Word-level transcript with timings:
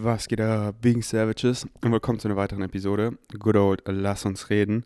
Was 0.00 0.28
geht 0.28 0.40
ab, 0.40 0.76
Being 0.80 1.02
Savages? 1.02 1.66
Und 1.82 1.90
willkommen 1.90 2.20
zu 2.20 2.28
einer 2.28 2.36
weiteren 2.36 2.62
Episode. 2.62 3.18
Good 3.36 3.56
old 3.56 3.82
Lass 3.86 4.24
uns 4.24 4.48
reden. 4.48 4.84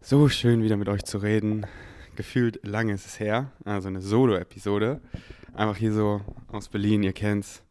So 0.00 0.30
schön 0.30 0.62
wieder 0.62 0.78
mit 0.78 0.88
euch 0.88 1.04
zu 1.04 1.18
reden. 1.18 1.66
Gefühlt 2.16 2.66
lange 2.66 2.94
ist 2.94 3.04
es 3.04 3.20
her. 3.20 3.52
Also 3.66 3.88
eine 3.88 4.00
Solo-Episode. 4.00 5.02
Einfach 5.52 5.76
hier 5.76 5.92
so 5.92 6.22
aus 6.48 6.70
Berlin, 6.70 7.02
ihr 7.02 7.12
kennt's. 7.12 7.62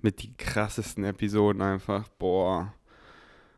Mit 0.00 0.22
die 0.22 0.36
krassesten 0.36 1.02
Episoden 1.02 1.62
einfach. 1.62 2.06
Boah. 2.20 2.72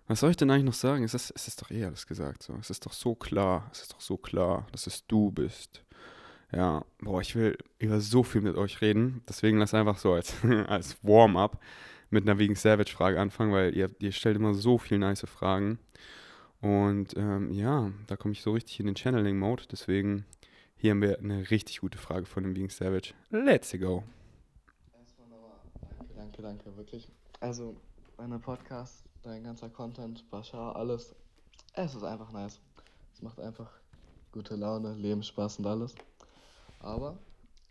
Was 0.06 0.20
soll 0.20 0.30
ich 0.30 0.38
denn 0.38 0.50
eigentlich 0.50 0.64
noch 0.64 0.72
sagen? 0.72 1.04
Es 1.04 1.12
ist, 1.12 1.32
es 1.36 1.46
ist 1.46 1.60
doch 1.60 1.70
eh 1.70 1.84
alles 1.84 2.06
gesagt. 2.06 2.42
So. 2.42 2.54
Es 2.58 2.70
ist 2.70 2.86
doch 2.86 2.94
so 2.94 3.14
klar. 3.14 3.68
Es 3.70 3.82
ist 3.82 3.92
doch 3.92 4.00
so 4.00 4.16
klar, 4.16 4.66
dass 4.72 4.86
es 4.86 5.06
du 5.06 5.30
bist. 5.30 5.84
Ja, 6.52 6.86
boah, 7.02 7.20
ich 7.20 7.36
will 7.36 7.58
über 7.78 8.00
so 8.00 8.22
viel 8.22 8.40
mit 8.40 8.56
euch 8.56 8.80
reden. 8.80 9.20
Deswegen 9.28 9.58
lass 9.58 9.74
einfach 9.74 9.98
so 9.98 10.14
als, 10.14 10.32
als 10.68 10.96
Warm-up 11.02 11.60
mit 12.10 12.28
einer 12.28 12.38
Vegan 12.38 12.56
Savage-Frage 12.56 13.20
anfangen, 13.20 13.52
weil 13.52 13.76
ihr, 13.76 13.90
ihr 14.00 14.12
stellt 14.12 14.36
immer 14.36 14.54
so 14.54 14.78
viele 14.78 15.00
nice 15.00 15.24
Fragen. 15.26 15.78
Und 16.60 17.16
ähm, 17.16 17.52
ja, 17.52 17.90
da 18.06 18.16
komme 18.16 18.32
ich 18.32 18.42
so 18.42 18.52
richtig 18.52 18.80
in 18.80 18.86
den 18.86 18.96
Channeling-Mode. 18.96 19.64
Deswegen 19.70 20.26
hier 20.76 20.92
haben 20.92 21.02
wir 21.02 21.18
eine 21.18 21.50
richtig 21.50 21.80
gute 21.80 21.98
Frage 21.98 22.26
von 22.26 22.42
dem 22.42 22.54
Vegan 22.56 22.70
Savage. 22.70 23.14
Let's 23.30 23.70
go. 23.72 24.02
Erstmal 24.98 25.28
nochmal 25.28 25.58
danke, 25.98 26.14
danke, 26.14 26.42
danke, 26.42 26.76
wirklich. 26.76 27.08
Also, 27.40 27.76
meine 28.16 28.38
Podcast, 28.38 29.04
dein 29.22 29.44
ganzer 29.44 29.68
Content, 29.68 30.28
Bashar, 30.30 30.76
alles, 30.76 31.14
es 31.74 31.94
ist 31.94 32.02
einfach 32.02 32.32
nice. 32.32 32.60
Es 33.14 33.22
macht 33.22 33.38
einfach 33.40 33.70
gute 34.32 34.56
Laune, 34.56 34.94
Lebensspaß 34.94 35.58
und 35.58 35.66
alles. 35.66 35.94
Aber 36.80 37.18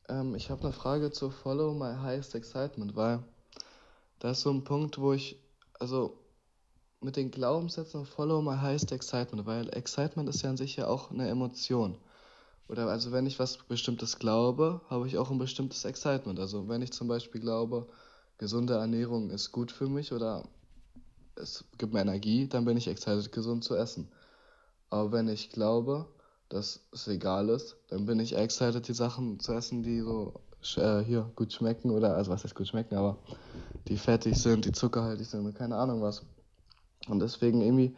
ähm, 0.07 0.35
ich 0.35 0.49
habe 0.49 0.61
eine 0.61 0.73
Frage 0.73 1.11
zu 1.11 1.29
Follow 1.29 1.73
My 1.73 1.95
Highest 2.01 2.35
Excitement, 2.35 2.95
weil 2.95 3.23
da 4.19 4.31
ist 4.31 4.41
so 4.41 4.51
ein 4.51 4.63
Punkt, 4.63 4.99
wo 4.99 5.13
ich, 5.13 5.39
also 5.79 6.17
mit 7.01 7.15
den 7.15 7.31
Glaubenssätzen 7.31 8.05
Follow 8.05 8.41
My 8.41 8.57
Highest 8.57 8.91
Excitement, 8.91 9.45
weil 9.45 9.69
Excitement 9.69 10.29
ist 10.29 10.41
ja 10.41 10.49
an 10.49 10.57
sich 10.57 10.75
ja 10.75 10.87
auch 10.87 11.11
eine 11.11 11.29
Emotion. 11.29 11.97
Oder 12.67 12.87
also 12.87 13.11
wenn 13.11 13.25
ich 13.25 13.39
was 13.39 13.57
Bestimmtes 13.57 14.19
glaube, 14.19 14.81
habe 14.89 15.07
ich 15.07 15.17
auch 15.17 15.31
ein 15.31 15.39
bestimmtes 15.39 15.85
Excitement. 15.85 16.39
Also 16.39 16.67
wenn 16.67 16.81
ich 16.81 16.91
zum 16.91 17.07
Beispiel 17.07 17.41
glaube, 17.41 17.87
gesunde 18.37 18.75
Ernährung 18.75 19.31
ist 19.31 19.51
gut 19.51 19.71
für 19.71 19.87
mich 19.87 20.13
oder 20.13 20.47
es 21.35 21.65
gibt 21.77 21.93
mir 21.93 22.01
Energie, 22.01 22.47
dann 22.47 22.65
bin 22.65 22.77
ich 22.77 22.87
excited, 22.87 23.31
gesund 23.31 23.63
zu 23.63 23.75
essen. 23.75 24.11
Aber 24.89 25.11
wenn 25.11 25.29
ich 25.29 25.49
glaube, 25.49 26.07
dass 26.49 26.81
es 26.91 27.07
egal 27.07 27.49
ist, 27.49 27.77
dann 27.87 28.05
bin 28.05 28.19
ich 28.19 28.35
excited, 28.35 28.87
die 28.87 28.93
Sachen 28.93 29.39
zu 29.39 29.53
essen, 29.53 29.83
die 29.83 30.01
so 30.01 30.33
äh, 30.77 31.03
hier 31.03 31.31
gut 31.35 31.53
schmecken 31.53 31.91
oder, 31.91 32.15
also 32.15 32.31
was 32.31 32.43
heißt 32.43 32.55
gut 32.55 32.67
schmecken, 32.67 32.95
aber 32.95 33.17
die 33.87 33.97
fettig 33.97 34.37
sind, 34.37 34.65
die 34.65 34.71
zuckerhaltig 34.71 35.27
sind 35.27 35.45
und 35.45 35.55
keine 35.55 35.75
Ahnung 35.75 36.01
was. 36.01 36.25
Und 37.07 37.19
deswegen 37.19 37.61
irgendwie, 37.61 37.95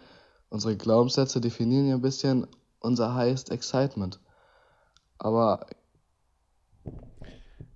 unsere 0.50 0.78
Glaubenssätze 0.78 1.42
definieren 1.42 1.88
ja 1.88 1.96
ein 1.96 2.02
bisschen 2.02 2.48
unser 2.80 3.16
highest 3.16 3.52
excitement. 3.52 4.20
Aber. 5.18 5.66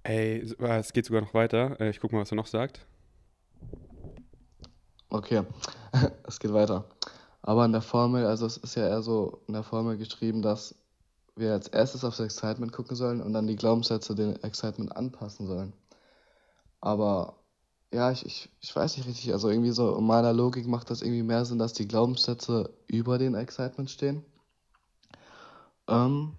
Ey, 0.04 0.54
es 0.60 0.94
geht 0.94 1.06
sogar 1.06 1.22
noch 1.22 1.34
weiter. 1.34 1.80
Äh, 1.80 1.90
ich 1.90 2.00
guck 2.00 2.12
mal, 2.12 2.22
was 2.22 2.32
er 2.32 2.36
noch 2.36 2.48
sagt. 2.48 2.86
Okay, 5.10 5.44
es 6.28 6.40
geht 6.40 6.54
weiter. 6.54 6.86
Aber 7.42 7.66
in 7.66 7.72
der 7.72 7.82
Formel, 7.82 8.26
also 8.26 8.46
es 8.46 8.58
ist 8.58 8.76
ja 8.76 8.88
eher 8.88 9.02
so 9.02 9.44
in 9.48 9.54
der 9.54 9.64
Formel 9.64 9.98
geschrieben, 9.98 10.42
dass 10.42 10.76
wir 11.36 11.54
als 11.54 11.68
erstes 11.68 12.04
aufs 12.04 12.20
Excitement 12.20 12.72
gucken 12.72 12.96
sollen 12.96 13.22
und 13.22 13.34
dann 13.34 13.48
die 13.48 13.56
Glaubenssätze 13.56 14.16
den 14.16 14.42
Excitement 14.44 14.96
anpassen 14.96 15.48
sollen. 15.48 15.74
Aber 16.80 17.36
ja, 17.94 18.12
ich, 18.12 18.26
ich, 18.26 18.50
ich 18.62 18.76
weiß 18.76 18.98
nicht 18.98 19.08
richtig, 19.08 19.34
also 19.34 19.50
irgendwie 19.50 19.72
so 19.72 19.96
in 19.98 20.06
meiner 20.06 20.34
Logik 20.34 20.68
macht 20.68 20.90
das 20.90 21.02
irgendwie 21.02 21.24
mehr 21.24 21.46
Sinn, 21.46 21.60
dass 21.60 21.74
die 21.74 21.88
Glaubenssätze 21.88 22.74
über 22.88 23.18
den 23.18 23.36
Excitement 23.36 23.90
stehen. 23.90 24.24
Ähm, 25.88 26.34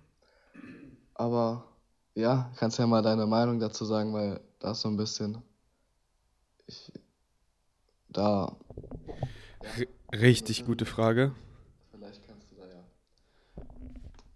aber 1.14 1.64
ja, 2.14 2.50
kannst 2.56 2.78
ja 2.78 2.86
mal 2.86 3.02
deine 3.02 3.26
Meinung 3.26 3.60
dazu 3.60 3.84
sagen, 3.84 4.12
weil 4.12 4.40
da 4.58 4.72
ist 4.72 4.80
so 4.80 4.88
ein 4.88 4.96
bisschen. 4.96 5.42
Ich, 6.66 6.92
da. 8.08 8.56
Ja. 9.78 9.86
Richtig 10.12 10.64
gute 10.64 10.86
Frage. 10.86 11.34
Vielleicht 11.90 12.26
kannst 12.26 12.50
du 12.50 12.56
da 12.56 12.66
ja 12.66 12.84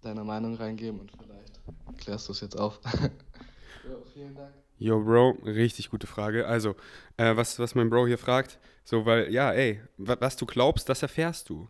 deine 0.03 0.25
Meinung 0.25 0.55
reingeben 0.55 1.01
und 1.01 1.11
vielleicht 1.13 1.61
klärst 1.99 2.29
du 2.29 2.33
es 2.33 2.41
jetzt 2.41 2.59
auf. 2.59 2.81
jo, 3.89 4.03
vielen 4.13 4.35
Dank. 4.35 4.53
Yo, 4.79 4.99
Bro, 5.03 5.37
richtig 5.45 5.91
gute 5.91 6.07
Frage. 6.07 6.47
Also, 6.47 6.75
äh, 7.19 7.37
was, 7.37 7.59
was 7.59 7.75
mein 7.75 7.91
Bro 7.91 8.07
hier 8.07 8.17
fragt, 8.17 8.59
so, 8.85 9.05
weil, 9.05 9.31
ja, 9.31 9.53
ey, 9.53 9.81
was 9.99 10.37
du 10.37 10.47
glaubst, 10.47 10.89
das 10.89 11.03
erfährst 11.03 11.51
du. 11.51 11.69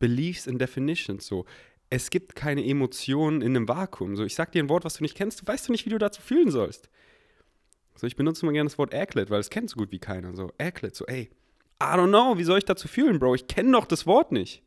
Beliefs 0.00 0.46
in 0.46 0.58
Definitions, 0.58 1.26
so. 1.26 1.44
Es 1.90 2.10
gibt 2.10 2.34
keine 2.34 2.64
Emotionen 2.64 3.40
in 3.40 3.56
einem 3.56 3.68
Vakuum. 3.68 4.16
So, 4.16 4.24
ich 4.24 4.34
sag 4.34 4.52
dir 4.52 4.62
ein 4.62 4.68
Wort, 4.68 4.84
was 4.84 4.94
du 4.94 5.02
nicht 5.02 5.16
kennst, 5.16 5.42
du 5.42 5.46
weißt 5.46 5.68
du 5.68 5.72
nicht, 5.72 5.86
wie 5.86 5.90
du 5.90 5.98
dazu 5.98 6.22
fühlen 6.22 6.50
sollst. 6.50 6.88
So, 7.94 8.06
ich 8.06 8.16
benutze 8.16 8.42
immer 8.42 8.52
gerne 8.52 8.68
das 8.68 8.78
Wort 8.78 8.94
Aglet, 8.94 9.30
weil 9.30 9.40
es 9.40 9.50
kennt 9.50 9.70
so 9.70 9.76
gut 9.76 9.92
wie 9.92 9.98
keiner. 9.98 10.34
So, 10.34 10.50
Aglet, 10.58 10.96
so, 10.96 11.04
ey, 11.06 11.30
I 11.82 11.86
don't 11.94 12.08
know, 12.08 12.36
wie 12.36 12.44
soll 12.44 12.58
ich 12.58 12.64
dazu 12.64 12.88
fühlen, 12.88 13.18
Bro? 13.18 13.36
Ich 13.36 13.46
kenne 13.46 13.72
doch 13.72 13.86
das 13.86 14.06
Wort 14.06 14.32
nicht. 14.32 14.62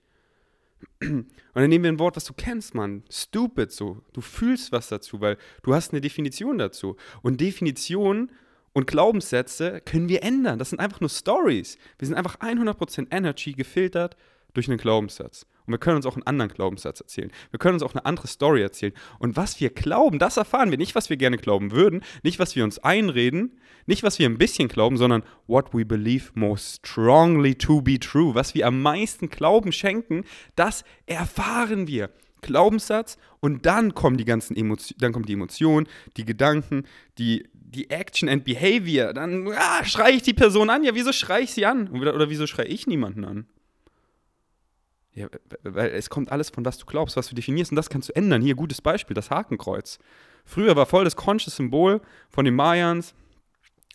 Und 1.01 1.27
dann 1.53 1.69
nehmen 1.69 1.83
wir 1.83 1.91
ein 1.91 1.99
Wort, 1.99 2.15
was 2.15 2.25
du 2.25 2.33
kennst, 2.33 2.75
Mann. 2.75 3.03
Stupid, 3.09 3.71
so. 3.71 4.01
Du 4.13 4.21
fühlst 4.21 4.71
was 4.71 4.89
dazu, 4.89 5.21
weil 5.21 5.37
du 5.61 5.73
hast 5.73 5.91
eine 5.91 6.01
Definition 6.01 6.57
dazu. 6.57 6.95
Und 7.21 7.41
Definitionen 7.41 8.31
und 8.73 8.87
Glaubenssätze 8.87 9.81
können 9.81 10.09
wir 10.09 10.23
ändern. 10.23 10.59
Das 10.59 10.71
sind 10.71 10.79
einfach 10.79 10.99
nur 10.99 11.09
Stories. 11.09 11.77
Wir 11.99 12.07
sind 12.07 12.15
einfach 12.15 12.39
100% 12.39 13.07
Energy 13.11 13.53
gefiltert 13.53 14.17
durch 14.53 14.67
einen 14.67 14.77
Glaubenssatz. 14.77 15.45
Und 15.65 15.71
wir 15.71 15.77
können 15.77 15.97
uns 15.97 16.05
auch 16.05 16.15
einen 16.15 16.27
anderen 16.27 16.51
Glaubenssatz 16.51 16.99
erzählen. 16.99 17.31
Wir 17.51 17.59
können 17.59 17.75
uns 17.75 17.83
auch 17.83 17.93
eine 17.93 18.05
andere 18.05 18.27
Story 18.27 18.61
erzählen. 18.61 18.93
Und 19.19 19.37
was 19.37 19.59
wir 19.59 19.69
glauben, 19.69 20.19
das 20.19 20.37
erfahren 20.37 20.71
wir. 20.71 20.77
Nicht, 20.77 20.95
was 20.95 21.09
wir 21.09 21.17
gerne 21.17 21.37
glauben 21.37 21.71
würden, 21.71 22.03
nicht, 22.21 22.39
was 22.39 22.55
wir 22.55 22.63
uns 22.63 22.79
einreden, 22.79 23.59
nicht, 23.85 24.03
was 24.03 24.19
wir 24.19 24.27
ein 24.27 24.37
bisschen 24.37 24.67
glauben, 24.67 24.97
sondern 24.97 25.23
what 25.47 25.73
we 25.73 25.85
believe 25.85 26.31
most 26.35 26.85
strongly 26.85 27.55
to 27.55 27.81
be 27.81 27.99
true. 27.99 28.35
Was 28.35 28.55
wir 28.55 28.67
am 28.67 28.81
meisten 28.81 29.29
Glauben 29.29 29.71
schenken, 29.71 30.23
das 30.55 30.83
erfahren 31.05 31.87
wir. 31.87 32.09
Glaubenssatz 32.41 33.17
und 33.39 33.65
dann 33.65 33.95
kommen 33.95 34.17
die 34.17 34.25
ganzen 34.25 34.55
Emotionen, 34.57 34.99
dann 34.99 35.13
kommt 35.13 35.29
die 35.29 35.33
Emotion, 35.33 35.87
die 36.17 36.25
Gedanken, 36.25 36.83
die, 37.17 37.47
die 37.53 37.89
Action 37.89 38.27
and 38.29 38.43
Behavior. 38.43 39.13
Dann 39.13 39.47
ah, 39.47 39.83
schreie 39.85 40.13
ich 40.13 40.23
die 40.23 40.33
Person 40.33 40.69
an. 40.69 40.83
Ja, 40.83 40.93
wieso 40.93 41.13
schreie 41.13 41.43
ich 41.43 41.51
sie 41.51 41.65
an? 41.65 41.87
Oder, 41.89 42.13
oder 42.13 42.29
wieso 42.29 42.45
schreie 42.45 42.67
ich 42.67 42.85
niemanden 42.85 43.23
an? 43.23 43.47
Ja, 45.15 45.27
weil 45.61 45.91
es 45.91 46.09
kommt 46.09 46.31
alles 46.31 46.49
von 46.49 46.65
was 46.65 46.77
du 46.79 46.85
glaubst, 46.85 47.15
was 47.17 47.29
du 47.29 47.35
definierst 47.35 47.71
und 47.71 47.75
das 47.75 47.89
kannst 47.89 48.09
du 48.09 48.15
ändern. 48.15 48.41
Hier, 48.41 48.55
gutes 48.55 48.81
Beispiel, 48.81 49.13
das 49.13 49.29
Hakenkreuz. 49.29 49.99
Früher 50.43 50.75
war 50.75 50.85
voll 50.85 51.03
das 51.03 51.15
conscious 51.15 51.55
Symbol 51.55 52.01
von 52.29 52.45
den 52.45 52.55
Mayans 52.55 53.13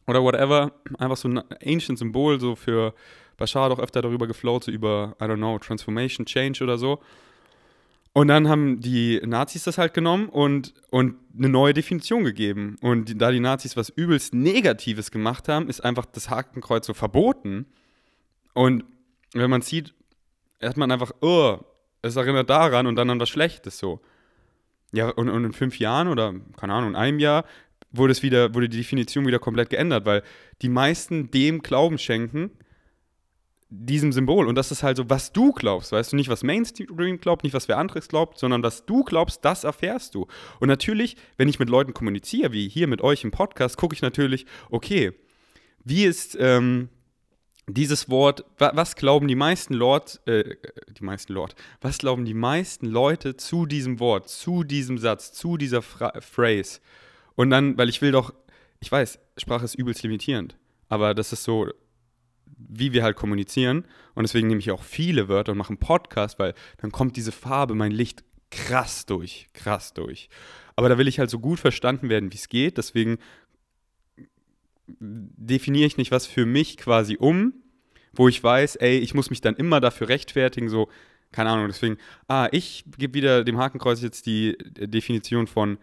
oder 0.06 0.22
whatever, 0.22 0.72
einfach 0.98 1.16
so 1.16 1.28
ein 1.28 1.42
ancient 1.64 1.98
Symbol, 1.98 2.40
so 2.40 2.54
für 2.54 2.94
Bashar 3.36 3.64
hat 3.64 3.72
auch 3.72 3.82
öfter 3.82 4.00
darüber 4.00 4.26
geflowt, 4.26 4.64
so 4.64 4.70
über, 4.70 5.16
I 5.20 5.24
don't 5.24 5.36
know, 5.36 5.58
Transformation, 5.58 6.24
Change 6.24 6.62
oder 6.62 6.78
so. 6.78 7.00
Und 8.12 8.28
dann 8.28 8.48
haben 8.48 8.80
die 8.80 9.20
Nazis 9.24 9.64
das 9.64 9.78
halt 9.78 9.94
genommen 9.94 10.28
und, 10.28 10.74
und 10.90 11.16
eine 11.36 11.48
neue 11.48 11.74
Definition 11.74 12.24
gegeben. 12.24 12.76
Und 12.80 13.20
da 13.20 13.30
die 13.30 13.38
Nazis 13.38 13.76
was 13.76 13.90
übelst 13.90 14.34
Negatives 14.34 15.10
gemacht 15.10 15.48
haben, 15.48 15.68
ist 15.68 15.84
einfach 15.84 16.06
das 16.06 16.30
Hakenkreuz 16.30 16.86
so 16.86 16.94
verboten. 16.94 17.66
Und 18.54 18.84
wenn 19.34 19.50
man 19.50 19.62
sieht, 19.62 19.94
hat 20.62 20.76
man 20.76 20.90
einfach, 20.90 21.12
oh, 21.20 21.58
es 22.02 22.16
erinnert 22.16 22.50
daran 22.50 22.86
und 22.86 22.96
dann 22.96 23.10
an 23.10 23.20
was 23.20 23.28
Schlechtes 23.28 23.78
so. 23.78 24.00
Ja, 24.92 25.10
und, 25.10 25.28
und 25.28 25.44
in 25.44 25.52
fünf 25.52 25.78
Jahren 25.78 26.08
oder, 26.08 26.34
keine 26.56 26.72
Ahnung, 26.74 26.90
in 26.90 26.96
einem 26.96 27.18
Jahr 27.18 27.44
wurde 27.90 28.12
es 28.12 28.22
wieder, 28.22 28.54
wurde 28.54 28.68
die 28.68 28.78
Definition 28.78 29.26
wieder 29.26 29.38
komplett 29.38 29.70
geändert, 29.70 30.06
weil 30.06 30.22
die 30.62 30.68
meisten 30.68 31.30
dem 31.30 31.62
Glauben 31.62 31.98
schenken, 31.98 32.50
diesem 33.70 34.12
Symbol. 34.12 34.46
Und 34.46 34.54
das 34.54 34.70
ist 34.70 34.82
halt 34.82 34.96
so, 34.96 35.10
was 35.10 35.32
du 35.32 35.52
glaubst, 35.52 35.92
weißt 35.92 36.12
du, 36.12 36.16
nicht 36.16 36.30
was 36.30 36.42
Mainstream 36.42 37.20
glaubt, 37.20 37.44
nicht 37.44 37.52
was 37.52 37.68
wer 37.68 37.78
anderes 37.78 38.08
glaubt, 38.08 38.38
sondern 38.38 38.62
was 38.62 38.86
du 38.86 39.04
glaubst, 39.04 39.44
das 39.44 39.64
erfährst 39.64 40.14
du. 40.14 40.26
Und 40.58 40.68
natürlich, 40.68 41.16
wenn 41.36 41.48
ich 41.48 41.58
mit 41.58 41.68
Leuten 41.68 41.92
kommuniziere, 41.92 42.52
wie 42.52 42.68
hier 42.68 42.86
mit 42.86 43.02
euch 43.02 43.24
im 43.24 43.30
Podcast, 43.30 43.76
gucke 43.76 43.94
ich 43.94 44.02
natürlich, 44.02 44.46
okay, 44.70 45.12
wie 45.84 46.04
ist, 46.04 46.36
ähm, 46.40 46.88
dieses 47.74 48.08
Wort, 48.08 48.44
was 48.58 48.96
glauben 48.96 49.28
die 49.28 49.34
meisten 49.34 49.74
Lord, 49.74 50.20
äh, 50.26 50.56
die 50.98 51.04
meisten 51.04 51.32
Lord, 51.32 51.54
was 51.80 51.98
glauben 51.98 52.24
die 52.24 52.34
meisten 52.34 52.86
Leute 52.86 53.36
zu 53.36 53.66
diesem 53.66 54.00
Wort, 54.00 54.28
zu 54.28 54.64
diesem 54.64 54.98
Satz, 54.98 55.32
zu 55.32 55.56
dieser 55.56 55.82
Fra 55.82 56.12
Phrase? 56.20 56.80
Und 57.34 57.50
dann, 57.50 57.76
weil 57.76 57.88
ich 57.88 58.00
will 58.00 58.10
doch, 58.10 58.32
ich 58.80 58.90
weiß, 58.90 59.18
Sprache 59.36 59.64
ist 59.64 59.74
übelst 59.74 60.02
limitierend, 60.02 60.56
aber 60.88 61.14
das 61.14 61.32
ist 61.32 61.44
so, 61.44 61.68
wie 62.56 62.92
wir 62.92 63.02
halt 63.02 63.16
kommunizieren. 63.16 63.84
Und 64.14 64.24
deswegen 64.24 64.48
nehme 64.48 64.60
ich 64.60 64.70
auch 64.70 64.82
viele 64.82 65.28
Wörter 65.28 65.52
und 65.52 65.58
mache 65.58 65.70
einen 65.70 65.78
Podcast, 65.78 66.38
weil 66.38 66.54
dann 66.78 66.90
kommt 66.90 67.16
diese 67.16 67.32
Farbe, 67.32 67.74
mein 67.74 67.92
Licht 67.92 68.24
krass 68.50 69.06
durch, 69.06 69.48
krass 69.52 69.92
durch. 69.94 70.28
Aber 70.74 70.88
da 70.88 70.98
will 70.98 71.08
ich 71.08 71.18
halt 71.18 71.30
so 71.30 71.38
gut 71.38 71.60
verstanden 71.60 72.08
werden, 72.08 72.32
wie 72.32 72.36
es 72.36 72.48
geht. 72.48 72.78
Deswegen 72.78 73.18
definiere 75.00 75.86
ich 75.86 75.96
nicht 75.96 76.10
was 76.10 76.26
für 76.26 76.46
mich 76.46 76.76
quasi 76.76 77.16
um, 77.18 77.52
wo 78.12 78.28
ich 78.28 78.42
weiß, 78.42 78.76
ey, 78.76 78.98
ich 78.98 79.14
muss 79.14 79.30
mich 79.30 79.40
dann 79.40 79.54
immer 79.54 79.80
dafür 79.80 80.08
rechtfertigen, 80.08 80.68
so, 80.68 80.88
keine 81.32 81.50
Ahnung, 81.50 81.66
deswegen, 81.68 81.98
ah, 82.26 82.48
ich 82.52 82.84
gebe 82.96 83.14
wieder 83.14 83.44
dem 83.44 83.58
Hakenkreuz 83.58 84.02
jetzt 84.02 84.26
die 84.26 84.56
Definition 84.58 85.46
von, 85.46 85.78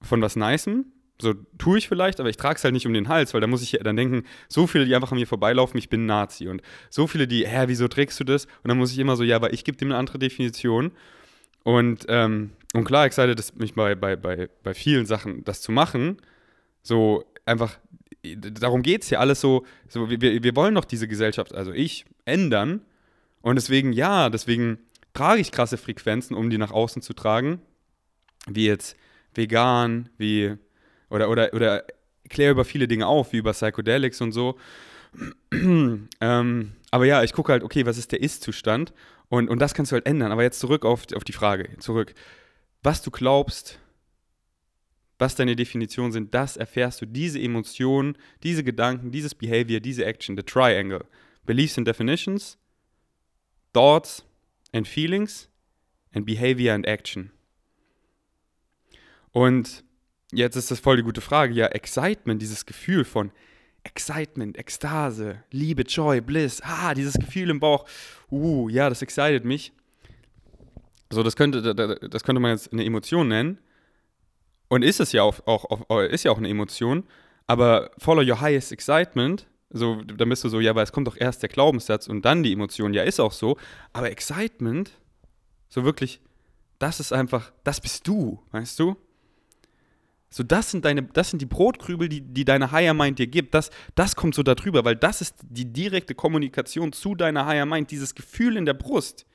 von 0.00 0.22
was 0.22 0.36
Nicem. 0.36 0.86
So 1.20 1.34
tue 1.58 1.78
ich 1.78 1.88
vielleicht, 1.88 2.18
aber 2.18 2.28
ich 2.28 2.36
trage 2.36 2.56
es 2.56 2.64
halt 2.64 2.74
nicht 2.74 2.86
um 2.86 2.92
den 2.92 3.08
Hals, 3.08 3.34
weil 3.34 3.40
da 3.40 3.46
muss 3.46 3.62
ich 3.62 3.78
dann 3.82 3.96
denken, 3.96 4.24
so 4.48 4.66
viele, 4.66 4.84
die 4.84 4.94
einfach 4.96 5.12
an 5.12 5.18
mir 5.18 5.28
vorbeilaufen, 5.28 5.78
ich 5.78 5.88
bin 5.88 6.06
Nazi. 6.06 6.48
Und 6.48 6.60
so 6.90 7.06
viele, 7.06 7.28
die, 7.28 7.46
hä, 7.46 7.64
wieso 7.66 7.86
trägst 7.86 8.18
du 8.18 8.24
das? 8.24 8.46
Und 8.46 8.68
dann 8.68 8.78
muss 8.78 8.90
ich 8.90 8.98
immer 8.98 9.14
so, 9.14 9.22
ja, 9.22 9.36
aber 9.36 9.52
ich 9.52 9.62
gebe 9.62 9.78
dem 9.78 9.88
eine 9.88 9.98
andere 9.98 10.18
Definition. 10.18 10.90
Und, 11.62 12.06
ähm, 12.08 12.50
und 12.72 12.84
klar, 12.84 13.06
excited 13.06 13.38
ist 13.38 13.56
mich 13.56 13.74
bei, 13.74 13.94
bei, 13.94 14.16
bei, 14.16 14.48
bei 14.64 14.74
vielen 14.74 15.06
Sachen, 15.06 15.44
das 15.44 15.62
zu 15.62 15.70
machen. 15.70 16.18
So 16.82 17.24
einfach, 17.46 17.78
darum 18.36 18.82
geht 18.82 19.02
es 19.02 19.10
ja 19.10 19.18
alles 19.18 19.40
so, 19.40 19.64
so 19.88 20.08
wir, 20.10 20.20
wir 20.20 20.56
wollen 20.56 20.74
doch 20.74 20.84
diese 20.84 21.08
Gesellschaft, 21.08 21.54
also 21.54 21.72
ich, 21.72 22.04
ändern. 22.24 22.82
Und 23.42 23.56
deswegen, 23.56 23.92
ja, 23.92 24.30
deswegen 24.30 24.78
trage 25.12 25.40
ich 25.40 25.52
krasse 25.52 25.76
Frequenzen, 25.76 26.34
um 26.34 26.50
die 26.50 26.58
nach 26.58 26.70
außen 26.70 27.02
zu 27.02 27.12
tragen. 27.12 27.60
Wie 28.46 28.66
jetzt 28.66 28.96
vegan, 29.34 30.08
wie, 30.18 30.56
oder, 31.10 31.28
oder, 31.30 31.52
oder 31.52 31.84
kläre 32.28 32.52
über 32.52 32.64
viele 32.64 32.88
Dinge 32.88 33.06
auf, 33.06 33.32
wie 33.32 33.38
über 33.38 33.52
Psychedelics 33.52 34.20
und 34.20 34.32
so. 34.32 34.58
ähm, 35.52 36.72
aber 36.90 37.04
ja, 37.06 37.22
ich 37.22 37.32
gucke 37.32 37.52
halt, 37.52 37.62
okay, 37.62 37.86
was 37.86 37.98
ist 37.98 38.12
der 38.12 38.22
Ist-Zustand? 38.22 38.92
Und, 39.28 39.48
und 39.48 39.58
das 39.58 39.74
kannst 39.74 39.92
du 39.92 39.94
halt 39.94 40.06
ändern. 40.06 40.32
Aber 40.32 40.42
jetzt 40.42 40.60
zurück 40.60 40.84
auf, 40.84 41.04
auf 41.14 41.24
die 41.24 41.32
Frage, 41.32 41.78
zurück. 41.78 42.14
Was 42.82 43.02
du 43.02 43.10
glaubst, 43.10 43.78
was 45.18 45.34
deine 45.34 45.56
Definitionen 45.56 46.12
sind, 46.12 46.34
das 46.34 46.56
erfährst 46.56 47.00
du. 47.00 47.06
Diese 47.06 47.40
Emotionen, 47.40 48.16
diese 48.42 48.64
Gedanken, 48.64 49.10
dieses 49.10 49.34
Behavior, 49.34 49.80
diese 49.80 50.04
Action, 50.04 50.36
the 50.36 50.42
Triangle. 50.42 51.04
Beliefs 51.46 51.78
and 51.78 51.86
Definitions, 51.86 52.58
Thoughts 53.72 54.24
and 54.72 54.88
Feelings 54.88 55.48
and 56.14 56.24
Behavior 56.24 56.74
and 56.74 56.86
Action. 56.86 57.30
Und 59.30 59.84
jetzt 60.32 60.56
ist 60.56 60.70
das 60.70 60.80
voll 60.80 60.96
die 60.96 61.02
gute 61.02 61.20
Frage. 61.20 61.54
Ja, 61.54 61.66
Excitement, 61.66 62.40
dieses 62.40 62.66
Gefühl 62.66 63.04
von 63.04 63.30
Excitement, 63.82 64.56
Ekstase, 64.56 65.42
Liebe, 65.50 65.82
Joy, 65.82 66.20
Bliss, 66.20 66.62
ah, 66.62 66.94
dieses 66.94 67.14
Gefühl 67.14 67.50
im 67.50 67.60
Bauch, 67.60 67.86
uh, 68.30 68.68
ja, 68.68 68.88
das 68.88 69.02
excited 69.02 69.44
mich. 69.44 69.72
So, 71.10 71.22
das 71.22 71.36
könnte, 71.36 71.74
das 71.74 72.24
könnte 72.24 72.40
man 72.40 72.52
jetzt 72.52 72.72
eine 72.72 72.84
Emotion 72.84 73.28
nennen. 73.28 73.58
Und 74.68 74.82
ist 74.82 75.00
es 75.00 75.12
ja 75.12 75.22
auch, 75.22 75.46
auch, 75.46 75.88
auch, 75.88 76.00
ist 76.00 76.24
ja 76.24 76.30
auch 76.30 76.38
eine 76.38 76.48
Emotion, 76.48 77.04
aber 77.46 77.90
follow 77.98 78.22
your 78.22 78.40
highest 78.40 78.72
excitement, 78.72 79.46
so, 79.76 79.96
dann 80.02 80.28
bist 80.28 80.44
du 80.44 80.48
so, 80.48 80.60
ja, 80.60 80.70
aber 80.70 80.82
es 80.82 80.92
kommt 80.92 81.08
doch 81.08 81.16
erst 81.16 81.42
der 81.42 81.48
Glaubenssatz 81.48 82.06
und 82.06 82.24
dann 82.24 82.44
die 82.44 82.52
Emotion. 82.52 82.94
Ja, 82.94 83.02
ist 83.02 83.18
auch 83.18 83.32
so. 83.32 83.56
Aber 83.92 84.08
Excitement, 84.08 84.92
so 85.68 85.84
wirklich, 85.84 86.20
das 86.78 87.00
ist 87.00 87.12
einfach, 87.12 87.52
das 87.64 87.80
bist 87.80 88.06
du, 88.06 88.40
weißt 88.52 88.78
du? 88.78 88.96
So, 90.30 90.44
das 90.44 90.70
sind 90.70 90.84
deine, 90.84 91.02
das 91.02 91.30
sind 91.30 91.42
die 91.42 91.46
Brotkrübel, 91.46 92.08
die, 92.08 92.20
die 92.20 92.44
deine 92.44 92.70
Higher 92.70 92.94
Mind 92.94 93.18
dir 93.18 93.26
gibt. 93.26 93.52
Das, 93.52 93.70
das 93.96 94.14
kommt 94.14 94.36
so 94.36 94.44
darüber, 94.44 94.84
weil 94.84 94.94
das 94.94 95.20
ist 95.20 95.36
die 95.42 95.72
direkte 95.72 96.14
Kommunikation 96.14 96.92
zu 96.92 97.16
deiner 97.16 97.44
Higher 97.46 97.66
Mind, 97.66 97.90
dieses 97.90 98.14
Gefühl 98.14 98.56
in 98.56 98.66
der 98.66 98.74
Brust. 98.74 99.26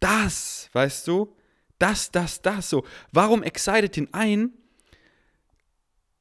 Das, 0.00 0.68
weißt 0.72 1.06
du, 1.06 1.32
das, 1.80 2.12
das, 2.12 2.42
das, 2.42 2.70
so. 2.70 2.84
Warum 3.10 3.42
excited 3.42 3.96
den 3.96 4.14
einen 4.14 4.52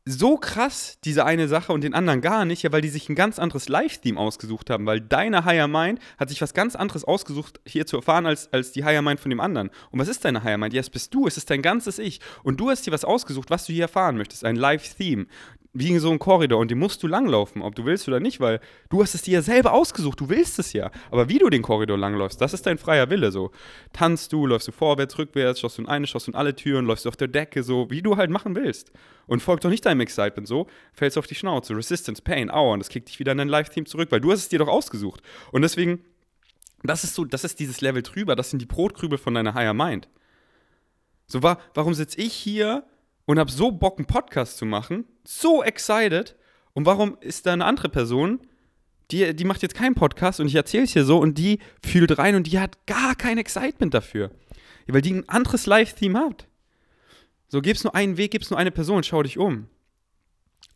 so 0.06 0.38
krass, 0.38 0.98
diese 1.04 1.26
eine 1.26 1.48
Sache 1.48 1.72
und 1.72 1.84
den 1.84 1.94
anderen 1.94 2.22
gar 2.22 2.46
nicht? 2.46 2.64
Ja, 2.64 2.72
weil 2.72 2.82
die 2.82 2.90
sich 2.90 3.10
ein 3.10 3.16
ganz 3.16 3.38
anderes 3.38 3.70
Live-Theme 3.70 4.20
ausgesucht 4.20 4.70
haben, 4.70 4.86
weil 4.86 5.02
deine 5.02 5.46
Higher 5.46 5.68
Mind 5.68 6.00
hat 6.18 6.30
sich 6.30 6.42
was 6.42 6.54
ganz 6.56 6.76
anderes 6.76 7.04
ausgesucht, 7.04 7.60
hier 7.68 7.86
zu 7.86 7.98
erfahren, 7.98 8.26
als, 8.26 8.52
als 8.52 8.72
die 8.72 8.84
Higher 8.84 9.04
Mind 9.04 9.20
von 9.20 9.30
dem 9.30 9.40
anderen. 9.40 9.70
Und 9.92 10.00
was 10.00 10.08
ist 10.08 10.26
deine 10.26 10.44
Higher 10.44 10.58
Mind? 10.58 10.74
Ja, 10.74 10.80
es 10.80 10.90
bist 10.90 11.14
du, 11.14 11.28
es 11.28 11.38
ist 11.38 11.50
dein 11.50 11.62
ganzes 11.62 12.00
Ich. 12.00 12.22
Und 12.42 12.60
du 12.60 12.70
hast 12.70 12.88
dir 12.88 12.92
was 12.92 13.06
ausgesucht, 13.06 13.52
was 13.52 13.66
du 13.66 13.74
hier 13.74 13.84
erfahren 13.84 14.18
möchtest, 14.18 14.46
ein 14.46 14.56
Live-Theme 14.56 15.28
wie 15.74 15.90
in 15.90 16.00
so 16.00 16.10
einem 16.10 16.18
Korridor 16.18 16.60
und 16.60 16.72
den 16.72 16.80
musst 16.80 17.04
du 17.04 17.08
langlaufen, 17.08 17.62
ob 17.62 17.76
du 17.76 17.86
willst 17.86 18.08
oder 18.08 18.20
nicht, 18.20 18.40
weil 18.40 18.60
du 18.90 19.04
hast 19.04 19.14
es 19.14 19.22
dir 19.22 19.36
ja 19.36 19.42
selber 19.44 19.74
ausgesucht, 19.74 20.20
du 20.20 20.28
willst 20.28 20.58
es 20.58 20.74
ja. 20.74 20.90
Aber 21.12 21.30
wie 21.30 21.38
du 21.38 21.50
den 21.50 21.62
Korridor 21.62 21.98
langläufst, 21.98 22.42
das 22.42 22.54
ist 22.54 22.66
dein 22.66 22.80
freier 22.80 23.10
Wille 23.12 23.32
so. 23.32 23.52
Tanzt 23.94 24.34
du, 24.34 24.48
läufst 24.48 24.68
du 24.68 24.72
vorwärts, 24.72 25.20
rückwärts, 25.20 25.60
schaust 25.60 25.78
du 25.78 25.84
in 25.84 25.88
eine, 25.88 26.08
schaust 26.08 26.26
du 26.26 26.32
in 26.32 26.36
alle 26.36 26.56
Türen, 26.56 26.86
läufst 26.86 27.06
du 27.06 27.10
auf 27.10 27.18
der 27.18 27.28
Decke 27.28 27.62
so, 27.62 27.90
wie 27.92 28.02
du 28.02 28.18
halt 28.18 28.32
machen 28.32 28.56
willst. 28.56 28.92
Und 29.28 29.42
folgt 29.44 29.64
doch 29.64 29.70
nicht 29.70 29.86
deinem 29.86 30.02
Excitement 30.02 30.48
so, 30.48 30.66
fällst 30.92 31.20
auf 31.20 31.28
die 31.28 31.36
Schnauze, 31.36 31.78
Resistance, 31.78 32.24
Pain, 32.24 32.50
Aua 32.50 32.74
und 32.74 32.80
das 32.80 32.90
kickt 32.90 33.10
dich 33.10 33.20
wieder 33.20 33.32
in 33.34 33.38
dein 33.38 33.48
Live-Team 33.48 33.86
zurück, 33.86 34.12
weil 34.12 34.22
du 34.22 34.32
hast 34.32 34.40
es 34.40 34.50
dir 34.50 34.58
doch 34.58 34.68
ausgesucht. 34.68 35.22
Und 35.52 35.62
deswegen, 35.62 36.04
das 36.82 37.04
ist 37.04 37.14
so, 37.14 37.26
das 37.26 37.44
ist 37.44 37.60
dieses 37.60 37.82
Level 37.82 38.02
drüber, 38.02 38.36
das 38.36 38.50
sind 38.50 38.60
die 38.60 38.66
Brotkrübel 38.66 39.20
von 39.20 39.36
deiner 39.36 39.54
Higher 39.54 39.76
Mind. 39.76 40.10
So, 41.28 41.44
wa 41.44 41.60
warum 41.76 41.94
sitze 41.94 42.20
ich 42.20 42.34
hier 42.34 42.86
und 43.30 43.38
habe 43.38 43.52
so 43.52 43.72
Bock, 43.72 44.00
einen 44.00 44.08
Podcast 44.08 44.58
zu 44.58 44.66
machen, 44.66 45.06
so 45.24 45.62
excited. 45.62 46.36
Und 46.74 46.88
warum 46.88 47.16
ist 47.22 47.46
da 47.46 47.54
eine 47.54 47.64
andere 47.64 47.88
Person, 47.88 48.40
die, 49.12 49.36
die 49.36 49.44
macht 49.44 49.62
jetzt 49.62 49.76
keinen 49.76 49.94
Podcast 49.94 50.40
und 50.40 50.48
ich 50.48 50.56
erzähle 50.56 50.86
es 50.86 50.94
hier 50.94 51.06
so 51.06 51.20
und 51.20 51.38
die 51.38 51.60
fühlt 51.86 52.18
rein 52.18 52.34
und 52.34 52.48
die 52.48 52.58
hat 52.58 52.88
gar 52.88 53.14
kein 53.14 53.38
Excitement 53.38 53.94
dafür. 53.94 54.32
Ja, 54.88 54.96
weil 54.96 55.04
die 55.04 55.14
ein 55.14 55.30
anderes 55.30 55.68
Live-Theme 55.68 56.18
hat. 56.18 56.48
So, 57.50 57.62
gib's 57.62 57.84
nur 57.84 57.94
einen 57.94 58.18
Weg, 58.18 58.32
gib's 58.32 58.50
nur 58.50 58.58
eine 58.58 58.72
Person, 58.72 59.04
schau 59.04 59.22
dich 59.22 59.38
um. 59.38 59.68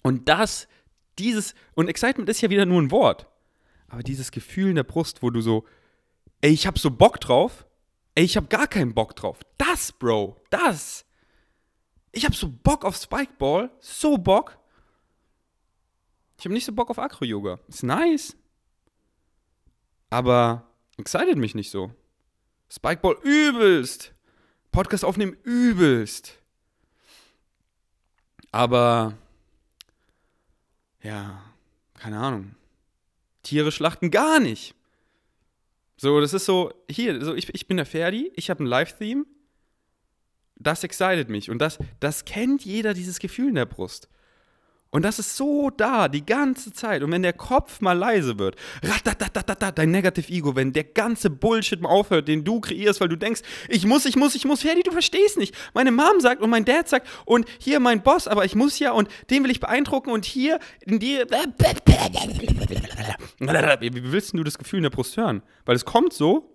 Und 0.03 0.29
das, 0.29 0.67
dieses, 1.17 1.55
und 1.73 1.87
Excitement 1.87 2.29
ist 2.29 2.41
ja 2.41 2.51
wieder 2.51 2.67
nur 2.67 2.83
ein 2.83 2.91
Wort. 2.91 3.25
Aber 3.87 4.03
dieses 4.03 4.29
Gefühl 4.29 4.69
in 4.69 4.75
der 4.75 4.83
Brust, 4.83 5.23
wo 5.23 5.31
du 5.31 5.41
so, 5.41 5.65
ey, 6.41 6.51
ich 6.51 6.67
hab 6.67 6.77
so 6.77 6.91
Bock 6.91 7.19
drauf, 7.19 7.65
ey, 8.13 8.23
ich 8.23 8.37
hab 8.37 8.51
gar 8.51 8.67
keinen 8.67 8.93
Bock 8.93 9.15
drauf. 9.15 9.39
Das, 9.57 9.91
Bro, 9.91 10.39
das 10.51 11.03
ich 12.13 12.25
habe 12.25 12.35
so 12.35 12.47
Bock 12.47 12.85
auf 12.85 12.95
Spikeball, 12.95 13.69
so 13.81 14.17
Bock. 14.17 14.57
Ich 16.37 16.45
habe 16.45 16.53
nicht 16.53 16.65
so 16.65 16.71
Bock 16.71 16.89
auf 16.89 16.99
Acro-Yoga. 16.99 17.59
Ist 17.67 17.83
nice. 17.83 18.37
Aber 20.09 20.67
excited 20.97 21.37
mich 21.37 21.55
nicht 21.55 21.71
so. 21.71 21.91
Spikeball 22.69 23.17
übelst. 23.23 24.13
Podcast 24.71 25.03
aufnehmen 25.03 25.35
übelst. 25.43 26.37
Aber, 28.51 29.17
ja, 31.01 31.43
keine 31.95 32.19
Ahnung. 32.19 32.55
Tiere 33.41 33.71
schlachten 33.71 34.11
gar 34.11 34.39
nicht. 34.39 34.75
So, 35.97 36.21
das 36.21 36.33
ist 36.33 36.45
so, 36.45 36.73
hier, 36.89 37.23
so 37.23 37.33
ich, 37.33 37.53
ich 37.53 37.67
bin 37.67 37.77
der 37.77 37.85
Ferdi, 37.87 38.31
ich 38.35 38.51
habe 38.51 38.63
ein 38.63 38.67
Live-Theme, 38.67 39.25
das 40.63 40.83
excited 40.83 41.29
mich. 41.29 41.49
Und 41.49 41.59
das, 41.59 41.77
das 41.99 42.25
kennt 42.25 42.65
jeder, 42.65 42.93
dieses 42.93 43.19
Gefühl 43.19 43.49
in 43.49 43.55
der 43.55 43.65
Brust. 43.65 44.09
Und 44.93 45.01
das 45.01 45.17
ist 45.17 45.35
so 45.35 45.71
da, 45.71 46.07
die 46.07 46.23
ganze 46.23 46.71
Zeit. 46.71 47.01
Und 47.01 47.11
wenn 47.11 47.23
der 47.23 47.33
Kopf 47.33 47.81
mal 47.81 47.97
leise 47.97 48.37
wird, 48.37 48.55
dein 49.73 49.89
Negative 49.89 50.31
Ego, 50.31 50.55
wenn 50.55 50.71
der 50.71 50.83
ganze 50.83 51.31
Bullshit 51.31 51.81
mal 51.81 51.89
aufhört, 51.89 52.27
den 52.27 52.43
du 52.43 52.59
kreierst, 52.61 53.01
weil 53.01 53.09
du 53.09 53.17
denkst, 53.17 53.41
ich 53.69 53.87
muss, 53.87 54.05
ich 54.05 54.15
muss, 54.15 54.35
ich 54.35 54.45
muss, 54.45 54.61
Ferdi, 54.61 54.83
du 54.83 54.91
verstehst 54.91 55.39
nicht. 55.39 55.55
Meine 55.73 55.91
Mom 55.91 56.19
sagt 56.19 56.43
und 56.43 56.51
mein 56.51 56.63
Dad 56.63 56.87
sagt 56.87 57.07
und 57.25 57.47
hier 57.57 57.79
mein 57.79 58.03
Boss, 58.03 58.27
aber 58.27 58.45
ich 58.45 58.53
muss 58.53 58.77
ja 58.77 58.91
und 58.91 59.09
den 59.31 59.43
will 59.43 59.49
ich 59.49 59.59
beeindrucken 59.59 60.11
und 60.11 60.25
hier 60.25 60.59
in 60.85 60.99
dir. 60.99 61.25
Wie 63.79 64.11
willst 64.11 64.33
du 64.33 64.43
das 64.43 64.59
Gefühl 64.59 64.77
in 64.77 64.83
der 64.83 64.91
Brust 64.91 65.17
hören? 65.17 65.41
Weil 65.65 65.75
es 65.75 65.85
kommt 65.85 66.13
so 66.13 66.52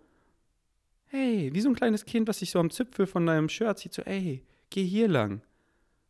hey, 1.10 1.50
wie 1.52 1.60
so 1.60 1.68
ein 1.68 1.74
kleines 1.74 2.04
Kind, 2.04 2.28
was 2.28 2.38
sich 2.38 2.50
so 2.50 2.58
am 2.58 2.70
Zipfel 2.70 3.06
von 3.06 3.26
deinem 3.26 3.48
Shirt 3.48 3.78
zieht, 3.78 3.94
so, 3.94 4.02
ey, 4.02 4.42
geh 4.70 4.84
hier 4.84 5.08
lang. 5.08 5.42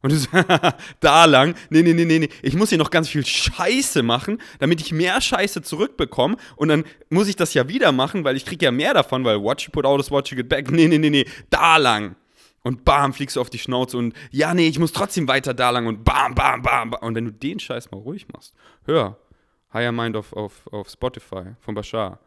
Und 0.00 0.12
du 0.12 0.16
so, 0.16 0.28
da 1.00 1.24
lang? 1.24 1.54
Nee, 1.70 1.82
nee, 1.82 1.92
nee, 1.92 2.04
nee, 2.04 2.20
nee. 2.20 2.28
Ich 2.42 2.54
muss 2.54 2.68
hier 2.68 2.78
noch 2.78 2.90
ganz 2.90 3.08
viel 3.08 3.26
Scheiße 3.26 4.02
machen, 4.02 4.40
damit 4.60 4.80
ich 4.80 4.92
mehr 4.92 5.20
Scheiße 5.20 5.62
zurückbekomme. 5.62 6.36
Und 6.56 6.68
dann 6.68 6.84
muss 7.10 7.26
ich 7.26 7.34
das 7.34 7.54
ja 7.54 7.68
wieder 7.68 7.90
machen, 7.90 8.22
weil 8.22 8.36
ich 8.36 8.46
kriege 8.46 8.64
ja 8.64 8.70
mehr 8.70 8.94
davon, 8.94 9.24
weil 9.24 9.42
watch 9.42 9.66
you 9.66 9.72
put 9.72 9.84
out 9.84 10.00
is 10.00 10.10
watch 10.10 10.30
you 10.30 10.36
get 10.36 10.48
back. 10.48 10.70
Nee, 10.70 10.86
nee, 10.86 10.98
nee, 10.98 11.10
nee, 11.10 11.26
da 11.50 11.78
lang. 11.78 12.14
Und 12.62 12.84
bam, 12.84 13.12
fliegst 13.12 13.36
du 13.36 13.40
auf 13.40 13.50
die 13.50 13.58
Schnauze 13.58 13.96
und 13.96 14.14
ja, 14.30 14.52
nee, 14.52 14.68
ich 14.68 14.78
muss 14.78 14.92
trotzdem 14.92 15.26
weiter 15.26 15.54
da 15.54 15.70
lang 15.70 15.86
und 15.86 16.04
bam, 16.04 16.34
bam, 16.34 16.62
bam, 16.62 16.90
bam. 16.90 17.02
Und 17.02 17.14
wenn 17.14 17.24
du 17.24 17.32
den 17.32 17.58
Scheiß 17.58 17.90
mal 17.90 17.98
ruhig 17.98 18.26
machst, 18.32 18.54
hör, 18.84 19.18
Higher 19.72 19.92
Mind 19.92 20.16
auf, 20.16 20.32
auf, 20.32 20.66
auf 20.72 20.88
Spotify 20.88 21.54
von 21.60 21.74
Bashar. 21.74 22.20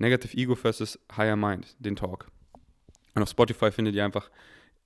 Negative 0.00 0.36
Ego 0.36 0.54
versus 0.54 0.98
Higher 1.14 1.36
Mind, 1.36 1.76
den 1.78 1.94
Talk. 1.94 2.26
Und 3.14 3.22
auf 3.22 3.28
Spotify 3.28 3.70
findet 3.70 3.94
ihr 3.94 4.04
einfach 4.04 4.30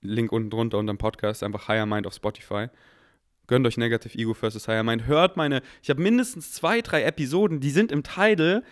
Link 0.03 0.33
unten 0.33 0.51
drunter 0.51 0.77
unter 0.77 0.93
dem 0.93 0.99
Podcast, 0.99 1.43
einfach 1.43 1.69
Higher 1.69 1.87
Mind 1.87 2.07
auf 2.07 2.15
Spotify. 2.15 2.67
Gönnt 3.47 3.67
euch 3.67 3.77
Negative 3.77 4.19
Ego 4.19 4.35
versus 4.35 4.67
Higher 4.67 4.83
Mind. 4.83 5.07
Hört 5.07 5.37
meine, 5.37 5.63
ich 5.83 5.91
habe 5.91 6.03
mindestens 6.03 6.53
zwei, 6.53 6.81
drei 6.81 7.05
Episoden, 7.05 7.61
die 7.61 7.71
sind 7.71 7.93
im 7.93 8.03
Title 8.03 8.65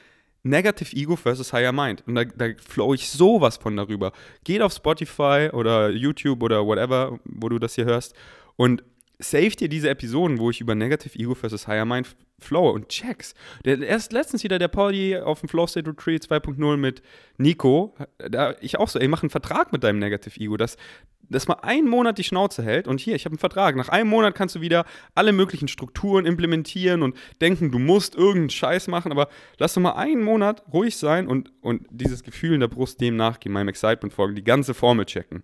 Negative 0.42 0.96
Ego 0.96 1.14
versus 1.14 1.52
Higher 1.52 1.72
Mind. 1.72 2.02
Und 2.06 2.16
da, 2.16 2.24
da 2.24 2.48
flow 2.58 2.92
ich 2.92 3.08
sowas 3.08 3.58
von 3.58 3.76
darüber. 3.76 4.12
Geht 4.42 4.62
auf 4.62 4.72
Spotify 4.72 5.50
oder 5.52 5.90
YouTube 5.90 6.42
oder 6.42 6.66
whatever, 6.66 7.20
wo 7.24 7.48
du 7.48 7.60
das 7.60 7.76
hier 7.76 7.84
hörst 7.84 8.16
und 8.56 8.82
save 9.22 9.50
dir 9.50 9.68
diese 9.68 9.88
Episoden, 9.88 10.38
wo 10.38 10.50
ich 10.50 10.60
über 10.60 10.74
Negative 10.74 11.18
Ego 11.18 11.34
versus 11.34 11.66
Higher 11.66 11.84
Mind 11.84 12.14
flow 12.38 12.70
und 12.70 12.88
checks. 12.88 13.34
Der, 13.64 13.80
erst 13.80 14.12
letztens 14.12 14.44
wieder 14.44 14.58
der 14.58 14.68
Pauli 14.68 15.16
auf 15.16 15.40
dem 15.40 15.48
Flow 15.48 15.66
State 15.66 15.88
Retreat 15.88 16.24
2.0 16.24 16.76
mit 16.76 17.02
Nico, 17.38 17.94
da 18.18 18.54
ich 18.60 18.78
auch 18.78 18.88
so, 18.88 18.98
ey, 18.98 19.08
mach 19.08 19.22
einen 19.22 19.30
Vertrag 19.30 19.72
mit 19.72 19.84
deinem 19.84 20.00
Negative 20.00 20.38
Ego, 20.38 20.56
dass, 20.56 20.76
dass 21.22 21.48
mal 21.48 21.58
einen 21.62 21.88
Monat 21.88 22.18
die 22.18 22.24
Schnauze 22.24 22.62
hält 22.62 22.88
und 22.88 23.00
hier, 23.00 23.14
ich 23.14 23.24
habe 23.24 23.34
einen 23.34 23.38
Vertrag. 23.38 23.76
Nach 23.76 23.88
einem 23.88 24.10
Monat 24.10 24.34
kannst 24.34 24.56
du 24.56 24.60
wieder 24.60 24.84
alle 25.14 25.32
möglichen 25.32 25.68
Strukturen 25.68 26.26
implementieren 26.26 27.02
und 27.02 27.16
denken, 27.40 27.70
du 27.70 27.78
musst 27.78 28.14
irgendeinen 28.14 28.50
Scheiß 28.50 28.88
machen, 28.88 29.12
aber 29.12 29.28
lass 29.58 29.74
doch 29.74 29.82
mal 29.82 29.92
einen 29.92 30.22
Monat 30.22 30.64
ruhig 30.72 30.96
sein 30.96 31.28
und, 31.28 31.52
und 31.60 31.86
dieses 31.90 32.22
Gefühl 32.22 32.54
in 32.54 32.60
der 32.60 32.68
Brust 32.68 33.00
dem 33.00 33.16
nachgehen, 33.16 33.52
meinem 33.52 33.68
Excitement 33.68 34.12
folgen, 34.12 34.34
die 34.34 34.44
ganze 34.44 34.74
Formel 34.74 35.06
checken. 35.06 35.42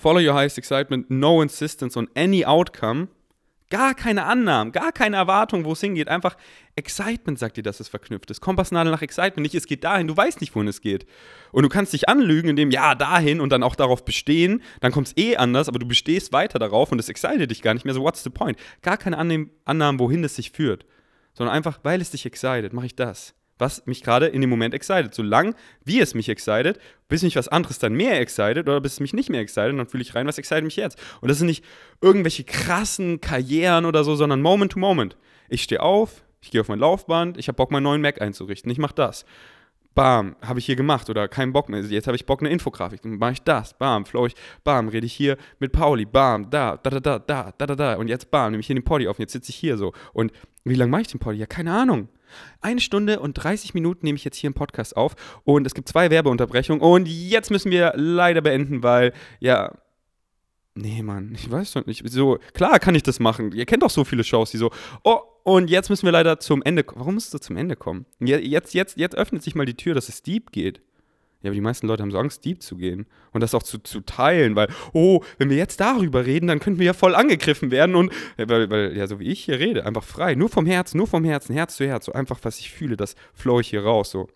Follow 0.00 0.18
your 0.18 0.32
highest 0.32 0.56
excitement, 0.56 1.10
no 1.10 1.42
insistence 1.42 1.94
on 1.94 2.08
any 2.16 2.42
outcome. 2.42 3.08
Gar 3.68 3.94
keine 3.94 4.24
Annahmen, 4.24 4.72
gar 4.72 4.92
keine 4.92 5.16
Erwartung, 5.16 5.66
wo 5.66 5.72
es 5.72 5.80
hingeht. 5.82 6.08
Einfach 6.08 6.38
Excitement 6.74 7.38
sagt 7.38 7.58
dir, 7.58 7.62
dass 7.62 7.80
es 7.80 7.88
verknüpft 7.88 8.30
ist. 8.30 8.40
Kompassnadel 8.40 8.90
nach 8.90 9.02
Excitement. 9.02 9.42
Nicht, 9.42 9.54
es 9.54 9.66
geht 9.66 9.84
dahin, 9.84 10.06
du 10.06 10.16
weißt 10.16 10.40
nicht, 10.40 10.54
wohin 10.54 10.68
es 10.68 10.80
geht. 10.80 11.04
Und 11.52 11.64
du 11.64 11.68
kannst 11.68 11.92
dich 11.92 12.08
anlügen, 12.08 12.48
indem, 12.48 12.70
ja, 12.70 12.94
dahin 12.94 13.42
und 13.42 13.50
dann 13.50 13.62
auch 13.62 13.76
darauf 13.76 14.02
bestehen. 14.06 14.62
Dann 14.80 14.90
kommt 14.90 15.08
es 15.08 15.16
eh 15.18 15.36
anders, 15.36 15.68
aber 15.68 15.78
du 15.78 15.86
bestehst 15.86 16.32
weiter 16.32 16.58
darauf 16.58 16.90
und 16.90 16.98
es 16.98 17.10
excited 17.10 17.50
dich 17.50 17.60
gar 17.60 17.74
nicht 17.74 17.84
mehr. 17.84 17.92
So, 17.92 18.02
what's 18.02 18.24
the 18.24 18.30
point? 18.30 18.58
Gar 18.80 18.96
keine 18.96 19.18
Annahmen, 19.18 19.98
wohin 19.98 20.24
es 20.24 20.34
sich 20.34 20.50
führt. 20.50 20.86
Sondern 21.34 21.54
einfach, 21.54 21.78
weil 21.82 22.00
es 22.00 22.10
dich 22.10 22.24
excited, 22.24 22.72
mache 22.72 22.86
ich 22.86 22.96
das 22.96 23.34
was 23.60 23.86
mich 23.86 24.02
gerade 24.02 24.26
in 24.26 24.40
dem 24.40 24.50
Moment 24.50 24.74
excited. 24.74 25.14
Solange 25.14 25.54
wie 25.84 26.00
es 26.00 26.14
mich 26.14 26.28
excited, 26.28 26.78
bis 27.08 27.22
mich 27.22 27.36
was 27.36 27.48
anderes 27.48 27.78
dann 27.78 27.94
mehr 27.94 28.20
excited 28.20 28.68
oder 28.68 28.80
bis 28.80 28.94
es 28.94 29.00
mich 29.00 29.12
nicht 29.12 29.30
mehr 29.30 29.40
excited, 29.40 29.78
dann 29.78 29.86
fühle 29.86 30.02
ich 30.02 30.14
rein, 30.14 30.26
was 30.26 30.38
excited 30.38 30.64
mich 30.64 30.76
jetzt. 30.76 30.98
Und 31.20 31.28
das 31.28 31.38
sind 31.38 31.46
nicht 31.46 31.64
irgendwelche 32.00 32.44
krassen 32.44 33.20
Karrieren 33.20 33.84
oder 33.84 34.04
so, 34.04 34.16
sondern 34.16 34.42
Moment 34.42 34.72
to 34.72 34.78
Moment. 34.78 35.16
Ich 35.48 35.62
stehe 35.62 35.82
auf, 35.82 36.24
ich 36.40 36.50
gehe 36.50 36.60
auf 36.60 36.68
mein 36.68 36.78
Laufband, 36.78 37.36
ich 37.36 37.48
habe 37.48 37.56
Bock, 37.56 37.70
meinen 37.70 37.82
neuen 37.82 38.00
Mac 38.00 38.20
einzurichten, 38.20 38.70
ich 38.70 38.78
mache 38.78 38.94
das. 38.94 39.24
Bam, 39.94 40.36
habe 40.40 40.60
ich 40.60 40.66
hier 40.66 40.76
gemacht 40.76 41.10
oder 41.10 41.26
keinen 41.26 41.52
Bock 41.52 41.68
mehr. 41.68 41.80
Jetzt 41.80 42.06
habe 42.06 42.14
ich 42.14 42.24
Bock, 42.24 42.40
eine 42.40 42.50
Infografik. 42.50 43.02
Dann 43.02 43.18
mache 43.18 43.32
ich 43.32 43.42
das. 43.42 43.74
Bam, 43.74 44.06
flow 44.06 44.26
ich. 44.26 44.34
Bam, 44.62 44.88
rede 44.88 45.04
ich 45.04 45.12
hier 45.12 45.36
mit 45.58 45.72
Pauli. 45.72 46.04
Bam, 46.04 46.48
da, 46.48 46.76
da, 46.76 46.90
da, 46.90 47.18
da, 47.18 47.52
da, 47.58 47.66
da, 47.66 47.74
da. 47.74 47.94
Und 47.96 48.06
jetzt 48.06 48.30
bam, 48.30 48.52
nehme 48.52 48.60
ich 48.60 48.68
hier 48.68 48.76
den 48.76 48.84
Poddy 48.84 49.08
auf 49.08 49.18
und 49.18 49.22
jetzt 49.22 49.32
sitze 49.32 49.50
ich 49.50 49.56
hier 49.56 49.76
so. 49.76 49.92
Und 50.12 50.32
wie 50.64 50.76
lange 50.76 50.92
mache 50.92 51.02
ich 51.02 51.08
den 51.08 51.18
Poddy? 51.18 51.38
Ja, 51.38 51.46
keine 51.46 51.74
Ahnung. 51.74 52.08
Eine 52.60 52.80
Stunde 52.80 53.20
und 53.20 53.34
30 53.34 53.74
Minuten 53.74 54.04
nehme 54.04 54.16
ich 54.16 54.24
jetzt 54.24 54.36
hier 54.36 54.48
im 54.48 54.54
Podcast 54.54 54.96
auf 54.96 55.14
und 55.44 55.66
es 55.66 55.74
gibt 55.74 55.88
zwei 55.88 56.10
Werbeunterbrechungen 56.10 56.80
und 56.80 57.06
jetzt 57.06 57.50
müssen 57.50 57.70
wir 57.70 57.92
leider 57.96 58.40
beenden, 58.40 58.82
weil, 58.82 59.12
ja, 59.38 59.72
nee, 60.74 61.02
Mann, 61.02 61.32
ich 61.34 61.50
weiß 61.50 61.72
doch 61.72 61.86
nicht. 61.86 62.08
So, 62.10 62.38
klar 62.54 62.78
kann 62.78 62.94
ich 62.94 63.02
das 63.02 63.20
machen. 63.20 63.52
Ihr 63.52 63.66
kennt 63.66 63.82
doch 63.82 63.90
so 63.90 64.04
viele 64.04 64.24
Shows, 64.24 64.50
die 64.50 64.58
so, 64.58 64.70
oh, 65.04 65.18
und 65.42 65.70
jetzt 65.70 65.88
müssen 65.88 66.04
wir 66.06 66.12
leider 66.12 66.38
zum 66.38 66.62
Ende 66.62 66.84
kommen. 66.84 67.00
Warum 67.00 67.14
musst 67.14 67.32
du 67.32 67.38
zum 67.38 67.56
Ende 67.56 67.76
kommen? 67.76 68.06
Jetzt, 68.18 68.74
jetzt, 68.74 68.98
jetzt 68.98 69.16
öffnet 69.16 69.42
sich 69.42 69.54
mal 69.54 69.66
die 69.66 69.74
Tür, 69.74 69.94
dass 69.94 70.08
es 70.08 70.22
deep 70.22 70.52
geht. 70.52 70.82
Ja, 71.42 71.48
aber 71.48 71.54
die 71.54 71.60
meisten 71.60 71.86
Leute 71.86 72.02
haben 72.02 72.10
so 72.10 72.18
Angst, 72.18 72.44
deep 72.44 72.62
zu 72.62 72.76
gehen 72.76 73.06
und 73.32 73.40
das 73.40 73.54
auch 73.54 73.62
zu, 73.62 73.78
zu 73.78 74.00
teilen, 74.00 74.56
weil, 74.56 74.68
oh, 74.92 75.22
wenn 75.38 75.48
wir 75.48 75.56
jetzt 75.56 75.80
darüber 75.80 76.26
reden, 76.26 76.48
dann 76.48 76.60
könnten 76.60 76.78
wir 76.78 76.86
ja 76.86 76.92
voll 76.92 77.14
angegriffen 77.14 77.70
werden 77.70 77.94
und, 77.94 78.12
weil, 78.36 78.70
weil, 78.70 78.96
ja, 78.96 79.06
so 79.06 79.20
wie 79.20 79.28
ich 79.28 79.44
hier 79.44 79.58
rede, 79.58 79.86
einfach 79.86 80.04
frei, 80.04 80.34
nur 80.34 80.50
vom 80.50 80.66
Herzen, 80.66 80.98
nur 80.98 81.06
vom 81.06 81.24
Herzen, 81.24 81.54
Herz 81.54 81.76
zu 81.76 81.86
Herz, 81.86 82.04
so 82.04 82.12
einfach, 82.12 82.40
was 82.42 82.58
ich 82.58 82.70
fühle, 82.70 82.96
das 82.96 83.14
flow 83.32 83.60
ich 83.60 83.70
hier 83.70 83.84
raus, 83.84 84.10
so 84.10 84.28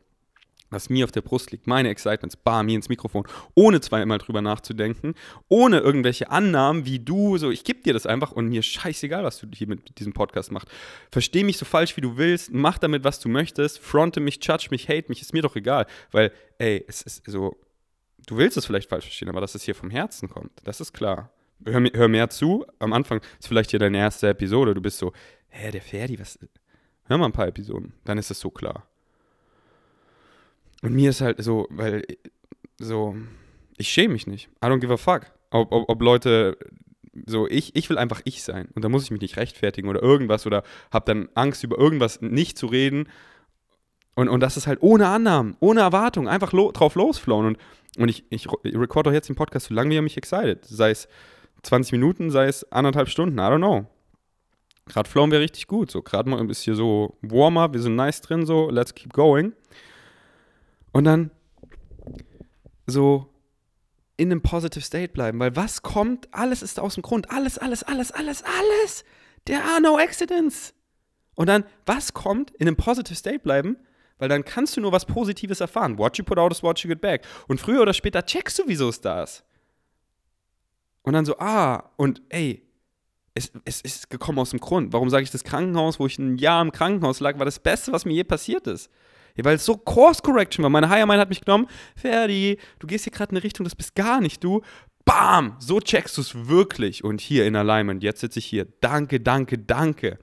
was 0.71 0.91
mir 0.91 1.05
auf 1.05 1.13
der 1.13 1.23
Brust 1.23 1.53
liegt, 1.53 1.67
meine 1.67 1.89
Excitements, 1.89 2.37
bam, 2.37 2.69
hier 2.69 2.77
ins 2.77 2.89
Mikrofon, 2.89 3.27
ohne 3.55 3.81
zweimal 3.81 4.19
drüber 4.19 4.43
nachzudenken, 4.43 5.15
ohne 5.49 5.79
irgendwelche 5.79 6.31
Annahmen 6.31 6.85
wie 6.85 6.99
du, 6.99 7.39
so, 7.39 7.51
ich 7.51 7.65
gebe 7.65 7.83
dir 7.83 7.93
das 7.93 8.07
einfach 8.07 8.33
und 8.33 8.49
mir 8.49 8.63
scheißegal, 8.63 9.25
was 9.25 9.39
du 9.39 9.47
hier 9.55 9.69
mit 9.69 9.99
diesem 9.99 10.13
Podcast 10.13 10.53
machst. 10.53 10.69
Versteh 11.11 11.45
mich 11.45 11.59
so 11.59 11.65
falsch, 11.65 11.97
wie 11.97 12.01
du 12.01 12.17
willst, 12.17 12.53
mach 12.53 12.79
damit, 12.79 13.05
was 13.05 13.21
du 13.21 13.29
möchtest, 13.29 13.79
fronte 13.79 14.21
mich, 14.21 14.39
judge 14.43 14.69
mich, 14.71 14.89
hate 14.89 15.09
mich, 15.09 15.23
ist 15.23 15.33
mir 15.33 15.43
doch 15.43 15.57
egal, 15.57 15.87
weil, 16.11 16.33
ey, 16.59 16.85
es 16.89 17.03
ist 17.03 17.23
so, 17.27 17.57
du 18.27 18.37
willst 18.37 18.57
es 18.57 18.67
vielleicht 18.67 18.91
falsch 18.91 19.05
verstehen, 19.05 19.29
aber 19.29 19.41
dass 19.41 19.55
es 19.55 19.63
hier 19.63 19.75
vom 19.75 19.91
Herzen 19.91 20.29
kommt, 20.29 20.53
das 20.65 20.81
ist 20.81 20.93
klar. 20.93 21.31
Hör, 21.65 21.83
hör 21.95 22.09
mehr 22.09 22.29
zu, 22.31 22.67
am 22.79 22.93
Anfang 22.93 23.21
ist 23.39 23.47
vielleicht 23.47 23.71
hier 23.71 23.79
deine 23.79 23.99
erste 23.99 24.29
Episode, 24.29 24.75
du 24.75 24.81
bist 24.81 24.99
so, 24.99 25.13
hä, 25.49 25.71
der 25.71 25.83
Ferdi, 25.83 26.19
was, 26.19 26.39
hör 27.05 27.19
mal 27.19 27.27
ein 27.27 27.33
paar 27.33 27.47
Episoden, 27.47 27.95
dann 28.05 28.19
ist 28.19 28.31
es 28.31 28.41
so 28.41 28.51
klar. 28.51 28.89
Und 30.85 30.95
mir 30.95 31.11
ist 31.11 31.23
halt 31.23 31.43
so, 31.43 31.67
weil 31.71 32.05
so, 32.79 33.17
ich 33.79 33.89
schäme 33.89 34.13
mich 34.13 34.27
nicht. 34.27 34.51
I 34.63 34.67
don't 34.67 34.81
give 34.81 34.93
a 34.93 34.99
fuck. 34.99 35.23
Ob, 35.51 35.73
ob, 35.73 35.89
ob 35.89 36.03
Leute 36.03 36.59
so, 37.25 37.49
ich, 37.49 37.75
ich 37.75 37.89
will 37.89 37.97
einfach 37.97 38.21
ich 38.25 38.43
sein. 38.43 38.69
Und 38.75 38.85
da 38.85 38.91
muss 38.91 39.05
ich 39.05 39.11
mich 39.11 39.23
nicht 39.23 39.39
rechtfertigen 39.39 39.89
oder 39.89 40.03
irgendwas 40.03 40.47
oder 40.47 40.63
habe 40.93 41.07
dann 41.07 41.29
Angst, 41.35 41.65
über 41.65 41.79
irgendwas 41.79 42.21
nicht 42.21 42.59
zu 42.59 42.67
reden. 42.67 43.09
Und, 44.15 44.29
und 44.29 44.41
das 44.41 44.59
ist 44.59 44.67
halt 44.67 44.83
ohne 44.83 45.09
Annahmen, 45.09 45.57
ohne 45.59 45.81
Erwartung, 45.81 46.29
einfach 46.29 46.53
lo 46.53 46.71
drauf 46.71 46.97
losflowen. 46.97 47.47
Und, 47.47 47.59
und 47.97 48.09
ich, 48.11 48.25
ich 48.29 48.47
recorde 48.65 49.09
doch 49.09 49.15
jetzt 49.15 49.31
den 49.31 49.37
Podcast 49.37 49.69
so 49.69 49.75
lange, 49.75 49.89
wie 49.89 49.97
er 49.97 50.03
mich 50.03 50.19
excited. 50.19 50.67
Sei 50.67 50.91
es 50.91 51.09
20 51.63 51.93
Minuten, 51.93 52.31
sei 52.31 52.47
es 52.47 52.71
anderthalb 52.73 53.09
Stunden, 53.09 53.39
I 53.39 53.43
don't 53.43 53.57
know. 53.57 53.87
Gerade 54.85 55.09
flowen 55.09 55.31
wir 55.31 55.41
richtig 55.41 55.67
gut. 55.67 55.91
So, 55.91 56.03
gerade 56.03 56.29
mal 56.29 56.51
ist 56.51 56.61
hier 56.61 56.75
so 56.75 57.17
Warm-up, 57.23 57.73
wir 57.73 57.81
sind 57.81 57.97
nice 57.97 58.21
drin, 58.21 58.45
so, 58.45 58.69
let's 58.69 58.95
keep 58.95 59.15
going. 59.15 59.55
Und 60.95 61.03
dann 61.05 61.33
so 62.87 63.29
in 64.17 64.31
einem 64.31 64.43
positive 64.43 64.85
State 64.85 65.13
bleiben, 65.13 65.41
weil 65.41 65.57
was 65.57 65.83
kommt, 65.83 66.33
alles 66.33 66.63
ist 66.63 66.79
aus 66.79 66.95
dem 66.95 67.03
Grund, 67.03 67.33
alles, 67.33 67.59
alles, 67.59 67.83
alles, 67.83 68.13
alles, 68.13 68.45
alles. 68.45 69.05
There 69.45 69.61
are 69.61 69.81
no 69.81 69.99
accidents. 69.99 70.73
Und 71.35 71.49
dann, 71.49 71.65
was 71.85 72.15
kommt, 72.15 72.53
in 72.53 72.69
einem 72.69 72.77
positive 72.77 73.17
State 73.17 73.41
bleiben, 73.41 73.77
weil 74.19 74.29
dann 74.29 74.45
kannst 74.45 74.77
du 74.77 74.81
nur 74.81 74.93
was 74.93 75.05
Positives 75.05 75.61
erfahren. 75.61 75.99
What 75.99 76.17
you 76.17 76.25
put 76.25 76.39
out 76.39 76.53
is 76.53 76.63
what 76.63 76.79
you 76.79 76.89
get 76.89 77.01
back. 77.01 77.27
Und 77.49 77.61
früher 77.61 77.83
oder 77.83 77.93
später 77.93 78.25
checkst 78.25 78.61
du, 78.61 78.63
wieso 78.67 78.89
es 78.89 79.01
da 79.01 79.25
ist. 79.25 79.45
Und 81.03 81.15
dann 81.15 81.25
so, 81.25 81.37
ah, 81.39 81.91
und 81.97 82.23
ey, 82.29 82.63
es, 83.35 83.51
es 83.65 83.81
ist 83.81 84.11
gekommen 84.11 84.39
aus 84.39 84.51
dem 84.51 84.61
Grund. 84.61 84.93
Warum 84.93 85.11
sage 85.11 85.25
ich 85.25 85.33
das 85.33 85.43
Krankenhaus, 85.43 85.99
wo 85.99 86.07
ich 86.07 86.21
ein 86.21 86.39
Jahr 86.39 86.63
im 86.63 86.71
Krankenhaus 86.71 87.19
lag, 87.19 87.37
war 87.37 87.45
das 87.45 87.59
Beste, 87.59 87.91
was 87.91 88.05
mir 88.05 88.15
je 88.15 88.23
passiert 88.23 88.69
ist. 88.69 88.91
Weil 89.43 89.57
es 89.57 89.65
so 89.65 89.77
Course 89.77 90.23
Correction 90.23 90.63
war. 90.63 90.71
Meine 90.71 90.89
Higher 90.89 91.07
Mind 91.07 91.21
hat 91.21 91.29
mich 91.29 91.41
genommen. 91.41 91.67
Ferdi, 91.97 92.59
du 92.79 92.87
gehst 92.87 93.05
hier 93.05 93.13
gerade 93.13 93.31
in 93.31 93.37
eine 93.37 93.45
Richtung, 93.45 93.65
das 93.65 93.75
bist 93.75 93.95
gar 93.95 94.21
nicht 94.21 94.45
du. 94.45 94.63
Bam! 95.05 95.57
So 95.59 95.81
checkst 95.81 96.17
du 96.17 96.21
es 96.21 96.49
wirklich. 96.49 97.05
Und 97.05 97.21
hier 97.21 97.47
in 97.47 97.57
Alignment, 97.57 98.03
jetzt 98.03 98.21
sitze 98.21 98.39
ich 98.39 98.47
hier. 98.47 98.67
Danke, 98.81 99.21
danke, 99.21 99.59
danke. 99.59 100.19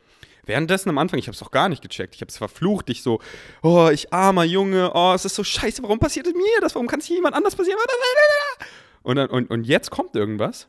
Währenddessen 0.46 0.90
am 0.90 0.98
Anfang, 0.98 1.20
ich 1.20 1.28
habe 1.28 1.34
es 1.34 1.40
doch 1.40 1.52
gar 1.52 1.70
nicht 1.70 1.82
gecheckt. 1.82 2.16
Ich 2.16 2.22
habe 2.22 2.30
es 2.30 2.38
verflucht. 2.38 2.90
Ich 2.90 3.04
so, 3.04 3.20
oh, 3.62 3.90
ich 3.92 4.12
armer 4.12 4.44
Junge, 4.44 4.92
oh, 4.94 5.14
es 5.14 5.26
ist 5.26 5.36
so 5.36 5.44
scheiße. 5.44 5.84
Warum 5.84 6.00
passiert 6.00 6.26
es 6.26 6.34
mir 6.34 6.62
das? 6.62 6.74
Warum 6.74 6.88
kann 6.88 7.00
es 7.00 7.08
jemand 7.10 7.36
anders 7.36 7.56
passieren? 7.56 7.80
Und, 9.04 9.18
dann, 9.18 9.30
und, 9.30 9.50
und 9.50 9.66
jetzt 9.66 9.92
kommt 9.92 10.16
irgendwas. 10.16 10.68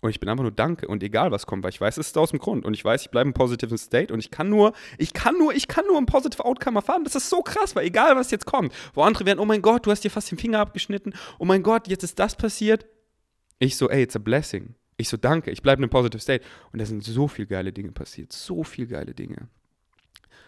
Und 0.00 0.10
ich 0.10 0.20
bin 0.20 0.28
einfach 0.28 0.42
nur 0.42 0.52
Danke 0.52 0.88
und 0.88 1.02
egal 1.02 1.30
was 1.30 1.46
kommt, 1.46 1.62
weil 1.62 1.70
ich 1.70 1.80
weiß, 1.80 1.98
es 1.98 2.08
ist 2.08 2.18
aus 2.18 2.30
dem 2.30 2.38
Grund 2.38 2.64
und 2.64 2.72
ich 2.72 2.84
weiß, 2.84 3.02
ich 3.02 3.10
bleibe 3.10 3.28
im 3.28 3.34
positiven 3.34 3.76
State 3.76 4.12
und 4.12 4.18
ich 4.18 4.30
kann 4.30 4.48
nur, 4.48 4.72
ich 4.96 5.12
kann 5.12 5.36
nur, 5.36 5.54
ich 5.54 5.68
kann 5.68 5.86
nur 5.86 5.98
ein 5.98 6.06
positive 6.06 6.44
Outcome 6.44 6.78
erfahren. 6.78 7.04
Das 7.04 7.14
ist 7.14 7.28
so 7.28 7.42
krass, 7.42 7.76
weil 7.76 7.86
egal 7.86 8.16
was 8.16 8.30
jetzt 8.30 8.46
kommt, 8.46 8.72
wo 8.94 9.02
andere 9.02 9.26
werden, 9.26 9.38
oh 9.38 9.44
mein 9.44 9.60
Gott, 9.60 9.84
du 9.84 9.90
hast 9.90 10.02
dir 10.02 10.10
fast 10.10 10.30
den 10.30 10.38
Finger 10.38 10.60
abgeschnitten, 10.60 11.12
oh 11.38 11.44
mein 11.44 11.62
Gott, 11.62 11.86
jetzt 11.88 12.02
ist 12.02 12.18
das 12.18 12.34
passiert. 12.34 12.86
Ich 13.58 13.76
so, 13.76 13.90
ey, 13.90 14.02
it's 14.02 14.16
a 14.16 14.18
blessing. 14.18 14.74
Ich 14.96 15.08
so, 15.08 15.16
danke, 15.16 15.50
ich 15.50 15.62
bleibe 15.62 15.82
im 15.82 15.90
positive 15.90 16.20
State. 16.20 16.44
Und 16.72 16.78
da 16.78 16.86
sind 16.86 17.04
so 17.04 17.28
viele 17.28 17.46
geile 17.46 17.72
Dinge 17.72 17.92
passiert, 17.92 18.32
so 18.32 18.64
viele 18.64 18.88
geile 18.88 19.14
Dinge. 19.14 19.48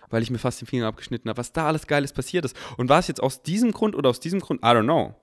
Weil 0.08 0.22
ich 0.22 0.30
mir 0.30 0.38
fast 0.38 0.60
den 0.60 0.66
Finger 0.66 0.86
abgeschnitten 0.86 1.28
habe, 1.28 1.38
was 1.38 1.52
da 1.52 1.66
alles 1.66 1.86
Geiles 1.86 2.12
passiert 2.12 2.44
ist. 2.44 2.56
Und 2.76 2.88
war 2.88 2.98
es 2.98 3.08
jetzt 3.08 3.22
aus 3.22 3.42
diesem 3.42 3.72
Grund 3.72 3.94
oder 3.96 4.10
aus 4.10 4.20
diesem 4.20 4.40
Grund? 4.40 4.60
I 4.60 4.68
don't 4.68 4.84
know. 4.84 5.14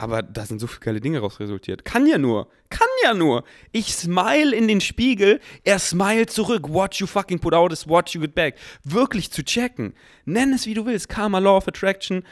Aber 0.00 0.22
da 0.22 0.46
sind 0.46 0.60
so 0.60 0.66
viele 0.66 0.80
geile 0.80 1.00
Dinge 1.02 1.18
raus 1.18 1.40
resultiert. 1.40 1.84
Kann 1.84 2.06
ja 2.06 2.16
nur. 2.16 2.48
Kann 2.70 2.88
ja 3.04 3.12
nur. 3.12 3.44
Ich 3.70 3.94
smile 3.94 4.56
in 4.56 4.66
den 4.66 4.80
Spiegel, 4.80 5.40
er 5.62 5.78
smile 5.78 6.24
zurück. 6.24 6.70
What 6.70 6.94
you 6.94 7.06
fucking 7.06 7.38
put 7.38 7.52
out 7.52 7.70
is 7.70 7.86
what 7.86 8.08
you 8.14 8.20
get 8.22 8.34
back. 8.34 8.54
Wirklich 8.82 9.30
zu 9.30 9.44
checken. 9.44 9.92
Nenn 10.24 10.54
es 10.54 10.64
wie 10.64 10.72
du 10.72 10.86
willst. 10.86 11.10
Karma, 11.10 11.38
Law 11.38 11.58
of 11.58 11.68
Attraction, 11.68 12.22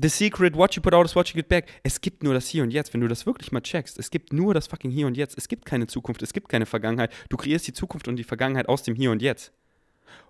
The 0.00 0.08
Secret, 0.08 0.54
what 0.54 0.76
you 0.76 0.82
put 0.82 0.94
out 0.94 1.04
is 1.04 1.16
what 1.16 1.26
you 1.30 1.34
get 1.34 1.48
back. 1.48 1.66
Es 1.82 2.00
gibt 2.00 2.22
nur 2.22 2.32
das 2.32 2.46
Hier 2.46 2.62
und 2.62 2.70
Jetzt. 2.70 2.94
Wenn 2.94 3.00
du 3.00 3.08
das 3.08 3.26
wirklich 3.26 3.50
mal 3.50 3.60
checkst, 3.60 3.98
es 3.98 4.12
gibt 4.12 4.32
nur 4.32 4.54
das 4.54 4.68
fucking 4.68 4.92
Hier 4.92 5.08
und 5.08 5.16
Jetzt. 5.16 5.36
Es 5.36 5.48
gibt 5.48 5.64
keine 5.64 5.88
Zukunft, 5.88 6.22
es 6.22 6.32
gibt 6.32 6.48
keine 6.48 6.64
Vergangenheit. 6.64 7.12
Du 7.28 7.36
kreierst 7.36 7.66
die 7.66 7.72
Zukunft 7.72 8.06
und 8.06 8.14
die 8.14 8.24
Vergangenheit 8.24 8.68
aus 8.68 8.84
dem 8.84 8.94
Hier 8.94 9.10
und 9.10 9.20
Jetzt. 9.20 9.52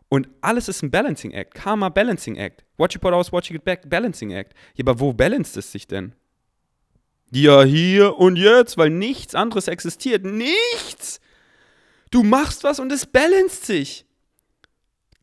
Und 0.09 0.29
alles 0.41 0.69
ist 0.69 0.83
ein 0.83 0.91
Balancing 0.91 1.33
Act. 1.33 1.53
Karma 1.53 1.91
Balancing 1.91 2.37
Act. 2.37 2.65
What 2.79 2.95
you 2.95 3.01
put 3.01 3.13
out 3.13 3.27
is 3.27 3.33
what 3.33 3.45
you 3.51 3.53
get 3.53 3.65
back. 3.67 3.91
Balancing 3.91 4.31
Act. 4.31 4.55
Ja, 4.77 4.85
aber 4.87 4.99
wo 4.99 5.13
balanced 5.13 5.59
es 5.59 5.71
sich 5.71 5.87
denn? 5.87 6.15
Ja, 7.31 7.63
hier 7.63 8.17
und 8.19 8.37
jetzt, 8.37 8.77
weil 8.77 8.91
nichts 8.91 9.35
anderes 9.35 9.69
existiert. 9.69 10.25
Nichts! 10.25 11.21
Du 12.11 12.25
machst 12.25 12.65
was 12.65 12.81
und 12.81 12.91
es 12.91 13.07
balanced 13.07 13.65
sich. 13.67 14.05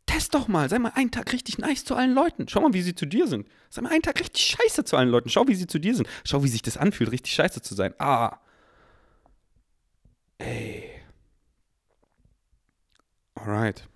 Test 0.06 0.34
doch 0.34 0.48
mal, 0.48 0.70
sei 0.70 0.80
mal 0.80 0.94
einen 0.96 1.12
Tag 1.12 1.34
richtig 1.34 1.58
nice 1.58 1.84
zu 1.84 1.94
allen 1.96 2.14
Leuten. 2.14 2.48
Schau 2.48 2.62
mal, 2.62 2.74
wie 2.74 2.82
sie 2.82 2.96
zu 2.96 3.06
dir 3.06 3.28
sind. 3.28 3.46
Sei 3.70 3.82
mal 3.82 3.92
einen 3.92 4.02
Tag 4.02 4.20
richtig 4.22 4.42
scheiße 4.42 4.86
zu 4.86 4.96
allen 4.96 5.10
Leuten. 5.10 5.30
Schau, 5.30 5.48
wie 5.50 5.56
sie 5.56 5.68
zu 5.68 5.80
dir 5.80 5.94
sind. 5.96 6.08
Schau, 6.24 6.44
wie 6.44 6.48
sich 6.48 6.62
das 6.62 6.78
anfühlt, 6.78 7.12
richtig 7.12 7.34
scheiße 7.34 7.62
zu 7.62 7.76
sein. 7.76 7.94
Ah. 8.00 8.40
Ey. 10.38 10.90
Alright. 13.36 13.88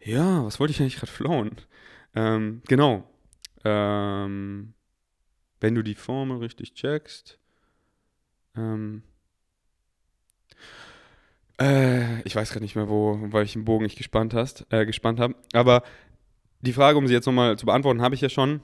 Ja, 0.00 0.44
was 0.44 0.58
wollte 0.58 0.72
ich 0.72 0.80
eigentlich 0.80 0.96
gerade 0.96 1.12
flown? 1.12 1.52
Ähm, 2.16 2.62
genau. 2.66 3.08
Ähm, 3.64 4.74
wenn 5.60 5.74
du 5.74 5.82
die 5.82 5.94
Formel 5.94 6.38
richtig 6.38 6.74
checkst. 6.74 7.38
Ähm, 8.56 9.02
äh, 11.60 12.22
ich 12.22 12.36
weiß 12.36 12.50
gerade 12.50 12.64
nicht 12.64 12.76
mehr, 12.76 12.88
wo, 12.88 13.18
welchen 13.32 13.64
Bogen 13.64 13.84
ich 13.84 13.96
gespannt 13.96 14.34
hast, 14.34 14.66
äh, 14.70 14.86
gespannt 14.86 15.20
habe. 15.20 15.34
Aber 15.52 15.82
die 16.60 16.72
Frage, 16.72 16.98
um 16.98 17.06
sie 17.06 17.14
jetzt 17.14 17.26
nochmal 17.26 17.56
zu 17.58 17.66
beantworten, 17.66 18.02
habe 18.02 18.14
ich 18.14 18.20
ja 18.20 18.28
schon. 18.28 18.60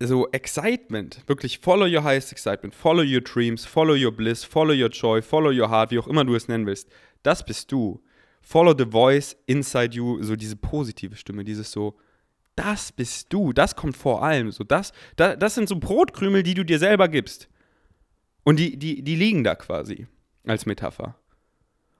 So 0.00 0.28
Excitement, 0.30 1.24
wirklich 1.26 1.58
follow 1.58 1.86
your 1.86 2.04
highest 2.04 2.30
excitement, 2.30 2.72
follow 2.72 3.02
your 3.02 3.20
dreams, 3.20 3.64
follow 3.64 3.94
your 3.94 4.12
bliss, 4.12 4.44
follow 4.44 4.72
your 4.72 4.90
joy, 4.90 5.20
follow 5.20 5.50
your 5.50 5.68
heart, 5.70 5.90
wie 5.90 5.98
auch 5.98 6.06
immer 6.06 6.24
du 6.24 6.36
es 6.36 6.46
nennen 6.46 6.66
willst. 6.66 6.88
Das 7.24 7.44
bist 7.44 7.72
du. 7.72 8.00
Follow 8.40 8.74
the 8.78 8.86
voice 8.90 9.36
inside 9.46 9.96
you, 9.96 10.22
so 10.22 10.36
diese 10.36 10.56
positive 10.56 11.16
Stimme, 11.16 11.44
dieses 11.44 11.72
so, 11.72 11.98
das 12.58 12.92
bist 12.92 13.32
du, 13.32 13.52
das 13.52 13.76
kommt 13.76 13.96
vor 13.96 14.22
allem. 14.22 14.50
So, 14.50 14.64
das, 14.64 14.92
das, 15.16 15.38
das 15.38 15.54
sind 15.54 15.68
so 15.68 15.76
Brotkrümel, 15.76 16.42
die 16.42 16.54
du 16.54 16.64
dir 16.64 16.78
selber 16.78 17.08
gibst. 17.08 17.48
Und 18.42 18.58
die, 18.58 18.76
die, 18.76 19.02
die 19.02 19.16
liegen 19.16 19.44
da 19.44 19.54
quasi 19.54 20.06
als 20.46 20.66
Metapher. 20.66 21.14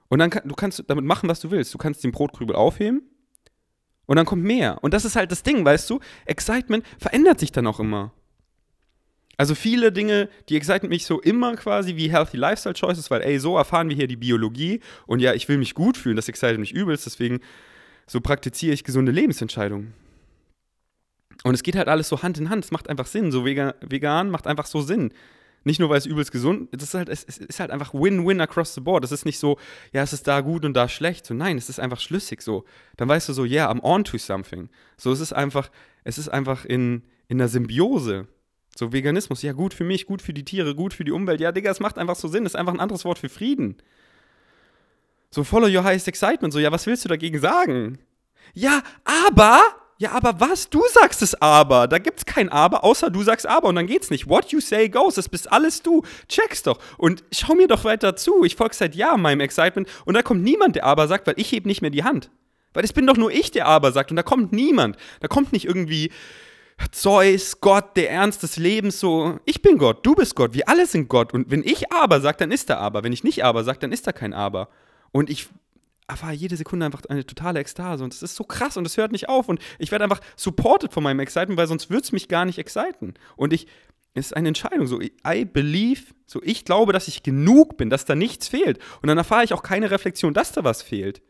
Und 0.09 0.19
dann 0.19 0.29
du 0.29 0.55
kannst 0.55 0.83
damit 0.87 1.05
machen, 1.05 1.29
was 1.29 1.39
du 1.39 1.51
willst. 1.51 1.73
Du 1.73 1.77
kannst 1.77 2.03
den 2.03 2.11
Brotkrümel 2.11 2.55
aufheben 2.55 3.03
und 4.05 4.15
dann 4.15 4.25
kommt 4.25 4.43
mehr. 4.43 4.83
Und 4.83 4.93
das 4.93 5.05
ist 5.05 5.15
halt 5.15 5.31
das 5.31 5.43
Ding, 5.43 5.63
weißt 5.63 5.89
du? 5.89 5.99
Excitement 6.25 6.83
verändert 6.97 7.39
sich 7.39 7.51
dann 7.51 7.67
auch 7.67 7.79
immer. 7.79 8.11
Also 9.37 9.55
viele 9.55 9.93
Dinge, 9.93 10.27
die 10.49 10.57
exciten 10.57 10.89
mich 10.89 11.05
so 11.05 11.21
immer 11.21 11.55
quasi 11.55 11.95
wie 11.95 12.11
Healthy 12.11 12.35
Lifestyle 12.35 12.73
Choices, 12.73 13.09
weil 13.09 13.21
ey, 13.21 13.39
so 13.39 13.55
erfahren 13.55 13.87
wir 13.87 13.95
hier 13.95 14.07
die 14.07 14.17
Biologie 14.17 14.81
und 15.05 15.19
ja, 15.19 15.33
ich 15.33 15.47
will 15.47 15.57
mich 15.57 15.75
gut 15.75 15.95
fühlen, 15.95 16.17
das 16.17 16.27
excited 16.27 16.59
mich 16.59 16.73
übelst, 16.73 17.05
deswegen 17.05 17.39
so 18.05 18.19
praktiziere 18.19 18.73
ich 18.73 18.83
gesunde 18.83 19.13
Lebensentscheidungen. 19.13 19.93
Und 21.43 21.53
es 21.53 21.63
geht 21.63 21.75
halt 21.75 21.87
alles 21.87 22.09
so 22.09 22.21
Hand 22.21 22.37
in 22.37 22.49
Hand, 22.49 22.65
es 22.65 22.71
macht 22.71 22.89
einfach 22.89 23.07
Sinn, 23.07 23.31
so 23.31 23.45
vegan 23.45 24.29
macht 24.29 24.47
einfach 24.47 24.65
so 24.65 24.81
Sinn. 24.81 25.13
Nicht 25.63 25.79
nur, 25.79 25.89
weil 25.89 25.97
es 25.97 26.05
übelst 26.05 26.31
gesund 26.31 26.73
ist, 26.73 26.93
halt, 26.93 27.09
es 27.09 27.23
ist 27.23 27.59
halt 27.59 27.69
einfach 27.71 27.93
Win-Win 27.93 28.39
across 28.39 28.73
the 28.73 28.81
board. 28.81 29.03
Es 29.03 29.11
ist 29.11 29.25
nicht 29.25 29.39
so, 29.39 29.57
ja, 29.91 30.01
es 30.01 30.13
ist 30.13 30.25
da 30.25 30.39
gut 30.39 30.63
und 30.63 30.73
da 30.73 30.87
schlecht. 30.87 31.25
So, 31.25 31.33
nein, 31.33 31.57
es 31.57 31.67
ist 31.67 31.79
einfach 31.79 31.99
schlüssig 31.99 32.41
so. 32.41 32.63
Dann 32.95 33.09
weißt 33.09 33.27
du 33.27 33.33
so, 33.33 33.43
yeah, 33.43 33.69
I'm 33.69 33.81
on 33.81 34.05
to 34.05 34.17
something. 34.17 34.69
So, 34.95 35.11
es 35.11 35.19
ist 35.19 35.33
einfach, 35.33 35.69
es 36.05 36.17
ist 36.17 36.29
einfach 36.29 36.63
in, 36.63 37.03
in 37.27 37.39
der 37.39 37.49
Symbiose. 37.49 38.27
So, 38.75 38.93
Veganismus, 38.93 39.41
ja, 39.41 39.51
gut 39.51 39.73
für 39.73 39.83
mich, 39.83 40.05
gut 40.05 40.21
für 40.21 40.33
die 40.33 40.45
Tiere, 40.45 40.75
gut 40.75 40.93
für 40.93 41.03
die 41.03 41.11
Umwelt. 41.11 41.41
Ja, 41.41 41.51
Digga, 41.51 41.69
es 41.69 41.81
macht 41.81 41.97
einfach 41.97 42.15
so 42.15 42.29
Sinn. 42.29 42.45
Es 42.45 42.53
ist 42.53 42.55
einfach 42.55 42.73
ein 42.73 42.79
anderes 42.79 43.03
Wort 43.03 43.19
für 43.19 43.29
Frieden. 43.29 43.75
So, 45.31 45.43
follow 45.43 45.67
your 45.67 45.83
highest 45.83 46.07
excitement. 46.07 46.53
So, 46.53 46.59
ja, 46.59 46.71
was 46.71 46.87
willst 46.87 47.03
du 47.03 47.09
dagegen 47.09 47.39
sagen? 47.39 47.99
Ja, 48.53 48.81
aber 49.03 49.61
ja, 49.99 50.13
aber 50.13 50.39
was? 50.39 50.69
Du 50.69 50.81
sagst 50.93 51.21
es 51.21 51.35
aber. 51.41 51.89
Da 51.89 51.97
gibt's 51.97 52.25
kein 52.25 52.47
aber, 52.47 52.85
außer 52.85 53.09
du 53.09 53.21
sagst 53.21 53.45
aber 53.45 53.67
und 53.67 53.75
dann 53.75 53.85
geht's 53.85 54.09
nicht. 54.09 54.29
What 54.29 54.53
you 54.53 54.61
say 54.61 54.87
goes. 54.87 55.15
Das 55.15 55.27
bist 55.27 55.51
alles 55.51 55.83
du. 55.83 56.03
Check's 56.29 56.63
doch. 56.63 56.79
Und 56.97 57.25
schau 57.33 57.53
mir 57.53 57.67
doch 57.67 57.83
weiter 57.83 58.15
zu. 58.15 58.45
Ich 58.45 58.55
folge 58.55 58.75
seit 58.75 58.95
Jahren 58.95 59.21
meinem 59.21 59.41
Excitement 59.41 59.89
und 60.05 60.13
da 60.13 60.21
kommt 60.21 60.41
niemand, 60.41 60.77
der 60.77 60.85
aber 60.85 61.09
sagt, 61.09 61.27
weil 61.27 61.33
ich 61.35 61.51
heb 61.51 61.65
nicht 61.65 61.81
mehr 61.81 61.91
die 61.91 62.05
Hand. 62.05 62.31
Weil 62.73 62.85
es 62.85 62.93
bin 62.93 63.05
doch 63.07 63.17
nur 63.17 63.29
ich, 63.29 63.51
der 63.51 63.65
aber 63.65 63.91
sagt 63.91 64.09
und 64.09 64.15
da 64.15 64.23
kommt 64.23 64.53
niemand. 64.53 64.95
Da 65.19 65.27
kommt 65.27 65.51
nicht 65.51 65.65
irgendwie 65.65 66.11
Zeus, 66.91 67.59
Gott, 67.59 67.97
der 67.97 68.09
Ernst 68.09 68.41
des 68.41 68.55
Lebens, 68.55 69.01
so, 69.01 69.37
ich 69.43 69.61
bin 69.61 69.77
Gott, 69.77 70.05
du 70.05 70.15
bist 70.15 70.33
Gott, 70.35 70.53
wir 70.53 70.69
alle 70.69 70.85
sind 70.85 71.09
Gott. 71.09 71.33
Und 71.33 71.51
wenn 71.51 71.61
ich 71.61 71.91
aber 71.91 72.21
sage, 72.21 72.37
dann 72.37 72.51
ist 72.51 72.69
er 72.69 72.79
aber. 72.79 73.03
Wenn 73.03 73.11
ich 73.11 73.25
nicht 73.25 73.43
aber 73.43 73.65
sage, 73.65 73.79
dann 73.79 73.91
ist 73.91 74.07
er 74.07 74.13
kein 74.13 74.33
aber. 74.33 74.69
Und 75.11 75.29
ich 75.29 75.49
erfahre 76.09 76.33
jede 76.33 76.55
Sekunde 76.55 76.85
einfach 76.85 77.03
eine 77.07 77.25
totale 77.25 77.59
Ekstase 77.59 78.03
und 78.03 78.13
es 78.13 78.23
ist 78.23 78.35
so 78.35 78.43
krass 78.43 78.77
und 78.77 78.85
es 78.85 78.97
hört 78.97 79.11
nicht 79.11 79.29
auf 79.29 79.47
und 79.47 79.59
ich 79.77 79.91
werde 79.91 80.03
einfach 80.03 80.21
supported 80.35 80.91
von 80.91 81.03
meinem 81.03 81.19
Excitement, 81.19 81.57
weil 81.57 81.67
sonst 81.67 81.89
würde 81.89 82.03
es 82.03 82.11
mich 82.11 82.27
gar 82.27 82.45
nicht 82.45 82.57
exciten. 82.57 83.13
Und 83.35 83.53
ich, 83.53 83.67
es 84.13 84.27
ist 84.27 84.35
eine 84.35 84.47
Entscheidung, 84.47 84.87
so, 84.87 84.99
I 85.01 85.45
believe, 85.45 86.01
so, 86.25 86.41
ich 86.43 86.65
glaube, 86.65 86.93
dass 86.93 87.07
ich 87.07 87.23
genug 87.23 87.77
bin, 87.77 87.89
dass 87.89 88.05
da 88.05 88.15
nichts 88.15 88.47
fehlt. 88.47 88.79
Und 89.01 89.07
dann 89.07 89.17
erfahre 89.17 89.43
ich 89.43 89.53
auch 89.53 89.63
keine 89.63 89.91
Reflexion, 89.91 90.33
dass 90.33 90.51
da 90.51 90.63
was 90.63 90.81
fehlt. 90.81 91.21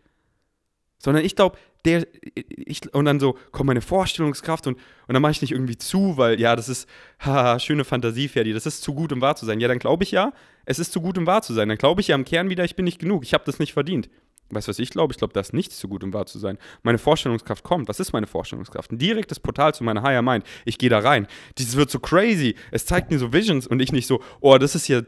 Sondern 0.97 1.23
ich 1.23 1.35
glaube, 1.35 1.57
der, 1.85 2.05
ich, 2.35 2.93
und 2.93 3.05
dann 3.05 3.21
so 3.21 3.37
kommt 3.51 3.67
meine 3.67 3.81
Vorstellungskraft 3.81 4.67
und, 4.67 4.75
und 4.75 5.13
dann 5.13 5.21
mache 5.21 5.31
ich 5.31 5.41
nicht 5.41 5.51
irgendwie 5.51 5.77
zu, 5.77 6.17
weil 6.17 6.39
ja, 6.39 6.57
das 6.57 6.67
ist, 6.67 6.89
haha, 7.19 7.57
schöne 7.59 7.85
Fantasie, 7.85 8.27
Ferdi, 8.27 8.51
das 8.51 8.65
ist 8.65 8.81
zu 8.81 8.93
gut, 8.93 9.13
um 9.13 9.21
wahr 9.21 9.37
zu 9.37 9.45
sein. 9.45 9.61
Ja, 9.61 9.69
dann 9.69 9.79
glaube 9.79 10.03
ich 10.03 10.11
ja, 10.11 10.33
es 10.65 10.77
ist 10.77 10.91
zu 10.91 10.99
gut, 10.99 11.17
um 11.17 11.25
wahr 11.25 11.41
zu 11.41 11.53
sein. 11.53 11.69
Dann 11.69 11.77
glaube 11.77 12.01
ich 12.01 12.09
ja 12.09 12.15
im 12.15 12.25
Kern 12.25 12.49
wieder, 12.49 12.65
ich 12.65 12.75
bin 12.75 12.83
nicht 12.83 12.99
genug, 12.99 13.23
ich 13.23 13.33
habe 13.33 13.45
das 13.45 13.59
nicht 13.59 13.71
verdient. 13.71 14.09
Weißt 14.51 14.67
du, 14.67 14.69
was 14.69 14.79
ich 14.79 14.89
glaube? 14.89 15.13
Ich 15.13 15.17
glaube, 15.17 15.33
das 15.33 15.49
ist 15.49 15.53
nichts 15.53 15.77
zu 15.77 15.87
gut, 15.87 16.03
um 16.03 16.13
wahr 16.13 16.25
zu 16.25 16.39
sein. 16.39 16.57
Meine 16.81 16.97
Vorstellungskraft 16.97 17.63
kommt. 17.63 17.87
Was 17.87 17.99
ist 17.99 18.13
meine 18.13 18.27
Vorstellungskraft? 18.27 18.91
Ein 18.91 18.97
direktes 18.97 19.39
Portal 19.39 19.73
zu 19.73 19.83
meiner 19.83 20.01
Higher 20.01 20.21
Mind. 20.21 20.43
Ich 20.65 20.77
gehe 20.77 20.89
da 20.89 20.99
rein. 20.99 21.27
Dieses 21.57 21.75
wird 21.75 21.91
so 21.91 21.99
crazy. 21.99 22.55
Es 22.71 22.85
zeigt 22.85 23.11
mir 23.11 23.19
so 23.19 23.31
Visions 23.31 23.67
und 23.67 23.79
ich 23.79 23.91
nicht 23.91 24.07
so, 24.07 24.21
oh, 24.41 24.57
das 24.57 24.73
ist 24.73 24.87
ja 24.87 25.01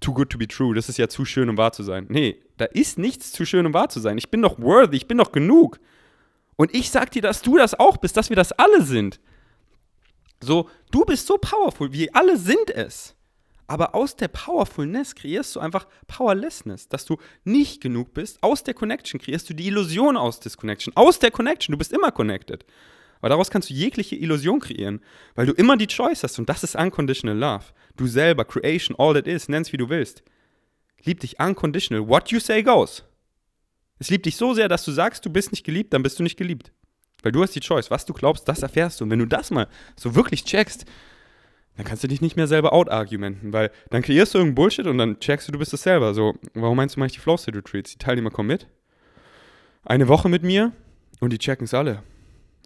too 0.00 0.14
good 0.14 0.30
to 0.30 0.38
be 0.38 0.48
true. 0.48 0.74
Das 0.74 0.88
ist 0.88 0.96
ja 0.96 1.08
zu 1.08 1.24
schön, 1.24 1.50
um 1.50 1.58
wahr 1.58 1.72
zu 1.72 1.82
sein. 1.82 2.06
Nee, 2.08 2.40
da 2.56 2.64
ist 2.64 2.98
nichts 2.98 3.32
zu 3.32 3.44
schön, 3.44 3.66
um 3.66 3.74
wahr 3.74 3.88
zu 3.90 4.00
sein. 4.00 4.16
Ich 4.16 4.30
bin 4.30 4.40
doch 4.40 4.58
worthy. 4.58 4.96
Ich 4.96 5.08
bin 5.08 5.18
doch 5.18 5.32
genug. 5.32 5.78
Und 6.56 6.74
ich 6.74 6.90
sag 6.90 7.10
dir, 7.10 7.22
dass 7.22 7.42
du 7.42 7.56
das 7.56 7.78
auch 7.78 7.98
bist, 7.98 8.16
dass 8.16 8.30
wir 8.30 8.36
das 8.36 8.52
alle 8.52 8.82
sind. 8.82 9.20
So, 10.40 10.68
du 10.90 11.04
bist 11.04 11.26
so 11.26 11.36
powerful. 11.36 11.92
Wir 11.92 12.08
alle 12.14 12.36
sind 12.36 12.70
es. 12.70 13.14
Aber 13.68 13.94
aus 13.94 14.16
der 14.16 14.28
Powerfulness 14.28 15.14
kreierst 15.14 15.54
du 15.54 15.60
einfach 15.60 15.86
Powerlessness, 16.06 16.88
dass 16.88 17.04
du 17.04 17.18
nicht 17.44 17.82
genug 17.82 18.14
bist. 18.14 18.42
Aus 18.42 18.64
der 18.64 18.72
Connection 18.72 19.20
kreierst 19.20 19.48
du 19.50 19.54
die 19.54 19.66
Illusion 19.66 20.16
aus 20.16 20.40
Disconnection. 20.40 20.96
Aus 20.96 21.18
der 21.18 21.30
Connection, 21.30 21.72
du 21.74 21.78
bist 21.78 21.92
immer 21.92 22.10
connected. 22.10 22.64
Aber 23.20 23.28
daraus 23.28 23.50
kannst 23.50 23.68
du 23.68 23.74
jegliche 23.74 24.16
Illusion 24.16 24.60
kreieren, 24.60 25.00
weil 25.34 25.46
du 25.46 25.52
immer 25.52 25.76
die 25.76 25.86
Choice 25.86 26.22
hast 26.22 26.38
und 26.38 26.48
das 26.48 26.64
ist 26.64 26.76
unconditional 26.76 27.36
love. 27.36 27.64
Du 27.96 28.06
selber, 28.06 28.44
Creation, 28.44 28.96
all 28.98 29.12
that 29.14 29.26
is, 29.26 29.48
nenn's 29.48 29.72
wie 29.72 29.76
du 29.76 29.88
willst. 29.90 30.22
Lieb 31.04 31.20
dich 31.20 31.38
unconditional. 31.38 32.08
What 32.08 32.30
you 32.30 32.40
say 32.40 32.62
goes. 32.62 33.04
Es 33.98 34.08
liebt 34.08 34.24
dich 34.24 34.36
so 34.36 34.54
sehr, 34.54 34.68
dass 34.68 34.84
du 34.84 34.92
sagst, 34.92 35.26
du 35.26 35.30
bist 35.30 35.50
nicht 35.52 35.64
geliebt, 35.64 35.92
dann 35.92 36.02
bist 36.02 36.18
du 36.18 36.22
nicht 36.22 36.36
geliebt. 36.36 36.72
Weil 37.22 37.32
du 37.32 37.42
hast 37.42 37.54
die 37.54 37.60
Choice. 37.60 37.90
Was 37.90 38.06
du 38.06 38.14
glaubst, 38.14 38.48
das 38.48 38.62
erfährst 38.62 39.00
du. 39.00 39.04
Und 39.04 39.10
wenn 39.10 39.18
du 39.18 39.26
das 39.26 39.50
mal 39.50 39.68
so 39.96 40.14
wirklich 40.14 40.44
checkst, 40.44 40.86
dann 41.78 41.86
kannst 41.86 42.02
du 42.02 42.08
dich 42.08 42.20
nicht 42.20 42.34
mehr 42.34 42.48
selber 42.48 42.72
out-argumenten, 42.72 43.52
weil 43.52 43.70
dann 43.90 44.02
kreierst 44.02 44.34
du 44.34 44.38
irgendeinen 44.38 44.56
Bullshit 44.56 44.86
und 44.88 44.98
dann 44.98 45.20
checkst 45.20 45.46
du, 45.46 45.52
du 45.52 45.60
bist 45.60 45.72
es 45.72 45.84
selber. 45.84 46.12
So, 46.12 46.34
warum 46.54 46.76
meinst 46.76 46.96
du, 46.96 47.00
mache 47.00 47.06
ich 47.06 47.12
die 47.12 47.20
Flow 47.20 47.36
Retreats? 47.36 47.92
Die 47.92 47.98
Teilnehmer 47.98 48.30
kommen 48.30 48.48
mit, 48.48 48.66
eine 49.84 50.08
Woche 50.08 50.28
mit 50.28 50.42
mir 50.42 50.72
und 51.20 51.32
die 51.32 51.38
checken 51.38 51.66
es 51.66 51.74
alle. 51.74 52.02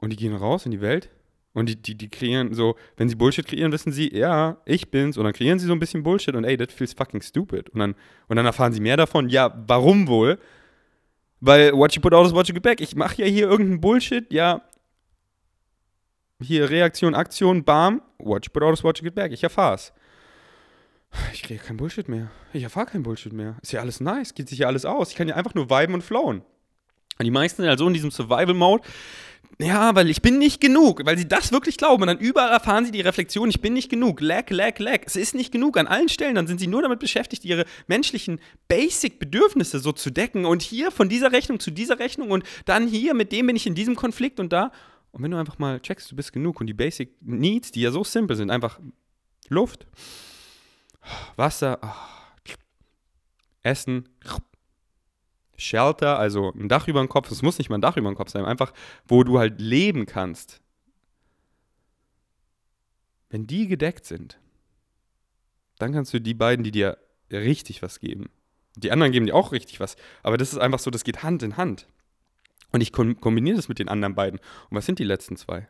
Und 0.00 0.14
die 0.14 0.16
gehen 0.16 0.34
raus 0.34 0.64
in 0.64 0.70
die 0.70 0.80
Welt 0.80 1.10
und 1.52 1.68
die, 1.68 1.76
die, 1.76 1.94
die 1.94 2.08
kreieren 2.08 2.54
so, 2.54 2.74
wenn 2.96 3.10
sie 3.10 3.14
Bullshit 3.14 3.46
kreieren, 3.46 3.70
wissen 3.70 3.92
sie, 3.92 4.16
ja, 4.16 4.56
ich 4.64 4.90
bin's. 4.90 5.18
Und 5.18 5.24
dann 5.24 5.34
kreieren 5.34 5.58
sie 5.58 5.66
so 5.66 5.74
ein 5.74 5.78
bisschen 5.78 6.02
Bullshit 6.02 6.34
und 6.34 6.44
ey, 6.44 6.56
that 6.56 6.72
feels 6.72 6.94
fucking 6.94 7.20
stupid. 7.20 7.68
Und 7.68 7.80
dann, 7.80 7.94
und 8.28 8.36
dann 8.36 8.46
erfahren 8.46 8.72
sie 8.72 8.80
mehr 8.80 8.96
davon, 8.96 9.28
ja, 9.28 9.54
warum 9.66 10.08
wohl? 10.08 10.38
Weil 11.40 11.74
what 11.74 11.94
you 11.94 12.00
put 12.00 12.14
out 12.14 12.26
is 12.26 12.32
what 12.32 12.48
you 12.48 12.54
get 12.54 12.62
back. 12.62 12.80
Ich 12.80 12.96
mache 12.96 13.20
ja 13.20 13.28
hier 13.28 13.50
irgendeinen 13.50 13.82
Bullshit, 13.82 14.32
ja, 14.32 14.62
hier 16.42 16.70
Reaktion, 16.70 17.14
Aktion, 17.14 17.64
bam, 17.64 18.02
watch, 18.18 18.50
but 18.52 18.62
all 18.62 18.74
watch, 18.82 19.02
get 19.02 19.14
back. 19.14 19.32
Ich 19.32 19.42
erfahr's. 19.42 19.92
Ich 21.32 21.42
kriege 21.42 21.62
kein 21.62 21.76
Bullshit 21.76 22.08
mehr. 22.08 22.30
Ich 22.52 22.62
erfahre 22.62 22.86
kein 22.86 23.02
Bullshit 23.02 23.32
mehr. 23.32 23.56
Ist 23.62 23.72
ja 23.72 23.80
alles 23.80 24.00
nice, 24.00 24.34
geht 24.34 24.48
sich 24.48 24.60
ja 24.60 24.66
alles 24.66 24.84
aus. 24.84 25.10
Ich 25.10 25.16
kann 25.16 25.28
ja 25.28 25.36
einfach 25.36 25.54
nur 25.54 25.68
viben 25.68 25.94
und 25.94 26.02
flowen. 26.02 26.42
Und 27.18 27.24
die 27.24 27.30
meisten 27.30 27.62
sind 27.62 27.70
also 27.70 27.86
in 27.86 27.94
diesem 27.94 28.10
Survival-Mode. 28.10 28.82
Ja, 29.58 29.94
weil 29.94 30.08
ich 30.08 30.22
bin 30.22 30.38
nicht 30.38 30.60
genug, 30.60 31.04
weil 31.04 31.18
sie 31.18 31.28
das 31.28 31.52
wirklich 31.52 31.76
glauben. 31.76 32.02
Und 32.02 32.06
dann 32.08 32.18
überall 32.18 32.50
erfahren 32.50 32.84
sie 32.86 32.90
die 32.90 33.02
Reflexion, 33.02 33.50
ich 33.50 33.60
bin 33.60 33.74
nicht 33.74 33.90
genug. 33.90 34.20
Lag, 34.20 34.48
lag, 34.50 34.78
lag. 34.78 35.00
Es 35.04 35.16
ist 35.16 35.34
nicht 35.34 35.52
genug 35.52 35.76
an 35.76 35.86
allen 35.86 36.08
Stellen. 36.08 36.34
Dann 36.34 36.46
sind 36.46 36.58
sie 36.58 36.66
nur 36.66 36.82
damit 36.82 36.98
beschäftigt, 36.98 37.44
ihre 37.44 37.66
menschlichen 37.86 38.40
Basic-Bedürfnisse 38.68 39.78
so 39.78 39.92
zu 39.92 40.10
decken. 40.10 40.46
Und 40.46 40.62
hier 40.62 40.90
von 40.90 41.08
dieser 41.08 41.32
Rechnung 41.32 41.60
zu 41.60 41.70
dieser 41.70 41.98
Rechnung 41.98 42.30
und 42.30 42.44
dann 42.64 42.88
hier, 42.88 43.14
mit 43.14 43.30
dem 43.30 43.46
bin 43.46 43.56
ich 43.56 43.66
in 43.66 43.74
diesem 43.74 43.94
Konflikt 43.94 44.40
und 44.40 44.52
da. 44.52 44.72
Und 45.12 45.22
wenn 45.22 45.30
du 45.30 45.38
einfach 45.38 45.58
mal 45.58 45.80
checkst, 45.80 46.10
du 46.10 46.16
bist 46.16 46.32
genug 46.32 46.60
und 46.60 46.66
die 46.66 46.74
Basic 46.74 47.14
Needs, 47.20 47.70
die 47.70 47.82
ja 47.82 47.90
so 47.90 48.02
simpel 48.02 48.34
sind, 48.34 48.50
einfach 48.50 48.80
Luft, 49.48 49.86
Wasser, 51.36 51.78
Essen, 53.62 54.08
Shelter, 55.56 56.18
also 56.18 56.52
ein 56.52 56.68
Dach 56.68 56.88
über 56.88 57.00
dem 57.00 57.08
Kopf, 57.08 57.30
es 57.30 57.42
muss 57.42 57.58
nicht 57.58 57.68
mal 57.68 57.78
ein 57.78 57.82
Dach 57.82 57.96
über 57.96 58.10
dem 58.10 58.16
Kopf 58.16 58.30
sein, 58.30 58.44
einfach 58.44 58.72
wo 59.06 59.22
du 59.22 59.38
halt 59.38 59.60
leben 59.60 60.06
kannst. 60.06 60.60
Wenn 63.28 63.46
die 63.46 63.68
gedeckt 63.68 64.04
sind, 64.04 64.38
dann 65.78 65.92
kannst 65.92 66.12
du 66.12 66.20
die 66.20 66.34
beiden, 66.34 66.64
die 66.64 66.70
dir 66.70 66.98
richtig 67.30 67.82
was 67.82 68.00
geben. 68.00 68.30
Die 68.76 68.90
anderen 68.90 69.12
geben 69.12 69.26
dir 69.26 69.34
auch 69.34 69.52
richtig 69.52 69.80
was, 69.80 69.96
aber 70.22 70.38
das 70.38 70.52
ist 70.52 70.58
einfach 70.58 70.78
so, 70.78 70.90
das 70.90 71.04
geht 71.04 71.22
Hand 71.22 71.42
in 71.42 71.56
Hand. 71.56 71.86
Und 72.72 72.80
ich 72.80 72.92
kombiniere 72.92 73.56
das 73.56 73.68
mit 73.68 73.78
den 73.78 73.88
anderen 73.88 74.14
beiden. 74.14 74.40
Und 74.70 74.76
was 74.76 74.86
sind 74.86 74.98
die 74.98 75.04
letzten 75.04 75.36
zwei? 75.36 75.68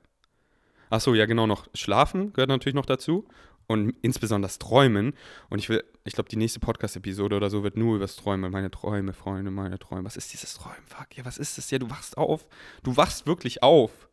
Achso, 0.91 1.15
ja, 1.15 1.27
genau, 1.27 1.47
noch 1.47 1.67
Schlafen 1.75 2.33
gehört 2.33 2.49
natürlich 2.49 2.75
noch 2.75 2.87
dazu. 2.87 3.27
und 3.67 3.95
insbesondere 4.03 4.51
Träumen. 4.59 5.15
Und 5.49 5.59
ich 5.59 5.69
will, 5.69 5.85
ich 6.05 6.15
glaube, 6.15 6.29
die 6.29 6.37
nächste 6.37 6.61
Podcast-Episode 6.61 7.37
oder 7.37 7.51
so 7.51 7.63
wird 7.63 7.77
nur 7.77 7.97
über 7.97 8.05
das 8.05 8.17
Träumen. 8.17 8.51
Meine 8.51 8.71
Träume, 8.71 9.13
Freunde, 9.13 9.51
meine 9.51 9.79
Träume. 9.79 10.05
Was 10.05 10.17
ist 10.17 10.33
dieses 10.33 10.55
Träumen? 10.55 10.83
Fuck, 10.87 11.17
ja, 11.17 11.25
was 11.25 11.39
ist 11.39 11.59
das? 11.59 11.71
Ja, 11.71 11.79
du 11.79 11.91
wachst 11.91 12.17
auf. 12.19 12.47
Du 12.83 12.97
wachst 12.97 13.27
wirklich 13.27 13.63
auf. 13.63 14.09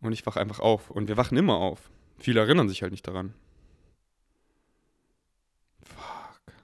Und 0.00 0.12
ich 0.12 0.24
wach 0.26 0.36
einfach 0.36 0.60
auf. 0.60 0.90
Und 0.90 1.08
wir 1.08 1.16
wachen 1.16 1.36
immer 1.36 1.56
auf. 1.56 1.90
Viele 2.18 2.40
erinnern 2.40 2.68
sich 2.68 2.82
halt 2.82 2.92
nicht 2.92 3.06
daran. 3.06 3.34
Fuck. 5.84 6.54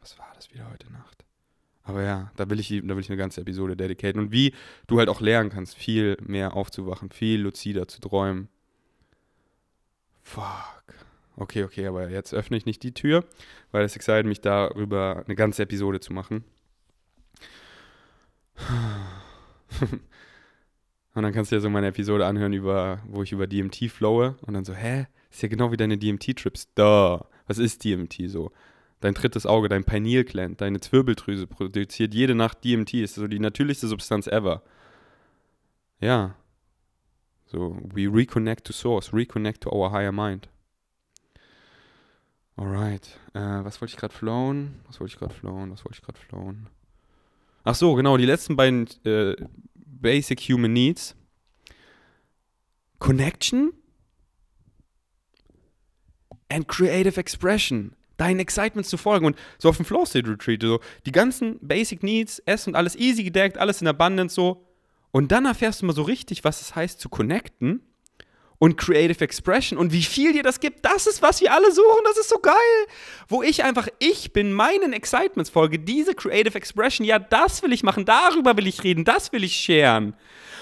Was 0.00 0.18
war 0.18 0.32
das 0.34 0.52
wieder 0.52 0.70
heute 0.70 0.90
Nacht? 0.92 1.24
Aber 1.88 2.02
ja, 2.02 2.30
da 2.36 2.48
will 2.50 2.60
ich, 2.60 2.68
da 2.68 2.94
will 2.94 3.00
ich 3.00 3.08
eine 3.08 3.16
ganze 3.16 3.40
Episode 3.40 3.74
dedicaten. 3.74 4.20
Und 4.20 4.30
wie 4.30 4.52
du 4.86 4.98
halt 4.98 5.08
auch 5.08 5.22
lernen 5.22 5.48
kannst, 5.48 5.74
viel 5.74 6.18
mehr 6.20 6.54
aufzuwachen, 6.54 7.10
viel 7.10 7.40
luzider 7.40 7.88
zu 7.88 7.98
träumen. 8.00 8.48
Fuck. 10.22 10.44
Okay, 11.36 11.64
okay, 11.64 11.86
aber 11.86 12.10
jetzt 12.10 12.34
öffne 12.34 12.58
ich 12.58 12.66
nicht 12.66 12.82
die 12.82 12.92
Tür, 12.92 13.24
weil 13.72 13.84
es 13.84 13.96
excited 13.96 14.26
mich 14.26 14.42
darüber 14.42 15.24
eine 15.24 15.34
ganze 15.34 15.62
Episode 15.62 16.00
zu 16.00 16.12
machen. 16.12 16.44
Und 21.14 21.22
dann 21.22 21.32
kannst 21.32 21.50
du 21.50 21.56
ja 21.56 21.60
so 21.60 21.70
meine 21.70 21.86
Episode 21.86 22.26
anhören, 22.26 22.52
über, 22.52 23.00
wo 23.08 23.22
ich 23.22 23.32
über 23.32 23.46
DMT 23.46 23.90
flowe. 23.90 24.36
Und 24.42 24.52
dann 24.52 24.66
so, 24.66 24.74
hä? 24.74 25.06
Ist 25.30 25.42
ja 25.42 25.48
genau 25.48 25.72
wie 25.72 25.78
deine 25.78 25.96
DMT-Trips. 25.96 26.68
Da. 26.74 27.26
Was 27.46 27.56
ist 27.56 27.82
DMT 27.82 28.28
so? 28.28 28.52
Dein 29.00 29.14
drittes 29.14 29.46
Auge, 29.46 29.68
dein 29.68 29.84
Pineal 29.84 30.24
Gland, 30.24 30.60
deine 30.60 30.80
Zwirbeldrüse 30.80 31.46
produziert 31.46 32.14
jede 32.14 32.34
Nacht 32.34 32.64
DMT. 32.64 32.94
Ist 32.94 33.14
so 33.14 33.28
die 33.28 33.38
natürlichste 33.38 33.86
Substanz 33.86 34.26
ever. 34.26 34.62
Ja. 36.00 36.34
So, 37.46 37.78
we 37.94 38.08
reconnect 38.12 38.66
to 38.66 38.72
source, 38.72 39.12
reconnect 39.12 39.62
to 39.62 39.70
our 39.70 39.92
higher 39.92 40.12
mind. 40.12 40.48
Alright. 42.56 43.18
Äh, 43.34 43.64
was 43.64 43.80
wollte 43.80 43.94
ich 43.94 43.96
gerade 43.96 44.12
flown? 44.12 44.80
Was 44.86 44.98
wollte 45.00 45.12
ich 45.12 45.18
gerade 45.18 45.34
flown? 45.34 45.70
Was 45.70 45.84
wollte 45.84 45.98
ich 45.98 46.02
gerade 46.02 46.18
flown? 46.18 46.66
Ach 47.62 47.74
so, 47.74 47.94
genau, 47.94 48.16
die 48.16 48.26
letzten 48.26 48.56
beiden 48.56 48.88
äh, 49.04 49.36
Basic 49.74 50.40
Human 50.40 50.72
Needs. 50.72 51.14
Connection 52.98 53.72
and 56.48 56.66
Creative 56.66 57.18
Expression. 57.18 57.94
Deinen 58.18 58.40
Excitements 58.40 58.90
zu 58.90 58.98
folgen 58.98 59.24
und 59.24 59.36
so 59.58 59.70
auf 59.70 59.76
dem 59.76 59.86
Flow 59.86 60.04
State 60.04 60.28
Retreat, 60.28 60.60
so 60.62 60.80
die 61.06 61.12
ganzen 61.12 61.58
Basic 61.60 62.02
Needs, 62.02 62.40
Essen 62.40 62.70
und 62.70 62.76
alles 62.76 62.94
easy 62.94 63.24
gedeckt, 63.24 63.56
alles 63.56 63.80
in 63.80 63.88
Abundance 63.88 64.34
so. 64.34 64.66
Und 65.10 65.32
dann 65.32 65.46
erfährst 65.46 65.80
du 65.80 65.86
mal 65.86 65.94
so 65.94 66.02
richtig, 66.02 66.44
was 66.44 66.60
es 66.60 66.76
heißt 66.76 67.00
zu 67.00 67.08
connecten 67.08 67.80
und 68.58 68.76
Creative 68.76 69.22
Expression 69.22 69.78
und 69.78 69.92
wie 69.92 70.02
viel 70.02 70.32
dir 70.32 70.42
das 70.42 70.60
gibt, 70.60 70.84
das 70.84 71.06
ist, 71.06 71.22
was 71.22 71.40
wir 71.40 71.52
alle 71.52 71.70
suchen, 71.72 72.00
das 72.04 72.18
ist 72.18 72.28
so 72.28 72.38
geil. 72.38 72.54
Wo 73.28 73.42
ich 73.42 73.62
einfach 73.62 73.88
ich 73.98 74.32
bin, 74.32 74.52
meinen 74.52 74.92
Excitements 74.92 75.50
folge, 75.50 75.78
diese 75.78 76.14
Creative 76.14 76.56
Expression, 76.56 77.06
ja, 77.06 77.18
das 77.18 77.62
will 77.62 77.72
ich 77.72 77.82
machen, 77.82 78.04
darüber 78.04 78.56
will 78.56 78.66
ich 78.66 78.82
reden, 78.82 79.04
das 79.04 79.32
will 79.32 79.44
ich 79.44 79.54
sharen. 79.54 80.14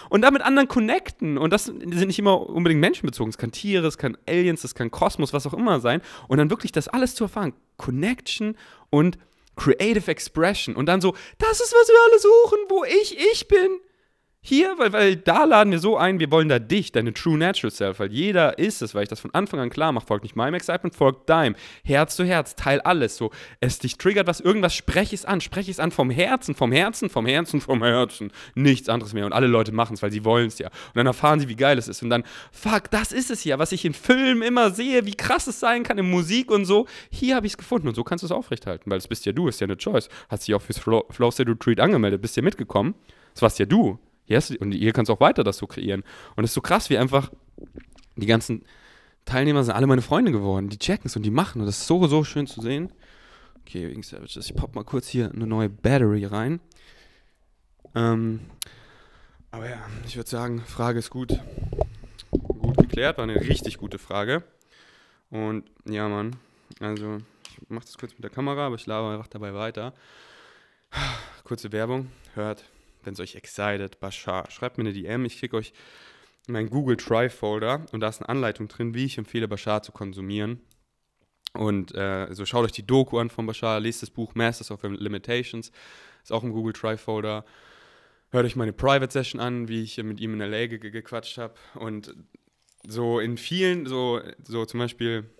Und 0.08 0.22
damit 0.22 0.42
anderen 0.42 0.68
connecten. 0.68 1.36
Und 1.36 1.52
das 1.52 1.64
sind 1.64 2.06
nicht 2.06 2.18
immer 2.18 2.48
unbedingt 2.48 2.80
menschenbezogen. 2.80 3.30
Es 3.30 3.38
kann 3.38 3.50
Tiere, 3.50 3.86
es 3.88 3.98
kann 3.98 4.16
Aliens, 4.28 4.62
es 4.62 4.76
kann 4.76 4.90
Kosmos, 4.92 5.32
was 5.32 5.46
auch 5.48 5.54
immer 5.54 5.80
sein. 5.80 6.00
Und 6.28 6.38
dann 6.38 6.48
wirklich 6.48 6.70
das 6.70 6.86
alles 6.86 7.16
zu 7.16 7.24
erfahren. 7.24 7.54
Connection 7.76 8.56
und 8.90 9.18
Creative 9.56 10.08
Expression. 10.08 10.76
Und 10.76 10.86
dann 10.86 11.00
so, 11.00 11.16
das 11.38 11.60
ist, 11.60 11.74
was 11.74 11.88
wir 11.88 11.96
alle 12.04 12.20
suchen, 12.20 12.58
wo 12.68 12.84
ich 12.84 13.18
ich 13.32 13.48
bin. 13.48 13.80
Hier, 14.48 14.74
weil, 14.78 14.92
weil 14.92 15.16
da 15.16 15.42
laden 15.42 15.72
wir 15.72 15.80
so 15.80 15.96
ein, 15.96 16.20
wir 16.20 16.30
wollen 16.30 16.48
da 16.48 16.60
dich, 16.60 16.92
deine 16.92 17.12
True 17.12 17.36
Natural 17.36 17.72
Self, 17.72 17.98
weil 17.98 18.12
jeder 18.12 18.60
ist 18.60 18.80
es, 18.80 18.94
weil 18.94 19.02
ich 19.02 19.08
das 19.08 19.18
von 19.18 19.34
Anfang 19.34 19.58
an 19.58 19.70
klar 19.70 19.90
mache, 19.90 20.06
folgt 20.06 20.22
nicht 20.22 20.36
meinem 20.36 20.54
Excitement, 20.54 20.94
folgt 20.94 21.28
deinem. 21.28 21.56
Herz 21.82 22.14
zu 22.14 22.24
Herz, 22.24 22.54
teil 22.54 22.80
alles. 22.82 23.16
So, 23.16 23.32
es 23.58 23.80
dich 23.80 23.98
triggert 23.98 24.28
was, 24.28 24.38
irgendwas, 24.38 24.72
spreche 24.72 25.16
es 25.16 25.24
an, 25.24 25.40
spreche 25.40 25.72
es 25.72 25.80
an 25.80 25.90
vom 25.90 26.10
Herzen, 26.10 26.54
vom 26.54 26.70
Herzen, 26.70 27.10
vom 27.10 27.26
Herzen, 27.26 27.60
vom 27.60 27.82
Herzen. 27.82 28.30
Nichts 28.54 28.88
anderes 28.88 29.14
mehr. 29.14 29.26
Und 29.26 29.32
alle 29.32 29.48
Leute 29.48 29.72
machen 29.72 29.94
es, 29.94 30.02
weil 30.04 30.12
sie 30.12 30.24
wollen 30.24 30.46
es 30.46 30.60
ja. 30.60 30.68
Und 30.68 30.94
dann 30.94 31.08
erfahren 31.08 31.40
sie, 31.40 31.48
wie 31.48 31.56
geil 31.56 31.76
es 31.76 31.88
ist. 31.88 32.04
Und 32.04 32.10
dann, 32.10 32.22
fuck, 32.52 32.88
das 32.92 33.10
ist 33.10 33.32
es 33.32 33.42
ja, 33.42 33.58
was 33.58 33.72
ich 33.72 33.84
in 33.84 33.94
Filmen 33.94 34.42
immer 34.42 34.70
sehe, 34.70 35.06
wie 35.06 35.16
krass 35.16 35.48
es 35.48 35.58
sein 35.58 35.82
kann 35.82 35.98
in 35.98 36.08
Musik 36.08 36.52
und 36.52 36.66
so. 36.66 36.86
Hier 37.10 37.34
habe 37.34 37.46
ich 37.46 37.54
es 37.54 37.58
gefunden 37.58 37.88
und 37.88 37.96
so 37.96 38.04
kannst 38.04 38.22
du 38.22 38.26
es 38.26 38.32
aufrechthalten, 38.32 38.92
weil 38.92 38.98
es 38.98 39.08
bist 39.08 39.26
ja 39.26 39.32
du, 39.32 39.48
ist 39.48 39.60
ja 39.60 39.64
eine 39.64 39.76
Choice. 39.76 40.08
Hast 40.28 40.46
dich 40.46 40.54
auch 40.54 40.62
fürs 40.62 40.78
Flow, 40.78 41.04
State 41.32 41.50
Retreat 41.50 41.80
angemeldet, 41.80 42.22
bist 42.22 42.36
ja 42.36 42.44
mitgekommen. 42.44 42.94
Das 43.34 43.42
warst 43.42 43.58
ja 43.58 43.66
du. 43.66 43.98
Hier 44.26 44.36
hast 44.36 44.50
du, 44.50 44.56
und 44.58 44.72
ihr 44.72 44.92
kannst 44.92 45.10
auch 45.10 45.20
weiter 45.20 45.44
das 45.44 45.56
so 45.56 45.66
kreieren. 45.66 46.02
Und 46.34 46.44
es 46.44 46.50
ist 46.50 46.54
so 46.54 46.60
krass, 46.60 46.90
wie 46.90 46.98
einfach 46.98 47.30
die 48.16 48.26
ganzen 48.26 48.64
Teilnehmer 49.24 49.64
sind 49.64 49.74
alle 49.74 49.86
meine 49.86 50.02
Freunde 50.02 50.32
geworden. 50.32 50.68
Die 50.68 50.78
checken 50.78 51.06
es 51.06 51.16
und 51.16 51.22
die 51.22 51.30
machen. 51.30 51.60
Und 51.60 51.66
das 51.66 51.78
ist 51.78 51.86
so, 51.86 52.06
so 52.06 52.24
schön 52.24 52.46
zu 52.46 52.60
sehen. 52.60 52.92
Okay, 53.62 53.88
wegen 53.88 54.02
Savages. 54.02 54.46
Ich 54.46 54.54
pop 54.54 54.74
mal 54.74 54.84
kurz 54.84 55.08
hier 55.08 55.30
eine 55.30 55.46
neue 55.46 55.68
Battery 55.68 56.24
rein. 56.24 56.60
Ähm, 57.94 58.40
aber 59.50 59.68
ja, 59.68 59.84
ich 60.06 60.16
würde 60.16 60.28
sagen, 60.28 60.60
Frage 60.60 60.98
ist 60.98 61.10
gut. 61.10 61.38
Gut 62.30 62.76
geklärt, 62.76 63.18
war 63.18 63.24
eine 63.24 63.40
richtig 63.40 63.78
gute 63.78 63.98
Frage. 63.98 64.42
Und 65.30 65.64
ja, 65.84 66.08
Mann, 66.08 66.36
also 66.80 67.18
ich 67.48 67.68
mache 67.68 67.84
das 67.84 67.98
kurz 67.98 68.12
mit 68.12 68.22
der 68.22 68.30
Kamera, 68.30 68.66
aber 68.66 68.76
ich 68.76 68.86
laber 68.86 69.10
einfach 69.10 69.28
dabei 69.28 69.54
weiter. 69.54 69.94
Kurze 71.44 71.72
Werbung, 71.72 72.10
hört 72.34 72.64
wenn 73.06 73.14
es 73.14 73.20
euch 73.20 73.36
excited, 73.36 74.00
Bashar, 74.00 74.50
schreibt 74.50 74.78
mir 74.78 74.82
eine 74.82 74.92
DM, 74.92 75.24
ich 75.24 75.38
schicke 75.38 75.56
euch 75.56 75.72
meinen 76.48 76.70
Google 76.70 76.96
Drive 76.96 77.34
Folder 77.34 77.86
und 77.92 78.00
da 78.00 78.08
ist 78.08 78.20
eine 78.20 78.28
Anleitung 78.28 78.68
drin, 78.68 78.94
wie 78.94 79.04
ich 79.04 79.18
empfehle, 79.18 79.48
Bashar 79.48 79.82
zu 79.82 79.92
konsumieren. 79.92 80.60
Und 81.54 81.94
äh, 81.94 82.28
so 82.32 82.44
schaut 82.44 82.64
euch 82.64 82.72
die 82.72 82.86
Doku 82.86 83.18
an 83.18 83.30
von 83.30 83.46
Bashar, 83.46 83.80
lest 83.80 84.02
das 84.02 84.10
Buch 84.10 84.34
Masters 84.34 84.70
of 84.70 84.82
Limitations, 84.82 85.72
ist 86.22 86.32
auch 86.32 86.42
im 86.42 86.52
Google 86.52 86.72
Drive 86.72 87.00
Folder. 87.00 87.44
Hört 88.30 88.44
euch 88.44 88.56
meine 88.56 88.72
Private 88.72 89.10
Session 89.10 89.40
an, 89.40 89.68
wie 89.68 89.82
ich 89.82 89.96
mit 89.98 90.20
ihm 90.20 90.34
in 90.34 90.40
LA 90.40 90.66
ge 90.66 90.78
gequatscht 90.78 91.38
habe. 91.38 91.54
Und 91.74 92.14
so 92.86 93.20
in 93.20 93.38
vielen, 93.38 93.86
so, 93.86 94.20
so 94.44 94.66
zum 94.66 94.80
Beispiel 94.80 95.30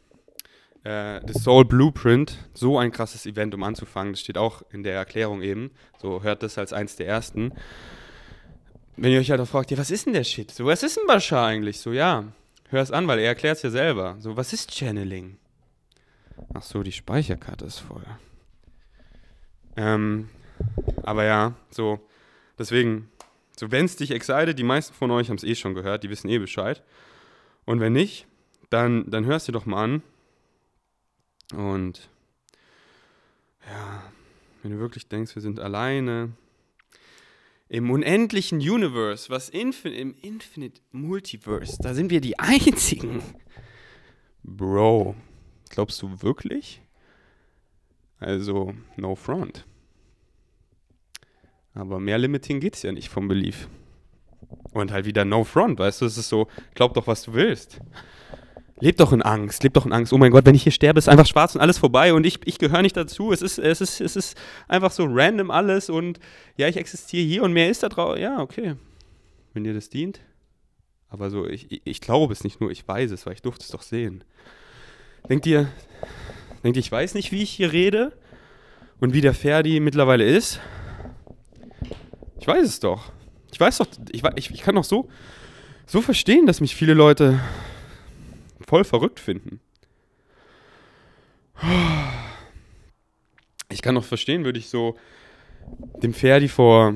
äh, 0.87 1.21
The 1.27 1.39
Soul 1.39 1.65
Blueprint, 1.65 2.39
so 2.55 2.79
ein 2.79 2.93
krasses 2.93 3.27
Event, 3.27 3.55
um 3.55 3.65
anzufangen. 3.65 4.13
Das 4.13 4.21
steht 4.21 4.39
auch 4.39 4.63
in 4.71 4.85
der 4.85 4.95
Erklärung 4.95 5.43
eben. 5.43 5.73
So 5.99 6.23
hört 6.23 6.43
das 6.45 6.59
als 6.59 6.73
eins 6.73 6.95
der 6.95 7.09
ersten. 7.09 7.53
Wenn 8.97 9.13
ihr 9.13 9.19
euch 9.19 9.31
halt 9.31 9.41
auch 9.41 9.49
fragt, 9.49 9.71
ja, 9.73 9.79
was 9.79 9.91
ist 9.91 10.07
denn 10.07 10.13
der 10.13 10.25
Shit? 10.25 10.51
So, 10.53 10.65
was 10.65 10.83
ist 10.83 10.97
ein 10.97 11.07
Bashar 11.07 11.47
eigentlich? 11.47 11.81
So, 11.81 11.93
ja, 11.93 12.25
hör 12.69 12.83
es 12.83 12.93
an, 12.93 13.09
weil 13.09 13.19
er 13.19 13.27
erklärt 13.27 13.57
es 13.57 13.63
ja 13.63 13.71
selber. 13.71 14.17
So, 14.21 14.37
was 14.37 14.53
ist 14.53 14.73
Channeling? 14.73 15.39
Ach 16.55 16.63
so, 16.63 16.83
die 16.83 16.93
Speicherkarte 16.93 17.65
ist 17.65 17.81
voll. 17.81 18.05
Ähm, 19.77 20.29
aber 21.03 21.25
ja, 21.25 21.55
so, 21.71 21.99
deswegen, 22.59 23.11
so, 23.59 23.73
wenn 23.73 23.87
es 23.87 23.97
dich 23.97 24.13
excited, 24.13 24.59
die 24.59 24.63
meisten 24.63 24.95
von 24.95 25.11
euch 25.11 25.29
haben 25.29 25.37
es 25.37 25.45
eh 25.45 25.57
schon 25.57 25.75
gehört, 25.75 26.05
die 26.05 26.11
wissen 26.11 26.29
eh 26.29 26.39
Bescheid. 26.39 26.83
Und 27.65 27.81
wenn 27.81 27.93
nicht, 27.93 28.27
dann, 28.71 29.11
dann 29.11 29.27
hörst 29.27 29.49
du 29.49 29.53
doch 29.53 29.67
mal 29.67 29.83
an. 29.83 30.03
Und 31.55 32.09
ja, 33.67 34.03
wenn 34.63 34.73
du 34.73 34.79
wirklich 34.79 35.09
denkst, 35.09 35.35
wir 35.35 35.43
sind 35.43 35.61
alleine 35.61 36.33
im 37.69 37.91
unendlichen 37.91 38.59
Universe, 38.59 39.29
was 39.31 39.49
infin 39.49 39.93
im 39.93 40.15
Infinite 40.23 40.81
Multiverse, 40.93 41.79
da 41.81 41.95
sind 41.95 42.11
wir 42.11 42.21
die 42.21 42.39
Einzigen. 42.39 43.23
Bro, 44.43 45.17
glaubst 45.71 46.01
du 46.03 46.23
wirklich? 46.23 46.81
Also, 48.19 48.75
no 48.97 49.15
front. 49.15 49.67
Aber 51.75 52.01
mehr 52.01 52.19
Limiting 52.19 52.61
geht's 52.61 52.83
ja 52.83 52.93
nicht 52.93 53.09
vom 53.09 53.29
Belief. 53.29 53.69
Und 54.73 54.93
halt 54.93 55.05
wieder 55.05 55.25
no 55.25 55.45
front, 55.45 55.79
weißt 55.79 56.01
du, 56.01 56.07
es 56.07 56.17
ist 56.17 56.29
so, 56.29 56.49
glaub 56.75 56.95
doch, 56.95 57.07
was 57.07 57.23
du 57.25 57.35
willst. 57.35 57.81
Leb 58.79 58.99
doch 58.99 59.13
in 59.13 59.23
Angst, 59.23 59.63
leb 59.63 59.73
doch 59.73 59.87
in 59.87 59.93
Angst. 59.93 60.13
Oh 60.13 60.19
mein 60.19 60.31
Gott, 60.31 60.45
wenn 60.45 60.55
ich 60.55 60.63
hier 60.63 60.73
sterbe, 60.73 60.99
ist 60.99 61.09
einfach 61.09 61.27
schwarz 61.27 61.55
und 61.55 61.63
alles 61.63 61.79
vorbei 61.79 62.13
und 62.13 62.27
ich, 62.27 62.41
ich 62.45 62.59
gehöre 62.59 62.83
nicht 62.83 62.97
dazu. 62.97 63.33
Es 63.33 63.41
ist, 63.41 63.59
es, 63.59 63.81
ist, 63.81 64.01
es 64.03 64.17
ist 64.17 64.39
einfach 64.69 64.91
so 64.91 65.07
random 65.09 65.51
alles 65.51 65.89
und 65.89 66.21
ja, 66.59 66.69
ich 66.69 66.77
existiere 66.77 67.25
hier 67.25 67.43
und 67.43 67.55
mehr 67.55 67.71
ist 67.71 67.83
da 67.83 67.89
drauf. 67.89 68.19
Ja, 68.19 68.41
okay. 68.41 68.75
Wenn 69.55 69.65
dir 69.65 69.73
das 69.73 69.89
dient. 69.89 70.21
Aber 71.09 71.31
so, 71.31 71.47
ich, 71.47 71.81
ich 71.87 72.01
glaube 72.03 72.35
es 72.35 72.45
nicht 72.45 72.61
nur, 72.61 72.71
ich 72.71 72.87
weiß 72.87 73.13
es, 73.13 73.25
weil 73.25 73.33
ich 73.33 73.43
durfte 73.43 73.63
es 73.63 73.71
doch 73.71 73.81
sehen. 73.81 74.25
Denkt 75.31 75.47
ihr, 75.47 75.69
denkt 76.63 76.77
ihr, 76.77 76.81
ich 76.81 76.93
weiß 76.93 77.15
nicht, 77.15 77.33
wie 77.33 77.43
ich 77.43 77.51
hier 77.51 77.73
rede 77.73 78.13
und 79.01 79.15
wie 79.15 79.23
der 79.23 79.33
Ferdi 79.33 79.81
mittlerweile 79.81 80.25
ist? 80.25 80.61
Ich 82.39 82.47
weiß 82.47 82.67
es 82.67 82.81
doch. 82.81 83.11
Ich 83.51 83.59
weiß 83.59 83.79
doch, 83.79 83.87
ich, 84.11 84.23
ich, 84.37 84.51
ich 84.51 84.61
kann 84.61 84.75
doch 84.75 84.85
so, 84.85 85.09
so 85.87 86.03
verstehen, 86.03 86.45
dass 86.45 86.61
mich 86.61 86.77
viele 86.77 86.93
Leute 86.93 87.41
voll 88.67 88.85
verrückt 88.85 89.21
finden. 89.21 89.61
Ich 93.71 93.83
kann 93.83 93.95
noch 93.95 94.05
verstehen, 94.05 94.45
würde 94.45 94.59
ich 94.59 94.69
so 94.69 94.97
dem 96.03 96.15
Ferdi 96.15 96.49
vor 96.49 96.95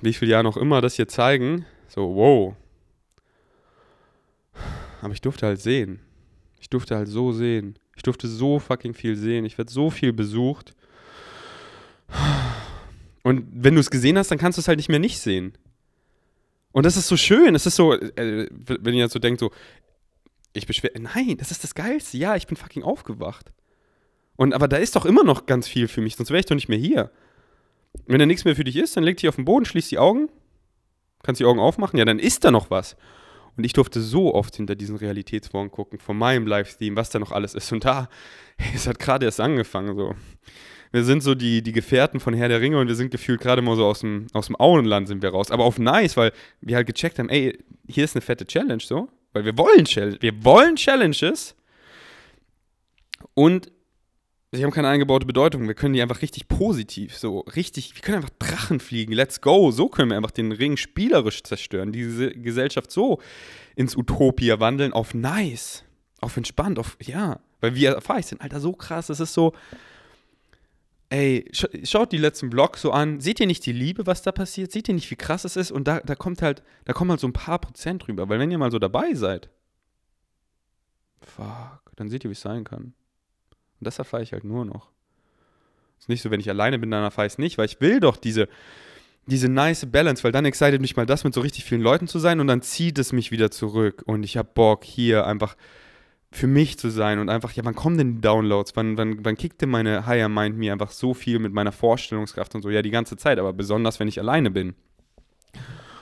wie 0.00 0.12
viel 0.12 0.28
Jahren 0.28 0.46
auch 0.46 0.56
immer 0.56 0.80
das 0.80 0.94
hier 0.94 1.08
zeigen, 1.08 1.64
so 1.88 2.14
wow. 2.14 2.54
Aber 5.00 5.12
ich 5.12 5.20
durfte 5.20 5.46
halt 5.46 5.60
sehen. 5.60 6.00
Ich 6.60 6.68
durfte 6.70 6.96
halt 6.96 7.08
so 7.08 7.32
sehen. 7.32 7.78
Ich 7.96 8.02
durfte 8.02 8.28
so 8.28 8.58
fucking 8.58 8.94
viel 8.94 9.16
sehen. 9.16 9.44
Ich 9.44 9.58
werde 9.58 9.72
so 9.72 9.90
viel 9.90 10.12
besucht. 10.12 10.74
Und 13.22 13.46
wenn 13.52 13.74
du 13.74 13.80
es 13.80 13.90
gesehen 13.90 14.18
hast, 14.18 14.30
dann 14.30 14.38
kannst 14.38 14.58
du 14.58 14.60
es 14.60 14.68
halt 14.68 14.78
nicht 14.78 14.88
mehr 14.88 14.98
nicht 14.98 15.18
sehen. 15.18 15.52
Und 16.72 16.86
das 16.86 16.96
ist 16.96 17.08
so 17.08 17.16
schön. 17.16 17.54
Es 17.54 17.66
ist 17.66 17.76
so, 17.76 17.94
äh, 17.94 18.48
wenn 18.50 18.94
ihr 18.94 19.00
jetzt 19.00 19.12
so 19.12 19.18
denkt, 19.18 19.40
so, 19.40 19.50
ich 20.52 20.66
beschwere. 20.66 20.98
Nein, 20.98 21.36
das 21.38 21.50
ist 21.50 21.64
das 21.64 21.74
Geilste. 21.74 22.16
Ja, 22.16 22.36
ich 22.36 22.46
bin 22.46 22.56
fucking 22.56 22.82
aufgewacht. 22.82 23.52
Und 24.36 24.54
aber 24.54 24.68
da 24.68 24.76
ist 24.76 24.96
doch 24.96 25.04
immer 25.04 25.24
noch 25.24 25.46
ganz 25.46 25.66
viel 25.66 25.88
für 25.88 26.00
mich, 26.00 26.16
sonst 26.16 26.30
wäre 26.30 26.40
ich 26.40 26.46
doch 26.46 26.54
nicht 26.54 26.68
mehr 26.68 26.78
hier. 26.78 27.10
Wenn 28.06 28.20
da 28.20 28.26
nichts 28.26 28.44
mehr 28.44 28.54
für 28.54 28.64
dich 28.64 28.76
ist, 28.76 28.96
dann 28.96 29.04
leg 29.04 29.16
dich 29.16 29.28
auf 29.28 29.36
den 29.36 29.44
Boden, 29.44 29.64
schließ 29.64 29.88
die 29.88 29.98
Augen, 29.98 30.28
kannst 31.22 31.40
die 31.40 31.44
Augen 31.44 31.58
aufmachen, 31.58 31.98
ja, 31.98 32.04
dann 32.04 32.20
ist 32.20 32.44
da 32.44 32.50
noch 32.50 32.70
was. 32.70 32.96
Und 33.56 33.64
ich 33.64 33.72
durfte 33.72 34.00
so 34.00 34.34
oft 34.34 34.54
hinter 34.54 34.76
diesen 34.76 34.94
Realitätsformen 34.94 35.72
gucken, 35.72 35.98
von 35.98 36.16
meinem 36.16 36.46
Livestream, 36.46 36.94
was 36.94 37.10
da 37.10 37.18
noch 37.18 37.32
alles 37.32 37.54
ist. 37.54 37.72
Und 37.72 37.84
da, 37.84 38.08
hey, 38.56 38.70
es 38.76 38.86
hat 38.86 39.00
gerade 39.00 39.26
erst 39.26 39.40
angefangen, 39.40 39.96
so. 39.96 40.14
Wir 40.92 41.04
sind 41.04 41.22
so 41.22 41.34
die, 41.34 41.60
die 41.60 41.72
Gefährten 41.72 42.20
von 42.20 42.32
Herr 42.32 42.48
der 42.48 42.60
Ringe 42.60 42.78
und 42.78 42.86
wir 42.86 42.94
sind 42.94 43.10
gefühlt 43.10 43.40
gerade 43.40 43.60
mal 43.60 43.76
so 43.76 43.84
aus 43.84 44.00
dem, 44.00 44.28
aus 44.32 44.46
dem 44.46 44.56
Auenland 44.58 45.08
sind 45.08 45.20
wir 45.20 45.30
raus. 45.30 45.50
Aber 45.50 45.64
auf 45.64 45.78
nice, 45.78 46.16
weil 46.16 46.32
wir 46.60 46.76
halt 46.76 46.86
gecheckt 46.86 47.18
haben, 47.18 47.28
ey, 47.28 47.58
hier 47.88 48.04
ist 48.04 48.14
eine 48.14 48.22
fette 48.22 48.46
Challenge, 48.46 48.82
so. 48.82 49.08
Weil 49.32 49.44
wir 49.44 49.56
wollen, 49.58 49.86
wir 49.86 50.44
wollen 50.44 50.76
Challenges. 50.76 51.54
Und 53.34 53.70
sie 54.52 54.64
haben 54.64 54.70
keine 54.70 54.88
eingebaute 54.88 55.26
Bedeutung. 55.26 55.66
Wir 55.66 55.74
können 55.74 55.94
die 55.94 56.02
einfach 56.02 56.22
richtig 56.22 56.48
positiv, 56.48 57.16
so 57.16 57.40
richtig, 57.40 57.94
wir 57.94 58.02
können 58.02 58.16
einfach 58.16 58.34
Drachen 58.38 58.80
fliegen, 58.80 59.12
let's 59.12 59.40
go. 59.40 59.70
So 59.70 59.88
können 59.88 60.10
wir 60.10 60.16
einfach 60.16 60.30
den 60.30 60.52
Ring 60.52 60.76
spielerisch 60.76 61.42
zerstören, 61.42 61.92
diese 61.92 62.30
Gesellschaft 62.30 62.90
so 62.90 63.20
ins 63.76 63.96
Utopia 63.96 64.60
wandeln, 64.60 64.92
auf 64.92 65.14
nice, 65.14 65.84
auf 66.20 66.36
entspannt, 66.36 66.78
auf, 66.78 66.96
ja. 67.02 67.40
Weil 67.60 67.74
wir 67.74 67.90
erfahre 67.90 68.20
ich 68.20 68.26
sind, 68.26 68.40
Alter, 68.40 68.60
so 68.60 68.72
krass, 68.72 69.08
das 69.08 69.20
ist 69.20 69.34
so, 69.34 69.52
ey, 71.10 71.50
schaut 71.52 72.12
die 72.12 72.18
letzten 72.18 72.50
Vlogs 72.50 72.82
so 72.82 72.92
an, 72.92 73.20
seht 73.20 73.40
ihr 73.40 73.46
nicht 73.46 73.64
die 73.64 73.72
Liebe, 73.72 74.06
was 74.06 74.22
da 74.22 74.32
passiert? 74.32 74.72
Seht 74.72 74.88
ihr 74.88 74.94
nicht, 74.94 75.10
wie 75.10 75.16
krass 75.16 75.44
es 75.44 75.56
ist? 75.56 75.70
Und 75.70 75.88
da, 75.88 76.00
da 76.00 76.14
kommt 76.14 76.42
halt, 76.42 76.62
da 76.84 76.92
kommen 76.92 77.10
halt 77.10 77.20
so 77.20 77.26
ein 77.26 77.32
paar 77.32 77.58
Prozent 77.58 78.06
drüber, 78.06 78.28
weil 78.28 78.38
wenn 78.38 78.50
ihr 78.50 78.58
mal 78.58 78.70
so 78.70 78.78
dabei 78.78 79.14
seid, 79.14 79.48
fuck, 81.20 81.80
dann 81.96 82.08
seht 82.08 82.24
ihr, 82.24 82.30
wie 82.30 82.34
es 82.34 82.40
sein 82.40 82.64
kann. 82.64 82.92
Und 83.80 83.86
das 83.86 83.98
erfahre 83.98 84.22
ich 84.22 84.32
halt 84.32 84.44
nur 84.44 84.64
noch. 84.64 84.90
Ist 85.98 86.08
nicht 86.08 86.22
so, 86.22 86.30
wenn 86.30 86.40
ich 86.40 86.50
alleine 86.50 86.78
bin, 86.78 86.90
dann 86.90 87.02
erfahre 87.02 87.26
ich 87.26 87.34
es 87.34 87.38
nicht, 87.38 87.58
weil 87.58 87.66
ich 87.66 87.80
will 87.80 88.00
doch 88.00 88.16
diese, 88.16 88.48
diese 89.26 89.48
nice 89.48 89.86
Balance, 89.90 90.22
weil 90.24 90.32
dann 90.32 90.44
excited 90.44 90.80
mich 90.80 90.96
mal 90.96 91.06
das, 91.06 91.24
mit 91.24 91.34
so 91.34 91.40
richtig 91.40 91.64
vielen 91.64 91.80
Leuten 91.80 92.06
zu 92.06 92.18
sein 92.18 92.40
und 92.40 92.46
dann 92.46 92.62
zieht 92.62 92.98
es 92.98 93.12
mich 93.12 93.30
wieder 93.30 93.50
zurück 93.50 94.02
und 94.06 94.22
ich 94.24 94.36
habe 94.36 94.50
Bock, 94.52 94.84
hier 94.84 95.26
einfach 95.26 95.56
für 96.30 96.46
mich 96.46 96.78
zu 96.78 96.90
sein 96.90 97.18
und 97.18 97.30
einfach, 97.30 97.52
ja, 97.52 97.64
wann 97.64 97.74
kommen 97.74 97.96
denn 97.96 98.16
die 98.16 98.20
Downloads? 98.20 98.72
Wann, 98.76 98.98
wann, 98.98 99.24
wann 99.24 99.36
kickt 99.36 99.62
denn 99.62 99.70
meine 99.70 100.06
Higher 100.06 100.28
Mind 100.28 100.58
mir 100.58 100.72
einfach 100.72 100.90
so 100.90 101.14
viel 101.14 101.38
mit 101.38 101.52
meiner 101.52 101.72
Vorstellungskraft 101.72 102.54
und 102.54 102.62
so? 102.62 102.70
Ja, 102.70 102.82
die 102.82 102.90
ganze 102.90 103.16
Zeit, 103.16 103.38
aber 103.38 103.52
besonders, 103.52 103.98
wenn 103.98 104.08
ich 104.08 104.20
alleine 104.20 104.50
bin. 104.50 104.74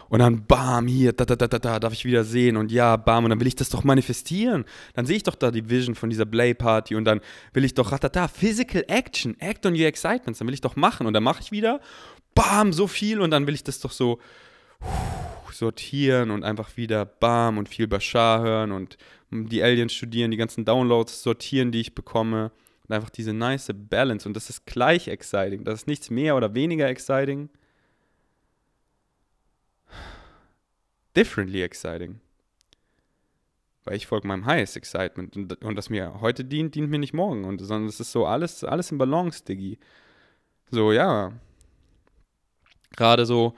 Und 0.08 0.20
dann 0.20 0.46
bam, 0.46 0.86
hier, 0.86 1.12
da, 1.12 1.24
da, 1.24 1.34
da, 1.34 1.48
da, 1.48 1.58
da, 1.58 1.80
darf 1.80 1.92
ich 1.92 2.04
wieder 2.04 2.22
sehen 2.24 2.56
und 2.56 2.70
ja, 2.70 2.96
bam, 2.96 3.24
und 3.24 3.30
dann 3.30 3.40
will 3.40 3.46
ich 3.48 3.56
das 3.56 3.70
doch 3.70 3.82
manifestieren. 3.82 4.64
Dann 4.94 5.04
sehe 5.04 5.16
ich 5.16 5.24
doch 5.24 5.34
da 5.34 5.50
die 5.50 5.68
Vision 5.68 5.94
von 5.94 6.10
dieser 6.10 6.26
Play-Party 6.26 6.94
und 6.94 7.04
dann 7.04 7.20
will 7.52 7.64
ich 7.64 7.74
doch, 7.74 7.90
ratata, 7.90 8.28
Physical 8.28 8.84
Action, 8.86 9.38
Act 9.40 9.66
on 9.66 9.72
your 9.72 9.86
excitements, 9.86 10.38
dann 10.38 10.46
will 10.46 10.54
ich 10.54 10.60
doch 10.60 10.76
machen 10.76 11.06
und 11.06 11.12
dann 11.12 11.24
mache 11.24 11.40
ich 11.42 11.50
wieder, 11.50 11.80
bam, 12.34 12.72
so 12.72 12.86
viel 12.86 13.20
und 13.20 13.30
dann 13.30 13.46
will 13.46 13.54
ich 13.54 13.64
das 13.64 13.80
doch 13.80 13.90
so 13.90 14.20
sortieren 15.59 16.31
und 16.31 16.45
einfach 16.45 16.77
wieder 16.77 17.05
bam 17.05 17.59
und 17.59 17.69
viel 17.69 17.87
Bashar 17.87 18.42
hören 18.42 18.73
und 18.73 18.97
die 19.31 19.62
Aliens 19.62 19.92
studieren, 19.92 20.31
die 20.31 20.37
ganzen 20.37 20.64
Downloads 20.64 21.23
sortieren, 21.23 21.73
die 21.73 21.81
ich 21.81 21.95
bekomme 21.95 22.53
und 22.87 22.95
einfach 22.95 23.11
diese 23.11 23.33
nice 23.33 23.73
Balance 23.75 24.29
und 24.29 24.35
das 24.35 24.51
ist 24.51 24.66
gleich 24.66 25.09
exciting, 25.09 25.64
das 25.64 25.81
ist 25.81 25.87
nichts 25.87 26.11
mehr 26.11 26.37
oder 26.37 26.55
weniger 26.55 26.88
exciting. 26.88 27.49
differently 31.16 31.62
exciting. 31.62 32.21
Weil 33.85 33.97
ich 33.97 34.07
folge 34.07 34.29
meinem 34.29 34.47
highest 34.47 34.77
excitement. 34.77 35.37
Und, 35.37 35.64
und 35.64 35.77
das 35.77 35.90
mir 35.90 36.21
heute 36.21 36.45
dient, 36.45 36.75
dient 36.75 36.90
mir 36.90 36.99
nicht 36.99 37.14
morgen. 37.14 37.45
Und, 37.45 37.61
sondern 37.61 37.88
es 37.88 38.01
ist 38.01 38.12
so 38.12 38.27
alles, 38.27 38.62
alles 38.62 38.90
im 38.90 38.99
Balance, 38.99 39.45
Diggi. 39.45 39.79
So, 40.71 40.92
ja. 40.92 41.33
Gerade 42.97 43.27
so, 43.27 43.55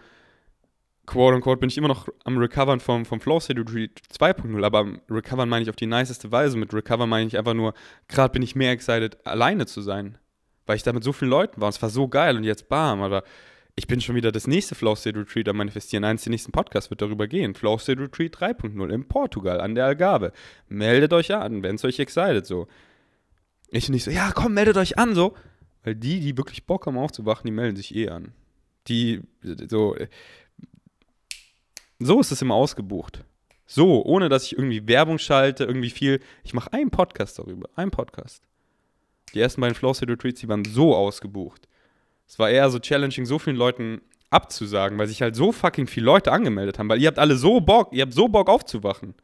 quote 1.09 1.35
unquote, 1.35 1.59
bin 1.59 1.71
ich 1.71 1.79
immer 1.79 1.89
noch 1.89 2.09
am 2.25 2.37
Recovern 2.37 2.81
vom, 2.81 3.05
vom 3.07 3.21
Flow 3.21 3.41
State 3.41 3.61
Retreat 3.61 3.99
2.0. 4.13 4.65
Aber 4.65 4.87
Recovern 5.11 5.49
meine 5.49 5.63
ich 5.63 5.71
auf 5.71 5.77
die 5.77 5.87
niceste 5.87 6.31
Weise. 6.31 6.59
Mit 6.59 6.73
Recover 6.75 7.07
meine 7.07 7.27
ich 7.27 7.39
einfach 7.39 7.55
nur, 7.55 7.75
gerade 8.09 8.33
bin 8.33 8.43
ich 8.43 8.55
mehr 8.55 8.73
excited, 8.73 9.27
alleine 9.27 9.67
zu 9.67 9.81
sein. 9.81 10.19
Weil 10.67 10.77
ich 10.77 10.83
da 10.83 10.93
mit 10.93 11.03
so 11.03 11.13
vielen 11.13 11.31
Leuten 11.31 11.61
war. 11.61 11.69
Und 11.69 11.75
es 11.75 11.83
war 11.83 11.89
so 11.89 12.09
geil. 12.09 12.37
Und 12.37 12.45
jetzt 12.45 12.69
bam. 12.69 13.01
Aber 13.01 13.25
ich 13.75 13.87
bin 13.87 14.03
schon 14.03 14.17
wieder 14.17 14.33
das 14.33 14.47
nächste 14.47 14.75
Flow 14.75 14.95
State 14.95 15.19
Retreat 15.19 15.49
am 15.49 15.57
Manifestieren. 15.57 16.05
Eins 16.05 16.25
der 16.25 16.31
nächsten 16.31 16.53
Podcasts 16.53 16.91
wird 16.91 17.01
darüber 17.01 17.27
gehen. 17.27 17.55
Flow 17.55 17.79
State 17.79 18.03
Retreat 18.03 18.37
3.0 18.37 18.93
in 18.93 19.09
Portugal 19.09 19.63
an 19.63 19.75
der 19.75 19.87
Algarve. 19.87 20.33
Meldet 20.69 21.15
euch 21.15 21.35
an, 21.35 21.63
wenn 21.63 21.77
es 21.77 21.85
euch 21.85 21.99
excited 21.99 22.45
so. 22.45 22.69
Ich 23.71 23.89
nicht 23.89 24.05
so, 24.05 24.11
ja, 24.11 24.33
komm, 24.35 24.53
meldet 24.55 24.77
euch 24.77 24.99
an 24.99 25.15
so. 25.15 25.35
Weil 25.85 25.95
die, 25.95 26.21
die 26.21 26.37
wirklich 26.37 26.67
Bock 26.67 26.87
haben 26.87 26.99
aufzuwachen, 26.99 27.47
die 27.47 27.53
melden 27.53 27.77
sich 27.77 27.95
eh 27.95 28.11
an. 28.11 28.33
Die, 28.89 29.23
so, 29.43 29.97
so 31.99 32.21
ist 32.21 32.33
es 32.33 32.43
immer 32.43 32.55
ausgebucht. 32.55 33.25
So, 33.67 34.05
ohne 34.05 34.29
dass 34.29 34.45
ich 34.45 34.53
irgendwie 34.53 34.87
Werbung 34.89 35.19
schalte, 35.19 35.65
irgendwie 35.65 35.91
viel. 35.91 36.21
Ich 36.43 36.55
mache 36.55 36.73
einen 36.73 36.91
Podcast 36.91 37.39
darüber. 37.39 37.69
Einen 37.77 37.91
Podcast. 37.91 38.43
Die 39.35 39.41
ersten 39.41 39.61
beiden 39.61 39.75
Flow 39.75 39.93
State 39.93 40.11
Retreats, 40.11 40.41
die 40.41 40.49
waren 40.49 40.65
so 40.65 40.95
ausgebucht. 40.97 41.69
Es 42.27 42.39
war 42.39 42.49
eher 42.49 42.71
so 42.71 42.79
challenging, 42.79 43.27
so 43.27 43.39
vielen 43.39 43.57
Leuten 43.57 44.01
abzusagen, 44.31 44.99
weil 44.99 45.07
sich 45.07 45.23
halt 45.23 45.37
so 45.37 45.53
fucking 45.53 45.87
viele 45.87 46.07
Leute 46.07 46.33
angemeldet 46.33 46.79
haben, 46.79 46.89
weil 46.89 47.01
ihr 47.01 47.09
habt 47.09 47.19
alle 47.19 47.37
so 47.37 47.61
Bock, 47.61 47.93
ihr 47.93 48.03
habt 48.03 48.13
so 48.13 48.29
Bock 48.29 48.49
aufzuwachen. 48.49 49.15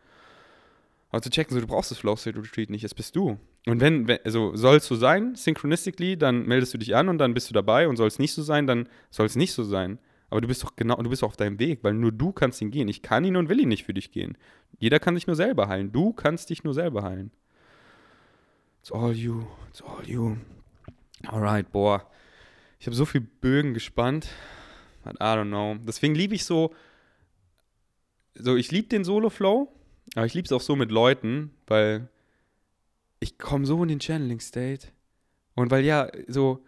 Aber 1.11 1.23
zu 1.23 1.31
checken, 1.31 1.55
so, 1.55 1.61
du 1.61 1.67
brauchst 1.67 1.91
das 1.91 1.99
Flow 1.99 2.17
State 2.17 2.39
Retreat 2.39 2.71
nicht, 2.71 2.85
es 2.85 2.95
bist 2.95 3.15
du. 3.15 3.39
Und 3.67 3.81
wenn, 3.81 4.09
wenn 4.09 4.19
also 4.25 4.57
soll 4.57 4.77
es 4.77 4.87
so 4.87 4.97
sein, 4.97 5.35
synchronistically, 5.37 6.17
dann 6.17 6.47
meldest 6.47 6.75
du 6.75 6.79
dich 6.79 6.97
an 6.97 7.09
und 7.09 7.19
dann 7.19 7.35
bist 7.35 7.49
du 7.49 7.55
dabei 7.55 7.89
und 7.89 7.97
soll 7.97 8.09
es 8.09 8.19
nicht 8.19 8.33
so 8.33 8.43
sein, 8.43 8.67
dann 8.67 8.89
soll 9.11 9.27
es 9.27 9.37
nicht 9.37 9.53
so 9.53 9.63
sein. 9.63 9.99
Aber 10.35 10.41
du 10.41 10.49
bist 10.49 10.65
doch 10.65 10.75
genau, 10.75 10.97
du 10.97 11.09
bist 11.09 11.23
doch 11.23 11.29
auf 11.29 11.37
deinem 11.37 11.61
Weg, 11.61 11.85
weil 11.85 11.95
nur 11.95 12.11
du 12.11 12.33
kannst 12.33 12.61
ihn 12.61 12.73
gehen. 12.73 12.89
Ich 12.89 13.03
kann 13.03 13.23
ihn 13.25 13.37
und 13.37 13.49
will 13.49 13.61
ihn 13.61 13.69
nicht 13.69 13.85
für 13.85 13.95
dich 13.95 14.11
gehen. 14.11 14.37
Jeder 14.81 14.99
kann 14.99 15.15
sich 15.15 15.29
nur 15.29 15.37
selber 15.37 15.69
heilen. 15.69 15.93
Du 15.93 16.13
kannst 16.13 16.51
dich 16.51 16.65
nur 16.65 16.75
selber 16.75 17.05
heilen. 17.05 17.31
It's 18.81 18.91
all 18.91 19.13
you. 19.13 19.47
It's 19.71 19.81
all 19.81 20.05
you. 20.05 20.39
Alright, 21.25 21.71
boah. 21.71 22.11
Ich 22.81 22.89
habe 22.89 22.97
so 22.97 23.05
viel 23.05 23.21
Bögen 23.21 23.75
gespannt. 23.75 24.29
I 25.07 25.11
don't 25.11 25.51
know. 25.51 25.77
Deswegen 25.87 26.17
liebe 26.17 26.35
ich 26.35 26.45
so, 26.45 26.75
so 28.35 28.57
ich 28.57 28.73
liebe 28.73 28.89
den 28.89 29.05
Solo-Flow, 29.05 29.73
aber 30.17 30.27
ich 30.27 30.35
liebe 30.35 30.47
es 30.47 30.53
auch 30.53 30.61
so 30.61 30.75
mit 30.75 30.91
Leuten, 30.91 31.53
weil 31.69 32.09
ich 33.21 33.39
komme 33.39 33.67
so 33.67 33.81
in 33.85 33.89
den 33.89 34.01
Channeling-State. 34.01 34.89
Und 35.55 35.71
weil 35.71 35.85
ja, 35.85 36.11
so 36.27 36.65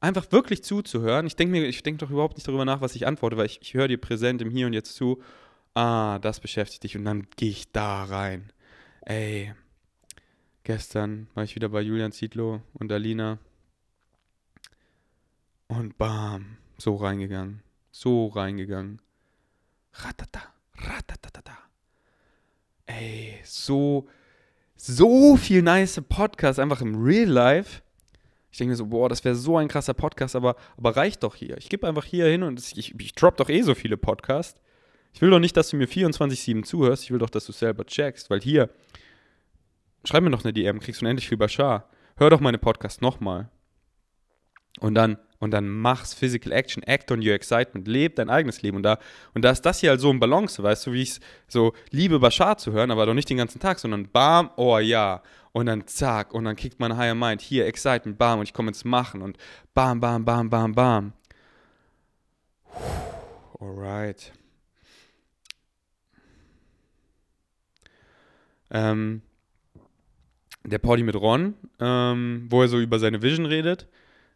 einfach 0.00 0.32
wirklich 0.32 0.64
zuzuhören. 0.64 1.26
Ich 1.26 1.36
denke 1.36 1.52
mir, 1.52 1.66
ich 1.66 1.82
denke 1.82 2.04
doch 2.04 2.10
überhaupt 2.10 2.36
nicht 2.36 2.48
darüber 2.48 2.64
nach, 2.64 2.80
was 2.80 2.96
ich 2.96 3.06
antworte, 3.06 3.36
weil 3.36 3.46
ich, 3.46 3.60
ich 3.62 3.74
höre 3.74 3.88
dir 3.88 3.98
präsent 3.98 4.42
im 4.42 4.50
Hier 4.50 4.66
und 4.66 4.72
Jetzt 4.72 4.94
zu. 4.94 5.22
Ah, 5.74 6.18
das 6.18 6.40
beschäftigt 6.40 6.82
dich 6.82 6.96
und 6.96 7.04
dann 7.04 7.26
gehe 7.36 7.50
ich 7.50 7.70
da 7.70 8.04
rein. 8.04 8.52
Ey, 9.02 9.54
gestern 10.64 11.28
war 11.34 11.44
ich 11.44 11.54
wieder 11.54 11.68
bei 11.68 11.80
Julian 11.80 12.12
Zietlow 12.12 12.60
und 12.74 12.90
Alina 12.90 13.38
und 15.68 15.96
bam, 15.98 16.56
so 16.78 16.96
reingegangen. 16.96 17.62
So 17.92 18.28
reingegangen. 18.28 19.00
Ratata, 19.92 20.42
ratatatata. 20.74 21.58
Ey, 22.86 23.38
so, 23.44 24.08
so 24.76 25.36
viel 25.36 25.62
nice 25.62 26.00
Podcast 26.08 26.58
einfach 26.58 26.80
im 26.80 27.00
Real 27.02 27.28
Life. 27.28 27.82
Ich 28.50 28.58
denke 28.58 28.70
mir 28.70 28.76
so, 28.76 28.86
boah, 28.86 29.08
das 29.08 29.24
wäre 29.24 29.34
so 29.34 29.56
ein 29.56 29.68
krasser 29.68 29.94
Podcast, 29.94 30.34
aber, 30.34 30.56
aber 30.76 30.96
reicht 30.96 31.22
doch 31.22 31.34
hier. 31.34 31.56
Ich 31.58 31.68
gebe 31.68 31.86
einfach 31.86 32.04
hier 32.04 32.26
hin 32.26 32.42
und 32.42 32.60
ich, 32.76 32.94
ich 32.98 33.14
drop 33.14 33.36
doch 33.36 33.48
eh 33.48 33.62
so 33.62 33.74
viele 33.74 33.96
Podcasts. 33.96 34.60
Ich 35.12 35.20
will 35.20 35.30
doch 35.30 35.38
nicht, 35.38 35.56
dass 35.56 35.70
du 35.70 35.76
mir 35.76 35.88
24-7 35.88 36.62
zuhörst, 36.64 37.04
ich 37.04 37.10
will 37.10 37.18
doch, 37.18 37.30
dass 37.30 37.46
du 37.46 37.52
selber 37.52 37.84
checkst, 37.84 38.30
weil 38.30 38.40
hier, 38.40 38.70
schreib 40.04 40.22
mir 40.22 40.30
noch 40.30 40.44
eine 40.44 40.52
DM, 40.52 40.80
kriegst 40.80 41.02
unendlich 41.02 41.28
viel 41.28 41.38
Bashar. 41.38 41.88
Hör 42.16 42.30
doch 42.30 42.40
meine 42.40 42.58
Podcast 42.58 43.02
nochmal. 43.02 43.50
Und 44.78 44.94
dann 44.94 45.18
und 45.40 45.50
dann 45.52 45.68
mach's 45.68 46.14
Physical 46.14 46.52
Action, 46.52 46.82
act 46.84 47.10
on 47.10 47.18
your 47.20 47.32
excitement, 47.32 47.88
leb 47.88 48.14
dein 48.16 48.30
eigenes 48.30 48.62
Leben. 48.62 48.76
Und 48.76 48.82
da, 48.84 48.98
und 49.34 49.42
da 49.42 49.50
ist 49.50 49.62
das 49.62 49.80
hier 49.80 49.90
halt 49.90 50.00
so 50.00 50.10
ein 50.10 50.20
Balance, 50.20 50.62
weißt 50.62 50.86
du, 50.86 50.92
wie 50.92 51.02
ich 51.02 51.10
es 51.10 51.20
so 51.48 51.72
liebe, 51.90 52.20
Bashar 52.20 52.58
zu 52.58 52.72
hören, 52.72 52.90
aber 52.90 53.06
doch 53.06 53.14
nicht 53.14 53.28
den 53.30 53.38
ganzen 53.38 53.58
Tag, 53.58 53.78
sondern 53.78 54.08
bam, 54.08 54.50
oh 54.56 54.78
ja. 54.78 55.22
Und 55.52 55.66
dann 55.66 55.86
zack, 55.86 56.32
und 56.32 56.44
dann 56.44 56.56
kickt 56.56 56.78
mein 56.78 56.96
Higher 56.96 57.14
Mind, 57.14 57.40
hier, 57.40 57.66
Excitement, 57.66 58.18
bam, 58.18 58.38
und 58.38 58.44
ich 58.44 58.52
komme 58.52 58.68
ins 58.68 58.84
Machen 58.84 59.22
und 59.22 59.38
bam, 59.74 59.98
bam, 59.98 60.24
bam, 60.24 60.50
bam, 60.50 60.74
bam. 60.74 61.12
Alright. 63.58 64.32
Ähm, 68.70 69.22
der 70.64 70.78
Poddy 70.78 71.02
mit 71.02 71.16
Ron, 71.16 71.54
ähm, 71.80 72.46
wo 72.50 72.62
er 72.62 72.68
so 72.68 72.78
über 72.78 72.98
seine 72.98 73.22
Vision 73.22 73.46
redet. 73.46 73.88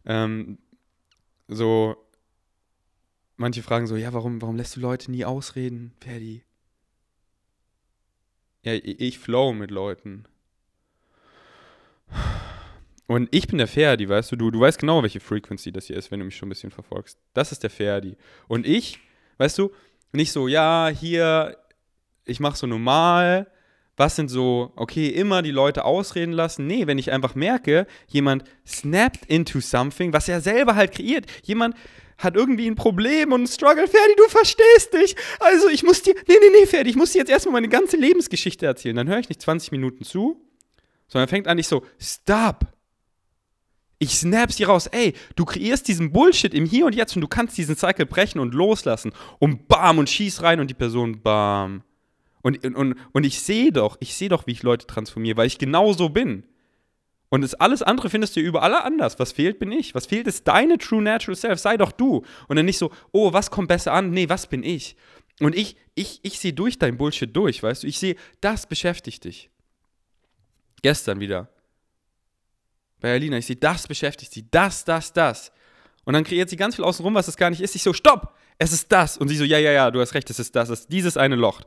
Ähm, 0.06 0.58
so, 1.48 1.96
manche 3.36 3.62
fragen 3.62 3.86
so, 3.86 3.96
ja, 3.96 4.12
warum, 4.12 4.40
warum 4.42 4.56
lässt 4.56 4.76
du 4.76 4.80
Leute 4.80 5.10
nie 5.10 5.24
ausreden, 5.24 5.92
Ferdi? 6.00 6.42
Ja, 8.62 8.72
ich 8.72 9.18
flow 9.18 9.52
mit 9.52 9.70
Leuten. 9.70 10.24
Und 13.06 13.28
ich 13.32 13.46
bin 13.46 13.58
der 13.58 13.68
Ferdi, 13.68 14.08
weißt 14.08 14.32
du? 14.32 14.36
du? 14.36 14.50
Du 14.50 14.60
weißt 14.60 14.78
genau, 14.78 15.02
welche 15.02 15.20
Frequency 15.20 15.70
das 15.70 15.86
hier 15.86 15.96
ist, 15.96 16.10
wenn 16.10 16.20
du 16.20 16.24
mich 16.24 16.36
schon 16.36 16.48
ein 16.48 16.50
bisschen 16.50 16.70
verfolgst. 16.70 17.18
Das 17.34 17.52
ist 17.52 17.62
der 17.62 17.70
Ferdi. 17.70 18.16
Und 18.48 18.66
ich, 18.66 18.98
weißt 19.36 19.58
du, 19.58 19.70
nicht 20.12 20.32
so, 20.32 20.48
ja, 20.48 20.88
hier, 20.88 21.58
ich 22.24 22.40
mache 22.40 22.56
so 22.56 22.66
normal. 22.66 23.46
Was 23.96 24.16
sind 24.16 24.28
so, 24.28 24.72
okay, 24.76 25.08
immer 25.08 25.42
die 25.42 25.52
Leute 25.52 25.84
ausreden 25.84 26.32
lassen? 26.32 26.66
Nee, 26.66 26.86
wenn 26.86 26.98
ich 26.98 27.12
einfach 27.12 27.34
merke, 27.34 27.86
jemand 28.08 28.44
snapped 28.66 29.26
into 29.26 29.60
something, 29.60 30.12
was 30.12 30.28
er 30.28 30.40
selber 30.40 30.74
halt 30.74 30.92
kreiert. 30.92 31.26
Jemand 31.44 31.76
hat 32.18 32.34
irgendwie 32.36 32.66
ein 32.68 32.74
Problem 32.74 33.32
und 33.32 33.42
ein 33.42 33.46
Struggle. 33.46 33.86
Ferdi, 33.86 34.14
du 34.16 34.24
verstehst 34.28 34.92
dich. 34.94 35.14
Also 35.40 35.68
ich 35.68 35.82
muss 35.82 36.02
dir, 36.02 36.14
nee, 36.26 36.34
nee, 36.40 36.60
nee, 36.60 36.66
Ferdi, 36.66 36.90
ich 36.90 36.96
muss 36.96 37.12
dir 37.12 37.18
jetzt 37.18 37.30
erstmal 37.30 37.54
meine 37.54 37.68
ganze 37.68 37.96
Lebensgeschichte 37.96 38.66
erzählen. 38.66 38.96
Dann 38.96 39.08
höre 39.08 39.18
ich 39.18 39.28
nicht 39.28 39.42
20 39.42 39.70
Minuten 39.72 40.04
zu, 40.04 40.40
sondern 41.06 41.28
fängt 41.28 41.46
an, 41.46 41.56
nicht 41.56 41.68
so, 41.68 41.84
stop. 41.98 42.66
Ich 43.98 44.18
snap 44.18 44.52
sie 44.52 44.64
raus. 44.64 44.88
Ey, 44.88 45.14
du 45.36 45.44
kreierst 45.44 45.86
diesen 45.86 46.12
Bullshit 46.12 46.52
im 46.52 46.66
Hier 46.66 46.86
und 46.86 46.94
Jetzt 46.94 47.14
und 47.14 47.22
du 47.22 47.28
kannst 47.28 47.56
diesen 47.56 47.76
Cycle 47.76 48.06
brechen 48.06 48.40
und 48.40 48.54
loslassen. 48.54 49.12
Und 49.38 49.68
bam, 49.68 49.98
und 49.98 50.10
schieß 50.10 50.42
rein 50.42 50.60
und 50.60 50.68
die 50.68 50.74
Person 50.74 51.22
bam. 51.22 51.84
Und, 52.44 52.62
und, 52.62 52.94
und 53.12 53.24
ich 53.24 53.40
sehe 53.40 53.72
doch, 53.72 53.96
ich 54.00 54.14
sehe 54.14 54.28
doch, 54.28 54.46
wie 54.46 54.52
ich 54.52 54.62
Leute 54.62 54.86
transformiere, 54.86 55.38
weil 55.38 55.46
ich 55.46 55.56
genau 55.56 55.94
so 55.94 56.10
bin. 56.10 56.44
Und 57.30 57.40
das 57.40 57.54
alles 57.54 57.82
andere 57.82 58.10
findest 58.10 58.36
du 58.36 58.40
überall 58.40 58.74
anders. 58.74 59.18
Was 59.18 59.32
fehlt, 59.32 59.58
bin 59.58 59.72
ich. 59.72 59.94
Was 59.94 60.06
fehlt, 60.06 60.26
ist 60.26 60.46
deine 60.46 60.76
True 60.76 61.02
Natural 61.02 61.34
Self. 61.34 61.58
Sei 61.58 61.78
doch 61.78 61.90
du. 61.90 62.22
Und 62.46 62.56
dann 62.56 62.66
nicht 62.66 62.76
so, 62.76 62.92
oh, 63.12 63.32
was 63.32 63.50
kommt 63.50 63.68
besser 63.68 63.94
an? 63.94 64.10
Nee, 64.10 64.28
was 64.28 64.46
bin 64.46 64.62
ich? 64.62 64.94
Und 65.40 65.56
ich, 65.56 65.76
ich, 65.94 66.20
ich 66.22 66.38
sehe 66.38 66.52
durch 66.52 66.78
dein 66.78 66.98
Bullshit 66.98 67.34
durch, 67.34 67.62
weißt 67.62 67.82
du? 67.82 67.86
Ich 67.86 67.98
sehe, 67.98 68.16
das 68.42 68.66
beschäftigt 68.66 69.24
dich. 69.24 69.50
Gestern 70.82 71.18
wieder 71.20 71.48
bei 73.00 73.14
Alina. 73.14 73.38
Ich 73.38 73.46
sehe, 73.46 73.56
das 73.56 73.88
beschäftigt 73.88 74.32
sie, 74.32 74.46
das, 74.50 74.84
das, 74.84 75.14
das. 75.14 75.50
Und 76.04 76.12
dann 76.12 76.24
kreiert 76.24 76.50
sie 76.50 76.56
ganz 76.56 76.76
viel 76.76 76.84
außenrum, 76.84 77.14
was 77.14 77.26
es 77.26 77.38
gar 77.38 77.48
nicht 77.48 77.62
ist. 77.62 77.74
Ich 77.74 77.82
so, 77.82 77.94
stopp, 77.94 78.36
es 78.58 78.72
ist 78.72 78.92
das. 78.92 79.16
Und 79.16 79.28
sie 79.28 79.36
so, 79.36 79.44
ja, 79.44 79.58
ja, 79.58 79.72
ja, 79.72 79.90
du 79.90 80.00
hast 80.00 80.12
recht, 80.12 80.28
es 80.28 80.38
ist 80.38 80.54
das, 80.54 80.68
es 80.68 80.80
ist 80.80 80.92
dieses 80.92 81.16
eine 81.16 81.36
Loch. 81.36 81.62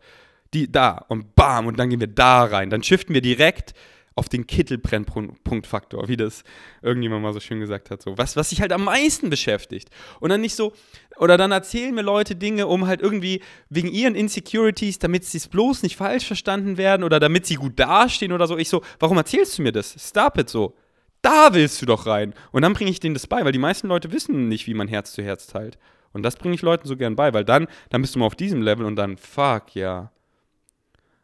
Die, 0.53 0.71
da 0.71 1.05
und 1.09 1.35
bam, 1.35 1.67
und 1.67 1.77
dann 1.77 1.89
gehen 1.89 1.99
wir 1.99 2.07
da 2.07 2.43
rein. 2.43 2.69
Dann 2.69 2.83
shiften 2.83 3.13
wir 3.13 3.21
direkt 3.21 3.73
auf 4.15 4.29
den 4.29 4.47
Kittelbrennpunktfaktor, 4.47 6.07
wie 6.07 6.17
das 6.17 6.43
irgendjemand 6.81 7.21
mal 7.21 7.33
so 7.33 7.39
schön 7.39 7.59
gesagt 7.59 7.91
hat. 7.91 8.01
So. 8.01 8.17
Was, 8.17 8.35
was 8.35 8.49
sich 8.49 8.61
halt 8.61 8.71
am 8.71 8.85
meisten 8.85 9.29
beschäftigt. 9.29 9.89
Und 10.19 10.29
dann 10.29 10.41
nicht 10.41 10.55
so, 10.55 10.73
oder 11.17 11.37
dann 11.37 11.51
erzählen 11.51 11.93
mir 11.93 12.01
Leute 12.01 12.35
Dinge, 12.35 12.65
um 12.65 12.87
halt 12.87 13.01
irgendwie 13.01 13.43
wegen 13.69 13.89
ihren 13.89 14.15
Insecurities, 14.15 14.97
damit 14.97 15.25
sie 15.25 15.37
es 15.37 15.47
bloß 15.47 15.83
nicht 15.83 15.97
falsch 15.97 16.25
verstanden 16.25 16.77
werden 16.77 17.03
oder 17.03 17.19
damit 17.19 17.45
sie 17.45 17.55
gut 17.55 17.79
dastehen 17.79 18.31
oder 18.31 18.47
so. 18.47 18.57
Ich 18.57 18.69
so, 18.69 18.81
warum 18.97 19.17
erzählst 19.17 19.59
du 19.59 19.61
mir 19.61 19.71
das? 19.71 19.95
Stop 19.99 20.39
it 20.39 20.49
so 20.49 20.75
da 21.21 21.53
willst 21.53 21.81
du 21.81 21.85
doch 21.85 22.05
rein. 22.05 22.33
Und 22.51 22.61
dann 22.61 22.73
bringe 22.73 22.89
ich 22.91 22.99
denen 22.99 23.13
das 23.13 23.27
bei, 23.27 23.43
weil 23.43 23.51
die 23.51 23.59
meisten 23.59 23.87
Leute 23.87 24.11
wissen 24.11 24.47
nicht, 24.47 24.67
wie 24.67 24.73
man 24.73 24.87
Herz 24.87 25.13
zu 25.13 25.23
Herz 25.23 25.47
teilt. 25.47 25.77
Und 26.13 26.23
das 26.23 26.37
bringe 26.37 26.55
ich 26.55 26.61
Leuten 26.61 26.87
so 26.87 26.95
gern 26.95 27.15
bei, 27.15 27.33
weil 27.33 27.45
dann, 27.45 27.67
dann 27.89 28.01
bist 28.01 28.15
du 28.15 28.19
mal 28.19 28.25
auf 28.25 28.35
diesem 28.35 28.61
Level 28.61 28.85
und 28.85 28.95
dann, 28.95 29.17
fuck, 29.17 29.75
ja. 29.75 30.11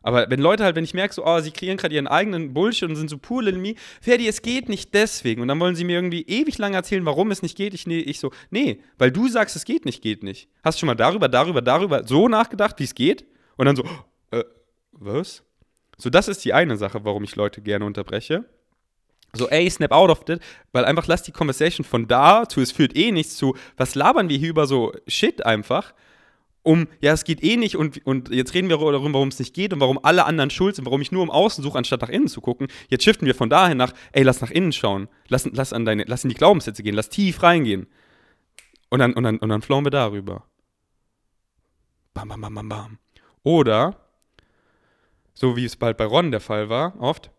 Aber 0.03 0.29
wenn 0.29 0.39
Leute 0.39 0.63
halt, 0.63 0.75
wenn 0.75 0.83
ich 0.83 0.93
merke, 0.93 1.13
so, 1.13 1.25
oh, 1.25 1.39
sie 1.39 1.51
kreieren 1.51 1.77
gerade 1.77 1.95
ihren 1.95 2.07
eigenen 2.07 2.53
Bullshit 2.53 2.89
und 2.89 2.95
sind 2.95 3.09
so 3.09 3.17
pur 3.17 3.41
little 3.41 3.59
me, 3.59 3.75
Ferdi, 4.01 4.27
es 4.27 4.41
geht 4.41 4.69
nicht 4.69 4.93
deswegen. 4.93 5.41
Und 5.41 5.47
dann 5.47 5.59
wollen 5.59 5.75
sie 5.75 5.83
mir 5.83 5.95
irgendwie 5.95 6.23
ewig 6.23 6.57
lang 6.57 6.73
erzählen, 6.73 7.05
warum 7.05 7.31
es 7.31 7.41
nicht 7.41 7.57
geht. 7.57 7.73
Ich, 7.73 7.87
nee, 7.87 7.99
ich 7.99 8.19
so, 8.19 8.31
nee, 8.51 8.81
weil 8.97 9.11
du 9.11 9.27
sagst, 9.27 9.55
es 9.55 9.65
geht 9.65 9.85
nicht, 9.85 10.01
geht 10.01 10.21
nicht. 10.23 10.49
Hast 10.63 10.77
du 10.77 10.79
schon 10.81 10.87
mal 10.87 10.95
darüber, 10.95 11.27
darüber, 11.27 11.61
darüber 11.61 12.05
so 12.05 12.27
nachgedacht, 12.27 12.79
wie 12.79 12.83
es 12.83 12.93
geht? 12.93 13.25
Und 13.55 13.65
dann 13.65 13.75
so, 13.75 13.83
äh, 14.31 14.43
was? 14.91 15.43
So, 15.97 16.09
das 16.09 16.27
ist 16.27 16.43
die 16.45 16.53
eine 16.53 16.77
Sache, 16.77 17.03
warum 17.03 17.23
ich 17.23 17.35
Leute 17.35 17.61
gerne 17.61 17.85
unterbreche 17.85 18.45
so, 19.35 19.49
ey, 19.49 19.69
snap 19.69 19.91
out 19.91 20.09
of 20.09 20.21
it, 20.29 20.39
weil 20.71 20.85
einfach 20.85 21.07
lass 21.07 21.23
die 21.23 21.31
Conversation 21.31 21.83
von 21.83 22.07
da 22.07 22.47
zu, 22.47 22.61
es 22.61 22.71
führt 22.71 22.95
eh 22.95 23.11
nichts 23.11 23.35
zu, 23.35 23.55
was 23.77 23.95
labern 23.95 24.29
wir 24.29 24.37
hier 24.37 24.49
über 24.49 24.67
so 24.67 24.93
Shit 25.07 25.45
einfach, 25.45 25.93
um, 26.63 26.87
ja, 27.01 27.11
es 27.11 27.25
geht 27.25 27.43
eh 27.43 27.57
nicht 27.57 27.75
und, 27.75 28.05
und 28.05 28.29
jetzt 28.29 28.53
reden 28.53 28.69
wir 28.69 28.77
darüber, 28.77 29.13
warum 29.13 29.27
es 29.27 29.37
nicht 29.37 29.53
geht 29.53 29.73
und 29.73 29.81
warum 29.81 29.99
alle 30.01 30.25
anderen 30.25 30.49
schuld 30.49 30.75
sind, 30.75 30.85
warum 30.85 31.01
ich 31.01 31.11
nur 31.11 31.21
im 31.21 31.29
Außen 31.29 31.63
suche, 31.63 31.77
anstatt 31.77 32.01
nach 32.01 32.09
innen 32.09 32.29
zu 32.29 32.39
gucken. 32.39 32.67
Jetzt 32.89 33.03
shiften 33.03 33.25
wir 33.25 33.35
von 33.35 33.49
dahin 33.49 33.77
nach, 33.77 33.93
ey, 34.13 34.23
lass 34.23 34.39
nach 34.41 34.49
innen 34.49 34.71
schauen, 34.71 35.09
lass, 35.27 35.45
lass, 35.51 35.73
an 35.73 35.83
deine, 35.85 36.05
lass 36.05 36.23
in 36.23 36.29
die 36.29 36.35
Glaubenssätze 36.35 36.81
gehen, 36.81 36.95
lass 36.95 37.09
tief 37.09 37.43
reingehen. 37.43 37.87
Und 38.89 38.99
dann, 38.99 39.13
und 39.13 39.23
dann, 39.23 39.37
und 39.39 39.49
dann 39.49 39.61
flowen 39.61 39.85
wir 39.85 39.91
darüber. 39.91 40.45
Bam, 42.13 42.29
bam, 42.29 42.41
bam, 42.41 42.55
bam, 42.55 42.69
bam. 42.69 42.99
Oder, 43.43 43.97
so 45.33 45.57
wie 45.57 45.65
es 45.65 45.75
bald 45.75 45.97
bei 45.97 46.05
Ron 46.05 46.31
der 46.31 46.39
Fall 46.39 46.69
war, 46.69 46.99
oft, 47.01 47.29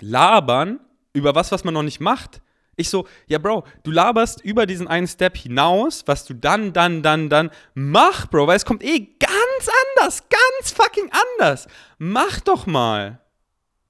labern 0.00 0.80
über 1.12 1.34
was, 1.34 1.52
was 1.52 1.64
man 1.64 1.74
noch 1.74 1.82
nicht 1.82 2.00
macht. 2.00 2.40
Ich 2.78 2.90
so, 2.90 3.06
ja, 3.26 3.38
Bro, 3.38 3.64
du 3.82 3.90
laberst 3.90 4.40
über 4.42 4.64
diesen 4.64 4.86
einen 4.86 5.08
Step 5.08 5.36
hinaus, 5.36 6.04
was 6.06 6.24
du 6.24 6.34
dann, 6.34 6.72
dann, 6.72 7.02
dann, 7.02 7.28
dann 7.28 7.50
mach, 7.74 8.28
Bro, 8.28 8.46
weil 8.46 8.56
es 8.56 8.64
kommt 8.64 8.84
eh 8.84 9.00
ganz 9.18 9.70
anders, 9.96 10.22
ganz 10.28 10.72
fucking 10.72 11.10
anders. 11.38 11.66
Mach 11.98 12.40
doch 12.40 12.66
mal. 12.66 13.20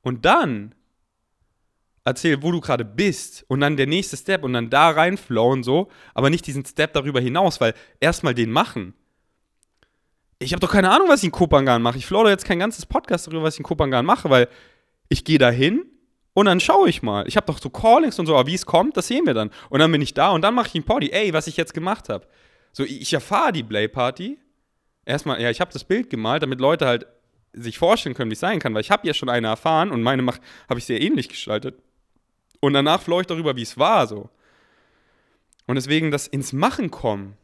Und 0.01 0.25
dann 0.25 0.75
erzähl, 2.05 2.43
wo 2.43 2.51
du 2.51 2.61
gerade 2.61 2.85
bist 2.85 3.45
und 3.49 3.61
dann 3.61 3.77
der 3.77 3.87
nächste 3.87 4.17
Step 4.17 4.43
und 4.43 4.55
dann 4.55 4.71
da 4.71 4.89
reinflowen 4.89 5.63
so, 5.63 5.89
aber 6.15 6.31
nicht 6.31 6.47
diesen 6.47 6.65
Step 6.65 6.95
darüber 6.95 7.21
hinaus, 7.21 7.61
weil 7.61 7.75
erstmal 8.01 8.35
den 8.35 8.51
machen. 8.51 8.95
Ich 10.39 10.53
habe 10.53 10.61
doch 10.61 10.73
keine 10.73 10.91
Ahnung, 10.91 11.09
was 11.09 11.21
ich 11.21 11.27
in 11.27 11.33
Kopangan 11.33 11.83
mache. 11.83 11.99
Ich 11.99 12.07
flow 12.07 12.27
jetzt 12.27 12.47
kein 12.47 12.59
ganzes 12.61 12.87
Podcast 12.87 13.27
darüber, 13.27 13.43
was 13.43 13.55
ich 13.55 13.61
in 13.61 13.65
Kopangan 13.65 14.07
mache, 14.07 14.31
weil 14.31 14.49
ich 15.09 15.25
gehe 15.25 15.39
dahin, 15.39 15.85
und 16.39 16.47
dann 16.47 16.61
schaue 16.61 16.89
ich 16.89 17.03
mal. 17.03 17.27
Ich 17.27 17.37
habe 17.37 17.49
doch 17.49 17.59
so 17.59 17.69
Callings 17.69 18.17
und 18.21 18.27
so, 18.27 18.37
aber 18.37 18.47
wie 18.47 18.55
es 18.55 18.65
kommt, 18.65 18.97
das 18.97 19.09
sehen 19.09 19.27
wir 19.27 19.35
dann. 19.35 19.51
Und 19.71 19.81
dann 19.81 19.91
bin 19.91 20.01
ich 20.01 20.15
da 20.15 20.31
und 20.31 20.43
dann 20.43 20.55
mache 20.55 20.69
ich 20.69 20.75
ein 20.77 20.85
Party. 20.85 21.11
Ey, 21.11 21.33
was 21.33 21.49
ich 21.49 21.57
jetzt 21.57 21.75
gemacht 21.75 22.09
habe. 22.09 22.29
So, 22.73 22.85
ich 22.85 23.13
erfahre 23.13 23.51
die 23.51 23.65
Play 23.65 23.89
Party. 23.89 24.39
Erstmal, 25.05 25.43
ja, 25.43 25.51
ich 25.51 25.61
habe 25.61 25.73
das 25.73 25.83
Bild 25.83 26.11
gemalt, 26.11 26.45
damit 26.45 26.61
Leute 26.61 26.87
halt 26.87 27.09
sich 27.55 27.77
vorstellen 27.77 28.15
können, 28.15 28.31
wie 28.31 28.35
es 28.35 28.41
sein 28.41 28.61
kann, 28.61 28.73
weil 28.73 28.83
ich 28.83 28.93
habe 28.93 29.05
ja 29.05 29.15
schon 29.15 29.29
eine 29.29 29.49
erfahren 29.49 29.91
und 29.91 30.05
meine 30.05 30.25
habe 30.25 30.79
ich 30.79 30.85
sehr 30.85 31.01
ähnlich 31.01 31.29
gestaltet. 31.29 31.83
Und 32.61 32.73
danach 32.73 33.03
floh 33.03 33.21
ich 33.21 33.27
darüber, 33.27 33.57
wie 33.57 33.63
es 33.63 33.77
war, 33.77 34.07
so. 34.07 34.31
Und 35.67 35.75
deswegen 35.75 36.13
das 36.13 36.29
ins 36.29 36.53
Machen 36.53 36.93
kommen. 36.93 37.37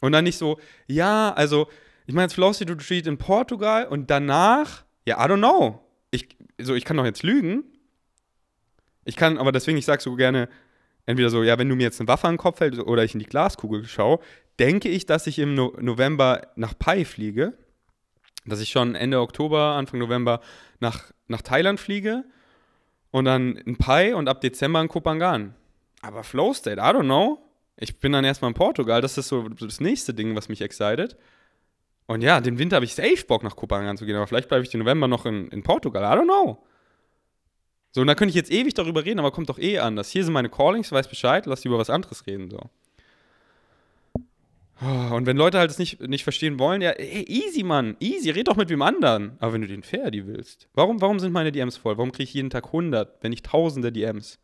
Und 0.00 0.10
dann 0.10 0.24
nicht 0.24 0.38
so, 0.38 0.58
ja, 0.88 1.32
also, 1.34 1.68
ich 2.06 2.14
meine, 2.14 2.24
jetzt 2.24 2.34
flowst 2.34 2.62
du 2.62 2.72
Retreat 2.72 3.06
in 3.06 3.16
Portugal 3.16 3.86
und 3.86 4.10
danach, 4.10 4.82
ja, 5.06 5.24
I 5.24 5.28
don't 5.28 5.38
know. 5.38 5.84
Ich, 6.10 6.36
so, 6.60 6.74
ich 6.74 6.84
kann 6.84 6.96
doch 6.96 7.04
jetzt 7.04 7.22
lügen, 7.22 7.62
ich 9.04 9.16
kann, 9.16 9.38
aber 9.38 9.52
deswegen, 9.52 9.78
ich 9.78 9.86
sage 9.86 10.02
so 10.02 10.14
gerne, 10.14 10.48
entweder 11.06 11.30
so, 11.30 11.42
ja, 11.42 11.58
wenn 11.58 11.68
du 11.68 11.76
mir 11.76 11.84
jetzt 11.84 12.00
eine 12.00 12.08
Waffe 12.08 12.28
an 12.28 12.34
den 12.34 12.38
Kopf 12.38 12.60
hältst 12.60 12.80
oder 12.80 13.04
ich 13.04 13.14
in 13.14 13.20
die 13.20 13.26
Glaskugel 13.26 13.84
schaue, 13.86 14.20
denke 14.58 14.88
ich, 14.88 15.06
dass 15.06 15.26
ich 15.26 15.38
im 15.38 15.54
no 15.54 15.72
November 15.80 16.42
nach 16.56 16.78
Pai 16.78 17.04
fliege, 17.04 17.54
dass 18.46 18.60
ich 18.60 18.70
schon 18.70 18.94
Ende 18.94 19.20
Oktober, 19.20 19.74
Anfang 19.76 20.00
November 20.00 20.40
nach, 20.80 21.12
nach 21.28 21.42
Thailand 21.42 21.80
fliege 21.80 22.24
und 23.10 23.24
dann 23.24 23.56
in 23.56 23.76
Pai 23.76 24.14
und 24.14 24.28
ab 24.28 24.40
Dezember 24.40 24.80
in 24.80 24.88
Kopangan. 24.88 25.54
Aber 26.02 26.24
Flow 26.24 26.52
State, 26.54 26.80
I 26.80 26.84
don't 26.84 27.04
know. 27.04 27.38
Ich 27.76 27.98
bin 27.98 28.12
dann 28.12 28.24
erstmal 28.24 28.50
in 28.50 28.54
Portugal, 28.54 29.00
das 29.00 29.16
ist 29.16 29.28
so 29.28 29.48
das 29.48 29.80
nächste 29.80 30.12
Ding, 30.12 30.36
was 30.36 30.48
mich 30.48 30.60
excited. 30.60 31.16
Und 32.06 32.22
ja, 32.22 32.40
den 32.40 32.58
Winter 32.58 32.76
habe 32.76 32.84
ich 32.84 32.94
safe 32.94 33.24
Bock 33.26 33.42
nach 33.42 33.56
Kopangan 33.56 33.96
zu 33.96 34.04
gehen, 34.04 34.16
aber 34.16 34.26
vielleicht 34.26 34.48
bleibe 34.48 34.62
ich 34.62 34.70
den 34.70 34.80
November 34.80 35.08
noch 35.08 35.26
in, 35.26 35.48
in 35.48 35.62
Portugal, 35.62 36.02
I 36.02 36.20
don't 36.20 36.24
know. 36.24 36.62
So, 37.92 38.00
und 38.00 38.06
da 38.06 38.14
könnte 38.14 38.30
ich 38.30 38.36
jetzt 38.36 38.52
ewig 38.52 38.74
darüber 38.74 39.04
reden, 39.04 39.18
aber 39.18 39.32
kommt 39.32 39.48
doch 39.48 39.58
eh 39.58 39.78
anders. 39.78 40.10
Hier 40.10 40.24
sind 40.24 40.32
meine 40.32 40.48
Callings, 40.48 40.92
weiß 40.92 41.08
Bescheid, 41.08 41.46
lass 41.46 41.62
die 41.62 41.68
über 41.68 41.78
was 41.78 41.90
anderes 41.90 42.26
reden. 42.26 42.50
So. 42.50 42.70
Und 44.80 45.26
wenn 45.26 45.36
Leute 45.36 45.58
halt 45.58 45.70
das 45.70 45.78
nicht, 45.78 46.00
nicht 46.00 46.24
verstehen 46.24 46.58
wollen, 46.58 46.80
ja, 46.80 46.90
ey, 46.90 47.24
easy, 47.28 47.62
Mann, 47.62 47.96
easy, 48.00 48.30
red 48.30 48.48
doch 48.48 48.56
mit 48.56 48.70
wem 48.70 48.80
anderen. 48.80 49.36
Aber 49.38 49.52
wenn 49.52 49.60
du 49.60 49.66
den 49.66 49.82
Ferdi 49.82 50.26
willst, 50.26 50.68
warum, 50.72 51.02
warum 51.02 51.18
sind 51.18 51.32
meine 51.32 51.52
DMs 51.52 51.76
voll? 51.76 51.98
Warum 51.98 52.12
kriege 52.12 52.24
ich 52.24 52.34
jeden 52.34 52.48
Tag 52.48 52.66
100, 52.66 53.22
wenn 53.22 53.30
nicht 53.30 53.44
tausende 53.44 53.92
DMs? 53.92 54.38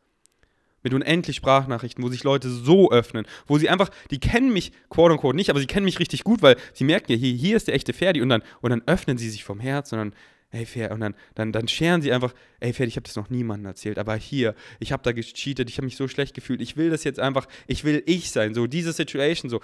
Mit 0.82 0.92
unendlich 0.92 1.36
Sprachnachrichten, 1.36 2.04
wo 2.04 2.08
sich 2.08 2.22
Leute 2.22 2.50
so 2.50 2.90
öffnen, 2.90 3.26
wo 3.46 3.56
sie 3.58 3.70
einfach, 3.70 3.88
die 4.10 4.20
kennen 4.20 4.52
mich, 4.52 4.72
quote 4.90 5.14
unquote, 5.14 5.36
nicht, 5.36 5.50
aber 5.50 5.58
sie 5.58 5.66
kennen 5.66 5.86
mich 5.86 6.00
richtig 6.00 6.22
gut, 6.22 6.42
weil 6.42 6.56
sie 6.74 6.84
merken 6.84 7.10
ja, 7.12 7.18
hier, 7.18 7.32
hier 7.32 7.56
ist 7.56 7.68
der 7.68 7.74
echte 7.74 7.92
Ferdi 7.94 8.20
und 8.20 8.28
dann, 8.28 8.42
und 8.60 8.70
dann 8.70 8.82
öffnen 8.86 9.16
sie 9.18 9.30
sich 9.30 9.42
vom 9.42 9.58
Herz 9.58 9.92
und 9.92 9.98
dann 9.98 10.14
ey, 10.56 10.66
fair. 10.66 10.90
Und 10.92 11.00
dann, 11.00 11.14
dann, 11.34 11.52
dann 11.52 11.68
scheren 11.68 12.02
sie 12.02 12.12
einfach, 12.12 12.34
ey, 12.60 12.72
fair, 12.72 12.86
ich 12.86 12.96
habe 12.96 13.04
das 13.04 13.16
noch 13.16 13.30
niemandem 13.30 13.66
erzählt, 13.66 13.98
aber 13.98 14.16
hier, 14.16 14.54
ich 14.80 14.92
habe 14.92 15.02
da 15.02 15.12
gecheatet, 15.12 15.68
ich 15.68 15.76
habe 15.76 15.84
mich 15.84 15.96
so 15.96 16.08
schlecht 16.08 16.34
gefühlt, 16.34 16.60
ich 16.60 16.76
will 16.76 16.90
das 16.90 17.04
jetzt 17.04 17.20
einfach, 17.20 17.46
ich 17.66 17.84
will 17.84 18.02
ich 18.06 18.30
sein, 18.30 18.54
so 18.54 18.66
diese 18.66 18.92
Situation, 18.92 19.50
so, 19.50 19.60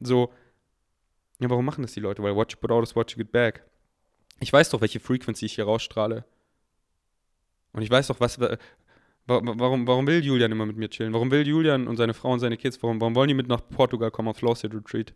so. 0.00 0.32
Ja, 1.40 1.48
warum 1.48 1.64
machen 1.64 1.82
das 1.82 1.92
die 1.92 2.00
Leute? 2.00 2.22
Weil 2.22 2.36
watch 2.36 2.54
you 2.54 2.60
put 2.60 2.70
out 2.70 2.82
is 2.82 2.94
watch 2.94 3.16
get 3.16 3.32
back. 3.32 3.64
Ich 4.40 4.52
weiß 4.52 4.70
doch, 4.70 4.80
welche 4.80 5.00
Frequency 5.00 5.46
ich 5.46 5.54
hier 5.54 5.64
rausstrahle. 5.64 6.24
Und 7.72 7.82
ich 7.82 7.90
weiß 7.90 8.08
doch, 8.08 8.20
was. 8.20 8.38
Warum, 9.26 9.86
warum 9.86 10.06
will 10.06 10.24
Julian 10.24 10.50
immer 10.50 10.66
mit 10.66 10.76
mir 10.76 10.90
chillen? 10.90 11.12
Warum 11.12 11.30
will 11.30 11.46
Julian 11.46 11.86
und 11.86 11.96
seine 11.96 12.14
Frau 12.14 12.32
und 12.32 12.40
seine 12.40 12.56
Kids, 12.56 12.82
warum, 12.82 13.00
warum 13.00 13.14
wollen 13.14 13.28
die 13.28 13.34
mit 13.34 13.46
nach 13.46 13.60
Portugal 13.68 14.10
kommen 14.10 14.28
auf 14.28 14.38
State 14.38 14.76
Retreat? 14.76 15.14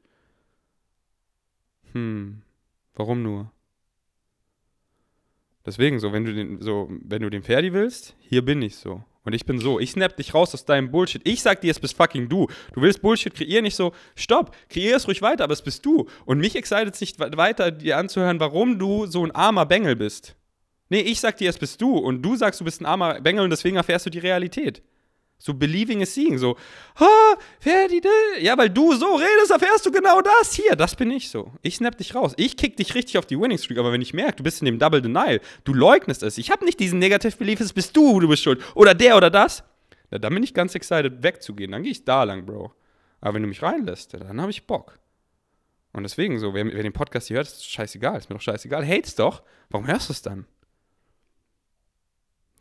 Hm, 1.93 2.43
warum 2.95 3.23
nur? 3.23 3.51
Deswegen 5.67 5.99
so, 5.99 6.13
wenn 6.13 6.25
du 6.25 6.35
den, 6.35 6.61
so, 6.61 6.89
wenn 6.91 7.23
du 7.23 7.31
den 7.31 7.43
Ferdi 7.43 7.73
willst, 7.73 8.15
hier 8.21 8.45
bin 8.45 8.61
ich 8.63 8.77
so. 8.77 9.03
Und 9.25 9.33
ich 9.33 9.47
bin 9.47 9.59
so, 9.59 9.81
ich 9.81 9.93
snap 9.93 10.17
dich 10.17 10.35
raus 10.35 10.53
aus 10.53 10.67
deinem 10.67 10.91
Bullshit. 10.91 11.23
Ich 11.27 11.41
sag 11.43 11.63
dir, 11.63 11.71
es 11.71 11.81
bist 11.81 11.97
fucking 11.97 12.29
du. 12.29 12.47
Du 12.75 12.83
willst 12.83 13.01
Bullshit 13.01 13.35
kreieren, 13.35 13.65
nicht 13.65 13.77
so, 13.77 13.93
stopp, 14.15 14.55
kreier 14.69 14.97
es 14.97 15.09
ruhig 15.09 15.23
weiter, 15.23 15.45
aber 15.45 15.55
es 15.55 15.63
bist 15.63 15.85
du. 15.87 16.07
Und 16.27 16.39
mich 16.39 16.55
excited 16.57 16.93
es 16.93 17.01
nicht 17.01 17.19
weiter, 17.19 17.71
dir 17.71 17.97
anzuhören, 17.97 18.39
warum 18.39 18.79
du 18.79 19.07
so 19.07 19.25
ein 19.25 19.31
armer 19.31 19.65
Bengel 19.65 19.97
bist. 19.97 20.37
Nee, 20.91 21.01
ich 21.01 21.21
sag 21.21 21.39
dir, 21.39 21.49
es 21.49 21.59
bist 21.59 21.81
du. 21.81 21.97
Und 21.97 22.21
du 22.21 22.37
sagst, 22.37 22.61
du 22.61 22.65
bist 22.65 22.83
ein 22.83 22.87
armer 22.87 23.21
Bengel 23.23 23.45
und 23.45 23.51
deswegen 23.51 23.77
erfährst 23.77 24.05
du 24.05 24.11
die 24.11 24.19
Realität. 24.19 24.83
So 25.45 25.53
believing 25.53 26.01
is 26.01 26.15
seeing. 26.15 26.39
So, 26.39 26.57
ha, 26.99 27.37
Ferdi, 27.61 28.01
ja, 28.41 28.57
weil 28.57 28.71
du 28.71 28.95
so 28.95 29.15
redest, 29.15 29.51
erfährst 29.51 29.85
du 29.85 29.91
genau 29.91 30.23
das. 30.23 30.55
Hier, 30.55 30.75
das 30.75 30.97
bin 30.97 31.11
ich 31.11 31.29
so. 31.29 31.53
Ich 31.61 31.77
snap 31.77 31.99
dich 31.99 32.15
raus. 32.15 32.33
Ich 32.39 32.57
kick 32.57 32.79
dich 32.79 32.95
richtig 32.95 33.19
auf 33.19 33.27
die 33.27 33.39
Winning 33.39 33.59
Streak, 33.59 33.77
aber 33.77 33.93
wenn 33.93 34.01
ich 34.01 34.15
merke, 34.15 34.37
du 34.37 34.43
bist 34.43 34.63
in 34.63 34.65
dem 34.65 34.79
Double 34.79 35.03
Denial, 35.03 35.43
du 35.65 35.75
leugnest 35.75 36.23
es. 36.23 36.39
Ich 36.39 36.51
habe 36.51 36.65
nicht 36.65 36.81
diesen 36.81 36.99
Negative 36.99 37.37
Belief, 37.37 37.61
es 37.61 37.75
bist 37.75 37.95
du, 37.95 38.21
du 38.21 38.29
bist 38.29 38.43
schuld. 38.43 38.63
Oder 38.75 38.95
der 38.95 39.19
oder 39.19 39.29
das. 39.29 39.63
Na, 40.11 40.17
dann 40.17 40.33
bin 40.33 40.43
ich 40.43 40.55
ganz 40.55 40.75
excited, 40.75 41.23
wegzugehen. 41.23 41.73
Dann 41.73 41.83
gehe 41.83 41.93
ich 41.93 42.07
da 42.07 42.25
lang, 42.25 42.47
Bro. 42.47 42.73
Aber 43.21 43.35
wenn 43.35 43.43
du 43.43 43.49
mich 43.49 43.63
reinlässt, 43.63 44.15
dann 44.15 44.41
habe 44.41 44.51
ich 44.51 44.67
Bock. 44.67 44.99
Und 45.93 46.05
deswegen 46.05 46.39
so, 46.39 46.55
wer, 46.55 46.65
wer 46.65 46.83
den 46.83 46.95
Podcast 46.95 47.29
hier 47.29 47.37
hört, 47.37 47.49
ist 47.49 47.71
scheißegal. 47.71 48.17
Ist 48.17 48.31
mir 48.31 48.37
doch 48.37 48.43
scheißegal. 48.43 48.87
Hates 48.87 49.15
doch. 49.15 49.43
Warum 49.69 49.87
hörst 49.87 50.09
du 50.09 50.15
es 50.15 50.23
dann? 50.23 50.47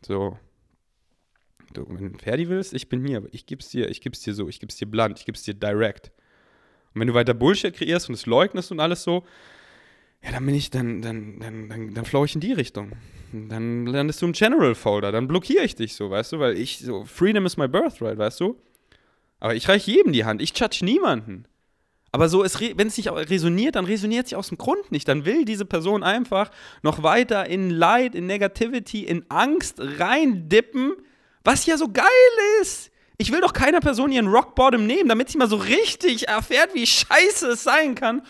So, 0.06 0.38
Du, 1.74 1.84
wenn 1.88 2.12
du 2.12 2.18
Ferdi 2.18 2.48
willst, 2.48 2.72
ich 2.72 2.88
bin 2.88 3.04
hier. 3.04 3.28
Ich 3.32 3.46
gib's 3.46 3.68
dir, 3.68 3.90
ich 3.90 4.00
gib's 4.00 4.20
dir 4.20 4.32
so, 4.32 4.48
ich 4.48 4.60
gib's 4.60 4.76
dir 4.76 4.86
blunt, 4.86 5.18
ich 5.18 5.26
gib's 5.26 5.42
dir 5.42 5.54
direct. 5.54 6.10
Und 6.94 7.00
wenn 7.00 7.08
du 7.08 7.14
weiter 7.14 7.34
Bullshit 7.34 7.74
kreierst 7.74 8.08
und 8.08 8.14
es 8.14 8.26
leugnest 8.26 8.70
und 8.70 8.80
alles 8.80 9.02
so, 9.02 9.24
ja, 10.22 10.30
dann 10.32 10.46
bin 10.46 10.54
ich, 10.54 10.70
dann, 10.70 11.02
dann, 11.02 11.38
dann, 11.40 11.68
dann, 11.68 11.94
dann 11.94 12.04
flow 12.04 12.24
ich 12.24 12.34
in 12.34 12.40
die 12.40 12.52
Richtung. 12.52 12.92
Dann 13.32 13.84
landest 13.86 14.22
du 14.22 14.26
im 14.26 14.32
General 14.32 14.74
Folder, 14.74 15.12
dann 15.12 15.28
blockiere 15.28 15.64
ich 15.64 15.74
dich 15.74 15.94
so, 15.94 16.08
weißt 16.08 16.32
du, 16.32 16.38
weil 16.38 16.56
ich 16.56 16.78
so, 16.78 17.04
Freedom 17.04 17.44
is 17.44 17.56
my 17.56 17.68
birthright, 17.68 18.16
weißt 18.16 18.40
du? 18.40 18.56
Aber 19.40 19.54
ich 19.54 19.68
reiche 19.68 19.90
jedem 19.90 20.12
die 20.12 20.24
Hand, 20.24 20.40
ich 20.40 20.58
judge 20.58 20.84
niemanden. 20.84 21.46
Aber 22.12 22.28
so, 22.28 22.44
wenn 22.44 22.86
es 22.86 22.96
nicht 22.96 23.10
resoniert, 23.10 23.74
dann 23.74 23.86
resoniert 23.86 24.24
es 24.24 24.30
sich 24.30 24.36
aus 24.36 24.48
dem 24.48 24.56
Grund 24.56 24.92
nicht. 24.92 25.08
Dann 25.08 25.24
will 25.24 25.44
diese 25.44 25.64
Person 25.64 26.04
einfach 26.04 26.52
noch 26.82 27.02
weiter 27.02 27.46
in 27.46 27.70
Leid, 27.70 28.14
in 28.14 28.26
Negativity, 28.26 29.02
in 29.02 29.28
Angst 29.30 29.80
reindippen, 29.80 30.92
was 31.44 31.66
ja 31.66 31.76
so 31.76 31.88
geil 31.88 32.04
ist. 32.60 32.90
Ich 33.16 33.30
will 33.30 33.40
doch 33.40 33.52
keiner 33.52 33.80
Person 33.80 34.10
ihren 34.10 34.26
Rockbottom 34.26 34.86
nehmen, 34.86 35.08
damit 35.08 35.28
sie 35.28 35.38
mal 35.38 35.48
so 35.48 35.56
richtig 35.56 36.28
erfährt, 36.28 36.74
wie 36.74 36.86
scheiße 36.86 37.48
es 37.48 37.62
sein 37.62 37.94
kann, 37.94 38.22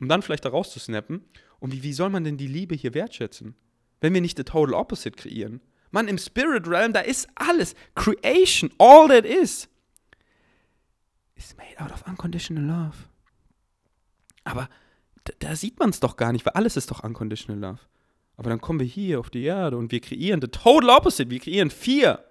um 0.00 0.08
dann 0.08 0.22
vielleicht 0.22 0.44
da 0.44 0.48
rauszusnappen. 0.48 1.24
Und 1.58 1.72
wie, 1.72 1.82
wie 1.82 1.92
soll 1.92 2.10
man 2.10 2.24
denn 2.24 2.36
die 2.36 2.46
Liebe 2.46 2.74
hier 2.74 2.94
wertschätzen, 2.94 3.54
wenn 4.00 4.14
wir 4.14 4.20
nicht 4.20 4.36
the 4.36 4.44
total 4.44 4.74
opposite 4.74 5.16
kreieren? 5.16 5.60
Mann, 5.90 6.08
im 6.08 6.18
Spirit 6.18 6.66
Realm, 6.66 6.92
da 6.92 7.00
ist 7.00 7.28
alles. 7.34 7.74
Creation, 7.94 8.70
all 8.78 9.08
that 9.08 9.24
is, 9.24 9.68
is 11.36 11.54
made 11.56 11.78
out 11.78 11.92
of 11.92 12.04
unconditional 12.06 12.64
love. 12.64 12.96
Aber 14.44 14.68
da, 15.24 15.32
da 15.38 15.56
sieht 15.56 15.78
man 15.78 15.90
es 15.90 16.00
doch 16.00 16.16
gar 16.16 16.32
nicht, 16.32 16.44
weil 16.46 16.54
alles 16.54 16.76
ist 16.76 16.90
doch 16.90 17.04
unconditional 17.04 17.60
love. 17.60 17.80
Aber 18.36 18.50
dann 18.50 18.60
kommen 18.60 18.80
wir 18.80 18.86
hier 18.86 19.20
auf 19.20 19.30
die 19.30 19.44
Erde 19.44 19.76
und 19.76 19.92
wir 19.92 20.00
kreieren 20.00 20.40
the 20.40 20.48
total 20.48 20.90
opposite. 20.90 21.30
Wir 21.30 21.40
kreieren 21.40 21.70
vier. 21.70 22.24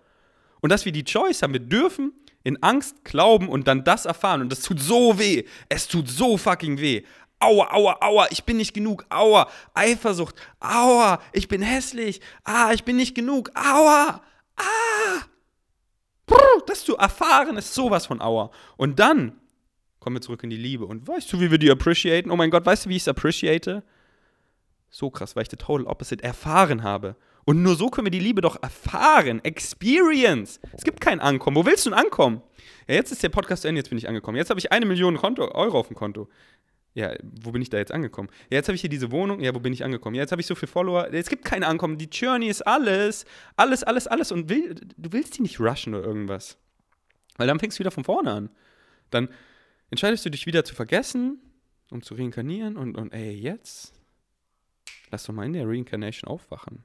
Und 0.63 0.69
dass 0.69 0.85
wir 0.85 0.93
die 0.93 1.03
Choice 1.03 1.41
haben, 1.41 1.51
wir 1.51 1.59
dürfen 1.59 2.13
in 2.41 2.63
Angst 2.63 3.03
glauben 3.03 3.49
und 3.49 3.67
dann 3.67 3.83
das 3.83 4.05
erfahren. 4.05 4.39
Und 4.39 4.49
das 4.49 4.61
tut 4.61 4.79
so 4.79 5.19
weh. 5.19 5.43
Es 5.67 5.89
tut 5.89 6.07
so 6.07 6.37
fucking 6.37 6.79
weh. 6.79 7.03
Aua, 7.39 7.73
aua, 7.73 7.97
aua, 7.99 8.27
ich 8.31 8.45
bin 8.45 8.55
nicht 8.55 8.73
genug. 8.73 9.05
Aua, 9.09 9.49
Eifersucht. 9.73 10.35
Aua, 10.61 11.21
ich 11.33 11.49
bin 11.49 11.61
hässlich. 11.61 12.21
Ah, 12.45 12.71
ich 12.71 12.85
bin 12.85 12.95
nicht 12.95 13.13
genug. 13.13 13.51
Aua, 13.55 14.21
ah. 14.55 15.21
Das 16.65 16.85
zu 16.85 16.95
erfahren 16.95 17.57
ist 17.57 17.73
sowas 17.73 18.05
von 18.05 18.21
Aua. 18.21 18.49
Und 18.77 18.99
dann 18.99 19.33
kommen 19.99 20.15
wir 20.15 20.21
zurück 20.21 20.45
in 20.45 20.49
die 20.49 20.55
Liebe. 20.55 20.85
Und 20.85 21.05
weißt 21.05 21.33
du, 21.33 21.41
wie 21.41 21.51
wir 21.51 21.57
die 21.57 21.71
appreciaten? 21.71 22.31
Oh 22.31 22.37
mein 22.37 22.51
Gott, 22.51 22.65
weißt 22.65 22.85
du, 22.85 22.89
wie 22.89 22.95
ich 22.95 23.03
es 23.03 23.09
appreciate? 23.09 23.83
So 24.89 25.09
krass, 25.09 25.35
weil 25.35 25.43
ich 25.43 25.49
the 25.49 25.57
total 25.57 25.87
opposite 25.87 26.23
erfahren 26.23 26.83
habe. 26.83 27.17
Und 27.45 27.61
nur 27.61 27.75
so 27.75 27.89
können 27.89 28.05
wir 28.05 28.11
die 28.11 28.19
Liebe 28.19 28.41
doch 28.41 28.61
erfahren. 28.61 29.43
Experience. 29.43 30.59
Es 30.71 30.83
gibt 30.83 31.01
kein 31.01 31.19
Ankommen. 31.19 31.57
Wo 31.57 31.65
willst 31.65 31.85
du 31.85 31.89
denn 31.89 31.99
ankommen? 31.99 32.41
Ja, 32.87 32.95
jetzt 32.95 33.11
ist 33.11 33.23
der 33.23 33.29
Podcast 33.29 33.63
zu 33.63 33.67
Ende, 33.67 33.79
jetzt 33.79 33.89
bin 33.89 33.97
ich 33.97 34.07
angekommen. 34.07 34.37
Jetzt 34.37 34.49
habe 34.49 34.59
ich 34.59 34.71
eine 34.71 34.85
Million 34.85 35.17
Konto, 35.17 35.51
Euro 35.53 35.79
auf 35.79 35.87
dem 35.87 35.95
Konto. 35.95 36.29
Ja, 36.95 37.13
wo 37.41 37.51
bin 37.51 37.61
ich 37.61 37.69
da 37.69 37.77
jetzt 37.77 37.91
angekommen? 37.91 38.29
Ja, 38.51 38.57
jetzt 38.57 38.67
habe 38.67 38.75
ich 38.75 38.81
hier 38.81 38.89
diese 38.89 39.11
Wohnung. 39.11 39.39
Ja, 39.39 39.55
wo 39.55 39.59
bin 39.59 39.73
ich 39.73 39.83
angekommen? 39.83 40.15
Ja, 40.15 40.21
jetzt 40.21 40.31
habe 40.31 40.41
ich 40.41 40.45
so 40.45 40.53
viele 40.53 40.71
Follower. 40.71 41.11
Es 41.11 41.27
gibt 41.27 41.43
kein 41.43 41.63
Ankommen. 41.63 41.97
Die 41.97 42.09
Journey 42.11 42.47
ist 42.47 42.61
alles. 42.61 43.25
Alles, 43.55 43.83
alles, 43.83 44.07
alles. 44.07 44.31
Und 44.31 44.49
will, 44.49 44.75
du 44.95 45.11
willst 45.11 45.37
die 45.37 45.41
nicht 45.41 45.59
rushen 45.59 45.95
oder 45.95 46.05
irgendwas. 46.05 46.57
Weil 47.37 47.47
dann 47.47 47.59
fängst 47.59 47.77
du 47.77 47.79
wieder 47.79 47.91
von 47.91 48.03
vorne 48.03 48.31
an. 48.31 48.49
Dann 49.09 49.29
entscheidest 49.89 50.23
du 50.25 50.29
dich 50.29 50.45
wieder 50.45 50.63
zu 50.65 50.75
vergessen, 50.75 51.41
um 51.89 52.03
zu 52.03 52.13
reinkarnieren. 52.13 52.77
Und, 52.77 52.95
und 52.95 53.11
ey, 53.11 53.31
jetzt 53.31 53.93
lass 55.09 55.23
doch 55.25 55.33
mal 55.33 55.45
in 55.45 55.53
der 55.53 55.67
Reincarnation 55.67 56.29
aufwachen. 56.29 56.83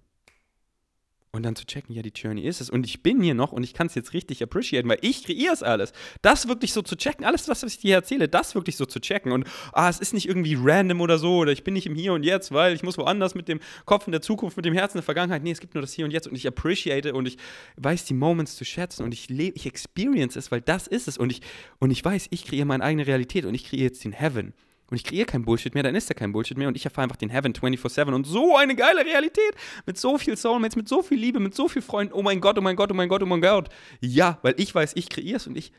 Und 1.39 1.45
dann 1.45 1.55
zu 1.55 1.66
checken, 1.66 1.95
ja, 1.95 2.03
die 2.03 2.11
Journey 2.12 2.43
ist 2.43 2.61
es. 2.61 2.68
Und 2.68 2.84
ich 2.84 3.01
bin 3.01 3.22
hier 3.22 3.34
noch 3.34 3.53
und 3.53 3.62
ich 3.62 3.72
kann 3.72 3.86
es 3.86 3.95
jetzt 3.95 4.12
richtig 4.12 4.43
appreciaten, 4.43 4.89
weil 4.89 4.99
ich 5.03 5.22
kreiere 5.22 5.53
es 5.53 5.62
alles. 5.62 5.93
Das 6.20 6.49
wirklich 6.49 6.72
so 6.72 6.82
zu 6.82 6.97
checken, 6.97 7.24
alles, 7.24 7.47
was 7.47 7.62
ich 7.62 7.78
dir 7.78 7.95
erzähle, 7.95 8.28
das 8.28 8.57
wirklich 8.57 8.76
so 8.76 8.86
zu 8.86 8.99
checken. 8.99 9.30
Und 9.30 9.47
ah, 9.72 9.89
es 9.89 10.01
ist 10.01 10.12
nicht 10.14 10.26
irgendwie 10.26 10.59
random 10.61 11.01
oder 11.01 11.16
so, 11.16 11.36
oder 11.36 11.53
ich 11.53 11.62
bin 11.62 11.74
nicht 11.74 11.86
im 11.86 11.95
Hier 11.95 12.12
und 12.12 12.24
Jetzt, 12.24 12.51
weil 12.51 12.74
ich 12.74 12.82
muss 12.82 12.99
woanders 12.99 13.36
mit 13.36 13.47
dem 13.47 13.61
Kopf 13.84 14.09
in 14.09 14.12
der 14.12 14.20
Zukunft, 14.20 14.57
mit 14.57 14.66
dem 14.66 14.74
Herzen 14.74 14.97
in 14.97 15.03
der 15.03 15.05
Vergangenheit. 15.05 15.45
Nee, 15.45 15.53
es 15.53 15.61
gibt 15.61 15.74
nur 15.74 15.80
das 15.80 15.93
Hier 15.93 16.07
und 16.07 16.11
Jetzt 16.11 16.26
und 16.26 16.34
ich 16.34 16.49
appreciate 16.49 17.14
und 17.14 17.26
ich 17.26 17.39
weiß 17.76 18.05
die 18.05 18.14
Moments 18.14 18.57
zu 18.57 18.64
schätzen 18.64 19.05
und 19.05 19.14
ich 19.14 19.28
lebe, 19.28 19.57
ich 19.57 19.66
experience 19.66 20.34
es, 20.34 20.51
weil 20.51 20.61
das 20.61 20.89
ist 20.89 21.07
es. 21.07 21.18
Und 21.18 21.30
ich, 21.30 21.41
und 21.78 21.93
ich 21.93 22.05
weiß, 22.05 22.26
ich 22.30 22.47
kreiere 22.47 22.66
meine 22.66 22.82
eigene 22.82 23.07
Realität 23.07 23.45
und 23.45 23.55
ich 23.55 23.64
kreiere 23.64 23.84
jetzt 23.84 24.03
den 24.03 24.12
Heaven 24.12 24.55
und 24.91 24.97
ich 24.97 25.05
kreiere 25.05 25.26
kein 25.26 25.45
Bullshit 25.45 25.74
mehr, 25.74 25.82
dann 25.82 25.95
ist 25.95 26.09
da 26.09 26.14
kein 26.14 26.32
Bullshit 26.32 26.57
mehr 26.57 26.68
und 26.68 26.76
ich 26.76 26.84
erfahre 26.84 27.05
einfach 27.05 27.16
den 27.16 27.28
Heaven 27.28 27.53
24-7 27.53 28.14
und 28.14 28.26
so 28.26 28.57
eine 28.57 28.74
geile 28.74 29.05
Realität 29.05 29.55
mit 29.86 29.99
so 29.99 30.18
viel 30.18 30.36
Soulmates, 30.36 30.76
mit 30.76 30.89
so 30.89 31.03
viel 31.03 31.18
Liebe, 31.18 31.41
mit 31.41 31.55
so 31.55 31.68
viel 31.68 31.82
Freunden. 31.82 32.14
Oh 32.14 32.22
mein 32.22 32.41
Gott, 32.41 32.59
oh 32.59 32.62
mein 32.62 32.76
Gott, 32.76 32.91
oh 32.91 32.95
mein 32.95 33.09
Gott, 33.09 33.22
oh 33.22 33.26
mein 33.26 33.41
Gott. 33.41 33.68
Ja, 34.01 34.39
weil 34.43 34.55
ich 34.57 34.74
weiß, 34.74 34.97
ich 34.97 35.09
kreiere 35.09 35.36
es 35.36 35.47
und 35.47 35.57
ich, 35.57 35.72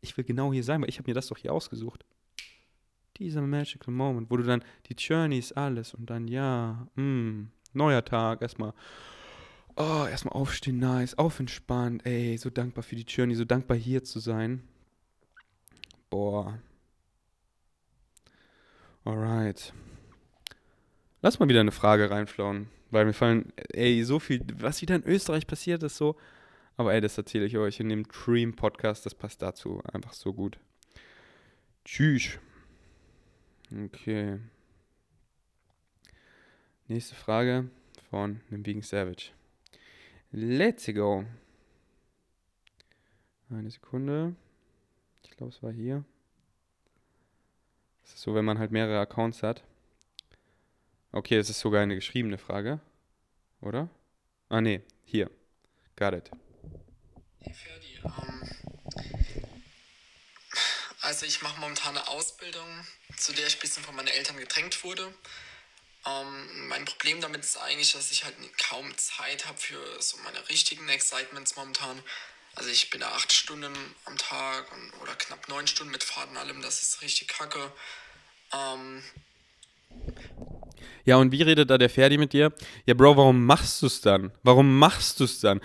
ich 0.00 0.16
will 0.16 0.24
genau 0.24 0.52
hier 0.52 0.62
sein, 0.62 0.80
weil 0.80 0.88
ich 0.88 0.98
habe 0.98 1.10
mir 1.10 1.14
das 1.14 1.26
doch 1.28 1.38
hier 1.38 1.52
ausgesucht. 1.52 2.04
Dieser 3.18 3.42
magical 3.42 3.92
Moment, 3.92 4.30
wo 4.30 4.36
du 4.36 4.44
dann 4.44 4.64
die 4.88 4.94
Journey 4.94 5.38
ist 5.38 5.56
alles 5.56 5.94
und 5.94 6.10
dann 6.10 6.28
ja, 6.28 6.88
mh, 6.94 7.02
mm, 7.02 7.50
neuer 7.72 8.04
Tag, 8.04 8.42
erstmal 8.42 8.72
oh, 9.76 10.06
erstmal 10.08 10.34
aufstehen, 10.34 10.78
nice, 10.78 11.18
aufentspannt, 11.18 12.06
ey, 12.06 12.36
so 12.38 12.50
dankbar 12.50 12.82
für 12.82 12.96
die 12.96 13.02
Journey, 13.02 13.34
so 13.34 13.44
dankbar 13.44 13.76
hier 13.76 14.04
zu 14.04 14.20
sein. 14.20 14.62
Boah, 16.10 16.58
Alright. 19.04 19.74
Lass 21.20 21.38
mal 21.38 21.48
wieder 21.48 21.60
eine 21.60 21.72
Frage 21.72 22.10
reinflauen, 22.10 22.68
weil 22.90 23.04
mir 23.04 23.12
fallen, 23.12 23.52
ey, 23.72 24.02
so 24.02 24.18
viel, 24.18 24.42
was 24.54 24.80
wieder 24.80 24.94
in 24.94 25.04
Österreich 25.04 25.46
passiert 25.46 25.82
ist, 25.82 25.96
so. 25.96 26.16
Aber 26.76 26.94
ey, 26.94 27.00
das 27.00 27.18
erzähle 27.18 27.44
ich 27.44 27.56
euch 27.58 27.80
in 27.80 27.90
dem 27.90 28.04
Dream 28.04 28.56
Podcast, 28.56 29.04
das 29.04 29.14
passt 29.14 29.42
dazu 29.42 29.82
einfach 29.92 30.14
so 30.14 30.32
gut. 30.32 30.58
Tschüss. 31.84 32.38
Okay. 33.70 34.38
Nächste 36.88 37.14
Frage 37.14 37.68
von 38.08 38.40
einem 38.50 38.64
Vegan 38.64 38.82
Savage. 38.82 39.32
Let's 40.32 40.86
go. 40.86 41.24
Eine 43.50 43.70
Sekunde. 43.70 44.34
Ich 45.24 45.30
glaube, 45.30 45.52
es 45.52 45.62
war 45.62 45.72
hier. 45.72 46.04
Das 48.04 48.14
ist 48.14 48.22
so, 48.22 48.34
wenn 48.34 48.44
man 48.44 48.58
halt 48.58 48.70
mehrere 48.70 49.00
Accounts 49.00 49.42
hat. 49.42 49.62
Okay, 51.12 51.36
es 51.36 51.50
ist 51.50 51.60
sogar 51.60 51.82
eine 51.82 51.94
geschriebene 51.94 52.38
Frage. 52.38 52.80
Oder? 53.60 53.88
Ah, 54.48 54.60
nee, 54.60 54.82
hier. 55.04 55.30
Got 55.96 56.14
it. 56.14 56.30
Hey 57.40 57.54
Ferdi, 57.54 58.00
ähm, 58.04 58.50
also 61.00 61.26
ich 61.26 61.42
mache 61.42 61.60
momentan 61.60 61.96
eine 61.96 62.08
Ausbildung, 62.08 62.66
zu 63.16 63.32
der 63.32 63.46
ich 63.46 63.56
ein 63.56 63.60
bisschen 63.60 63.82
von 63.84 63.94
meinen 63.94 64.08
Eltern 64.08 64.36
gedrängt 64.36 64.82
wurde. 64.84 65.12
Ähm, 66.06 66.68
mein 66.68 66.84
Problem 66.84 67.20
damit 67.20 67.42
ist 67.42 67.56
eigentlich, 67.56 67.92
dass 67.92 68.10
ich 68.10 68.24
halt 68.24 68.34
kaum 68.58 68.96
Zeit 68.98 69.46
habe 69.46 69.58
für 69.58 70.02
so 70.02 70.16
meine 70.18 70.48
richtigen 70.48 70.88
Excitements 70.88 71.56
momentan. 71.56 72.02
Also 72.56 72.70
ich 72.70 72.90
bin 72.90 73.00
da 73.00 73.08
acht 73.08 73.32
Stunden 73.32 73.72
am 74.04 74.16
Tag 74.16 74.70
und, 74.72 75.02
oder 75.02 75.14
knapp 75.16 75.48
neun 75.48 75.66
Stunden 75.66 75.92
mit 75.92 76.04
Fahrten 76.04 76.36
allem, 76.36 76.62
das 76.62 76.82
ist 76.82 77.02
richtig 77.02 77.28
kacke. 77.28 77.72
Ähm 78.52 79.02
Ja, 81.04 81.16
und 81.16 81.32
wie 81.32 81.42
redet 81.42 81.68
da 81.70 81.78
der 81.78 81.90
Ferdi 81.90 82.16
mit 82.16 82.32
dir? 82.32 82.52
Ja, 82.86 82.94
Bro, 82.94 83.16
warum 83.16 83.44
machst 83.44 83.82
du 83.82 83.86
es 83.86 84.00
dann? 84.00 84.32
Warum 84.42 84.78
machst 84.78 85.20
du 85.20 85.24
es 85.24 85.40
dann? 85.40 85.60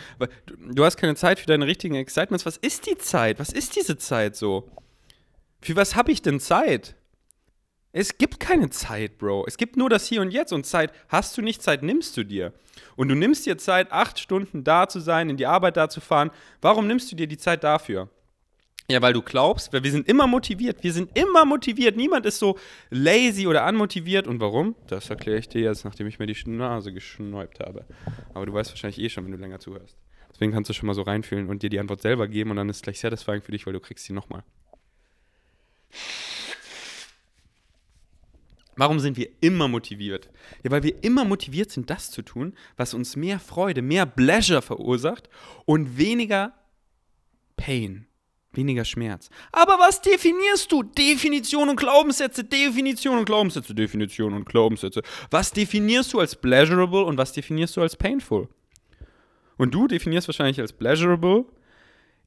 Du 0.71 0.83
hast 0.83 0.97
keine 0.97 1.15
Zeit 1.15 1.39
für 1.39 1.45
deine 1.45 1.65
richtigen 1.67 1.95
Excitements. 1.95 2.45
Was 2.45 2.57
ist 2.57 2.85
die 2.87 2.97
Zeit? 2.97 3.39
Was 3.39 3.51
ist 3.51 3.75
diese 3.75 3.97
Zeit 3.97 4.35
so? 4.35 4.69
Für 5.61 5.75
was 5.75 5.95
habe 5.95 6.11
ich 6.11 6.21
denn 6.21 6.39
Zeit? 6.39 6.95
Es 7.91 8.17
gibt 8.17 8.39
keine 8.39 8.69
Zeit, 8.69 9.17
Bro. 9.17 9.45
Es 9.47 9.57
gibt 9.57 9.75
nur 9.75 9.89
das 9.89 10.07
Hier 10.07 10.21
und 10.21 10.31
Jetzt. 10.31 10.53
Und 10.53 10.65
Zeit 10.65 10.91
hast 11.07 11.37
du 11.37 11.41
nicht, 11.41 11.61
Zeit 11.61 11.81
nimmst 11.81 12.15
du 12.17 12.23
dir. 12.23 12.53
Und 12.95 13.09
du 13.09 13.15
nimmst 13.15 13.45
dir 13.45 13.57
Zeit, 13.57 13.91
acht 13.91 14.19
Stunden 14.19 14.63
da 14.63 14.87
zu 14.87 14.99
sein, 14.99 15.29
in 15.29 15.37
die 15.37 15.47
Arbeit 15.47 15.75
da 15.75 15.89
zu 15.89 15.99
fahren. 15.99 16.29
Warum 16.61 16.87
nimmst 16.87 17.11
du 17.11 17.15
dir 17.15 17.27
die 17.27 17.37
Zeit 17.37 17.63
dafür? 17.63 18.09
Ja, 18.89 19.01
weil 19.01 19.13
du 19.13 19.21
glaubst, 19.21 19.71
weil 19.71 19.83
wir 19.83 19.91
sind 19.91 20.07
immer 20.07 20.25
motiviert. 20.25 20.83
Wir 20.83 20.93
sind 20.93 21.15
immer 21.15 21.45
motiviert. 21.45 21.95
Niemand 21.95 22.25
ist 22.25 22.39
so 22.39 22.57
lazy 22.89 23.45
oder 23.47 23.67
unmotiviert. 23.67 24.27
Und 24.27 24.39
warum? 24.39 24.75
Das 24.87 25.09
erkläre 25.09 25.37
ich 25.37 25.47
dir 25.47 25.61
jetzt, 25.61 25.85
nachdem 25.85 26.07
ich 26.07 26.17
mir 26.17 26.25
die 26.25 26.49
Nase 26.49 26.91
geschnäubt 26.91 27.59
habe. 27.59 27.85
Aber 28.33 28.45
du 28.45 28.53
weißt 28.53 28.71
wahrscheinlich 28.71 28.99
eh 28.99 29.09
schon, 29.09 29.25
wenn 29.25 29.31
du 29.31 29.37
länger 29.37 29.59
zuhörst. 29.59 29.95
Deswegen 30.31 30.51
kannst 30.51 30.69
du 30.69 30.73
schon 30.73 30.87
mal 30.87 30.93
so 30.93 31.01
reinfühlen 31.03 31.49
und 31.49 31.61
dir 31.63 31.69
die 31.69 31.79
Antwort 31.79 32.01
selber 32.01 32.27
geben 32.27 32.51
und 32.51 32.57
dann 32.57 32.69
ist 32.69 32.77
es 32.77 32.81
gleich 32.81 32.99
satisfying 32.99 33.41
für 33.41 33.51
dich, 33.51 33.65
weil 33.65 33.73
du 33.73 33.79
kriegst 33.79 34.05
sie 34.05 34.13
nochmal. 34.13 34.43
Warum 38.79 39.01
sind 39.01 39.17
wir 39.17 39.27
immer 39.41 39.67
motiviert? 39.67 40.29
Ja, 40.63 40.71
weil 40.71 40.83
wir 40.83 41.03
immer 41.03 41.25
motiviert 41.25 41.69
sind, 41.69 41.89
das 41.89 42.11
zu 42.11 42.21
tun, 42.21 42.53
was 42.77 42.93
uns 42.93 43.17
mehr 43.17 43.37
Freude, 43.37 43.81
mehr 43.81 44.05
Pleasure 44.05 44.61
verursacht 44.61 45.27
und 45.65 45.97
weniger 45.97 46.53
Pain. 47.57 48.07
Weniger 48.53 48.85
Schmerz. 48.85 49.29
Aber 49.51 49.73
was 49.73 50.01
definierst 50.01 50.71
du? 50.71 50.83
Definition 50.83 51.67
und 51.67 51.75
Glaubenssätze, 51.75 52.45
Definition 52.45 53.17
und 53.17 53.25
Glaubenssätze, 53.25 53.75
Definition 53.75 54.33
und 54.33 54.45
Glaubenssätze. 54.45 55.01
Was 55.29 55.51
definierst 55.51 56.13
du 56.13 56.21
als 56.21 56.37
pleasurable 56.37 57.03
und 57.03 57.17
was 57.17 57.33
definierst 57.33 57.75
du 57.75 57.81
als 57.81 57.97
painful? 57.97 58.47
Und 59.57 59.73
du 59.73 59.87
definierst 59.87 60.29
wahrscheinlich 60.29 60.61
als 60.61 60.71
pleasurable. 60.71 61.47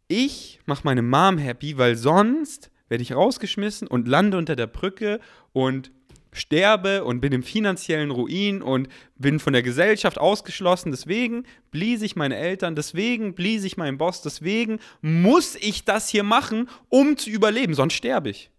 Ich 0.07 0.61
mache 0.67 0.83
meine 0.85 1.01
Mom 1.01 1.39
happy, 1.39 1.79
weil 1.79 1.97
sonst 1.97 2.71
werde 2.91 3.03
ich 3.03 3.15
rausgeschmissen 3.15 3.89
und 3.89 4.07
lande 4.07 4.37
unter 4.37 4.55
der 4.55 4.67
Brücke 4.67 5.19
und 5.55 5.91
sterbe 6.33 7.05
und 7.05 7.21
bin 7.21 7.33
im 7.33 7.43
finanziellen 7.43 8.11
Ruin 8.11 8.63
und 8.63 8.89
bin 9.17 9.39
von 9.39 9.53
der 9.53 9.63
Gesellschaft 9.63 10.19
ausgeschlossen. 10.19 10.91
Deswegen 10.91 11.45
blies 11.71 12.03
ich 12.03 12.17
meine 12.17 12.37
Eltern, 12.37 12.75
deswegen 12.75 13.35
blies 13.35 13.65
ich 13.65 13.77
meinen 13.77 13.99
Boss, 13.99 14.23
deswegen 14.23 14.79
muss 15.03 15.57
ich 15.57 15.85
das 15.85 16.09
hier 16.09 16.23
machen, 16.23 16.69
um 16.89 17.17
zu 17.17 17.31
überleben, 17.31 17.75
sonst 17.75 17.95
sterbe 17.95 18.31
ich. 18.31 18.51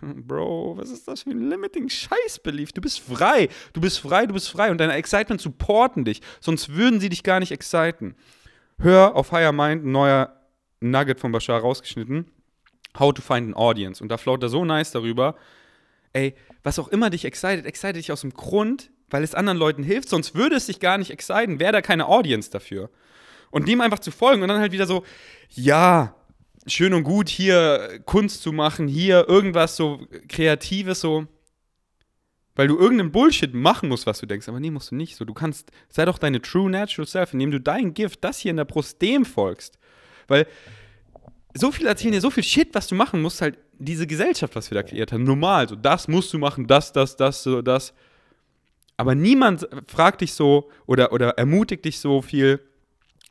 Bro, 0.00 0.76
was 0.78 0.90
ist 0.90 1.06
das 1.06 1.22
für 1.22 1.30
ein 1.30 1.48
limiting 1.48 1.88
Scheißbelief? 1.88 2.72
Du 2.72 2.80
bist 2.80 3.00
frei, 3.00 3.48
du 3.72 3.80
bist 3.80 4.00
frei, 4.00 4.26
du 4.26 4.34
bist 4.34 4.48
frei 4.48 4.70
und 4.70 4.78
deine 4.78 4.94
Excitement 4.94 5.40
supporten 5.40 6.04
dich, 6.04 6.20
sonst 6.40 6.74
würden 6.74 7.00
sie 7.00 7.08
dich 7.08 7.22
gar 7.22 7.40
nicht 7.40 7.52
exciten. 7.52 8.14
Hör 8.78 9.16
auf 9.16 9.32
Higher 9.32 9.52
Mind, 9.52 9.84
neuer 9.84 10.36
Nugget 10.80 11.20
von 11.20 11.32
Bashar 11.32 11.60
rausgeschnitten. 11.60 12.30
How 12.98 13.12
to 13.12 13.22
find 13.22 13.48
an 13.48 13.54
audience. 13.54 14.02
Und 14.02 14.08
da 14.08 14.16
float 14.16 14.42
er 14.42 14.48
so 14.48 14.64
nice 14.64 14.90
darüber, 14.90 15.36
ey, 16.16 16.34
was 16.62 16.78
auch 16.78 16.88
immer 16.88 17.10
dich 17.10 17.24
excited, 17.24 17.66
excited 17.66 17.96
dich 17.96 18.10
aus 18.10 18.22
dem 18.22 18.32
Grund, 18.32 18.90
weil 19.10 19.22
es 19.22 19.34
anderen 19.34 19.58
Leuten 19.58 19.82
hilft, 19.82 20.08
sonst 20.08 20.34
würde 20.34 20.56
es 20.56 20.66
dich 20.66 20.80
gar 20.80 20.98
nicht 20.98 21.10
exciten, 21.10 21.60
wäre 21.60 21.72
da 21.72 21.82
keine 21.82 22.06
Audience 22.06 22.50
dafür. 22.50 22.90
Und 23.50 23.68
dem 23.68 23.80
einfach 23.80 24.00
zu 24.00 24.10
folgen 24.10 24.42
und 24.42 24.48
dann 24.48 24.60
halt 24.60 24.72
wieder 24.72 24.86
so, 24.86 25.04
ja, 25.50 26.16
schön 26.66 26.94
und 26.94 27.04
gut, 27.04 27.28
hier 27.28 28.00
Kunst 28.04 28.42
zu 28.42 28.52
machen, 28.52 28.88
hier 28.88 29.28
irgendwas 29.28 29.76
so 29.76 30.00
Kreatives, 30.28 31.00
so, 31.00 31.26
weil 32.56 32.68
du 32.68 32.78
irgendeinen 32.78 33.12
Bullshit 33.12 33.54
machen 33.54 33.88
musst, 33.88 34.06
was 34.06 34.18
du 34.18 34.26
denkst, 34.26 34.48
aber 34.48 34.58
nee, 34.58 34.70
musst 34.70 34.90
du 34.90 34.96
nicht. 34.96 35.16
So, 35.16 35.24
du 35.24 35.34
kannst, 35.34 35.70
sei 35.90 36.06
doch 36.06 36.18
deine 36.18 36.40
true 36.40 36.70
natural 36.70 37.06
self, 37.06 37.34
indem 37.34 37.50
du 37.50 37.60
dein 37.60 37.94
Gift, 37.94 38.24
das 38.24 38.38
hier 38.38 38.50
in 38.50 38.56
der 38.56 38.64
Brust, 38.64 39.00
dem 39.02 39.24
folgst. 39.24 39.78
Weil 40.26 40.46
so 41.56 41.72
viel 41.72 41.86
erzählen 41.86 42.12
dir 42.12 42.20
so 42.20 42.30
viel 42.30 42.42
Shit, 42.42 42.74
was 42.74 42.86
du 42.86 42.94
machen 42.94 43.22
musst, 43.22 43.40
halt 43.40 43.58
diese 43.78 44.06
Gesellschaft, 44.06 44.54
was 44.56 44.70
wir 44.70 44.76
da 44.76 44.82
kreiert 44.82 45.12
haben. 45.12 45.24
Normal, 45.24 45.68
so 45.68 45.76
das 45.76 46.08
musst 46.08 46.32
du 46.32 46.38
machen, 46.38 46.66
das, 46.66 46.92
das, 46.92 47.16
das, 47.16 47.42
so, 47.42 47.62
das. 47.62 47.94
Aber 48.96 49.14
niemand 49.14 49.68
fragt 49.86 50.22
dich 50.22 50.32
so 50.32 50.70
oder, 50.86 51.12
oder 51.12 51.30
ermutigt 51.30 51.84
dich 51.84 51.98
so 51.98 52.22
viel. 52.22 52.60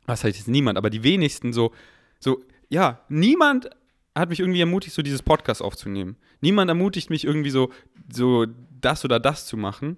Was 0.06 0.22
heißt 0.22 0.38
jetzt 0.38 0.48
niemand, 0.48 0.78
aber 0.78 0.90
die 0.90 1.02
wenigsten 1.02 1.52
so, 1.52 1.72
so, 2.20 2.44
ja, 2.68 3.00
niemand 3.08 3.70
hat 4.14 4.28
mich 4.28 4.40
irgendwie 4.40 4.60
ermutigt, 4.60 4.94
so 4.94 5.02
dieses 5.02 5.22
Podcast 5.22 5.60
aufzunehmen. 5.60 6.16
Niemand 6.40 6.68
ermutigt 6.68 7.10
mich 7.10 7.24
irgendwie 7.24 7.50
so, 7.50 7.70
so 8.12 8.46
das 8.80 9.04
oder 9.04 9.18
das 9.18 9.46
zu 9.46 9.56
machen. 9.56 9.96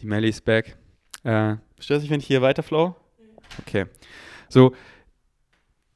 Die 0.00 0.06
Melly 0.06 0.28
ist 0.28 0.44
back. 0.44 0.76
Äh, 1.24 1.56
stört 1.78 2.02
sich, 2.02 2.10
wenn 2.10 2.20
ich 2.20 2.26
hier 2.26 2.42
weiterflow? 2.42 2.94
Okay. 3.60 3.86
So, 4.48 4.74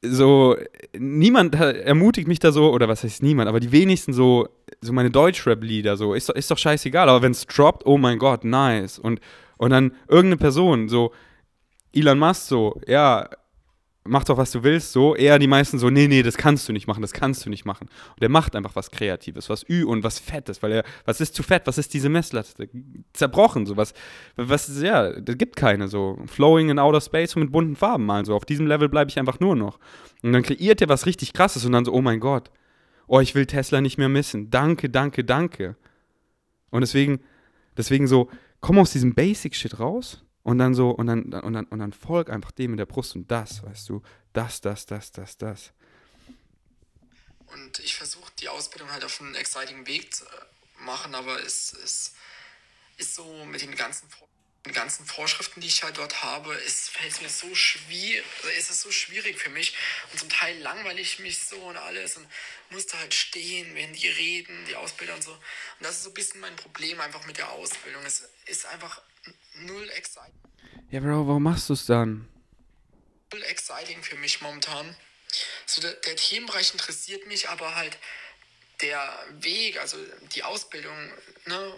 so, 0.08 0.56
niemand 0.98 1.54
ermutigt 1.54 2.28
mich 2.28 2.38
da 2.38 2.52
so, 2.52 2.72
oder 2.72 2.88
was 2.88 3.04
heißt 3.04 3.22
niemand, 3.22 3.48
aber 3.48 3.60
die 3.60 3.72
wenigsten 3.72 4.12
so, 4.12 4.48
so 4.80 4.92
meine 4.92 5.10
Deutschrap-Lieder, 5.10 5.96
so, 5.96 6.14
ist, 6.14 6.30
ist 6.30 6.50
doch 6.50 6.58
scheißegal, 6.58 7.08
aber 7.08 7.22
wenn 7.22 7.32
es 7.32 7.46
droppt, 7.46 7.86
oh 7.86 7.98
mein 7.98 8.18
Gott, 8.18 8.44
nice. 8.44 8.98
Und, 8.98 9.20
und 9.56 9.70
dann 9.70 9.92
irgendeine 10.08 10.36
Person, 10.36 10.88
so, 10.88 11.12
Elon 11.92 12.18
Musk, 12.18 12.48
so, 12.48 12.80
ja, 12.86 13.28
mach 14.06 14.24
doch, 14.24 14.36
was 14.36 14.50
du 14.50 14.62
willst, 14.62 14.92
so. 14.92 15.14
Eher 15.14 15.38
die 15.38 15.46
meisten 15.46 15.78
so, 15.78 15.90
nee, 15.90 16.08
nee, 16.08 16.22
das 16.22 16.36
kannst 16.36 16.68
du 16.68 16.72
nicht 16.72 16.86
machen, 16.86 17.02
das 17.02 17.12
kannst 17.12 17.44
du 17.46 17.50
nicht 17.50 17.64
machen. 17.64 17.88
Und 18.14 18.22
er 18.22 18.28
macht 18.28 18.56
einfach 18.56 18.76
was 18.76 18.90
Kreatives, 18.90 19.48
was 19.48 19.68
Ü 19.68 19.84
und 19.84 20.02
was 20.04 20.18
Fettes, 20.18 20.62
weil 20.62 20.72
er, 20.72 20.84
was 21.04 21.20
ist 21.20 21.34
zu 21.34 21.42
fett, 21.42 21.66
was 21.66 21.78
ist 21.78 21.94
diese 21.94 22.08
Messlatte? 22.08 22.68
Zerbrochen, 23.12 23.66
so 23.66 23.76
was, 23.76 23.94
was, 24.36 24.80
ja, 24.80 25.12
das 25.20 25.38
gibt 25.38 25.56
keine, 25.56 25.88
so. 25.88 26.18
Flowing 26.26 26.70
in 26.70 26.78
outer 26.78 27.00
space 27.00 27.36
und 27.36 27.42
mit 27.42 27.52
bunten 27.52 27.76
Farben 27.76 28.06
mal, 28.06 28.24
so. 28.24 28.34
Auf 28.34 28.44
diesem 28.44 28.66
Level 28.66 28.88
bleibe 28.88 29.10
ich 29.10 29.18
einfach 29.18 29.40
nur 29.40 29.56
noch. 29.56 29.78
Und 30.22 30.32
dann 30.32 30.42
kreiert 30.42 30.80
er 30.80 30.88
was 30.88 31.06
richtig 31.06 31.32
krasses 31.32 31.64
und 31.64 31.72
dann 31.72 31.84
so, 31.84 31.92
oh 31.92 32.02
mein 32.02 32.20
Gott, 32.20 32.50
oh, 33.06 33.20
ich 33.20 33.34
will 33.34 33.46
Tesla 33.46 33.80
nicht 33.80 33.98
mehr 33.98 34.08
missen. 34.08 34.50
Danke, 34.50 34.90
danke, 34.90 35.24
danke. 35.24 35.76
Und 36.70 36.80
deswegen, 36.80 37.20
deswegen 37.76 38.06
so, 38.06 38.28
komm 38.60 38.78
aus 38.78 38.92
diesem 38.92 39.14
Basic-Shit 39.14 39.78
raus 39.78 40.25
und 40.46 40.58
dann 40.58 40.76
so, 40.76 40.90
und 40.90 41.08
dann, 41.08 41.32
und 41.32 41.54
dann, 41.54 41.64
und 41.64 41.80
dann 41.80 41.92
folg 41.92 42.30
einfach 42.30 42.52
dem 42.52 42.70
in 42.70 42.76
der 42.76 42.86
Brust 42.86 43.16
und 43.16 43.28
das, 43.28 43.64
weißt 43.64 43.88
du, 43.88 44.00
das, 44.32 44.60
das, 44.60 44.86
das, 44.86 45.10
das, 45.10 45.36
das. 45.36 45.72
Und 47.46 47.80
ich 47.80 47.96
versuche 47.96 48.30
die 48.38 48.48
Ausbildung 48.48 48.92
halt 48.92 49.02
auf 49.02 49.20
einen 49.20 49.34
exciting 49.34 49.88
Weg 49.88 50.14
zu 50.14 50.24
machen, 50.78 51.16
aber 51.16 51.42
es, 51.42 51.72
es 51.72 52.14
ist 52.96 53.16
so 53.16 53.44
mit 53.46 53.60
den 53.60 53.74
ganzen, 53.74 54.08
den 54.64 54.72
ganzen 54.72 55.04
Vorschriften, 55.04 55.60
die 55.60 55.66
ich 55.66 55.82
halt 55.82 55.98
dort 55.98 56.22
habe, 56.22 56.54
es 56.64 56.90
fällt 56.90 57.20
mir 57.22 57.28
so 57.28 57.52
schwierig, 57.56 58.24
ist 58.56 58.70
es 58.70 58.82
so 58.82 58.92
schwierig 58.92 59.40
für 59.40 59.50
mich 59.50 59.74
und 60.12 60.20
zum 60.20 60.28
Teil 60.28 60.56
langweile 60.60 61.00
ich 61.00 61.18
mich 61.18 61.40
so 61.40 61.56
und 61.56 61.76
alles 61.76 62.18
und 62.18 62.26
musste 62.70 62.96
halt 63.00 63.14
stehen, 63.14 63.74
während 63.74 64.00
die 64.00 64.06
reden, 64.06 64.64
die 64.68 64.76
Ausbilder 64.76 65.14
und 65.14 65.24
so. 65.24 65.32
Und 65.32 65.40
das 65.80 65.96
ist 65.96 66.02
so 66.04 66.10
ein 66.10 66.14
bisschen 66.14 66.38
mein 66.38 66.54
Problem 66.54 67.00
einfach 67.00 67.26
mit 67.26 67.36
der 67.36 67.50
Ausbildung. 67.50 68.04
Es 68.06 68.28
ist 68.46 68.64
einfach 68.66 69.02
null 69.66 69.88
exciting. 69.96 70.32
Ja, 70.90 71.00
Bro, 71.00 71.26
warum 71.26 71.42
machst 71.42 71.68
du 71.68 71.72
es 71.72 71.86
dann? 71.86 72.28
Null 73.32 73.42
exciting 73.44 74.02
für 74.02 74.16
mich 74.16 74.40
momentan. 74.40 74.94
So, 75.66 75.80
der, 75.80 75.92
der 75.92 76.16
Themenbereich 76.16 76.72
interessiert 76.72 77.26
mich, 77.26 77.48
aber 77.48 77.74
halt 77.74 77.98
der 78.80 78.98
Weg, 79.40 79.80
also 79.80 79.96
die 80.34 80.42
Ausbildung, 80.42 80.92
ne? 81.46 81.72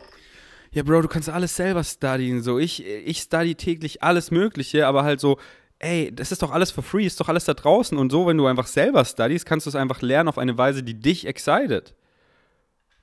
Ja, 0.73 0.83
Bro, 0.83 1.03
du 1.03 1.09
kannst 1.09 1.29
alles 1.29 1.57
selber 1.57 1.83
studien. 1.83 2.43
So, 2.43 2.59
ich, 2.59 2.85
ich 2.85 3.19
study 3.21 3.55
täglich 3.55 4.03
alles 4.03 4.31
Mögliche, 4.31 4.87
aber 4.87 5.05
halt 5.05 5.21
so, 5.21 5.39
ey, 5.79 6.15
das 6.15 6.33
ist 6.33 6.43
doch 6.43 6.51
alles 6.51 6.71
for 6.71 6.85
free, 6.85 7.07
ist 7.07 7.21
doch 7.21 7.29
alles 7.29 7.45
da 7.45 7.55
draußen. 7.55 7.97
Und 7.97 8.11
so, 8.11 8.27
wenn 8.27 8.37
du 8.37 8.47
einfach 8.47 8.67
selber 8.67 9.05
studies, 9.05 9.45
kannst 9.45 9.67
du 9.67 9.71
es 9.71 9.77
einfach 9.77 10.03
lernen 10.03 10.29
auf 10.29 10.39
eine 10.39 10.59
Weise, 10.59 10.83
die 10.83 11.01
dich 11.01 11.27
excited. 11.27 11.95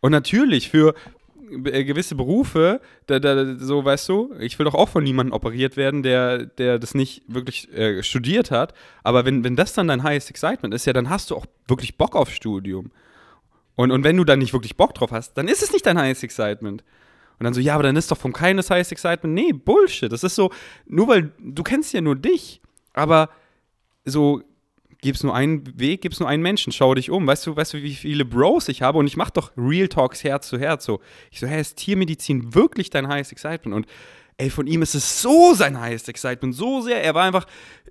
Und 0.01 0.11
natürlich, 0.11 0.69
für 0.69 0.93
gewisse 1.45 2.15
Berufe, 2.15 2.81
da, 3.07 3.19
da, 3.19 3.55
so 3.57 3.83
weißt 3.83 4.09
du, 4.09 4.33
ich 4.39 4.57
will 4.57 4.65
doch 4.65 4.73
auch 4.73 4.89
von 4.89 5.03
niemandem 5.03 5.33
operiert 5.33 5.77
werden, 5.77 6.03
der, 6.03 6.45
der 6.45 6.79
das 6.79 6.93
nicht 6.93 7.23
wirklich 7.27 7.71
äh, 7.73 8.03
studiert 8.03 8.51
hat. 8.51 8.73
Aber 9.03 9.25
wenn, 9.25 9.43
wenn 9.43 9.55
das 9.55 9.73
dann 9.73 9.87
dein 9.87 10.03
highest 10.03 10.29
excitement 10.29 10.73
ist, 10.73 10.85
ja, 10.85 10.93
dann 10.93 11.09
hast 11.09 11.31
du 11.31 11.35
auch 11.35 11.45
wirklich 11.67 11.97
Bock 11.97 12.15
auf 12.15 12.29
Studium. 12.31 12.91
Und, 13.75 13.91
und 13.91 14.03
wenn 14.03 14.17
du 14.17 14.23
dann 14.23 14.39
nicht 14.39 14.53
wirklich 14.53 14.77
Bock 14.77 14.93
drauf 14.93 15.11
hast, 15.11 15.33
dann 15.33 15.47
ist 15.47 15.61
es 15.61 15.71
nicht 15.71 15.85
dein 15.85 15.99
highest 15.99 16.23
excitement. 16.23 16.83
Und 17.37 17.43
dann 17.43 17.53
so, 17.53 17.59
ja, 17.59 17.73
aber 17.73 17.83
dann 17.83 17.97
ist 17.97 18.11
doch 18.11 18.17
vom 18.17 18.33
keines 18.33 18.69
highest 18.69 18.91
excitement. 18.91 19.33
Nee, 19.33 19.51
Bullshit. 19.51 20.11
Das 20.11 20.23
ist 20.23 20.35
so, 20.35 20.51
nur 20.85 21.07
weil 21.07 21.31
du 21.39 21.63
kennst 21.63 21.93
ja 21.93 22.01
nur 22.01 22.15
dich, 22.15 22.61
aber 22.93 23.29
so 24.05 24.41
gibt 25.05 25.17
es 25.17 25.23
nur 25.23 25.35
einen 25.35 25.79
Weg, 25.79 26.01
gibt 26.01 26.13
es 26.13 26.19
nur 26.19 26.27
einen 26.27 26.41
Menschen, 26.43 26.73
schau 26.73 26.95
dich 26.95 27.11
um. 27.11 27.25
Weißt 27.27 27.45
du, 27.45 27.55
weißt 27.55 27.73
du, 27.73 27.83
wie 27.83 27.93
viele 27.93 28.25
Bros 28.25 28.67
ich 28.67 28.81
habe? 28.81 28.97
Und 28.97 29.07
ich 29.07 29.15
mache 29.15 29.31
doch 29.33 29.51
Real 29.55 29.87
Talks 29.87 30.23
Herz 30.23 30.47
zu 30.47 30.59
Herz. 30.59 30.85
So. 30.85 30.99
Ich 31.31 31.39
so, 31.39 31.47
hey, 31.47 31.61
ist 31.61 31.77
Tiermedizin 31.77 32.53
wirklich 32.55 32.89
dein 32.89 33.07
highest 33.07 33.31
excitement? 33.31 33.75
Und 33.75 33.87
ey, 34.37 34.49
von 34.49 34.67
ihm 34.67 34.81
ist 34.81 34.95
es 34.95 35.21
so 35.21 35.53
sein 35.53 35.79
highest 35.79 36.09
excitement, 36.09 36.55
so 36.55 36.81
sehr. 36.81 37.03
Er 37.03 37.13
war 37.13 37.23
einfach 37.23 37.45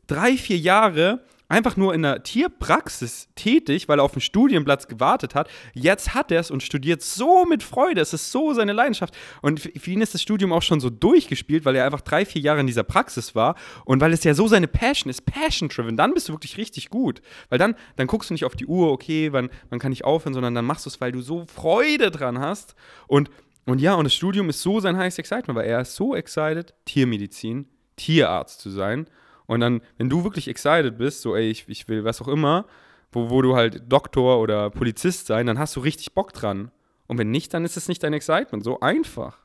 drei, 0.07 0.37
vier 0.37 0.59
Jahre 0.59 1.25
einfach 1.49 1.77
nur 1.77 1.95
in 1.95 2.03
der 2.03 2.23
Tierpraxis 2.23 3.29
tätig, 3.35 3.89
weil 3.89 4.01
er 4.01 4.05
auf 4.05 4.15
einen 4.15 4.21
Studienplatz 4.21 4.89
gewartet 4.89 5.35
hat. 5.35 5.49
Jetzt 5.75 6.15
hat 6.15 6.31
er 6.33 6.41
es 6.41 6.51
und 6.51 6.63
studiert 6.63 7.03
so 7.03 7.45
mit 7.45 7.63
Freude. 7.63 8.01
Es 8.01 8.13
ist 8.13 8.33
so 8.33 8.55
seine 8.55 8.73
Leidenschaft. 8.73 9.15
Und 9.43 9.61
für 9.61 9.91
ihn 9.91 10.01
ist 10.01 10.15
das 10.15 10.23
Studium 10.23 10.53
auch 10.53 10.63
schon 10.63 10.81
so 10.81 10.91
durchgespielt, 10.91 11.65
weil 11.65 11.77
er 11.77 11.85
einfach 11.85 12.01
drei, 12.01 12.25
vier 12.25 12.41
Jahre 12.43 12.61
in 12.61 12.67
dieser 12.67 12.83
Praxis 12.83 13.35
war 13.35 13.57
und 13.85 14.01
weil 14.01 14.13
es 14.13 14.25
ja 14.25 14.35
so 14.35 14.49
seine 14.49 14.69
Passion 14.69 15.11
ist, 15.11 15.27
passion-driven. 15.27 15.97
Dann 15.97 16.15
bist 16.15 16.29
du 16.29 16.33
wirklich 16.33 16.57
richtig 16.57 16.89
gut. 16.89 17.21
Weil 17.51 17.59
dann, 17.59 17.75
dann 17.97 18.07
guckst 18.07 18.31
du 18.31 18.35
nicht 18.35 18.45
auf 18.45 18.57
die 18.57 18.67
Uhr, 18.67 18.91
okay, 18.91 19.33
wann, 19.33 19.51
wann 19.69 19.79
kann 19.79 19.93
ich 19.93 20.05
aufhören, 20.05 20.35
sondern 20.35 20.55
dann 20.55 20.65
machst 20.65 20.87
du 20.87 20.91
es, 20.91 21.01
weil 21.01 21.13
du 21.13 21.21
so 21.21 21.45
Freude 21.47 22.11
dran 22.11 22.39
hast. 22.39 22.75
Und, 23.07 23.31
und 23.67 23.81
ja, 23.81 23.95
und 23.95 24.05
das 24.05 24.15
Studium 24.15 24.49
ist 24.49 24.63
so 24.63 24.81
sein 24.81 24.97
highest 24.97 25.19
excitement, 25.19 25.59
weil 25.59 25.67
er 25.67 25.83
ist 25.83 25.95
so 25.95 26.15
excited, 26.15 26.75
Tiermedizin, 26.85 27.69
Tierarzt 27.97 28.61
zu 28.61 28.71
sein. 28.71 29.07
Und 29.47 29.61
dann, 29.61 29.83
wenn 29.99 30.09
du 30.09 30.25
wirklich 30.25 30.49
excited 30.49 30.97
bist, 30.97 31.23
so, 31.23 31.37
ey, 31.37 31.51
ich, 31.51 31.69
ich 31.69 31.89
will 31.89 32.05
was 32.05 32.23
auch 32.23 32.29
immer, 32.29 32.67
wo, 33.13 33.31
wo 33.31 33.43
du 33.43 33.55
halt 33.55 33.83
Doktor 33.93 34.41
oder 34.41 34.71
Polizist 34.71 35.27
sein, 35.27 35.47
dann 35.47 35.59
hast 35.59 35.77
du 35.77 35.81
richtig 35.81 36.15
Bock 36.15 36.33
dran. 36.33 36.71
Und 37.07 37.19
wenn 37.19 37.31
nicht, 37.31 37.53
dann 37.53 37.65
ist 37.65 37.77
es 37.77 37.89
nicht 37.89 38.03
dein 38.03 38.15
Excitement. 38.15 38.65
So 38.65 38.81
einfach. 38.81 39.39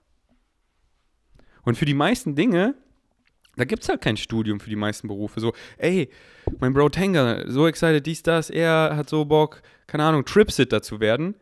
Und 1.63 1.75
für 1.75 1.85
die 1.85 1.93
meisten 1.93 2.35
Dinge, 2.35 2.75
da 3.57 3.65
gibt 3.65 3.83
es 3.83 3.89
halt 3.89 4.01
kein 4.01 4.15
Studium 4.15 4.61
für 4.61 4.69
die 4.69 4.77
meisten 4.77 5.07
Berufe. 5.07 5.41
So, 5.41 5.53
ey, 5.77 6.09
mein 6.59 6.73
Bro 6.73 6.89
Tanger, 6.89 7.43
so 7.51 7.67
excited, 7.67 8.05
dies, 8.05 8.23
das, 8.23 8.49
er 8.49 8.93
hat 8.95 9.09
so 9.09 9.25
Bock, 9.25 9.61
keine 9.85 10.05
Ahnung, 10.05 10.23
Tripsitter 10.23 10.81
zu 10.81 11.01
werden. 11.01 11.35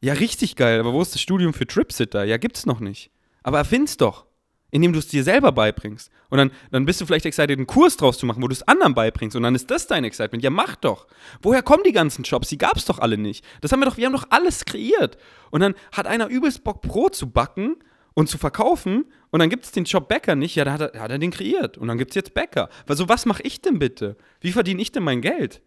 Ja, 0.00 0.12
richtig 0.12 0.54
geil, 0.54 0.78
aber 0.78 0.92
wo 0.92 1.02
ist 1.02 1.14
das 1.14 1.20
Studium 1.20 1.52
für 1.52 1.66
Tripsitter? 1.66 2.24
Ja, 2.24 2.36
gibt's 2.36 2.66
noch 2.66 2.78
nicht. 2.78 3.10
Aber 3.42 3.58
erfind's 3.58 3.96
doch 3.96 4.26
indem 4.74 4.92
du 4.92 4.98
es 4.98 5.06
dir 5.06 5.22
selber 5.22 5.52
beibringst. 5.52 6.10
Und 6.30 6.38
dann, 6.38 6.50
dann 6.72 6.84
bist 6.84 7.00
du 7.00 7.06
vielleicht 7.06 7.26
excited, 7.26 7.56
einen 7.56 7.68
Kurs 7.68 7.96
draus 7.96 8.18
zu 8.18 8.26
machen, 8.26 8.42
wo 8.42 8.48
du 8.48 8.52
es 8.52 8.66
anderen 8.66 8.92
beibringst. 8.92 9.36
Und 9.36 9.44
dann 9.44 9.54
ist 9.54 9.70
das 9.70 9.86
dein 9.86 10.02
Excitement. 10.02 10.42
Ja, 10.42 10.50
mach 10.50 10.74
doch. 10.74 11.06
Woher 11.42 11.62
kommen 11.62 11.84
die 11.84 11.92
ganzen 11.92 12.24
Jobs? 12.24 12.48
Die 12.48 12.58
gab 12.58 12.76
es 12.76 12.84
doch 12.84 12.98
alle 12.98 13.16
nicht. 13.16 13.44
Das 13.60 13.70
haben 13.70 13.78
wir 13.78 13.86
doch, 13.86 13.98
wir 13.98 14.06
haben 14.06 14.14
doch 14.14 14.26
alles 14.30 14.64
kreiert. 14.64 15.16
Und 15.52 15.60
dann 15.60 15.76
hat 15.92 16.08
einer 16.08 16.26
übelst 16.26 16.64
Bock, 16.64 16.82
Brot 16.82 17.14
zu 17.14 17.30
backen 17.30 17.76
und 18.14 18.28
zu 18.28 18.36
verkaufen. 18.36 19.04
Und 19.30 19.38
dann 19.38 19.48
gibt 19.48 19.64
es 19.64 19.70
den 19.70 19.84
Job 19.84 20.08
Bäcker 20.08 20.34
nicht. 20.34 20.56
Ja, 20.56 20.64
da 20.64 20.72
hat 20.72 20.80
er, 20.80 21.00
hat 21.00 21.10
er 21.12 21.20
den 21.20 21.30
kreiert. 21.30 21.78
Und 21.78 21.86
dann 21.86 21.96
gibt 21.96 22.10
es 22.10 22.16
jetzt 22.16 22.34
Bäcker. 22.34 22.68
Also, 22.88 23.08
was 23.08 23.26
mache 23.26 23.44
ich 23.44 23.62
denn 23.62 23.78
bitte? 23.78 24.16
Wie 24.40 24.50
verdiene 24.50 24.82
ich 24.82 24.90
denn 24.90 25.04
mein 25.04 25.20
Geld? 25.20 25.62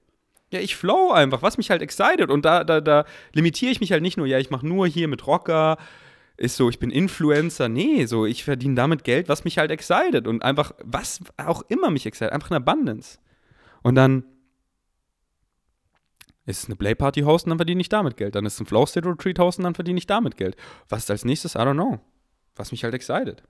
Ja, 0.52 0.60
ich 0.60 0.76
flow 0.76 1.12
einfach, 1.12 1.42
was 1.42 1.58
mich 1.58 1.70
halt 1.70 1.82
excited. 1.82 2.30
Und 2.30 2.44
da, 2.44 2.66
da, 2.66 2.82
da 2.82 3.06
limitiere 3.32 3.72
ich 3.72 3.80
mich 3.80 3.94
halt 3.94 4.02
nicht 4.02 4.18
nur, 4.18 4.28
ja, 4.28 4.38
ich 4.38 4.50
mache 4.50 4.68
nur 4.68 4.86
hier 4.86 5.08
mit 5.08 5.26
Rocker, 5.28 5.78
ist 6.38 6.56
so, 6.56 6.70
ich 6.70 6.80
bin 6.80 6.92
Influencer. 6.92 7.68
Nee, 7.68 8.06
so, 8.06 8.26
ich 8.26 8.44
verdiene 8.44 8.76
damit 8.76 9.04
Geld, 9.04 9.28
was 9.28 9.44
mich 9.44 9.58
halt 9.58 9.72
excited 9.72 10.28
und 10.28 10.44
einfach, 10.44 10.74
was 10.84 11.20
auch 11.38 11.64
immer 11.68 11.90
mich 11.90 12.06
excited, 12.06 12.32
einfach 12.32 12.52
in 12.52 12.58
Abundance. 12.58 13.18
Und 13.82 13.96
dann 13.96 14.24
ist 16.46 16.60
es 16.60 16.66
eine 16.66 16.76
Playparty 16.76 17.22
hosten, 17.22 17.50
dann 17.50 17.58
verdiene 17.58 17.82
ich 17.82 17.90
damit 17.90 18.16
Geld. 18.16 18.36
Dann 18.36 18.46
ist 18.46 18.54
es 18.54 18.60
ein 18.62 18.66
Flow 18.68 18.86
State 18.86 19.08
Retreat 19.08 19.40
hosten, 19.40 19.64
dann 19.64 19.76
verdiene 19.76 19.98
ich 19.98 20.08
damit 20.08 20.38
Geld. 20.38 20.56
Was 20.88 21.04
ist 21.04 21.12
als 21.12 21.26
nächstes? 21.26 21.56
I 21.56 21.60
don't 21.60 21.74
know. 21.74 22.00
Was 22.56 22.72
mich 22.72 22.84
halt 22.84 22.94
excited. 22.94 23.44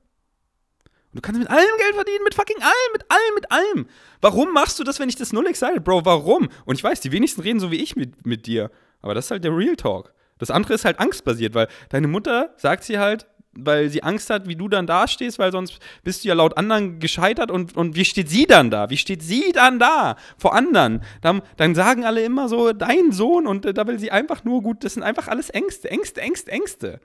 Und 1.11 1.15
du 1.15 1.21
kannst 1.21 1.39
mit 1.39 1.49
allem 1.49 1.77
Geld 1.77 1.95
verdienen, 1.95 2.23
mit 2.23 2.35
fucking 2.35 2.61
allem, 2.61 2.91
mit 2.93 3.05
allem, 3.09 3.35
mit 3.35 3.51
allem. 3.51 3.87
Warum 4.21 4.51
machst 4.53 4.79
du 4.79 4.83
das, 4.83 4.99
wenn 4.99 5.09
ich 5.09 5.15
das 5.15 5.31
null 5.31 5.47
excited, 5.47 5.83
Bro? 5.83 6.05
Warum? 6.05 6.49
Und 6.65 6.75
ich 6.75 6.83
weiß, 6.83 7.01
die 7.01 7.11
wenigsten 7.11 7.41
reden 7.41 7.59
so 7.59 7.71
wie 7.71 7.81
ich 7.81 7.95
mit, 7.95 8.25
mit 8.25 8.47
dir. 8.47 8.71
Aber 9.01 9.13
das 9.13 9.25
ist 9.25 9.31
halt 9.31 9.43
der 9.43 9.55
Real 9.55 9.75
Talk. 9.75 10.13
Das 10.39 10.51
andere 10.51 10.73
ist 10.73 10.85
halt 10.85 10.99
angstbasiert, 10.99 11.53
weil 11.55 11.67
deine 11.89 12.07
Mutter 12.07 12.53
sagt 12.57 12.83
sie 12.83 12.99
halt, 12.99 13.27
weil 13.57 13.89
sie 13.89 14.03
Angst 14.03 14.29
hat, 14.29 14.47
wie 14.47 14.55
du 14.55 14.67
dann 14.67 14.85
dastehst, 14.85 15.39
weil 15.39 15.51
sonst 15.51 15.79
bist 16.03 16.23
du 16.23 16.27
ja 16.27 16.35
laut 16.35 16.57
anderen 16.57 16.99
gescheitert 16.99 17.49
und, 17.49 17.75
und 17.75 17.95
wie 17.95 18.05
steht 18.05 18.29
sie 18.29 18.45
dann 18.45 18.69
da? 18.69 18.89
Wie 18.89 18.97
steht 18.97 19.23
sie 19.23 19.51
dann 19.51 19.79
da 19.79 20.15
vor 20.37 20.53
anderen? 20.53 21.01
Dann, 21.21 21.41
dann 21.57 21.73
sagen 21.73 22.05
alle 22.05 22.23
immer 22.23 22.49
so, 22.49 22.73
dein 22.73 23.11
Sohn 23.11 23.47
und 23.47 23.65
äh, 23.65 23.73
da 23.73 23.87
will 23.87 23.99
sie 23.99 24.11
einfach 24.11 24.43
nur 24.43 24.61
gut, 24.61 24.83
das 24.83 24.93
sind 24.93 25.03
einfach 25.03 25.27
alles 25.27 25.49
Ängste, 25.49 25.89
Ängste, 25.89 26.21
Ängste, 26.21 26.51
Ängste. 26.51 26.99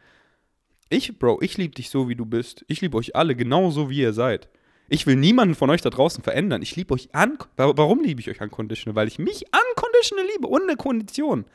Ich, 0.91 1.19
Bro, 1.19 1.41
ich 1.41 1.57
liebe 1.57 1.75
dich 1.75 1.89
so, 1.89 2.11
wie 2.11 2.17
du 2.17 2.27
bist. 2.27 2.67
Ich 2.69 2.83
liebe 2.83 2.99
euch 2.99 3.17
alle 3.17 3.35
genauso, 3.35 3.89
wie 3.89 4.01
ihr 4.01 4.13
seid. 4.13 4.51
Ich 4.91 5.07
will 5.07 5.17
niemanden 5.17 5.55
von 5.55 5.71
euch 5.71 5.81
da 5.81 5.89
draußen 5.89 6.23
verändern. 6.23 6.61
Ich 6.61 6.77
liebe 6.77 6.93
euch 6.93 7.15
an. 7.15 7.39
Warum 7.57 8.05
liebe 8.05 8.21
ich 8.21 8.29
euch 8.29 8.43
unconditional? 8.43 8.95
Weil 8.95 9.09
ich 9.09 9.19
mich 9.19 9.47
unconditional 9.47 10.27
liebe, 10.35 10.51
ohne 10.51 10.77
Kondition. 10.77 11.47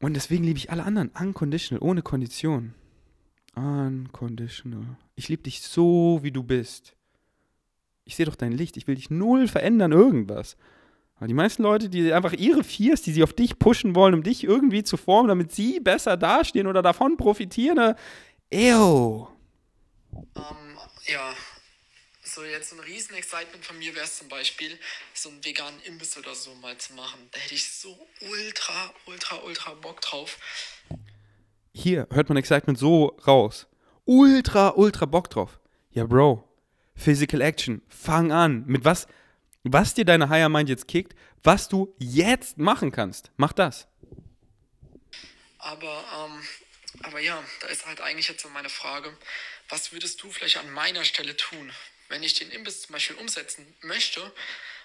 Und 0.00 0.14
deswegen 0.14 0.44
liebe 0.44 0.58
ich 0.58 0.70
alle 0.70 0.84
anderen 0.84 1.10
unconditional, 1.18 1.82
ohne 1.82 2.02
Kondition. 2.02 2.74
Unconditional. 3.54 4.96
Ich 5.16 5.28
liebe 5.28 5.42
dich 5.42 5.62
so, 5.62 6.20
wie 6.22 6.30
du 6.30 6.42
bist. 6.44 6.94
Ich 8.04 8.16
sehe 8.16 8.26
doch 8.26 8.36
dein 8.36 8.52
Licht. 8.52 8.76
Ich 8.76 8.86
will 8.86 8.94
dich 8.94 9.10
null 9.10 9.48
verändern, 9.48 9.92
irgendwas. 9.92 10.56
Aber 11.16 11.26
die 11.26 11.34
meisten 11.34 11.64
Leute, 11.64 11.88
die 11.88 12.12
einfach 12.12 12.32
ihre 12.32 12.62
Viers, 12.62 13.02
die 13.02 13.12
sie 13.12 13.24
auf 13.24 13.32
dich 13.32 13.58
pushen 13.58 13.96
wollen, 13.96 14.14
um 14.14 14.22
dich 14.22 14.44
irgendwie 14.44 14.84
zu 14.84 14.96
formen, 14.96 15.28
damit 15.28 15.50
sie 15.52 15.80
besser 15.80 16.16
dastehen 16.16 16.68
oder 16.68 16.80
davon 16.80 17.16
profitieren, 17.16 17.96
äh, 18.50 18.70
ew. 18.70 19.26
Um, 20.12 20.24
ja, 21.06 21.34
so 22.38 22.44
jetzt 22.44 22.70
so 22.70 22.76
ein 22.76 22.80
riesen 22.80 23.16
Excitement 23.16 23.64
von 23.64 23.78
mir 23.78 23.94
wäre 23.94 24.04
es 24.04 24.18
zum 24.18 24.28
Beispiel, 24.28 24.78
so 25.12 25.28
einen 25.28 25.44
veganen 25.44 25.80
Imbiss 25.82 26.16
oder 26.16 26.34
so 26.34 26.54
mal 26.56 26.78
zu 26.78 26.92
machen. 26.92 27.28
Da 27.32 27.40
hätte 27.40 27.54
ich 27.54 27.68
so 27.68 27.98
ultra, 28.20 28.94
ultra, 29.06 29.36
ultra 29.38 29.74
Bock 29.74 30.00
drauf. 30.00 30.38
Hier 31.74 32.06
hört 32.12 32.28
man 32.28 32.38
Excitement 32.38 32.78
so 32.78 33.16
raus. 33.26 33.66
Ultra, 34.04 34.68
ultra 34.76 35.06
Bock 35.06 35.30
drauf. 35.30 35.58
Ja, 35.90 36.04
Bro. 36.04 36.48
Physical 36.94 37.40
Action. 37.40 37.82
Fang 37.88 38.30
an. 38.30 38.64
Mit 38.66 38.84
was, 38.84 39.08
was 39.64 39.94
dir 39.94 40.04
deine 40.04 40.28
Higher 40.28 40.48
Mind 40.48 40.68
jetzt 40.68 40.86
kickt, 40.86 41.16
was 41.42 41.68
du 41.68 41.92
jetzt 41.98 42.56
machen 42.56 42.92
kannst. 42.92 43.32
Mach 43.36 43.52
das. 43.52 43.88
Aber, 45.58 46.04
ähm, 46.16 46.46
aber 47.02 47.18
ja, 47.18 47.42
da 47.60 47.66
ist 47.66 47.84
halt 47.84 48.00
eigentlich 48.00 48.28
jetzt 48.28 48.42
so 48.42 48.48
meine 48.48 48.70
Frage, 48.70 49.16
was 49.68 49.92
würdest 49.92 50.22
du 50.22 50.30
vielleicht 50.30 50.58
an 50.58 50.70
meiner 50.70 51.04
Stelle 51.04 51.36
tun? 51.36 51.72
Wenn 52.08 52.22
ich 52.22 52.34
den 52.34 52.50
Imbiss 52.50 52.82
zum 52.82 52.92
Beispiel 52.92 53.16
umsetzen 53.16 53.76
möchte, 53.80 54.32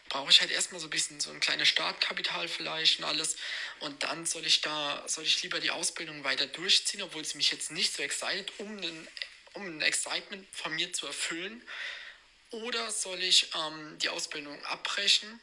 brauche 0.09 0.29
ich 0.29 0.41
halt 0.41 0.51
erstmal 0.51 0.79
so 0.79 0.87
ein 0.87 0.91
bisschen 0.91 1.19
so 1.19 1.31
ein 1.31 1.39
kleines 1.39 1.67
Startkapital 1.69 2.47
vielleicht 2.47 2.99
und 2.99 3.05
alles. 3.05 3.35
Und 3.79 4.03
dann 4.03 4.25
soll 4.25 4.45
ich 4.45 4.61
da, 4.61 5.03
soll 5.07 5.23
ich 5.23 5.41
lieber 5.41 5.59
die 5.59 5.71
Ausbildung 5.71 6.23
weiter 6.23 6.45
durchziehen, 6.47 7.01
obwohl 7.01 7.21
es 7.21 7.35
mich 7.35 7.51
jetzt 7.51 7.71
nicht 7.71 7.93
so 7.93 8.03
excited, 8.03 8.51
um 8.59 8.77
einen, 8.77 9.07
um 9.53 9.65
ein 9.65 9.81
Excitement 9.81 10.45
von 10.55 10.73
mir 10.75 10.91
zu 10.93 11.07
erfüllen. 11.07 11.61
Oder 12.51 12.91
soll 12.91 13.21
ich 13.23 13.47
ähm, 13.55 13.97
die 13.99 14.09
Ausbildung 14.09 14.63
abbrechen? 14.65 15.39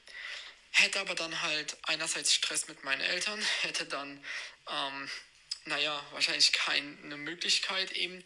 Hätte 0.70 1.00
aber 1.00 1.14
dann 1.16 1.42
halt 1.42 1.76
einerseits 1.82 2.32
Stress 2.32 2.68
mit 2.68 2.84
meinen 2.84 3.00
Eltern, 3.00 3.40
hätte 3.62 3.86
dann, 3.86 4.24
ähm, 4.70 5.10
naja, 5.64 6.04
wahrscheinlich 6.12 6.52
keine 6.52 7.16
Möglichkeit 7.16 7.92
eben 7.92 8.24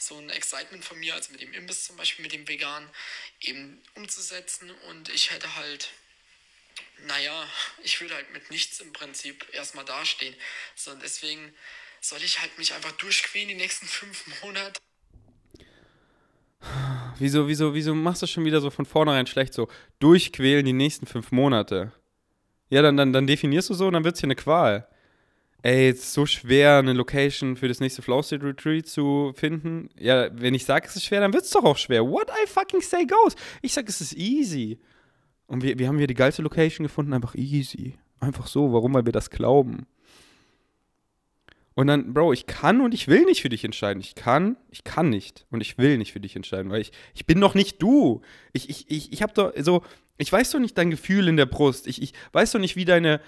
so 0.00 0.16
ein 0.16 0.30
Excitement 0.30 0.84
von 0.84 0.98
mir, 0.98 1.14
also 1.14 1.30
mit 1.32 1.42
dem 1.42 1.52
Imbiss 1.52 1.84
zum 1.84 1.96
Beispiel, 1.96 2.22
mit 2.22 2.32
dem 2.32 2.48
Vegan, 2.48 2.88
eben 3.40 3.80
umzusetzen. 3.94 4.70
Und 4.88 5.10
ich 5.10 5.30
hätte 5.30 5.54
halt, 5.56 5.90
naja, 7.06 7.46
ich 7.82 8.00
würde 8.00 8.14
halt 8.14 8.32
mit 8.32 8.50
nichts 8.50 8.80
im 8.80 8.92
Prinzip 8.92 9.46
erstmal 9.52 9.84
dastehen. 9.84 10.34
So, 10.74 10.90
und 10.90 11.02
deswegen 11.02 11.52
soll 12.00 12.22
ich 12.22 12.40
halt 12.40 12.56
mich 12.58 12.72
einfach 12.72 12.92
durchquälen 12.92 13.48
die 13.48 13.54
nächsten 13.54 13.86
fünf 13.86 14.24
Monate. 14.42 14.80
Wieso, 17.18 17.48
wieso, 17.48 17.74
wieso 17.74 17.94
machst 17.94 18.22
du 18.22 18.26
schon 18.26 18.44
wieder 18.44 18.60
so 18.60 18.70
von 18.70 18.86
vornherein 18.86 19.26
schlecht 19.26 19.52
so? 19.52 19.68
Durchquälen 19.98 20.64
die 20.64 20.72
nächsten 20.72 21.06
fünf 21.06 21.30
Monate. 21.30 21.92
Ja, 22.70 22.80
dann, 22.80 22.96
dann, 22.96 23.12
dann 23.12 23.26
definierst 23.26 23.68
du 23.68 23.74
so 23.74 23.86
und 23.86 23.94
dann 23.94 24.04
wird 24.04 24.14
es 24.14 24.20
hier 24.20 24.28
eine 24.28 24.36
Qual 24.36 24.89
ey, 25.62 25.88
es 25.90 26.00
ist 26.00 26.12
so 26.12 26.26
schwer, 26.26 26.78
eine 26.78 26.92
Location 26.92 27.56
für 27.56 27.68
das 27.68 27.80
nächste 27.80 28.02
Flow 28.02 28.22
State 28.22 28.44
Retreat 28.44 28.86
zu 28.86 29.32
finden. 29.34 29.90
Ja, 29.98 30.28
wenn 30.32 30.54
ich 30.54 30.64
sage, 30.64 30.86
es 30.88 30.96
ist 30.96 31.04
schwer, 31.04 31.20
dann 31.20 31.32
wird 31.32 31.44
es 31.44 31.50
doch 31.50 31.64
auch 31.64 31.76
schwer. 31.76 32.06
What 32.06 32.28
I 32.30 32.46
fucking 32.46 32.80
say 32.80 33.04
goes. 33.04 33.34
Ich 33.62 33.72
sage, 33.72 33.88
es 33.88 34.00
ist 34.00 34.14
easy. 34.14 34.78
Und 35.46 35.62
wir, 35.62 35.78
wir 35.78 35.88
haben 35.88 35.98
hier 35.98 36.06
die 36.06 36.14
geilste 36.14 36.42
Location 36.42 36.84
gefunden, 36.84 37.12
einfach 37.12 37.34
easy. 37.34 37.94
Einfach 38.20 38.46
so. 38.46 38.72
Warum? 38.72 38.94
Weil 38.94 39.06
wir 39.06 39.12
das 39.12 39.30
glauben. 39.30 39.86
Und 41.74 41.86
dann, 41.86 42.12
Bro, 42.12 42.32
ich 42.32 42.46
kann 42.46 42.80
und 42.80 42.92
ich 42.92 43.08
will 43.08 43.24
nicht 43.24 43.42
für 43.42 43.48
dich 43.48 43.64
entscheiden. 43.64 44.00
Ich 44.00 44.14
kann, 44.14 44.56
ich 44.70 44.84
kann 44.84 45.08
nicht 45.08 45.46
und 45.50 45.60
ich 45.60 45.78
will 45.78 45.98
nicht 45.98 46.12
für 46.12 46.20
dich 46.20 46.36
entscheiden, 46.36 46.70
weil 46.70 46.82
ich, 46.82 46.92
ich 47.14 47.26
bin 47.26 47.40
doch 47.40 47.54
nicht 47.54 47.80
du. 47.82 48.20
Ich, 48.52 48.68
ich, 48.68 48.90
ich, 48.90 49.12
ich 49.12 49.22
hab 49.22 49.34
doch 49.34 49.52
so, 49.56 49.82
ich 50.18 50.30
weiß 50.30 50.50
doch 50.50 50.58
nicht 50.58 50.76
dein 50.76 50.90
Gefühl 50.90 51.28
in 51.28 51.36
der 51.36 51.46
Brust. 51.46 51.86
Ich, 51.86 52.02
ich 52.02 52.12
weiß 52.32 52.52
doch 52.52 52.58
nicht, 52.58 52.76
wie 52.76 52.84
deine, 52.84 53.20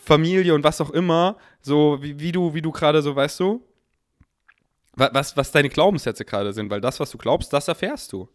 Familie 0.00 0.54
und 0.54 0.64
was 0.64 0.80
auch 0.80 0.90
immer, 0.90 1.36
so 1.60 1.98
wie, 2.00 2.18
wie 2.18 2.32
du, 2.32 2.54
wie 2.54 2.62
du 2.62 2.70
gerade 2.70 3.02
so, 3.02 3.14
weißt 3.14 3.40
du, 3.40 3.64
was, 4.94 5.36
was 5.36 5.52
deine 5.52 5.68
Glaubenssätze 5.68 6.24
gerade 6.24 6.52
sind, 6.52 6.70
weil 6.70 6.80
das, 6.80 7.00
was 7.00 7.10
du 7.10 7.18
glaubst, 7.18 7.52
das 7.52 7.68
erfährst 7.68 8.12
du. 8.12 8.28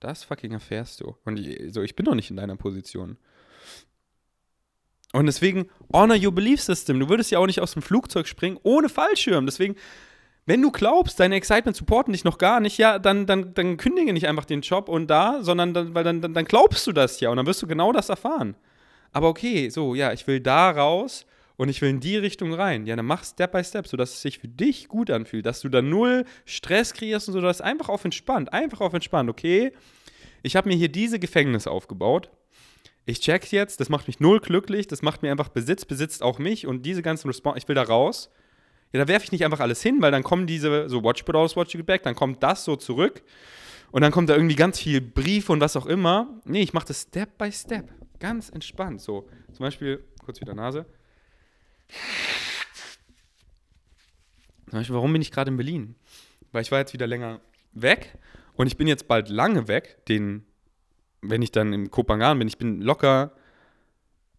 Das 0.00 0.24
fucking 0.24 0.52
erfährst 0.52 1.00
du. 1.00 1.16
Und 1.24 1.38
ich, 1.38 1.72
so, 1.72 1.82
ich 1.82 1.96
bin 1.96 2.04
doch 2.04 2.14
nicht 2.14 2.30
in 2.30 2.36
deiner 2.36 2.56
Position. 2.56 3.16
Und 5.12 5.26
deswegen, 5.26 5.68
honor 5.92 6.16
your 6.16 6.32
belief 6.32 6.60
system. 6.60 7.00
Du 7.00 7.08
würdest 7.08 7.30
ja 7.30 7.38
auch 7.38 7.46
nicht 7.46 7.60
aus 7.60 7.72
dem 7.72 7.82
Flugzeug 7.82 8.28
springen 8.28 8.58
ohne 8.62 8.88
Fallschirm. 8.88 9.46
Deswegen, 9.46 9.76
wenn 10.46 10.62
du 10.62 10.70
glaubst, 10.70 11.18
deine 11.18 11.36
Excitement 11.36 11.76
supporten 11.76 12.12
dich 12.12 12.24
noch 12.24 12.38
gar 12.38 12.60
nicht, 12.60 12.78
ja, 12.78 12.98
dann, 12.98 13.26
dann, 13.26 13.54
dann 13.54 13.76
kündige 13.76 14.12
nicht 14.12 14.28
einfach 14.28 14.44
den 14.44 14.60
Job 14.60 14.88
und 14.88 15.08
da, 15.08 15.42
sondern 15.42 15.74
dann, 15.74 15.94
weil 15.94 16.04
dann, 16.04 16.20
dann, 16.20 16.34
dann 16.34 16.44
glaubst 16.44 16.86
du 16.86 16.92
das 16.92 17.20
ja 17.20 17.30
und 17.30 17.36
dann 17.36 17.46
wirst 17.46 17.62
du 17.62 17.66
genau 17.66 17.92
das 17.92 18.08
erfahren. 18.08 18.56
Aber 19.12 19.28
okay, 19.28 19.70
so, 19.70 19.94
ja, 19.94 20.12
ich 20.12 20.26
will 20.26 20.40
da 20.40 20.70
raus 20.70 21.26
und 21.56 21.68
ich 21.68 21.82
will 21.82 21.90
in 21.90 22.00
die 22.00 22.16
Richtung 22.16 22.54
rein. 22.54 22.86
Ja, 22.86 22.96
dann 22.96 23.06
mach 23.06 23.24
Step 23.24 23.52
by 23.52 23.64
Step, 23.64 23.86
sodass 23.86 24.14
es 24.14 24.22
sich 24.22 24.38
für 24.38 24.48
dich 24.48 24.88
gut 24.88 25.10
anfühlt, 25.10 25.44
dass 25.44 25.60
du 25.60 25.68
da 25.68 25.82
null 25.82 26.24
Stress 26.44 26.94
kreierst 26.94 27.28
und 27.28 27.34
so, 27.34 27.40
dass 27.40 27.60
einfach 27.60 27.88
auf 27.88 28.04
entspannt, 28.04 28.52
einfach 28.52 28.80
auf 28.80 28.94
entspannt, 28.94 29.28
okay? 29.28 29.72
Ich 30.42 30.56
habe 30.56 30.68
mir 30.68 30.76
hier 30.76 30.88
diese 30.88 31.18
Gefängnis 31.18 31.66
aufgebaut. 31.66 32.30
Ich 33.06 33.20
check 33.20 33.50
jetzt, 33.50 33.80
das 33.80 33.88
macht 33.88 34.06
mich 34.06 34.20
null 34.20 34.38
glücklich, 34.38 34.86
das 34.86 35.02
macht 35.02 35.22
mir 35.22 35.30
einfach 35.30 35.48
Besitz, 35.48 35.84
besitzt 35.84 36.22
auch 36.22 36.38
mich 36.38 36.66
und 36.66 36.84
diese 36.84 37.02
ganzen 37.02 37.28
Response, 37.28 37.58
ich 37.58 37.66
will 37.66 37.74
da 37.74 37.82
raus. 37.82 38.30
Ja, 38.92 39.00
da 39.00 39.08
werfe 39.08 39.24
ich 39.24 39.32
nicht 39.32 39.44
einfach 39.44 39.60
alles 39.60 39.82
hin, 39.82 40.00
weil 40.00 40.12
dann 40.12 40.22
kommen 40.22 40.46
diese, 40.46 40.88
so 40.88 41.02
Watch 41.02 41.22
Put 41.24 41.34
Out, 41.34 41.56
Watch 41.56 41.74
You 41.74 41.82
Back, 41.82 42.02
dann 42.02 42.14
kommt 42.14 42.42
das 42.42 42.64
so 42.64 42.76
zurück 42.76 43.22
und 43.90 44.02
dann 44.02 44.12
kommt 44.12 44.28
da 44.28 44.34
irgendwie 44.34 44.56
ganz 44.56 44.78
viel 44.78 45.00
Brief 45.00 45.50
und 45.50 45.60
was 45.60 45.76
auch 45.76 45.86
immer. 45.86 46.40
Nee, 46.44 46.62
ich 46.62 46.72
mache 46.72 46.86
das 46.86 47.02
Step 47.02 47.36
by 47.36 47.50
Step. 47.50 47.97
Ganz 48.20 48.50
entspannt. 48.50 49.00
So, 49.00 49.28
zum 49.52 49.64
Beispiel, 49.64 50.04
kurz 50.24 50.40
wieder 50.40 50.54
Nase. 50.54 50.86
Zum 54.68 54.78
Beispiel, 54.78 54.96
warum 54.96 55.12
bin 55.12 55.22
ich 55.22 55.32
gerade 55.32 55.50
in 55.50 55.56
Berlin? 55.56 55.94
Weil 56.52 56.62
ich 56.62 56.72
war 56.72 56.78
jetzt 56.78 56.92
wieder 56.92 57.06
länger 57.06 57.40
weg 57.72 58.18
und 58.54 58.66
ich 58.66 58.76
bin 58.76 58.86
jetzt 58.86 59.08
bald 59.08 59.28
lange 59.28 59.68
weg. 59.68 60.04
Den, 60.08 60.44
wenn 61.22 61.42
ich 61.42 61.52
dann 61.52 61.72
im 61.72 61.90
Kopangan 61.90 62.38
bin, 62.38 62.48
ich 62.48 62.58
bin 62.58 62.80
locker. 62.80 63.32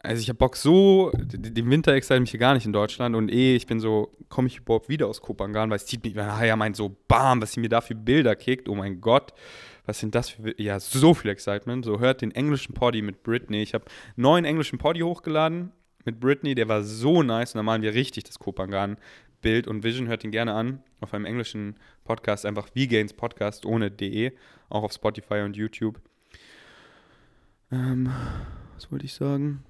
Also 0.01 0.21
ich 0.21 0.29
habe 0.29 0.37
Bock 0.37 0.55
so, 0.55 1.11
den 1.13 1.69
Winter 1.69 1.93
excite 1.93 2.21
mich 2.21 2.31
hier 2.31 2.39
gar 2.39 2.53
nicht 2.53 2.65
in 2.65 2.71
Deutschland 2.71 3.17
und 3.17 3.29
eh, 3.29 3.55
ich 3.55 3.67
bin 3.67 3.81
so, 3.81 4.13
komme 4.29 4.47
ich 4.47 4.57
überhaupt 4.59 4.87
wieder 4.87 5.07
aus 5.07 5.19
Kopangan, 5.19 5.69
weil 5.69 5.75
es 5.75 5.85
zieht 5.87 6.05
mich, 6.05 6.13
ja, 6.13 6.55
meint 6.55 6.77
so, 6.77 6.95
bam, 7.09 7.41
was 7.41 7.51
sie 7.51 7.59
mir 7.59 7.67
da 7.67 7.81
für 7.81 7.95
Bilder 7.95 8.37
kickt, 8.37 8.69
oh 8.69 8.75
mein 8.75 9.01
Gott 9.01 9.33
was 9.89 9.99
sind 9.99 10.13
das 10.13 10.29
für, 10.29 10.53
ja, 10.61 10.79
so 10.79 11.15
viel 11.15 11.31
Excitement. 11.31 11.83
So, 11.83 11.99
hört 11.99 12.21
den 12.21 12.29
englischen 12.29 12.75
Poddy 12.75 13.01
mit 13.01 13.23
Britney. 13.23 13.63
Ich 13.63 13.73
habe 13.73 13.85
neuen 14.15 14.45
englischen 14.45 14.77
Poddy 14.77 14.99
hochgeladen 14.99 15.71
mit 16.05 16.19
Britney, 16.19 16.53
der 16.53 16.69
war 16.69 16.83
so 16.83 17.23
nice 17.23 17.55
und 17.55 17.57
da 17.57 17.63
malen 17.63 17.81
wir 17.81 17.95
richtig 17.95 18.23
das 18.23 18.37
Kopangan-Bild 18.37 19.67
und 19.67 19.83
Vision, 19.83 20.07
hört 20.07 20.23
ihn 20.23 20.29
gerne 20.29 20.53
an 20.53 20.83
auf 21.01 21.15
einem 21.15 21.25
englischen 21.25 21.75
Podcast, 22.03 22.45
einfach 22.45 22.67
V-Gains 22.67 23.13
Podcast 23.13 23.65
ohne 23.65 23.89
DE, 23.89 24.31
auch 24.69 24.83
auf 24.83 24.93
Spotify 24.93 25.41
und 25.41 25.57
YouTube. 25.57 25.99
Ähm, 27.71 28.13
was 28.75 28.91
wollte 28.91 29.05
ich 29.05 29.13
sagen? 29.15 29.63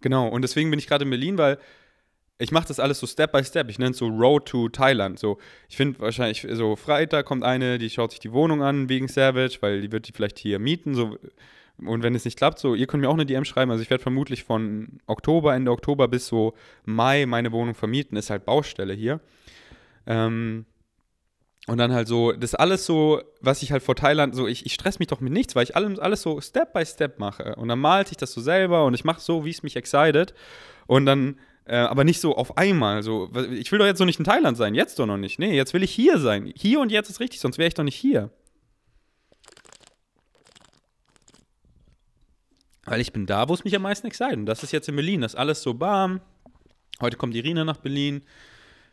Genau, 0.00 0.28
und 0.28 0.42
deswegen 0.42 0.70
bin 0.70 0.78
ich 0.78 0.86
gerade 0.86 1.02
in 1.04 1.10
Berlin, 1.10 1.38
weil 1.38 1.58
ich 2.38 2.50
mache 2.50 2.66
das 2.66 2.80
alles 2.80 2.98
so 2.98 3.06
Step 3.06 3.32
by 3.32 3.44
Step. 3.44 3.70
Ich 3.70 3.78
nenne 3.78 3.92
es 3.92 3.98
so 3.98 4.08
Road 4.08 4.46
to 4.46 4.68
Thailand. 4.68 5.18
So, 5.18 5.38
ich 5.68 5.76
finde 5.76 6.00
wahrscheinlich, 6.00 6.46
so 6.52 6.74
Freitag 6.76 7.26
kommt 7.26 7.44
eine, 7.44 7.78
die 7.78 7.90
schaut 7.90 8.10
sich 8.10 8.20
die 8.20 8.32
Wohnung 8.32 8.62
an 8.62 8.88
wegen 8.88 9.06
Savage, 9.08 9.58
weil 9.60 9.82
die 9.82 9.92
wird 9.92 10.08
die 10.08 10.12
vielleicht 10.12 10.38
hier 10.38 10.58
mieten. 10.58 10.94
So. 10.94 11.16
Und 11.78 12.02
wenn 12.02 12.14
es 12.14 12.24
nicht 12.24 12.36
klappt, 12.36 12.58
so, 12.58 12.74
ihr 12.74 12.86
könnt 12.86 13.02
mir 13.02 13.08
auch 13.08 13.14
eine 13.14 13.26
DM 13.26 13.44
schreiben. 13.44 13.70
Also 13.70 13.82
ich 13.82 13.90
werde 13.90 14.02
vermutlich 14.02 14.44
von 14.44 15.00
Oktober, 15.06 15.54
Ende 15.54 15.70
Oktober 15.70 16.08
bis 16.08 16.26
so 16.26 16.54
Mai 16.84 17.26
meine 17.26 17.52
Wohnung 17.52 17.74
vermieten. 17.74 18.16
Ist 18.16 18.30
halt 18.30 18.44
Baustelle 18.44 18.94
hier. 18.94 19.20
Ähm, 20.06 20.66
und 21.66 21.78
dann 21.78 21.92
halt 21.92 22.08
so, 22.08 22.32
das 22.32 22.54
alles 22.54 22.84
so, 22.84 23.22
was 23.40 23.62
ich 23.62 23.72
halt 23.72 23.82
vor 23.82 23.96
Thailand, 23.96 24.34
so, 24.34 24.46
ich, 24.46 24.66
ich 24.66 24.74
stress 24.74 24.98
mich 24.98 25.08
doch 25.08 25.20
mit 25.20 25.32
nichts, 25.32 25.56
weil 25.56 25.62
ich 25.62 25.74
alles, 25.76 25.98
alles 25.98 26.20
so 26.20 26.40
Step 26.40 26.72
by 26.74 26.84
Step 26.84 27.18
mache. 27.18 27.54
Und 27.54 27.68
dann 27.68 27.78
malt 27.78 28.10
ich 28.10 28.16
das 28.16 28.32
so 28.32 28.40
selber 28.40 28.84
und 28.84 28.94
ich 28.94 29.04
mache 29.04 29.20
so, 29.20 29.44
wie 29.44 29.50
es 29.50 29.62
mich 29.62 29.76
excited. 29.76 30.34
Und 30.86 31.06
dann 31.06 31.38
äh, 31.66 31.76
aber 31.76 32.04
nicht 32.04 32.20
so 32.20 32.36
auf 32.36 32.56
einmal. 32.56 33.02
So, 33.02 33.30
ich 33.52 33.72
will 33.72 33.78
doch 33.78 33.86
jetzt 33.86 33.98
so 33.98 34.04
nicht 34.04 34.18
in 34.18 34.24
Thailand 34.24 34.56
sein, 34.56 34.74
jetzt 34.74 34.98
doch 34.98 35.06
noch 35.06 35.16
nicht. 35.16 35.38
Nee, 35.38 35.56
jetzt 35.56 35.72
will 35.74 35.82
ich 35.82 35.94
hier 35.94 36.18
sein. 36.18 36.52
Hier 36.56 36.80
und 36.80 36.92
jetzt 36.92 37.10
ist 37.10 37.20
richtig, 37.20 37.40
sonst 37.40 37.58
wäre 37.58 37.68
ich 37.68 37.74
doch 37.74 37.84
nicht 37.84 37.96
hier. 37.96 38.30
Weil 42.84 43.00
ich 43.00 43.12
bin 43.12 43.26
da, 43.26 43.48
wo 43.48 43.54
es 43.54 43.64
mich 43.64 43.74
am 43.74 43.82
meisten 43.82 44.06
excite. 44.06 44.34
Und 44.34 44.46
das 44.46 44.62
ist 44.62 44.72
jetzt 44.72 44.88
in 44.88 44.96
Berlin. 44.96 45.22
Das 45.22 45.32
ist 45.32 45.38
alles 45.38 45.62
so 45.62 45.72
bam. 45.72 46.20
Heute 47.00 47.16
kommt 47.16 47.34
Irina 47.34 47.64
nach 47.64 47.78
Berlin. 47.78 48.22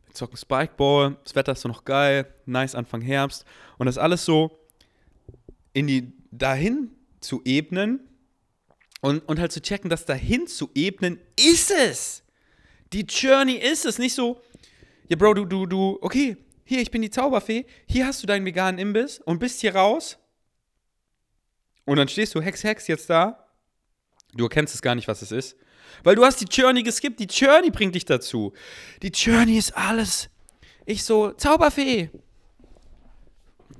Wir 0.05 0.13
zocken 0.13 0.37
Spikeball. 0.37 1.17
Das 1.23 1.35
Wetter 1.35 1.51
ist 1.51 1.61
so 1.61 1.67
noch 1.67 1.83
geil. 1.83 2.33
Nice 2.45 2.73
Anfang 2.73 3.01
Herbst. 3.01 3.45
Und 3.77 3.87
das 3.87 3.97
alles 3.97 4.23
so 4.23 4.57
in 5.73 5.87
die 5.87 6.13
dahin 6.31 6.91
zu 7.19 7.41
ebnen 7.43 7.99
und, 9.01 9.19
und 9.27 9.39
halt 9.39 9.51
zu 9.51 9.61
checken, 9.61 9.89
dass 9.89 10.05
dahin 10.05 10.47
zu 10.47 10.69
ebnen 10.73 11.19
ist 11.37 11.71
es. 11.71 12.23
Die 12.93 13.01
Journey 13.01 13.55
ist 13.55 13.85
es, 13.85 13.99
nicht 13.99 14.13
so, 14.13 14.41
ja, 15.07 15.15
Bro, 15.15 15.33
du, 15.33 15.45
du, 15.45 15.65
du, 15.65 15.97
okay, 16.01 16.37
hier, 16.63 16.81
ich 16.81 16.91
bin 16.91 17.01
die 17.01 17.09
Zauberfee, 17.09 17.65
hier 17.87 18.05
hast 18.05 18.23
du 18.23 18.27
deinen 18.27 18.45
veganen 18.45 18.79
Imbiss 18.79 19.19
und 19.19 19.39
bist 19.39 19.61
hier 19.61 19.75
raus. 19.75 20.17
Und 21.85 21.97
dann 21.97 22.07
stehst 22.07 22.33
du 22.35 22.41
Hex, 22.41 22.63
Hex 22.63 22.87
jetzt 22.87 23.09
da. 23.09 23.47
Du 24.33 24.45
erkennst 24.45 24.75
es 24.75 24.81
gar 24.81 24.95
nicht, 24.95 25.07
was 25.07 25.21
es 25.21 25.31
ist. 25.31 25.57
Weil 26.03 26.15
du 26.15 26.23
hast 26.23 26.39
die 26.39 26.45
Journey 26.45 26.83
geskippt. 26.83 27.19
Die 27.19 27.25
Journey 27.25 27.69
bringt 27.69 27.95
dich 27.95 28.05
dazu. 28.05 28.53
Die 29.01 29.09
Journey 29.09 29.57
ist 29.57 29.75
alles. 29.75 30.29
Ich 30.85 31.03
so, 31.03 31.31
Zauberfee. 31.31 32.09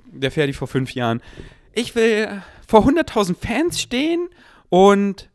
Der 0.06 0.30
Ferdi 0.30 0.52
vor 0.52 0.68
fünf 0.68 0.94
Jahren. 0.94 1.22
Ich 1.72 1.94
will 1.94 2.42
vor 2.68 2.86
100.000 2.86 3.36
Fans 3.36 3.80
stehen 3.80 4.28
und 4.68 5.30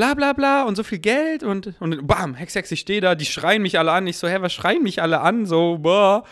bla 0.00 0.14
bla 0.14 0.32
bla 0.32 0.62
und 0.62 0.76
so 0.76 0.82
viel 0.82 0.98
Geld 0.98 1.42
und, 1.42 1.74
und 1.78 2.06
bam, 2.06 2.34
Hex, 2.34 2.54
Hex, 2.54 2.72
ich 2.72 2.80
stehe 2.80 3.02
da, 3.02 3.14
die 3.14 3.26
schreien 3.26 3.60
mich 3.60 3.78
alle 3.78 3.92
an. 3.92 4.06
Ich 4.06 4.16
so, 4.16 4.28
hä, 4.28 4.38
was 4.40 4.54
schreien 4.54 4.82
mich 4.82 5.02
alle 5.02 5.20
an? 5.20 5.44
So, 5.44 5.76
boah. 5.78 6.24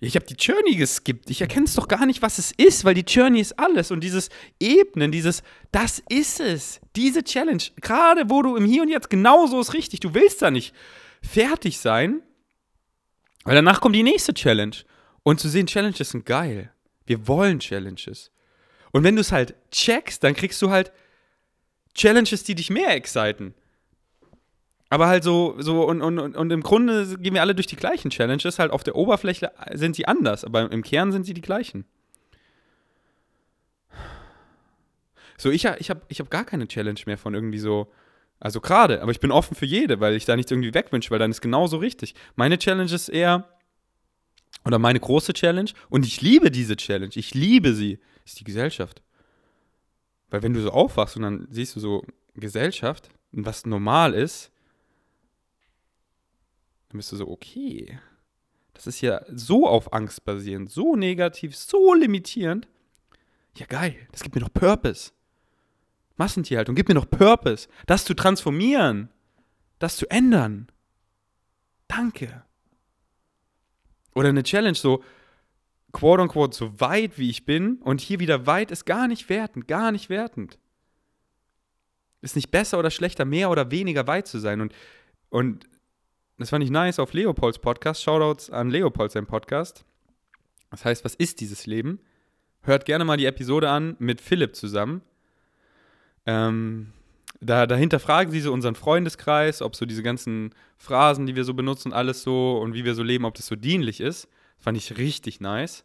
Ich 0.00 0.16
habe 0.16 0.24
die 0.24 0.34
Journey 0.34 0.76
geskippt. 0.76 1.28
Ich 1.28 1.42
erkenne 1.42 1.66
es 1.66 1.74
doch 1.74 1.88
gar 1.88 2.06
nicht, 2.06 2.22
was 2.22 2.38
es 2.38 2.52
ist, 2.52 2.86
weil 2.86 2.94
die 2.94 3.02
Journey 3.02 3.40
ist 3.40 3.58
alles. 3.58 3.90
Und 3.90 4.00
dieses 4.00 4.30
Ebnen, 4.58 5.12
dieses, 5.12 5.42
das 5.72 6.02
ist 6.08 6.40
es. 6.40 6.80
Diese 6.96 7.22
Challenge, 7.22 7.62
gerade 7.82 8.30
wo 8.30 8.40
du 8.40 8.56
im 8.56 8.64
Hier 8.64 8.80
und 8.80 8.88
Jetzt, 8.88 9.10
genau 9.10 9.46
so 9.46 9.60
ist 9.60 9.74
richtig. 9.74 10.00
Du 10.00 10.14
willst 10.14 10.40
da 10.40 10.50
nicht 10.50 10.74
fertig 11.22 11.78
sein, 11.78 12.22
weil 13.44 13.56
danach 13.56 13.82
kommt 13.82 13.94
die 13.94 14.02
nächste 14.02 14.32
Challenge. 14.32 14.76
Und 15.22 15.38
zu 15.38 15.50
sehen, 15.50 15.66
Challenges 15.66 16.10
sind 16.10 16.24
geil. 16.24 16.72
Wir 17.04 17.28
wollen 17.28 17.60
Challenges. 17.60 18.32
Und 18.90 19.04
wenn 19.04 19.16
du 19.16 19.20
es 19.20 19.32
halt 19.32 19.54
checkst, 19.70 20.24
dann 20.24 20.34
kriegst 20.34 20.62
du 20.62 20.70
halt 20.70 20.92
Challenges, 21.94 22.44
die 22.44 22.54
dich 22.54 22.70
mehr 22.70 22.94
exciten. 22.94 23.54
Aber 24.88 25.06
halt 25.06 25.24
so, 25.24 25.56
so 25.58 25.84
und, 25.88 26.02
und, 26.02 26.18
und 26.18 26.52
im 26.52 26.62
Grunde 26.62 27.16
gehen 27.18 27.32
wir 27.32 27.40
alle 27.40 27.54
durch 27.54 27.66
die 27.66 27.76
gleichen 27.76 28.10
Challenges. 28.10 28.58
Halt 28.58 28.70
auf 28.70 28.82
der 28.82 28.94
Oberfläche 28.94 29.50
sind 29.72 29.96
sie 29.96 30.06
anders, 30.06 30.44
aber 30.44 30.70
im 30.70 30.82
Kern 30.82 31.12
sind 31.12 31.24
sie 31.24 31.32
die 31.32 31.40
gleichen. 31.40 31.86
So, 35.38 35.50
ich, 35.50 35.64
ich 35.64 35.90
habe 35.90 36.02
ich 36.08 36.20
hab 36.20 36.30
gar 36.30 36.44
keine 36.44 36.68
Challenge 36.68 37.00
mehr 37.06 37.18
von 37.18 37.34
irgendwie 37.34 37.58
so, 37.58 37.90
also 38.38 38.60
gerade, 38.60 39.02
aber 39.02 39.12
ich 39.12 39.18
bin 39.18 39.30
offen 39.30 39.56
für 39.56 39.66
jede, 39.66 39.98
weil 39.98 40.14
ich 40.14 40.24
da 40.24 40.36
nichts 40.36 40.52
irgendwie 40.52 40.74
wegwünsche, 40.74 41.10
weil 41.10 41.18
dann 41.18 41.30
ist 41.30 41.40
genauso 41.40 41.78
richtig. 41.78 42.14
Meine 42.36 42.58
Challenge 42.58 42.92
ist 42.92 43.08
eher, 43.08 43.48
oder 44.64 44.78
meine 44.78 45.00
große 45.00 45.32
Challenge, 45.32 45.70
und 45.88 46.04
ich 46.04 46.20
liebe 46.20 46.50
diese 46.50 46.76
Challenge, 46.76 47.12
ich 47.14 47.34
liebe 47.34 47.72
sie, 47.72 47.98
ist 48.24 48.38
die 48.40 48.44
Gesellschaft. 48.44 49.02
Weil 50.32 50.42
wenn 50.42 50.54
du 50.54 50.62
so 50.62 50.70
aufwachst 50.70 51.14
und 51.16 51.22
dann 51.22 51.46
siehst 51.50 51.76
du 51.76 51.80
so 51.80 52.06
Gesellschaft 52.34 53.10
was 53.32 53.66
normal 53.66 54.14
ist, 54.14 54.50
dann 56.88 56.96
bist 56.96 57.12
du 57.12 57.16
so, 57.16 57.28
okay, 57.28 57.98
das 58.72 58.86
ist 58.86 59.02
ja 59.02 59.22
so 59.28 59.66
auf 59.68 59.92
Angst 59.92 60.24
basierend, 60.24 60.70
so 60.70 60.96
negativ, 60.96 61.54
so 61.54 61.92
limitierend. 61.92 62.66
Ja, 63.56 63.66
geil, 63.66 63.94
das 64.10 64.22
gibt 64.22 64.34
mir 64.34 64.40
doch 64.40 64.52
Purpose. 64.52 65.12
Massentierhaltung, 66.16 66.74
gib 66.76 66.88
mir 66.88 66.94
doch 66.94 67.10
Purpose, 67.10 67.68
das 67.86 68.06
zu 68.06 68.14
transformieren, 68.14 69.10
das 69.78 69.98
zu 69.98 70.08
ändern. 70.10 70.68
Danke. 71.88 72.42
Oder 74.14 74.30
eine 74.30 74.42
Challenge 74.42 74.76
so, 74.76 75.02
quote 75.92 76.22
unquote 76.22 76.56
so 76.56 76.80
weit 76.80 77.18
wie 77.18 77.30
ich 77.30 77.44
bin 77.44 77.76
und 77.76 78.00
hier 78.00 78.18
wieder 78.18 78.46
weit 78.46 78.70
ist 78.70 78.84
gar 78.84 79.08
nicht 79.08 79.28
wertend, 79.28 79.68
gar 79.68 79.92
nicht 79.92 80.08
wertend. 80.08 80.58
Ist 82.22 82.36
nicht 82.36 82.50
besser 82.50 82.78
oder 82.78 82.90
schlechter, 82.90 83.24
mehr 83.24 83.50
oder 83.50 83.70
weniger 83.70 84.06
weit 84.06 84.26
zu 84.26 84.38
sein. 84.38 84.60
Und, 84.60 84.74
und 85.28 85.66
das 86.38 86.50
fand 86.50 86.64
ich 86.64 86.70
nice 86.70 86.98
auf 86.98 87.12
Leopolds 87.12 87.58
Podcast. 87.58 88.02
Shoutouts 88.02 88.48
an 88.50 88.70
Leopold, 88.70 89.10
sein 89.12 89.26
Podcast. 89.26 89.84
Das 90.70 90.84
heißt, 90.84 91.04
was 91.04 91.14
ist 91.14 91.40
dieses 91.40 91.66
Leben? 91.66 92.00
Hört 92.62 92.84
gerne 92.84 93.04
mal 93.04 93.16
die 93.16 93.26
Episode 93.26 93.68
an 93.68 93.96
mit 93.98 94.20
Philipp 94.20 94.54
zusammen. 94.54 95.02
Ähm, 96.26 96.92
da, 97.40 97.66
dahinter 97.66 97.98
fragen 97.98 98.30
sie 98.30 98.40
so 98.40 98.52
unseren 98.52 98.76
Freundeskreis, 98.76 99.62
ob 99.62 99.74
so 99.74 99.84
diese 99.84 100.04
ganzen 100.04 100.54
Phrasen, 100.78 101.26
die 101.26 101.34
wir 101.34 101.44
so 101.44 101.54
benutzen, 101.54 101.92
alles 101.92 102.22
so 102.22 102.58
und 102.58 102.72
wie 102.74 102.84
wir 102.84 102.94
so 102.94 103.02
leben, 103.02 103.24
ob 103.24 103.34
das 103.34 103.46
so 103.46 103.56
dienlich 103.56 104.00
ist. 104.00 104.28
Fand 104.62 104.78
ich 104.78 104.96
richtig 104.96 105.40
nice. 105.40 105.84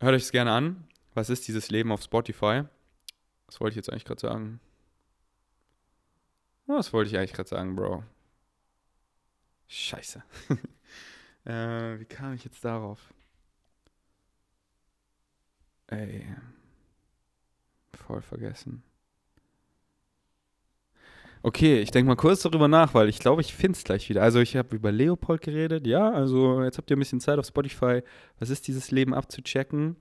Hört 0.00 0.14
euch 0.14 0.22
es 0.22 0.32
gerne 0.32 0.52
an. 0.52 0.88
Was 1.12 1.28
ist 1.28 1.46
dieses 1.46 1.70
Leben 1.70 1.92
auf 1.92 2.02
Spotify? 2.02 2.62
Was 3.46 3.60
wollte 3.60 3.74
ich 3.74 3.76
jetzt 3.76 3.90
eigentlich 3.90 4.06
gerade 4.06 4.20
sagen? 4.20 4.60
Was 6.64 6.94
wollte 6.94 7.10
ich 7.10 7.18
eigentlich 7.18 7.34
gerade 7.34 7.50
sagen, 7.50 7.76
Bro? 7.76 8.02
Scheiße. 9.68 10.22
äh, 11.44 11.98
wie 12.00 12.06
kam 12.06 12.32
ich 12.32 12.44
jetzt 12.44 12.64
darauf? 12.64 13.12
Ey. 15.88 16.34
Voll 17.92 18.22
vergessen. 18.22 18.82
Okay, 21.44 21.80
ich 21.80 21.90
denke 21.90 22.08
mal 22.08 22.16
kurz 22.16 22.42
darüber 22.42 22.68
nach, 22.68 22.94
weil 22.94 23.08
ich 23.08 23.18
glaube, 23.18 23.40
ich 23.40 23.52
finde 23.52 23.76
es 23.76 23.82
gleich 23.82 24.08
wieder. 24.08 24.22
Also 24.22 24.38
ich 24.38 24.56
habe 24.56 24.76
über 24.76 24.92
Leopold 24.92 25.42
geredet, 25.42 25.86
ja, 25.88 26.08
also 26.10 26.62
jetzt 26.62 26.78
habt 26.78 26.88
ihr 26.90 26.96
ein 26.96 27.00
bisschen 27.00 27.20
Zeit 27.20 27.38
auf 27.38 27.46
Spotify. 27.46 28.02
Was 28.38 28.48
ist 28.48 28.68
dieses 28.68 28.92
Leben 28.92 29.12
abzuchecken? 29.12 29.96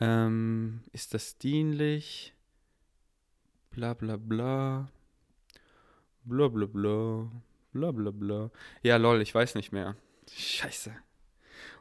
Ähm, 0.00 0.80
ist 0.92 1.12
das 1.12 1.36
dienlich? 1.36 2.34
Bla 3.70 3.92
bla 3.92 4.16
bla. 4.16 4.88
Bla 6.24 6.48
bla 6.48 6.66
bla. 6.66 7.30
Bla 7.72 7.92
bla 7.92 8.10
bla. 8.10 8.50
Ja, 8.82 8.96
lol, 8.96 9.20
ich 9.20 9.34
weiß 9.34 9.54
nicht 9.56 9.72
mehr. 9.72 9.94
Scheiße. 10.32 10.92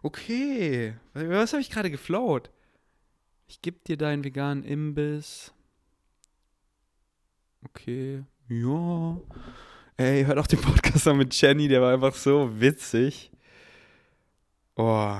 Okay. 0.04 0.96
Was 1.14 1.54
habe 1.54 1.62
ich 1.62 1.70
gerade 1.70 1.90
geflaut? 1.90 2.52
Ich 3.48 3.62
gebe 3.62 3.80
dir 3.88 3.96
deinen 3.96 4.26
veganen 4.26 4.64
Imbiss. 4.64 5.55
Okay. 7.66 8.24
Ja. 8.48 9.18
Ey, 9.98 10.26
hört 10.26 10.38
auch 10.38 10.48
den 10.48 10.62
Podcast 10.62 11.08
an 11.08 11.18
mit 11.18 11.40
Jenny, 11.40 11.68
der 11.68 11.82
war 11.82 11.94
einfach 11.94 12.14
so 12.14 12.60
witzig. 12.60 13.32
Oh. 14.76 15.18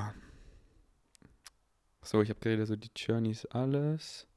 So, 2.04 2.22
ich 2.22 2.30
habe 2.30 2.40
geredet, 2.40 2.68
so 2.68 2.76
die 2.76 2.92
Journeys 2.96 3.46
alles. 3.48 4.28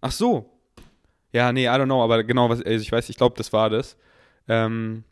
Ach 0.00 0.10
so. 0.10 0.50
Ja, 1.32 1.52
nee, 1.52 1.66
I 1.66 1.70
don't 1.70 1.84
know, 1.84 2.02
aber 2.02 2.24
genau, 2.24 2.48
was, 2.48 2.62
also 2.62 2.82
ich 2.82 2.90
weiß, 2.90 3.08
ich 3.08 3.16
glaube, 3.16 3.36
das 3.36 3.52
war 3.52 3.70
das. 3.70 3.96
Ähm, 4.48 5.04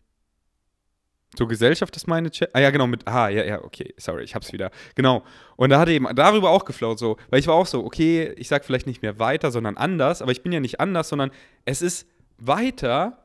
so 1.37 1.47
Gesellschaft 1.47 1.97
ist 1.97 2.07
meine 2.07 2.30
Chat. 2.30 2.55
Ah 2.55 2.61
ja, 2.61 2.70
genau, 2.70 2.87
mit. 2.87 3.07
Ah, 3.07 3.28
ja, 3.28 3.45
ja, 3.45 3.64
okay, 3.64 3.95
sorry, 3.97 4.22
ich 4.24 4.35
hab's 4.35 4.53
wieder. 4.53 4.70
Genau. 4.95 5.22
Und 5.57 5.70
da 5.70 5.78
hat 5.78 5.89
er 5.89 5.95
eben 5.95 6.07
darüber 6.14 6.51
auch 6.51 6.64
geflaut, 6.64 6.99
so, 6.99 7.16
weil 7.30 7.41
ich 7.41 7.47
war 7.47 7.55
auch 7.55 7.66
so, 7.66 7.85
okay, 7.85 8.33
ich 8.37 8.49
sag 8.49 8.64
vielleicht 8.64 8.87
nicht 8.87 9.03
mehr 9.03 9.18
weiter, 9.18 9.51
sondern 9.51 9.76
anders, 9.76 10.20
aber 10.20 10.33
ich 10.33 10.43
bin 10.43 10.53
ja 10.53 10.61
nicht 10.61 10.80
anders, 10.80 11.09
sondern 11.09 11.30
es 11.64 11.80
ist 11.80 12.07
weiter, 12.37 13.24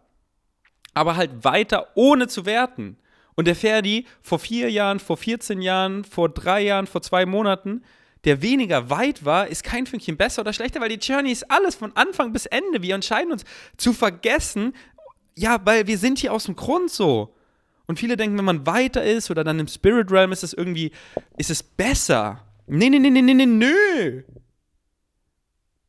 aber 0.93 1.15
halt 1.15 1.43
weiter 1.43 1.87
ohne 1.95 2.27
zu 2.27 2.45
werten. 2.45 2.97
Und 3.35 3.45
der 3.45 3.55
Ferdi 3.55 4.07
vor 4.21 4.39
vier 4.39 4.71
Jahren, 4.71 4.99
vor 4.99 5.17
14 5.17 5.61
Jahren, 5.61 6.03
vor 6.03 6.29
drei 6.29 6.61
Jahren, 6.61 6.87
vor 6.87 7.01
zwei 7.01 7.25
Monaten, 7.25 7.83
der 8.23 8.41
weniger 8.41 8.89
weit 8.89 9.25
war, 9.25 9.47
ist 9.47 9.63
kein 9.63 9.85
Fünkchen 9.85 10.17
besser 10.17 10.41
oder 10.41 10.53
schlechter, 10.53 10.81
weil 10.81 10.89
die 10.89 10.95
Journey 10.95 11.31
ist 11.31 11.51
alles 11.51 11.75
von 11.75 11.95
Anfang 11.95 12.33
bis 12.33 12.45
Ende. 12.45 12.81
Wir 12.81 12.95
entscheiden 12.95 13.31
uns 13.31 13.45
zu 13.77 13.93
vergessen, 13.93 14.73
ja, 15.35 15.59
weil 15.65 15.85
wir 15.85 15.99
sind 15.99 16.17
hier 16.17 16.33
aus 16.33 16.45
dem 16.45 16.55
Grund 16.55 16.89
so. 16.89 17.36
Und 17.87 17.99
viele 17.99 18.17
denken, 18.17 18.37
wenn 18.37 18.45
man 18.45 18.67
weiter 18.67 19.03
ist 19.03 19.31
oder 19.31 19.43
dann 19.43 19.59
im 19.59 19.67
Spirit 19.67 20.11
Realm 20.11 20.31
ist 20.33 20.43
es 20.43 20.53
irgendwie, 20.53 20.91
ist 21.37 21.49
es 21.49 21.63
besser. 21.63 22.45
Nee, 22.67 22.89
nee, 22.89 22.99
nee, 22.99 23.09
nee, 23.09 23.21
nee, 23.21 23.33
nee, 23.33 23.45
nö. 23.45 24.23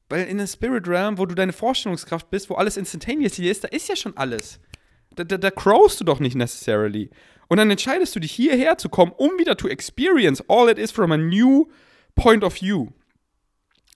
Weil 0.08 0.26
in 0.26 0.38
der 0.38 0.46
Spirit 0.46 0.88
Realm, 0.88 1.18
wo 1.18 1.26
du 1.26 1.34
deine 1.34 1.52
Vorstellungskraft 1.52 2.30
bist, 2.30 2.48
wo 2.48 2.54
alles 2.54 2.76
instantaneous 2.76 3.34
hier 3.34 3.50
ist, 3.50 3.64
da 3.64 3.68
ist 3.68 3.88
ja 3.88 3.96
schon 3.96 4.16
alles. 4.16 4.60
Da, 5.16 5.24
da, 5.24 5.36
da 5.36 5.50
crowst 5.50 6.00
du 6.00 6.04
doch 6.04 6.20
nicht 6.20 6.36
necessarily. 6.36 7.10
Und 7.48 7.58
dann 7.58 7.70
entscheidest 7.70 8.14
du 8.14 8.20
dich 8.20 8.32
hierher 8.32 8.78
zu 8.78 8.88
kommen, 8.88 9.12
um 9.16 9.32
wieder 9.38 9.56
to 9.56 9.68
experience 9.68 10.42
all 10.48 10.70
it 10.70 10.78
is 10.78 10.92
from 10.92 11.10
a 11.12 11.16
new 11.16 11.68
point 12.14 12.44
of 12.44 12.54
view. 12.54 12.88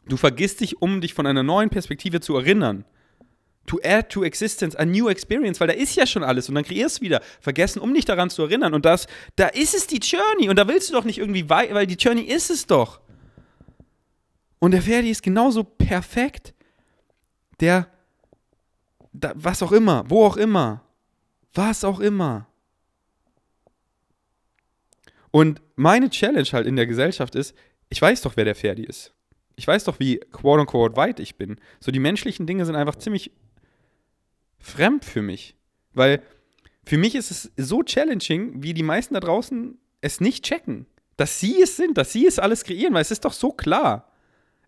Du 0.07 0.17
vergisst 0.17 0.61
dich, 0.61 0.83
um 0.83 1.01
dich 1.01 1.15
von 1.15 1.27
einer 1.27 1.45
neuen 1.45 1.71
Perspektive 1.71 2.21
zu 2.21 2.37
erinnern 2.37 2.85
to 3.67 3.79
add 3.85 4.09
to 4.09 4.25
existence 4.25 4.77
a 4.77 4.85
new 4.85 5.09
experience, 5.09 5.61
weil 5.61 5.69
da 5.69 5.75
ist 5.75 5.95
ja 5.95 6.07
schon 6.07 6.25
alles 6.25 6.49
und 6.49 6.55
dann 6.55 6.65
kreierst 6.65 6.99
du 6.99 7.03
wieder 7.03 7.21
vergessen, 7.41 7.81
um 7.81 7.95
dich 7.95 8.05
daran 8.05 8.31
zu 8.31 8.43
erinnern 8.43 8.75
und 8.75 8.85
das, 8.85 9.07
da 9.37 9.49
ist 9.49 9.75
es 9.75 9.87
die 9.87 9.99
Journey 9.99 10.49
und 10.49 10.57
da 10.57 10.67
willst 10.67 10.91
du 10.91 10.95
doch 10.95 11.05
nicht 11.05 11.19
irgendwie 11.19 11.49
weit, 11.49 11.73
weil 11.73 11.87
die 11.87 11.95
Journey 11.95 12.23
ist 12.23 12.51
es 12.51 12.67
doch. 12.67 13.01
Und 14.59 14.71
der 14.73 14.83
Ferdi 14.83 15.11
ist 15.11 15.23
genauso 15.23 15.65
perfekt, 15.65 16.55
der, 17.61 17.89
da, 19.13 19.33
was 19.35 19.63
auch 19.63 19.73
immer, 19.73 20.05
wo 20.09 20.25
auch 20.25 20.37
immer, 20.37 20.85
was 21.55 21.85
auch 21.85 22.01
immer. 22.01 22.47
Und 25.33 25.63
meine 25.77 26.11
Challenge 26.11 26.49
halt 26.53 26.67
in 26.67 26.77
der 26.77 26.87
Gesellschaft 26.87 27.35
ist, 27.35 27.57
ich 27.89 28.01
weiß 28.01 28.23
doch, 28.23 28.37
wer 28.37 28.45
der 28.45 28.55
Ferdi 28.55 28.85
ist. 28.85 29.13
Ich 29.57 29.67
weiß 29.67 29.85
doch, 29.85 29.99
wie 29.99 30.19
quote 30.31 30.61
unquote 30.61 30.97
weit 30.97 31.21
ich 31.21 31.37
bin. 31.37 31.57
So 31.81 31.91
die 31.91 31.99
menschlichen 31.99 32.47
Dinge 32.47 32.65
sind 32.65 32.77
einfach 32.77 32.97
ziemlich 32.97 33.33
fremd 34.63 35.05
für 35.05 35.23
mich. 35.23 35.57
Weil 35.93 36.23
für 36.85 36.97
mich 36.97 37.15
ist 37.15 37.31
es 37.31 37.53
so 37.57 37.83
challenging, 37.83 38.63
wie 38.63 38.75
die 38.75 38.83
meisten 38.83 39.15
da 39.15 39.21
draußen 39.21 39.79
es 40.01 40.21
nicht 40.21 40.45
checken. 40.45 40.87
Dass 41.17 41.39
sie 41.39 41.61
es 41.61 41.77
sind, 41.77 41.99
dass 41.99 42.13
sie 42.13 42.27
es 42.27 42.39
alles 42.39 42.65
kreieren, 42.65 42.95
weil 42.95 43.03
es 43.03 43.11
ist 43.11 43.25
doch 43.25 43.33
so 43.33 43.53
klar. 43.53 44.11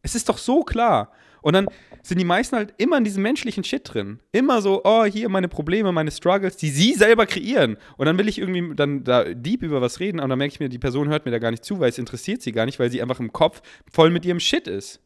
Es 0.02 0.14
ist 0.14 0.28
doch 0.28 0.38
so 0.38 0.62
klar. 0.62 1.10
Und 1.40 1.54
dann 1.54 1.68
sind 2.02 2.18
die 2.18 2.24
meisten 2.24 2.56
halt 2.56 2.74
immer 2.78 2.98
in 2.98 3.04
diesem 3.04 3.22
menschlichen 3.22 3.64
Shit 3.64 3.82
drin. 3.92 4.20
Immer 4.32 4.62
so, 4.62 4.82
oh, 4.84 5.04
hier 5.04 5.28
meine 5.28 5.48
Probleme, 5.48 5.92
meine 5.92 6.10
Struggles, 6.10 6.56
die 6.56 6.70
sie 6.70 6.94
selber 6.94 7.26
kreieren. 7.26 7.76
Und 7.96 8.06
dann 8.06 8.18
will 8.18 8.28
ich 8.28 8.38
irgendwie 8.38 8.74
dann 8.74 9.04
da 9.04 9.24
deep 9.24 9.62
über 9.62 9.80
was 9.80 10.00
reden, 10.00 10.20
aber 10.20 10.28
dann 10.28 10.38
merke 10.38 10.54
ich 10.54 10.60
mir, 10.60 10.68
die 10.68 10.78
Person 10.78 11.08
hört 11.08 11.24
mir 11.24 11.32
da 11.32 11.38
gar 11.38 11.50
nicht 11.50 11.64
zu, 11.64 11.80
weil 11.80 11.90
es 11.90 11.98
interessiert 11.98 12.42
sie 12.42 12.52
gar 12.52 12.66
nicht, 12.66 12.78
weil 12.78 12.90
sie 12.90 13.02
einfach 13.02 13.20
im 13.20 13.32
Kopf 13.32 13.62
voll 13.90 14.10
mit 14.10 14.24
ihrem 14.24 14.40
Shit 14.40 14.68
ist. 14.68 15.00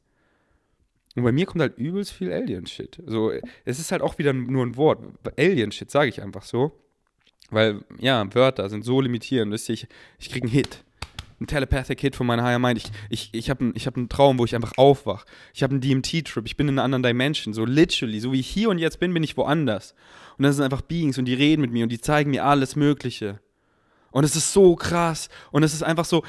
Und 1.17 1.25
bei 1.25 1.33
mir 1.33 1.47
kommt 1.47 1.61
halt 1.63 1.79
übelst 1.79 2.13
viel 2.13 2.33
Alien-Shit. 2.33 3.03
So, 3.07 3.33
es 3.65 3.79
ist 3.79 3.91
halt 3.93 4.03
auch 4.03 4.19
wieder 4.19 4.33
nur 4.33 4.65
ein 4.65 4.77
Wort. 4.77 5.01
Alien-Shit 5.37 5.91
sage 5.91 6.09
ich 6.11 6.23
einfach 6.23 6.45
so. 6.45 6.73
Weil, 7.51 7.81
ja, 7.99 8.27
Wörter 8.35 8.69
sind 8.69 8.85
so 8.85 9.01
limitierend. 9.01 9.53
Wisst 9.53 9.69
ihr, 9.69 9.75
ich, 9.75 9.87
ich 10.19 10.31
kriege 10.31 10.47
einen 10.47 10.53
Hit. 10.53 10.85
Ein 11.41 11.47
Telepathic 11.47 12.01
Hit 12.01 12.17
von 12.17 12.27
meiner 12.27 12.43
Higher 12.43 12.59
Mind. 12.59 12.79
Ich, 12.79 12.91
ich, 13.09 13.31
ich 13.33 13.51
habe 13.51 13.65
einen 13.65 13.75
hab 13.75 14.11
Traum, 14.11 14.39
wo 14.39 14.45
ich 14.45 14.55
einfach 14.55 14.77
aufwach. 14.77 15.25
Ich 15.55 15.63
habe 15.63 15.73
einen 15.73 15.81
DMT-Trip. 15.81 16.45
Ich 16.45 16.57
bin 16.57 16.69
in 16.69 16.75
einer 16.75 16.85
anderen 16.85 17.03
Dimension. 17.03 17.55
So 17.55 17.65
literally. 17.65 18.21
So 18.21 18.33
wie 18.33 18.41
ich 18.41 18.49
hier 18.49 18.69
und 18.69 18.79
jetzt 18.79 19.01
bin, 19.01 19.15
bin 19.15 19.23
ich 19.23 19.37
woanders. 19.37 19.95
Und 20.37 20.45
das 20.45 20.57
sind 20.57 20.65
einfach 20.65 20.83
Beings 20.83 21.19
und 21.19 21.25
die 21.25 21.35
reden 21.35 21.63
mit 21.63 21.73
mir 21.73 21.85
und 21.85 21.91
die 21.91 22.01
zeigen 22.01 22.31
mir 22.31 22.45
alles 22.45 22.77
Mögliche. 22.77 23.41
Und 24.11 24.25
es 24.25 24.37
ist 24.37 24.53
so 24.53 24.77
krass. 24.77 25.29
Und 25.51 25.63
es 25.63 25.75
ist 25.75 25.83
einfach 25.83 26.05
so, 26.05 26.25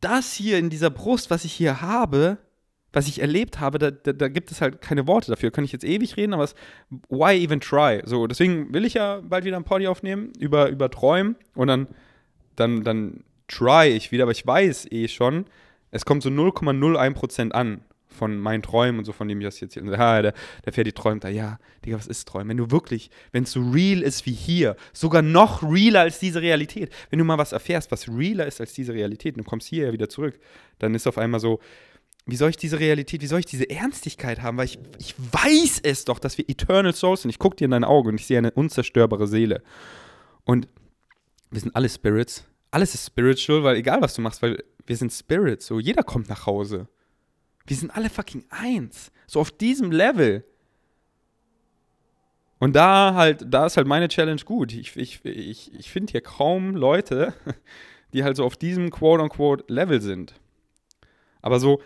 das 0.00 0.34
hier 0.34 0.58
in 0.58 0.68
dieser 0.68 0.90
Brust, 0.90 1.30
was 1.30 1.44
ich 1.44 1.52
hier 1.52 1.80
habe, 1.80 2.38
was 2.94 3.08
ich 3.08 3.20
erlebt 3.20 3.60
habe, 3.60 3.78
da, 3.78 3.90
da, 3.90 4.12
da, 4.12 4.28
gibt 4.28 4.50
es 4.50 4.60
halt 4.60 4.80
keine 4.80 5.06
Worte 5.06 5.30
dafür. 5.30 5.50
Kann 5.50 5.64
ich 5.64 5.72
jetzt 5.72 5.84
ewig 5.84 6.16
reden, 6.16 6.32
aber 6.32 6.44
es, 6.44 6.54
why 7.08 7.34
even 7.42 7.60
try? 7.60 8.00
So, 8.04 8.26
deswegen 8.26 8.72
will 8.72 8.84
ich 8.84 8.94
ja 8.94 9.20
bald 9.20 9.44
wieder 9.44 9.56
ein 9.56 9.64
Party 9.64 9.86
aufnehmen 9.86 10.32
über, 10.38 10.68
über 10.68 10.90
Träumen 10.90 11.36
und 11.54 11.66
dann, 11.66 11.88
dann, 12.56 12.84
dann 12.84 13.24
try 13.48 13.88
ich 13.88 14.12
wieder, 14.12 14.22
aber 14.22 14.32
ich 14.32 14.46
weiß 14.46 14.90
eh 14.90 15.08
schon, 15.08 15.44
es 15.90 16.04
kommt 16.04 16.22
so 16.22 16.30
0,01% 16.30 17.50
an 17.50 17.82
von 18.14 18.38
meinen 18.38 18.62
Träumen 18.62 19.00
und 19.00 19.04
so, 19.04 19.12
von 19.12 19.26
dem 19.26 19.40
ich 19.40 19.44
das 19.44 19.60
jetzt 19.60 19.74
hier. 19.74 19.84
Ja, 19.84 20.22
der, 20.22 20.34
der 20.64 20.72
Ferdi 20.72 20.92
träumt 20.92 21.24
da, 21.24 21.28
ja, 21.28 21.58
Digga, 21.84 21.98
was 21.98 22.06
ist 22.06 22.28
Träumen? 22.28 22.50
Wenn 22.50 22.56
du 22.56 22.70
wirklich, 22.70 23.10
wenn 23.32 23.42
es 23.42 23.50
so 23.50 23.60
real 23.60 24.02
ist 24.02 24.24
wie 24.24 24.32
hier, 24.32 24.76
sogar 24.92 25.22
noch 25.22 25.62
realer 25.62 26.00
als 26.00 26.20
diese 26.20 26.40
Realität, 26.40 26.92
wenn 27.10 27.18
du 27.18 27.24
mal 27.24 27.38
was 27.38 27.52
erfährst, 27.52 27.90
was 27.90 28.08
realer 28.08 28.46
ist 28.46 28.60
als 28.60 28.72
diese 28.72 28.94
Realität, 28.94 29.34
und 29.36 29.44
du 29.44 29.50
kommst 29.50 29.68
hier 29.68 29.86
ja 29.86 29.92
wieder 29.92 30.08
zurück, 30.08 30.38
dann 30.78 30.94
ist 30.94 31.08
auf 31.08 31.18
einmal 31.18 31.40
so, 31.40 31.58
wie 32.26 32.36
soll 32.36 32.50
ich 32.50 32.56
diese 32.56 32.80
Realität, 32.80 33.20
wie 33.20 33.26
soll 33.26 33.40
ich 33.40 33.46
diese 33.46 33.68
Ernstigkeit 33.68 34.40
haben? 34.40 34.56
Weil 34.56 34.66
ich, 34.66 34.78
ich 34.98 35.14
weiß 35.18 35.80
es 35.82 36.04
doch, 36.04 36.18
dass 36.18 36.38
wir 36.38 36.48
Eternal 36.48 36.94
Souls 36.94 37.22
sind. 37.22 37.30
Ich 37.30 37.38
gucke 37.38 37.56
dir 37.56 37.66
in 37.66 37.72
deine 37.72 37.88
Augen 37.88 38.10
und 38.10 38.20
ich 38.20 38.26
sehe 38.26 38.38
eine 38.38 38.50
unzerstörbare 38.50 39.26
Seele. 39.26 39.62
Und 40.44 40.68
wir 41.50 41.60
sind 41.60 41.76
alle 41.76 41.88
Spirits. 41.88 42.44
Alles 42.70 42.94
ist 42.94 43.06
spiritual, 43.06 43.62
weil 43.62 43.76
egal 43.76 44.00
was 44.00 44.14
du 44.14 44.22
machst, 44.22 44.42
weil 44.42 44.62
wir 44.86 44.96
sind 44.96 45.12
Spirits. 45.12 45.66
So, 45.66 45.78
jeder 45.78 46.02
kommt 46.02 46.28
nach 46.28 46.46
Hause. 46.46 46.88
Wir 47.66 47.76
sind 47.76 47.94
alle 47.94 48.10
fucking 48.10 48.44
eins. 48.48 49.12
So 49.26 49.40
auf 49.40 49.50
diesem 49.50 49.92
Level. 49.92 50.44
Und 52.58 52.74
da 52.74 53.14
halt, 53.14 53.44
da 53.46 53.66
ist 53.66 53.76
halt 53.76 53.86
meine 53.86 54.08
Challenge 54.08 54.40
gut. 54.44 54.72
Ich, 54.72 54.96
ich, 54.96 55.24
ich, 55.24 55.74
ich 55.74 55.90
finde 55.90 56.12
hier 56.12 56.22
kaum 56.22 56.74
Leute, 56.74 57.34
die 58.12 58.24
halt 58.24 58.36
so 58.36 58.44
auf 58.44 58.56
diesem 58.56 58.90
quote-unquote 58.90 59.64
Level 59.68 60.00
sind. 60.00 60.34
Aber 61.42 61.60
so, 61.60 61.82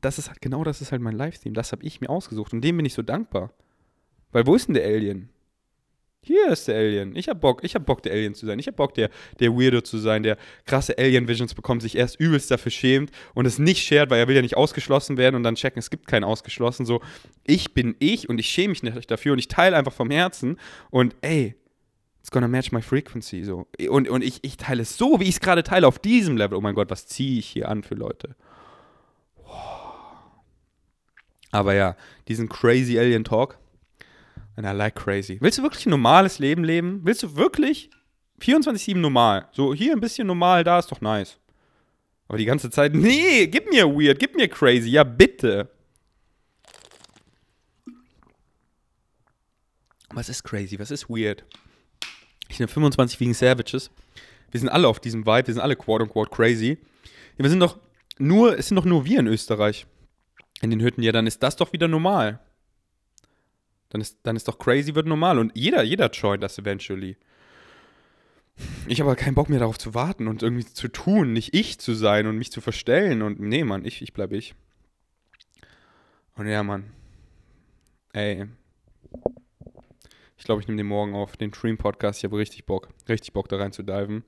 das 0.00 0.18
ist 0.18 0.28
halt, 0.28 0.40
genau 0.40 0.64
das 0.64 0.80
ist 0.80 0.92
halt 0.92 1.02
mein 1.02 1.16
Livestream. 1.16 1.54
Das 1.54 1.72
habe 1.72 1.84
ich 1.84 2.00
mir 2.00 2.10
ausgesucht 2.10 2.52
und 2.52 2.62
dem 2.62 2.76
bin 2.76 2.86
ich 2.86 2.94
so 2.94 3.02
dankbar. 3.02 3.52
Weil 4.32 4.46
wo 4.46 4.54
ist 4.54 4.68
denn 4.68 4.74
der 4.74 4.84
Alien? 4.84 5.30
Hier 6.22 6.48
ist 6.48 6.68
der 6.68 6.76
Alien. 6.76 7.16
Ich 7.16 7.30
hab 7.30 7.40
Bock, 7.40 7.64
ich 7.64 7.74
hab 7.74 7.86
Bock, 7.86 8.02
der 8.02 8.12
Alien 8.12 8.34
zu 8.34 8.44
sein. 8.44 8.58
Ich 8.58 8.66
hab 8.66 8.76
Bock, 8.76 8.92
der, 8.92 9.08
der 9.40 9.52
Weirdo 9.54 9.80
zu 9.80 9.96
sein, 9.96 10.22
der 10.22 10.36
krasse 10.66 10.98
Alien-Visions 10.98 11.54
bekommt, 11.54 11.80
sich 11.80 11.96
erst 11.96 12.20
übelst 12.20 12.50
dafür 12.50 12.70
schämt 12.70 13.10
und 13.34 13.46
es 13.46 13.58
nicht 13.58 13.86
shared, 13.86 14.10
weil 14.10 14.18
er 14.18 14.28
will 14.28 14.36
ja 14.36 14.42
nicht 14.42 14.56
ausgeschlossen 14.56 15.16
werden 15.16 15.34
und 15.34 15.44
dann 15.44 15.54
checken, 15.54 15.78
es 15.78 15.88
gibt 15.88 16.06
keinen 16.06 16.24
ausgeschlossen. 16.24 16.84
So, 16.84 17.00
ich 17.44 17.72
bin 17.72 17.96
ich 18.00 18.28
und 18.28 18.38
ich 18.38 18.48
schäme 18.48 18.68
mich 18.68 18.82
nicht 18.82 19.10
dafür 19.10 19.32
und 19.32 19.38
ich 19.38 19.48
teile 19.48 19.76
einfach 19.76 19.94
vom 19.94 20.10
Herzen 20.10 20.58
und 20.90 21.16
ey, 21.22 21.54
it's 22.20 22.30
gonna 22.30 22.48
match 22.48 22.70
my 22.70 22.82
frequency. 22.82 23.42
So. 23.42 23.66
Und, 23.88 24.06
und 24.10 24.22
ich, 24.22 24.40
ich 24.42 24.58
teile 24.58 24.82
es 24.82 24.98
so, 24.98 25.20
wie 25.20 25.24
ich 25.24 25.36
es 25.36 25.40
gerade 25.40 25.62
teile, 25.62 25.86
auf 25.86 25.98
diesem 25.98 26.36
Level. 26.36 26.58
Oh 26.58 26.60
mein 26.60 26.74
Gott, 26.74 26.90
was 26.90 27.06
ziehe 27.06 27.38
ich 27.38 27.46
hier 27.46 27.70
an 27.70 27.82
für 27.82 27.94
Leute? 27.94 28.36
Aber 31.50 31.74
ja, 31.74 31.96
diesen 32.28 32.48
crazy 32.48 32.98
Alien 32.98 33.24
Talk. 33.24 33.58
And 34.56 34.66
I 34.66 34.70
like 34.70 34.94
crazy. 34.94 35.38
Willst 35.40 35.58
du 35.58 35.62
wirklich 35.62 35.86
ein 35.86 35.90
normales 35.90 36.38
Leben 36.38 36.64
leben? 36.64 37.00
Willst 37.04 37.22
du 37.22 37.36
wirklich 37.36 37.90
24-7 38.40 38.96
normal? 38.98 39.48
So 39.52 39.74
hier 39.74 39.92
ein 39.92 40.00
bisschen 40.00 40.26
normal, 40.26 40.64
da 40.64 40.78
ist 40.78 40.90
doch 40.90 41.00
nice. 41.00 41.38
Aber 42.28 42.38
die 42.38 42.44
ganze 42.44 42.70
Zeit, 42.70 42.94
nee, 42.94 43.46
gib 43.46 43.70
mir 43.70 43.86
weird, 43.86 44.18
gib 44.18 44.36
mir 44.36 44.48
crazy, 44.48 44.90
ja 44.90 45.04
bitte. 45.04 45.68
Was 50.12 50.28
ist 50.28 50.42
crazy? 50.42 50.78
Was 50.78 50.90
ist 50.90 51.08
weird? 51.08 51.44
Ich 52.48 52.58
nehme 52.58 52.68
25 52.68 53.18
wegen 53.20 53.32
Savages. 53.32 53.90
Wir 54.50 54.58
sind 54.58 54.68
alle 54.68 54.88
auf 54.88 54.98
diesem 54.98 55.24
Vibe, 55.24 55.46
wir 55.46 55.54
sind 55.54 55.62
alle 55.62 55.76
quote 55.76 56.04
unquote 56.04 56.30
crazy. 56.30 56.78
Wir 57.36 57.48
sind 57.48 57.60
doch 57.60 57.78
nur, 58.18 58.58
es 58.58 58.68
sind 58.68 58.76
doch 58.76 58.84
nur 58.84 59.04
wir 59.04 59.20
in 59.20 59.28
Österreich. 59.28 59.86
In 60.60 60.70
den 60.70 60.80
Hütten. 60.80 61.02
Ja, 61.02 61.12
dann 61.12 61.26
ist 61.26 61.42
das 61.42 61.56
doch 61.56 61.72
wieder 61.72 61.88
normal. 61.88 62.40
Dann 63.90 64.00
ist, 64.00 64.18
dann 64.22 64.36
ist 64.36 64.46
doch 64.46 64.58
crazy 64.58 64.94
wird 64.94 65.06
normal. 65.06 65.38
Und 65.38 65.52
jeder, 65.54 65.82
jeder 65.82 66.10
joint 66.10 66.42
das 66.42 66.58
eventually. 66.58 67.16
Ich 68.86 69.00
habe 69.00 69.10
aber 69.10 69.16
keinen 69.16 69.34
Bock 69.34 69.48
mehr 69.48 69.58
darauf 69.58 69.78
zu 69.78 69.94
warten 69.94 70.28
und 70.28 70.42
irgendwie 70.42 70.64
zu 70.64 70.88
tun, 70.88 71.32
nicht 71.32 71.54
ich 71.54 71.78
zu 71.78 71.94
sein 71.94 72.26
und 72.26 72.36
mich 72.36 72.52
zu 72.52 72.60
verstellen. 72.60 73.22
Und 73.22 73.40
nee, 73.40 73.64
Mann, 73.64 73.84
ich, 73.84 74.02
ich 74.02 74.12
bleibe 74.12 74.36
ich. 74.36 74.54
Und 76.36 76.46
ja, 76.46 76.62
Mann. 76.62 76.90
Ey. 78.12 78.46
Ich 80.36 80.44
glaube, 80.44 80.60
ich 80.60 80.68
nehme 80.68 80.78
den 80.78 80.86
morgen 80.86 81.14
auf, 81.14 81.36
den 81.36 81.50
Dream-Podcast. 81.50 82.20
Ich 82.20 82.24
habe 82.24 82.38
richtig 82.38 82.64
Bock, 82.66 82.88
richtig 83.08 83.32
Bock 83.32 83.48
da 83.48 83.56
rein 83.56 83.72
zu 83.72 83.82
diven. 83.82 84.24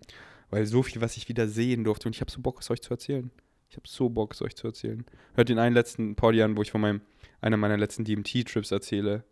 Weil 0.51 0.67
so 0.67 0.83
viel, 0.83 1.01
was 1.01 1.17
ich 1.17 1.29
wieder 1.29 1.49
sehen 1.49 1.85
durfte. 1.85 2.09
Und 2.09 2.15
ich 2.15 2.21
habe 2.21 2.31
so 2.31 2.41
Bock, 2.41 2.61
es 2.61 2.71
euch 2.71 2.83
zu 2.83 2.91
erzählen. 2.91 3.31
Ich 3.73 3.77
habe 3.77 3.89
so 3.89 4.11
Bock, 4.11 4.35
es 4.35 4.43
euch 4.43 4.55
zu 4.55 4.67
erzählen. 4.67 5.03
Hört 5.33 5.49
den 5.49 5.59
einen 5.59 5.75
letzten 5.75 6.15
Poddy 6.15 6.43
an, 6.43 6.59
wo 6.59 6.61
ich 6.61 6.71
von 6.71 6.83
meinem, 6.83 7.01
einer 7.41 7.57
meiner 7.57 7.79
letzten 7.79 8.05
DMT-Trips 8.05 8.71
erzähle. 8.71 9.25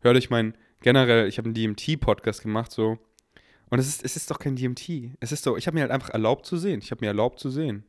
Hört 0.00 0.16
euch 0.16 0.30
meinen, 0.30 0.56
generell, 0.80 1.28
ich 1.28 1.36
habe 1.36 1.50
einen 1.50 1.54
DMT-Podcast 1.54 2.40
gemacht, 2.40 2.72
so. 2.72 2.98
Und 3.68 3.78
es 3.78 3.86
ist, 3.86 4.02
es 4.02 4.16
ist 4.16 4.30
doch 4.30 4.38
kein 4.38 4.56
DMT. 4.56 5.18
Es 5.20 5.32
ist 5.32 5.46
doch, 5.46 5.58
ich 5.58 5.66
habe 5.66 5.74
mir 5.74 5.82
halt 5.82 5.92
einfach 5.92 6.08
erlaubt 6.08 6.46
zu 6.46 6.56
sehen. 6.56 6.80
Ich 6.82 6.92
habe 6.92 7.04
mir 7.04 7.08
erlaubt 7.08 7.38
zu 7.38 7.50
sehen. 7.50 7.84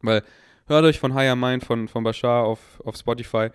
Weil, 0.00 0.22
hört 0.66 0.86
euch 0.86 0.98
von 0.98 1.12
Higher 1.12 1.36
Mind, 1.36 1.62
von, 1.62 1.88
von 1.88 2.02
Bashar 2.02 2.44
auf, 2.44 2.80
auf 2.82 2.96
Spotify, 2.96 3.50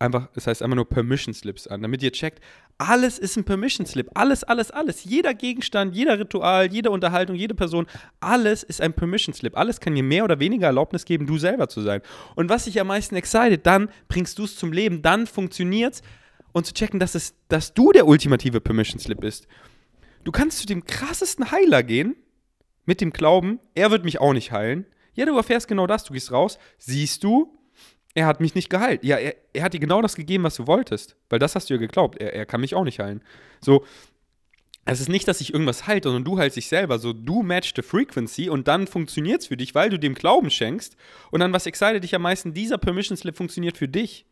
einfach, 0.00 0.28
es 0.34 0.46
heißt 0.46 0.62
einfach 0.62 0.76
nur 0.76 0.88
Permission 0.88 1.34
Slips 1.34 1.66
an, 1.66 1.82
damit 1.82 2.02
ihr 2.02 2.10
checkt, 2.10 2.40
alles 2.78 3.18
ist 3.18 3.36
ein 3.36 3.44
Permission 3.44 3.86
Slip. 3.86 4.08
Alles, 4.14 4.42
alles, 4.42 4.70
alles. 4.70 5.04
Jeder 5.04 5.34
Gegenstand, 5.34 5.94
jeder 5.94 6.18
Ritual, 6.18 6.72
jede 6.72 6.90
Unterhaltung, 6.90 7.36
jede 7.36 7.54
Person, 7.54 7.86
alles 8.20 8.62
ist 8.62 8.80
ein 8.80 8.94
Permission 8.94 9.34
Slip. 9.34 9.56
Alles 9.56 9.80
kann 9.80 9.94
dir 9.94 10.02
mehr 10.02 10.24
oder 10.24 10.40
weniger 10.40 10.68
Erlaubnis 10.68 11.04
geben, 11.04 11.26
du 11.26 11.36
selber 11.36 11.68
zu 11.68 11.82
sein. 11.82 12.00
Und 12.36 12.48
was 12.48 12.64
dich 12.64 12.80
am 12.80 12.86
meisten 12.86 13.16
excited, 13.16 13.66
dann 13.66 13.90
bringst 14.08 14.38
du 14.38 14.44
es 14.44 14.56
zum 14.56 14.72
Leben, 14.72 15.02
dann 15.02 15.26
funktioniert's 15.26 16.00
und 16.52 16.64
zu 16.64 16.72
checken, 16.72 16.98
dass, 16.98 17.14
es, 17.14 17.34
dass 17.48 17.74
du 17.74 17.92
der 17.92 18.06
ultimative 18.06 18.60
Permission 18.60 18.98
Slip 18.98 19.20
bist. 19.20 19.46
Du 20.24 20.32
kannst 20.32 20.58
zu 20.58 20.66
dem 20.66 20.84
krassesten 20.84 21.50
Heiler 21.50 21.82
gehen, 21.82 22.16
mit 22.86 23.00
dem 23.00 23.12
Glauben, 23.12 23.60
er 23.74 23.90
wird 23.90 24.04
mich 24.04 24.20
auch 24.20 24.32
nicht 24.32 24.52
heilen. 24.52 24.86
Ja, 25.14 25.26
du 25.26 25.36
erfährst 25.36 25.68
genau 25.68 25.86
das, 25.86 26.04
du 26.04 26.14
gehst 26.14 26.32
raus, 26.32 26.58
siehst 26.78 27.22
du, 27.24 27.56
er 28.14 28.26
hat 28.26 28.40
mich 28.40 28.54
nicht 28.54 28.70
geheilt. 28.70 29.04
Ja, 29.04 29.16
er, 29.16 29.36
er 29.52 29.62
hat 29.62 29.74
dir 29.74 29.80
genau 29.80 30.02
das 30.02 30.16
gegeben, 30.16 30.44
was 30.44 30.56
du 30.56 30.66
wolltest. 30.66 31.16
Weil 31.28 31.38
das 31.38 31.54
hast 31.54 31.70
du 31.70 31.74
ja 31.74 31.80
geglaubt. 31.80 32.20
Er, 32.20 32.34
er 32.34 32.46
kann 32.46 32.60
mich 32.60 32.74
auch 32.74 32.84
nicht 32.84 32.98
heilen. 32.98 33.22
So, 33.60 33.84
es 34.84 35.00
ist 35.00 35.08
nicht, 35.08 35.28
dass 35.28 35.38
sich 35.38 35.52
irgendwas 35.52 35.86
heilt, 35.86 36.04
sondern 36.04 36.24
du 36.24 36.38
heilst 36.38 36.56
dich 36.56 36.66
selber. 36.66 36.98
So, 36.98 37.12
du 37.12 37.42
match 37.42 37.72
the 37.76 37.82
frequency 37.82 38.48
und 38.48 38.66
dann 38.66 38.86
funktioniert 38.86 39.42
es 39.42 39.46
für 39.46 39.56
dich, 39.56 39.74
weil 39.74 39.90
du 39.90 39.98
dem 39.98 40.14
Glauben 40.14 40.50
schenkst. 40.50 40.96
Und 41.30 41.40
dann, 41.40 41.52
was 41.52 41.66
excited 41.66 42.02
dich 42.02 42.14
am 42.14 42.22
meisten, 42.22 42.54
dieser 42.54 42.78
Permission 42.78 43.16
Slip 43.16 43.36
funktioniert 43.36 43.76
für 43.76 43.88
dich. 43.88 44.26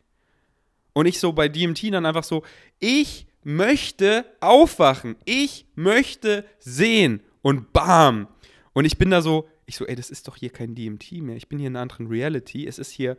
Und 0.94 1.06
ich 1.06 1.20
so 1.20 1.32
bei 1.32 1.48
DMT 1.48 1.92
dann 1.92 2.06
einfach 2.06 2.24
so, 2.24 2.42
ich 2.80 3.26
möchte 3.44 4.24
aufwachen. 4.40 5.16
Ich 5.24 5.66
möchte 5.76 6.44
sehen. 6.58 7.22
Und 7.42 7.72
bam. 7.72 8.26
Und 8.72 8.84
ich 8.84 8.98
bin 8.98 9.10
da 9.10 9.22
so, 9.22 9.48
ich 9.66 9.76
so, 9.76 9.86
ey, 9.86 9.94
das 9.94 10.10
ist 10.10 10.26
doch 10.26 10.36
hier 10.36 10.50
kein 10.50 10.74
DMT 10.74 11.12
mehr. 11.12 11.36
Ich 11.36 11.48
bin 11.48 11.58
hier 11.58 11.68
in 11.68 11.76
einer 11.76 11.82
anderen 11.82 12.08
Reality. 12.08 12.66
Es 12.66 12.78
ist 12.78 12.90
hier 12.90 13.16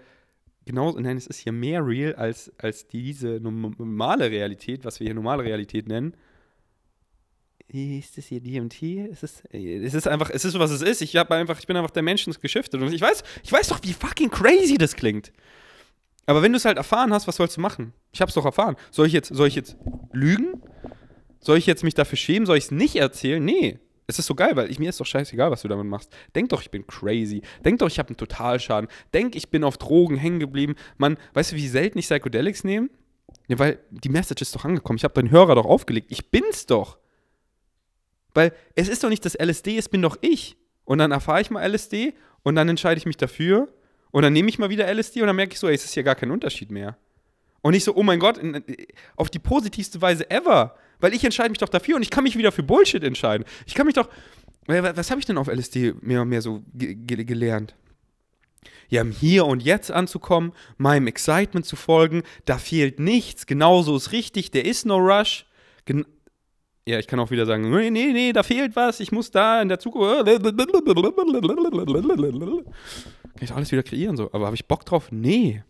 genau, 0.70 0.92
nein, 1.00 1.18
es 1.18 1.26
ist 1.26 1.40
hier 1.40 1.52
mehr 1.52 1.84
real 1.86 2.14
als, 2.14 2.52
als 2.60 2.88
diese 2.88 3.40
normale 3.40 4.30
Realität, 4.30 4.86
was 4.86 5.00
wir 5.00 5.06
hier 5.06 5.16
normale 5.16 5.44
Realität 5.44 5.88
nennen. 5.88 6.14
Ist 7.68 8.18
das 8.18 8.26
hier 8.26 8.40
DMT? 8.40 8.82
Es 9.12 9.24
ist, 9.24 9.44
es 9.52 9.94
ist 9.96 10.08
einfach, 10.08 10.30
es 10.30 10.46
ist 10.46 10.54
so, 10.54 10.60
was 10.60 10.70
es 10.70 10.84
ist. 10.84 11.02
Ich, 11.02 11.16
hab 11.16 11.32
einfach, 11.32 11.60
ich 11.60 11.66
bin 11.66 11.76
einfach 11.76 11.90
der 11.90 12.04
Menschen 12.04 12.34
geschiftet. 12.40 12.82
Und 12.82 12.94
ich 12.94 13.02
weiß, 13.02 13.24
ich 13.44 13.52
weiß 13.52 13.68
doch, 13.68 13.80
wie 13.82 13.94
fucking 13.94 14.30
crazy 14.30 14.78
das 14.78 14.96
klingt. 14.96 15.32
Aber 16.28 16.44
wenn 16.44 16.52
du 16.52 16.58
es 16.58 16.66
halt 16.66 16.78
erfahren 16.78 17.14
hast, 17.14 17.28
was 17.28 17.38
sollst 17.38 17.58
du 17.58 17.62
machen? 17.62 17.94
Ich 18.12 18.22
hab's 18.22 18.36
doch 18.36 18.46
erfahren. 18.46 18.76
Soll 18.92 19.08
ich 19.08 19.14
jetzt, 19.14 19.34
soll 19.34 19.48
ich 19.48 19.56
jetzt 19.56 19.76
lügen? 20.12 20.62
Soll 21.40 21.58
ich 21.58 21.66
jetzt 21.66 21.84
mich 21.84 21.96
dafür 21.96 22.18
schämen? 22.18 22.46
Soll 22.46 22.58
ich 22.58 22.66
es 22.66 22.72
nicht 22.72 22.96
erzählen? 22.96 23.44
Nee. 23.44 23.80
Es 24.10 24.18
ist 24.18 24.26
so 24.26 24.34
geil, 24.34 24.56
weil 24.56 24.72
ich, 24.72 24.80
mir 24.80 24.90
ist 24.90 25.00
doch 25.00 25.06
scheißegal, 25.06 25.52
was 25.52 25.62
du 25.62 25.68
damit 25.68 25.86
machst. 25.86 26.12
Denk 26.34 26.50
doch, 26.50 26.64
ich 26.64 26.72
bin 26.72 26.88
crazy. 26.88 27.44
Denk 27.64 27.78
doch, 27.78 27.86
ich 27.88 28.00
habe 28.00 28.10
einen 28.10 28.18
Totalschaden. 28.18 28.90
Denk, 29.14 29.36
ich 29.36 29.50
bin 29.50 29.64
auf 29.64 29.78
Drogen 29.78 30.18
hängen 30.18 30.40
geblieben. 30.40 30.76
Mann, 30.98 31.16
weißt 31.36 31.52
du, 31.52 31.58
wie 31.58 31.68
selten 31.68 32.00
ich 32.00 32.06
Psychedelics 32.06 32.64
nehme? 32.64 32.90
Ja, 33.48 33.60
weil 33.60 33.78
die 33.92 34.10
Message 34.10 34.42
ist 34.42 34.56
doch 34.56 34.66
angekommen. 34.66 34.98
Ich 34.98 35.04
habe 35.04 35.14
deinen 35.14 35.30
Hörer 35.30 35.54
doch 35.54 35.66
aufgelegt. 35.66 36.12
Ich 36.12 36.32
bin's 36.32 36.66
doch. 36.66 36.98
Weil 38.34 38.52
es 38.74 38.90
ist 38.90 39.04
doch 39.04 39.10
nicht 39.10 39.24
das 39.26 39.36
LSD, 39.36 39.78
es 39.78 39.90
bin 39.90 40.02
doch 40.02 40.18
ich. 40.22 40.58
Und 40.86 40.98
dann 40.98 41.12
erfahre 41.12 41.42
ich 41.42 41.52
mal 41.52 41.64
LSD 41.64 42.16
und 42.42 42.56
dann 42.56 42.68
entscheide 42.68 42.98
ich 42.98 43.06
mich 43.06 43.18
dafür 43.18 43.72
und 44.10 44.24
dann 44.24 44.34
nehme 44.34 44.50
ich 44.50 44.58
mal 44.58 44.72
wieder 44.72 44.92
LSD 44.92 45.22
und 45.22 45.28
dann 45.28 45.36
merke 45.36 45.54
ich 45.54 45.60
so, 45.60 45.68
ey, 45.68 45.76
es 45.76 45.86
ist 45.86 45.94
ja 45.94 46.02
gar 46.02 46.16
kein 46.16 46.32
Unterschied 46.32 46.72
mehr. 46.72 46.98
Und 47.62 47.74
nicht 47.74 47.84
so, 47.84 47.96
oh 47.96 48.02
mein 48.02 48.20
Gott, 48.20 48.40
auf 49.16 49.30
die 49.30 49.38
positivste 49.38 50.02
Weise 50.02 50.28
ever. 50.32 50.76
Weil 51.00 51.14
ich 51.14 51.24
entscheide 51.24 51.50
mich 51.50 51.60
doch 51.60 51.70
dafür 51.70 51.96
und 51.96 52.02
ich 52.02 52.10
kann 52.10 52.24
mich 52.24 52.38
wieder 52.38 52.52
für 52.52 52.64
Bullshit 52.64 53.04
entscheiden. 53.04 53.46
Ich 53.66 53.74
kann 53.74 53.86
mich 53.86 53.96
doch. 53.96 54.10
Was 54.68 55.10
habe 55.10 55.20
ich 55.20 55.26
denn 55.26 55.38
auf 55.38 55.48
LSD 55.48 55.96
mehr 56.02 56.22
und 56.22 56.30
mehr 56.30 56.42
so 56.42 56.62
gelernt? 56.76 57.76
Ja, 58.90 59.04
Hier 59.04 59.46
und 59.46 59.64
Jetzt 59.64 59.92
anzukommen, 59.92 60.52
meinem 60.78 61.08
Excitement 61.08 61.66
zu 61.66 61.76
folgen, 61.76 62.24
da 62.46 62.58
fehlt 62.58 63.00
nichts, 63.00 63.46
genauso 63.46 63.96
ist 63.96 64.12
richtig, 64.12 64.52
der 64.52 64.66
ist 64.66 64.86
no 64.86 64.98
rush. 64.98 65.46
Gen 65.86 66.06
ja, 66.88 66.98
ich 66.98 67.06
kann 67.06 67.20
auch 67.20 67.30
wieder 67.30 67.46
sagen, 67.46 67.70
nee, 67.70 67.92
nee, 67.92 68.12
nee, 68.12 68.34
da 68.34 68.42
fehlt 68.42 68.76
was, 68.76 69.00
ich 69.00 69.12
muss 69.12 69.30
da 69.30 69.62
in 69.62 69.70
der 69.70 69.78
Zukunft. 69.78 70.26
Kann 73.36 73.44
ich 73.44 73.52
alles 73.52 73.72
wieder 73.72 73.84
kreieren, 73.84 74.18
so. 74.18 74.32
Aber 74.34 74.48
habe 74.48 74.56
ich 74.56 74.66
Bock 74.66 74.86
drauf? 74.86 75.12
Nee. 75.12 75.64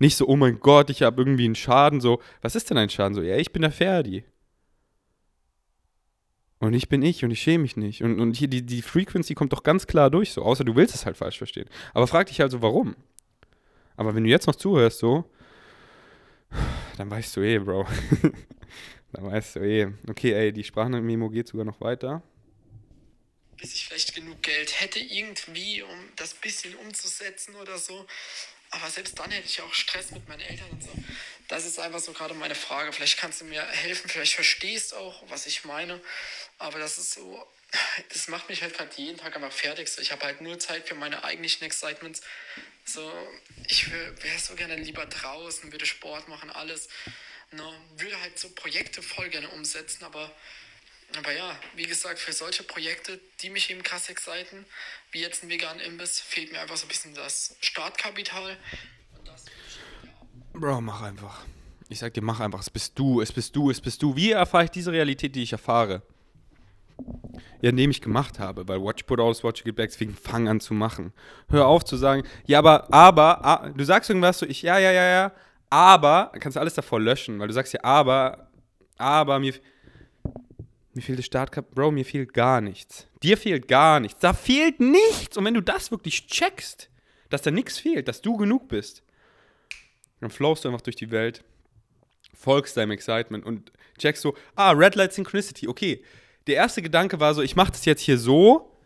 Nicht 0.00 0.16
so, 0.16 0.26
oh 0.26 0.34
mein 0.34 0.58
Gott, 0.58 0.90
ich 0.90 1.02
habe 1.02 1.22
irgendwie 1.22 1.44
einen 1.44 1.54
Schaden, 1.54 2.00
so. 2.00 2.20
Was 2.42 2.56
ist 2.56 2.68
denn 2.68 2.78
ein 2.78 2.90
Schaden? 2.90 3.14
So, 3.14 3.22
ja, 3.22 3.36
ich 3.36 3.52
bin 3.52 3.62
der 3.62 3.70
Ferdi. 3.70 4.24
Und 6.60 6.74
ich 6.74 6.90
bin 6.90 7.02
ich 7.02 7.24
und 7.24 7.30
ich 7.30 7.40
schäme 7.40 7.62
mich 7.62 7.76
nicht. 7.76 8.02
Und, 8.02 8.20
und 8.20 8.36
hier 8.36 8.48
die, 8.48 8.62
die 8.62 8.82
Frequency 8.82 9.34
kommt 9.34 9.52
doch 9.52 9.62
ganz 9.62 9.86
klar 9.86 10.10
durch, 10.10 10.32
so, 10.32 10.42
außer 10.42 10.62
du 10.62 10.76
willst 10.76 10.94
es 10.94 11.06
halt 11.06 11.16
falsch 11.16 11.38
verstehen. 11.38 11.68
Aber 11.94 12.06
frag 12.06 12.26
dich 12.26 12.42
also, 12.42 12.60
warum? 12.60 12.96
Aber 13.96 14.14
wenn 14.14 14.24
du 14.24 14.30
jetzt 14.30 14.46
noch 14.46 14.54
zuhörst, 14.54 14.98
so, 14.98 15.24
dann 16.98 17.10
weißt 17.10 17.36
du 17.36 17.40
eh, 17.40 17.58
Bro. 17.58 17.86
dann 19.12 19.24
weißt 19.24 19.56
du 19.56 19.60
eh. 19.60 19.92
Okay, 20.08 20.32
ey, 20.32 20.52
die 20.52 20.62
Sprachnachmemo 20.62 21.30
geht 21.30 21.48
sogar 21.48 21.64
noch 21.64 21.80
weiter. 21.80 22.22
Bis 23.56 23.74
ich 23.74 23.86
vielleicht 23.86 24.14
genug 24.14 24.42
Geld 24.42 24.80
hätte, 24.80 25.00
irgendwie, 25.00 25.82
um 25.82 25.98
das 26.16 26.34
bisschen 26.34 26.74
umzusetzen 26.76 27.54
oder 27.56 27.78
so. 27.78 28.06
Aber 28.70 28.88
selbst 28.88 29.18
dann 29.18 29.30
hätte 29.30 29.46
ich 29.46 29.60
auch 29.60 29.74
Stress 29.74 30.12
mit 30.12 30.28
meinen 30.28 30.40
Eltern 30.40 30.70
und 30.70 30.82
so. 30.82 30.92
Das 31.48 31.66
ist 31.66 31.80
einfach 31.80 31.98
so 31.98 32.12
gerade 32.12 32.34
meine 32.34 32.54
Frage. 32.54 32.92
Vielleicht 32.92 33.18
kannst 33.18 33.40
du 33.40 33.44
mir 33.44 33.66
helfen, 33.66 34.08
vielleicht 34.08 34.34
verstehst 34.34 34.94
auch, 34.94 35.24
was 35.28 35.46
ich 35.46 35.64
meine. 35.64 36.00
Aber 36.58 36.78
das 36.78 36.96
ist 36.96 37.12
so, 37.12 37.46
das 38.12 38.28
macht 38.28 38.48
mich 38.48 38.62
halt 38.62 38.76
gerade 38.76 38.90
jeden 38.96 39.18
Tag 39.18 39.34
einfach 39.34 39.52
fertig. 39.52 39.88
So, 39.88 40.00
ich 40.00 40.12
habe 40.12 40.24
halt 40.24 40.40
nur 40.40 40.58
Zeit 40.60 40.86
für 40.86 40.94
meine 40.94 41.24
eigentlichen 41.24 41.64
Excitements. 41.64 42.20
So, 42.84 43.12
ich 43.66 43.90
wäre 43.90 44.38
so 44.38 44.54
gerne 44.54 44.76
lieber 44.76 45.06
draußen, 45.06 45.72
würde 45.72 45.86
Sport 45.86 46.28
machen, 46.28 46.50
alles. 46.50 46.88
Ne? 47.50 47.64
Würde 47.96 48.20
halt 48.20 48.38
so 48.38 48.48
Projekte 48.50 49.02
voll 49.02 49.28
gerne 49.28 49.48
umsetzen, 49.48 50.04
aber 50.04 50.32
aber 51.18 51.32
ja, 51.32 51.56
wie 51.74 51.86
gesagt, 51.86 52.18
für 52.18 52.32
solche 52.32 52.62
Projekte, 52.62 53.20
die 53.42 53.50
mich 53.50 53.70
eben 53.70 53.82
krass 53.82 54.08
exciten, 54.08 54.64
wie 55.12 55.20
jetzt 55.20 55.42
ein 55.42 55.50
veganen 55.50 55.80
Imbiss, 55.80 56.20
fehlt 56.20 56.52
mir 56.52 56.60
einfach 56.60 56.76
so 56.76 56.86
ein 56.86 56.88
bisschen 56.88 57.14
das 57.14 57.56
Startkapital. 57.60 58.56
Bro, 60.52 60.80
mach 60.80 61.02
einfach. 61.02 61.44
Ich 61.88 61.98
sag 61.98 62.14
dir, 62.14 62.22
mach 62.22 62.40
einfach. 62.40 62.60
Es 62.60 62.70
bist 62.70 62.98
du, 62.98 63.20
es 63.20 63.32
bist 63.32 63.54
du, 63.56 63.70
es 63.70 63.80
bist 63.80 64.02
du. 64.02 64.14
Wie 64.14 64.30
erfahre 64.30 64.64
ich 64.64 64.70
diese 64.70 64.92
Realität, 64.92 65.34
die 65.34 65.42
ich 65.42 65.52
erfahre? 65.52 66.02
Ja, 67.62 67.70
indem 67.70 67.90
ich 67.90 68.00
gemacht 68.00 68.38
habe, 68.38 68.66
weil 68.68 68.82
Watch 68.82 69.02
Put 69.04 69.20
Out, 69.20 69.42
Watch 69.42 69.64
Get 69.64 69.76
Back, 69.76 69.90
deswegen 69.90 70.14
fang 70.14 70.48
an 70.48 70.60
zu 70.60 70.74
machen. 70.74 71.12
Hör 71.48 71.66
auf 71.66 71.84
zu 71.84 71.96
sagen, 71.96 72.22
ja, 72.46 72.58
aber, 72.58 72.92
aber, 72.92 73.44
ah, 73.44 73.68
du 73.68 73.84
sagst 73.84 74.10
irgendwas 74.10 74.38
so, 74.38 74.46
ich, 74.46 74.62
ja, 74.62 74.78
ja, 74.78 74.92
ja, 74.92 75.08
ja, 75.08 75.32
aber, 75.68 76.32
kannst 76.40 76.56
du 76.56 76.60
alles 76.60 76.74
davor 76.74 77.00
löschen, 77.00 77.38
weil 77.38 77.48
du 77.48 77.54
sagst 77.54 77.72
ja, 77.72 77.84
aber, 77.84 78.50
aber, 78.96 79.38
mir, 79.38 79.54
mir 80.92 81.02
fehlt 81.02 81.18
das 81.18 81.26
Startkap. 81.26 81.70
Bro, 81.70 81.92
mir 81.92 82.04
fehlt 82.04 82.34
gar 82.34 82.60
nichts. 82.60 83.06
Dir 83.22 83.36
fehlt 83.36 83.68
gar 83.68 84.00
nichts. 84.00 84.20
Da 84.20 84.32
fehlt 84.32 84.80
nichts. 84.80 85.36
Und 85.36 85.44
wenn 85.44 85.54
du 85.54 85.62
das 85.62 85.90
wirklich 85.90 86.26
checkst, 86.26 86.90
dass 87.28 87.42
da 87.42 87.50
nichts 87.50 87.78
fehlt, 87.78 88.08
dass 88.08 88.22
du 88.22 88.36
genug 88.36 88.68
bist, 88.68 89.02
dann 90.20 90.30
flowst 90.30 90.64
du 90.64 90.68
einfach 90.68 90.80
durch 90.80 90.96
die 90.96 91.10
Welt, 91.10 91.44
folgst 92.34 92.76
deinem 92.76 92.90
Excitement 92.90 93.44
und 93.44 93.72
checkst 93.98 94.22
so, 94.22 94.34
ah, 94.56 94.72
Red 94.72 94.94
Light 94.96 95.12
Synchronicity, 95.12 95.68
okay. 95.68 96.02
Der 96.46 96.56
erste 96.56 96.82
Gedanke 96.82 97.20
war 97.20 97.34
so, 97.34 97.42
ich 97.42 97.54
mache 97.54 97.72
das 97.72 97.84
jetzt 97.84 98.00
hier 98.00 98.18
so 98.18 98.76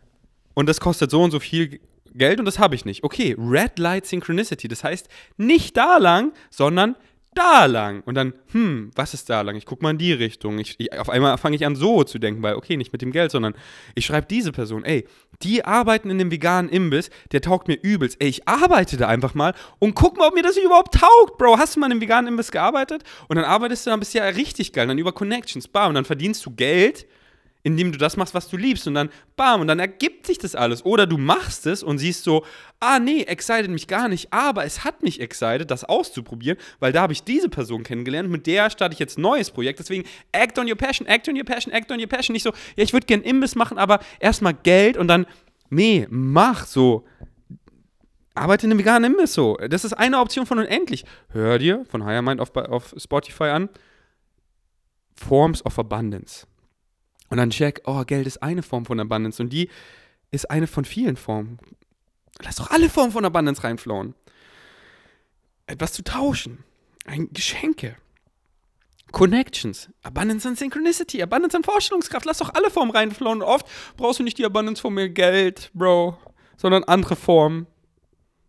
und 0.53 0.67
das 0.67 0.79
kostet 0.79 1.09
so 1.09 1.23
und 1.23 1.31
so 1.31 1.39
viel 1.39 1.79
Geld 2.13 2.39
und 2.39 2.45
das 2.45 2.59
habe 2.59 2.75
ich 2.75 2.85
nicht. 2.85 3.03
Okay, 3.03 3.35
Red 3.37 3.79
Light 3.79 4.05
Synchronicity, 4.05 4.67
das 4.67 4.83
heißt 4.83 5.09
nicht 5.37 5.75
da 5.75 5.97
lang, 5.97 6.33
sondern 6.49 6.95
da 7.35 7.65
lang. 7.65 8.01
Und 8.05 8.15
dann, 8.15 8.33
hm, 8.51 8.91
was 8.95 9.13
ist 9.13 9.29
da 9.29 9.41
lang? 9.41 9.55
Ich 9.55 9.65
gucke 9.65 9.83
mal 9.83 9.91
in 9.91 9.97
die 9.97 10.13
Richtung. 10.13 10.57
Ich, 10.59 10.75
ich, 10.79 10.97
auf 10.97 11.09
einmal 11.09 11.37
fange 11.37 11.55
ich 11.55 11.65
an, 11.65 11.75
so 11.75 12.03
zu 12.03 12.17
denken, 12.17 12.41
weil, 12.41 12.55
okay, 12.55 12.77
nicht 12.77 12.91
mit 12.91 13.01
dem 13.01 13.11
Geld, 13.11 13.31
sondern 13.31 13.53
ich 13.93 14.05
schreibe 14.05 14.27
diese 14.27 14.51
Person, 14.51 14.83
ey, 14.83 15.07
die 15.41 15.63
arbeiten 15.65 16.09
in 16.09 16.17
dem 16.17 16.31
veganen 16.31 16.71
Imbiss, 16.71 17.09
der 17.31 17.41
taugt 17.41 17.67
mir 17.67 17.75
übelst. 17.75 18.17
Ey, 18.19 18.29
ich 18.29 18.47
arbeite 18.47 18.97
da 18.97 19.07
einfach 19.07 19.33
mal 19.33 19.53
und 19.79 19.93
guck 19.95 20.17
mal, 20.17 20.29
ob 20.29 20.33
mir 20.33 20.43
das 20.43 20.57
überhaupt 20.57 20.95
taugt, 20.95 21.37
Bro. 21.37 21.57
Hast 21.57 21.75
du 21.75 21.79
mal 21.79 21.87
in 21.87 21.93
einem 21.93 22.01
veganen 22.01 22.29
Imbiss 22.29 22.51
gearbeitet? 22.51 23.03
Und 23.27 23.35
dann 23.35 23.45
arbeitest 23.45 23.85
du 23.85 23.91
dann, 23.91 23.99
bist 23.99 24.13
ja 24.13 24.23
richtig 24.23 24.73
geil. 24.73 24.87
Dann 24.87 24.97
über 24.97 25.11
Connections, 25.11 25.67
bam, 25.67 25.89
und 25.89 25.95
dann 25.95 26.05
verdienst 26.05 26.45
du 26.45 26.51
Geld 26.51 27.05
indem 27.65 27.91
du 27.91 27.97
das 27.97 28.15
machst, 28.15 28.35
was 28.35 28.47
du 28.47 28.57
liebst. 28.57 28.87
Und 28.87 28.93
dann, 28.93 29.09
bam, 29.35 29.59
und 29.59 29.67
dann 29.67 29.79
ergibt 29.79 30.27
sich 30.27 30.37
das 30.37 30.53
alles. 30.53 30.85
Oder 30.85 31.07
du 31.07 31.17
machst 31.17 31.65
es 31.65 31.81
und 31.81 31.97
siehst 31.97 32.23
so, 32.23 32.45
ah 32.79 32.99
nee, 32.99 33.23
excited 33.23 33.71
mich 33.71 33.87
gar 33.87 34.07
nicht, 34.07 34.31
aber 34.31 34.65
es 34.65 34.83
hat 34.83 35.01
mich 35.01 35.19
excited, 35.19 35.71
das 35.71 35.83
auszuprobieren, 35.83 36.59
weil 36.79 36.93
da 36.93 37.01
habe 37.01 37.13
ich 37.13 37.23
diese 37.23 37.49
Person 37.49 37.81
kennengelernt, 37.81 38.29
mit 38.29 38.45
der 38.45 38.69
starte 38.69 38.93
ich 38.93 38.99
jetzt 38.99 39.17
ein 39.17 39.23
neues 39.23 39.49
Projekt. 39.49 39.79
Deswegen, 39.79 40.07
act 40.31 40.59
on 40.59 40.69
your 40.69 40.75
passion, 40.75 41.07
act 41.07 41.27
on 41.27 41.35
your 41.35 41.43
passion, 41.43 41.73
act 41.73 41.91
on 41.91 41.99
your 41.99 42.07
passion. 42.07 42.33
Nicht 42.33 42.43
so, 42.43 42.51
ja, 42.75 42.83
ich 42.83 42.93
würde 42.93 43.07
gern 43.07 43.23
Imbiss 43.23 43.55
machen, 43.55 43.79
aber 43.79 43.99
erstmal 44.19 44.53
Geld 44.53 44.95
und 44.95 45.07
dann, 45.07 45.25
nee, 45.71 46.05
mach 46.11 46.67
so. 46.67 47.03
Arbeite 48.35 48.67
in 48.67 48.71
einem 48.71 48.79
veganen 48.79 49.11
Imbiss 49.11 49.33
so. 49.33 49.57
Das 49.69 49.83
ist 49.83 49.93
eine 49.93 50.19
Option 50.19 50.45
von 50.45 50.59
unendlich. 50.59 51.03
Hör 51.29 51.57
dir 51.57 51.83
von 51.89 52.05
Higher 52.05 52.21
Mind 52.21 52.39
auf, 52.39 52.55
auf 52.55 52.93
Spotify 52.95 53.45
an. 53.45 53.69
Forms 55.15 55.65
of 55.65 55.79
Abundance. 55.79 56.45
Und 57.29 57.37
dann 57.37 57.49
check, 57.49 57.81
oh, 57.85 58.03
Geld 58.05 58.27
ist 58.27 58.41
eine 58.43 58.63
Form 58.63 58.85
von 58.85 58.99
Abundance 58.99 59.41
und 59.41 59.51
die 59.51 59.69
ist 60.31 60.49
eine 60.49 60.67
von 60.67 60.85
vielen 60.85 61.17
Formen. 61.17 61.59
Lass 62.43 62.57
doch 62.57 62.69
alle 62.71 62.89
Formen 62.89 63.11
von 63.11 63.25
Abundance 63.25 63.63
reinflowen. 63.63 64.13
Etwas 65.67 65.93
zu 65.93 66.03
tauschen. 66.03 66.63
Ein 67.05 67.29
Geschenke. 67.31 67.95
Connections, 69.11 69.89
Abundance 70.03 70.45
and 70.45 70.57
Synchronicity, 70.57 71.21
Abundance 71.21 71.55
and 71.55 71.65
Vorstellungskraft. 71.65 72.25
Lass 72.25 72.39
doch 72.39 72.53
alle 72.53 72.69
Formen 72.69 72.91
reinflowen. 72.91 73.41
Oft 73.41 73.65
brauchst 73.95 74.19
du 74.19 74.23
nicht 74.23 74.37
die 74.37 74.45
Abundance 74.45 74.81
von 74.81 74.93
mehr 74.93 75.07
Geld, 75.07 75.71
Bro, 75.73 76.17
sondern 76.57 76.83
andere 76.83 77.15
Formen. 77.15 77.65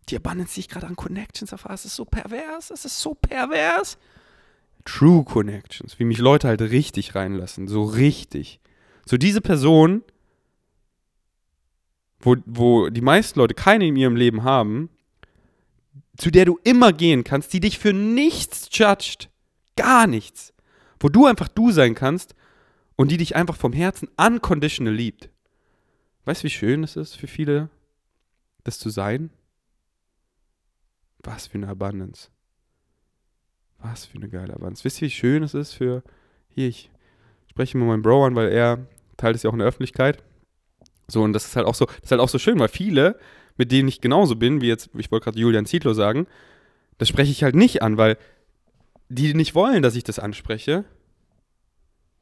Die 0.09 0.17
Abundance, 0.17 0.55
die 0.55 0.61
ich 0.61 0.69
gerade 0.69 0.87
an 0.87 0.97
Connections 0.97 1.53
erfahre, 1.53 1.75
ist 1.75 1.95
so 1.95 2.03
pervers. 2.03 2.69
Es 2.71 2.83
ist 2.83 2.99
so 2.99 3.13
pervers. 3.13 3.97
True 4.83 5.23
Connections, 5.23 5.99
wie 5.99 6.05
mich 6.05 6.17
Leute 6.17 6.49
halt 6.49 6.61
richtig 6.61 7.15
reinlassen, 7.15 7.67
so 7.67 7.83
richtig. 7.83 8.59
So 9.07 9.15
diese 9.15 9.39
Person, 9.39 10.03
wo, 12.19 12.35
wo 12.45 12.89
die 12.89 13.01
meisten 13.01 13.39
Leute 13.39 13.53
keine 13.53 13.87
in 13.87 13.95
ihrem 13.95 14.17
Leben 14.17 14.43
haben, 14.43 14.89
zu 16.17 16.29
der 16.29 16.43
du 16.43 16.59
immer 16.65 16.91
gehen 16.91 17.23
kannst, 17.23 17.53
die 17.53 17.61
dich 17.61 17.79
für 17.79 17.93
nichts 17.93 18.67
judgt. 18.71 19.29
Gar 19.77 20.07
nichts. 20.07 20.53
Wo 20.99 21.07
du 21.07 21.25
einfach 21.25 21.47
du 21.47 21.71
sein 21.71 21.95
kannst 21.95 22.35
und 22.97 23.09
die 23.09 23.17
dich 23.17 23.35
einfach 23.35 23.55
vom 23.55 23.71
Herzen 23.71 24.09
unconditional 24.17 24.93
liebt. 24.93 25.29
Weißt 26.25 26.43
du, 26.43 26.45
wie 26.45 26.51
schön 26.51 26.83
es 26.83 26.97
ist 26.97 27.15
für 27.15 27.27
viele, 27.27 27.69
das 28.65 28.77
zu 28.77 28.89
sein? 28.89 29.29
Was 31.19 31.47
für 31.47 31.59
eine 31.59 31.69
Abundance. 31.69 32.29
Was 33.79 34.05
für 34.05 34.17
eine 34.17 34.27
geile 34.27 34.53
Abundance. 34.53 34.83
Wisst 34.83 35.01
ihr, 35.01 35.05
wie 35.05 35.11
schön 35.11 35.43
es 35.43 35.53
ist 35.53 35.73
für. 35.73 36.03
Hier, 36.49 36.67
ich 36.67 36.89
spreche 37.49 37.77
mit 37.77 37.87
meinem 37.87 38.01
Bro 38.01 38.25
an, 38.25 38.35
weil 38.35 38.51
er 38.51 38.85
teilt 39.17 39.35
es 39.35 39.43
ja 39.43 39.49
auch 39.49 39.53
in 39.53 39.59
der 39.59 39.67
Öffentlichkeit. 39.67 40.23
So, 41.07 41.23
und 41.23 41.33
das 41.33 41.45
ist 41.45 41.55
halt 41.55 41.65
auch 41.65 41.75
so, 41.75 41.85
das 41.85 42.03
ist 42.03 42.11
halt 42.11 42.21
auch 42.21 42.29
so 42.29 42.39
schön, 42.39 42.59
weil 42.59 42.67
viele, 42.67 43.19
mit 43.57 43.71
denen 43.71 43.87
ich 43.87 44.01
genauso 44.01 44.35
bin, 44.35 44.61
wie 44.61 44.67
jetzt, 44.67 44.89
ich 44.97 45.11
wollte 45.11 45.25
gerade 45.25 45.39
Julian 45.39 45.65
Zietlow 45.65 45.93
sagen, 45.93 46.27
das 46.97 47.07
spreche 47.07 47.31
ich 47.31 47.43
halt 47.43 47.55
nicht 47.55 47.81
an, 47.81 47.97
weil 47.97 48.17
die 49.09 49.33
nicht 49.33 49.55
wollen, 49.55 49.81
dass 49.81 49.95
ich 49.95 50.03
das 50.03 50.19
anspreche. 50.19 50.85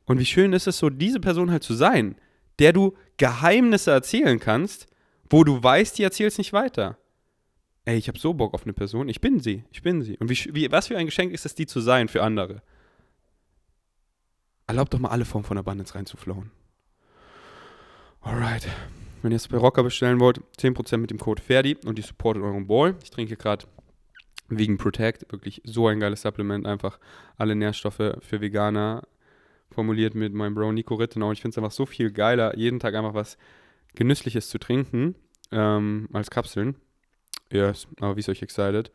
Und 0.05 0.19
wie 0.19 0.25
schön 0.25 0.53
ist 0.53 0.67
es 0.67 0.77
so, 0.77 0.89
diese 0.89 1.19
Person 1.19 1.51
halt 1.51 1.63
zu 1.63 1.73
sein, 1.73 2.15
der 2.59 2.73
du 2.73 2.95
Geheimnisse 3.17 3.91
erzählen 3.91 4.39
kannst, 4.39 4.87
wo 5.29 5.43
du 5.43 5.61
weißt, 5.61 5.97
die 5.97 6.03
erzählst 6.03 6.37
nicht 6.37 6.53
weiter. 6.53 6.97
Ey, 7.85 7.97
ich 7.97 8.07
habe 8.07 8.19
so 8.19 8.33
Bock 8.33 8.53
auf 8.53 8.63
eine 8.63 8.73
Person, 8.73 9.09
ich 9.09 9.21
bin 9.21 9.39
sie, 9.39 9.63
ich 9.71 9.81
bin 9.81 10.01
sie. 10.03 10.17
Und 10.17 10.29
wie, 10.29 10.55
wie, 10.55 10.71
was 10.71 10.87
für 10.87 10.97
ein 10.97 11.05
Geschenk 11.05 11.31
ist 11.31 11.45
es, 11.45 11.55
die 11.55 11.65
zu 11.65 11.79
sein 11.79 12.07
für 12.07 12.23
andere? 12.23 12.61
Erlaubt 14.67 14.93
doch 14.93 14.99
mal 14.99 15.09
alle 15.09 15.25
Formen 15.25 15.45
von 15.45 15.57
Abundance 15.57 15.93
reinzuflowen. 15.93 16.51
Alright. 18.25 18.67
Wenn 19.21 19.31
ihr 19.31 19.35
es 19.35 19.47
bei 19.47 19.57
Rocker 19.57 19.83
bestellen 19.83 20.19
wollt, 20.19 20.41
10% 20.57 20.97
mit 20.97 21.11
dem 21.11 21.19
Code 21.19 21.43
Ferdi 21.43 21.77
und 21.85 21.99
die 21.99 22.01
supportet 22.01 22.41
euren 22.41 22.65
Boy. 22.65 22.95
Ich 23.03 23.11
trinke 23.11 23.37
gerade 23.37 23.67
wegen 24.49 24.79
Protect, 24.79 25.31
wirklich 25.31 25.61
so 25.63 25.87
ein 25.87 25.99
geiles 25.99 26.23
Supplement, 26.23 26.65
einfach 26.65 26.99
alle 27.37 27.55
Nährstoffe 27.55 28.17
für 28.19 28.41
Veganer 28.41 29.03
formuliert 29.69 30.15
mit 30.15 30.33
meinem 30.33 30.55
Bro 30.55 30.71
Nico 30.71 30.95
Rittenau. 30.95 31.33
Ich 31.33 31.41
finde 31.41 31.53
es 31.53 31.57
einfach 31.59 31.71
so 31.71 31.85
viel 31.85 32.11
geiler, 32.11 32.57
jeden 32.57 32.79
Tag 32.79 32.95
einfach 32.95 33.13
was 33.13 33.37
Genüssliches 33.93 34.49
zu 34.49 34.57
trinken, 34.57 35.13
ähm, 35.51 36.09
als 36.11 36.31
Kapseln. 36.31 36.77
Yes, 37.51 37.87
aber 37.99 38.15
wie 38.15 38.21
ist 38.21 38.29
euch 38.29 38.41
excited? 38.41 38.91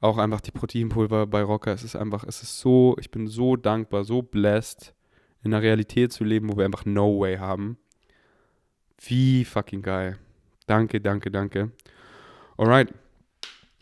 Auch 0.00 0.18
einfach 0.18 0.40
die 0.40 0.50
Proteinpulver 0.50 1.28
bei 1.28 1.42
Rocker, 1.42 1.72
es 1.72 1.84
ist 1.84 1.94
einfach, 1.94 2.24
es 2.24 2.42
ist 2.42 2.58
so, 2.58 2.96
ich 2.98 3.12
bin 3.12 3.28
so 3.28 3.54
dankbar, 3.54 4.02
so 4.02 4.22
blessed, 4.22 4.92
in 5.44 5.54
einer 5.54 5.62
Realität 5.62 6.12
zu 6.12 6.24
leben, 6.24 6.52
wo 6.52 6.56
wir 6.56 6.64
einfach 6.64 6.84
No 6.84 7.20
Way 7.20 7.36
haben. 7.36 7.78
Wie 9.04 9.44
fucking 9.44 9.82
geil. 9.82 10.18
Danke, 10.66 11.00
danke, 11.00 11.30
danke. 11.30 11.70
Alright. 12.56 12.92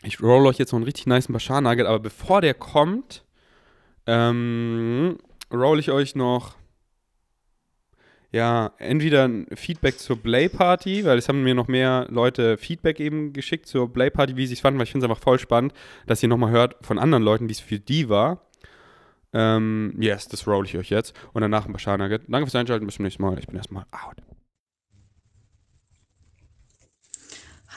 Ich 0.03 0.21
roll 0.21 0.47
euch 0.47 0.57
jetzt 0.57 0.71
noch 0.71 0.77
einen 0.77 0.85
richtig 0.85 1.05
nice 1.05 1.27
Bashar 1.27 1.61
Nugget, 1.61 1.85
aber 1.85 1.99
bevor 1.99 2.41
der 2.41 2.55
kommt, 2.55 3.23
ähm, 4.07 5.17
roll 5.51 5.79
ich 5.79 5.91
euch 5.91 6.15
noch 6.15 6.55
ja, 8.31 8.71
entweder 8.77 9.27
ein 9.27 9.45
Feedback 9.53 9.99
zur 9.99 10.17
Play 10.21 10.47
Party, 10.47 11.03
weil 11.03 11.17
es 11.17 11.27
haben 11.27 11.43
mir 11.43 11.53
noch 11.53 11.67
mehr 11.67 12.07
Leute 12.09 12.57
Feedback 12.57 12.99
eben 13.01 13.33
geschickt 13.33 13.67
zur 13.67 13.91
Play 13.91 14.09
Party, 14.09 14.37
wie 14.37 14.47
sie 14.47 14.53
es 14.53 14.61
fanden, 14.61 14.79
weil 14.79 14.85
ich 14.85 14.91
finde 14.91 15.05
es 15.05 15.11
einfach 15.11 15.21
voll 15.21 15.37
spannend, 15.37 15.73
dass 16.07 16.23
ihr 16.23 16.29
nochmal 16.29 16.51
hört 16.51 16.77
von 16.81 16.97
anderen 16.97 17.23
Leuten, 17.23 17.49
wie 17.49 17.53
es 17.53 17.59
für 17.59 17.79
die 17.79 18.07
war. 18.07 18.47
Ähm, 19.33 19.93
yes, 19.99 20.29
das 20.29 20.47
roll 20.47 20.65
ich 20.65 20.77
euch 20.77 20.89
jetzt. 20.89 21.13
Und 21.33 21.41
danach 21.41 21.65
ein 21.65 21.73
Bashar 21.73 21.97
Nugget. 21.97 22.23
Danke 22.27 22.47
fürs 22.47 22.55
Einschalten, 22.55 22.85
bis 22.85 22.95
zum 22.95 23.03
nächsten 23.03 23.21
Mal. 23.21 23.37
Ich 23.37 23.47
bin 23.47 23.57
erstmal 23.57 23.85
out. 23.91 24.17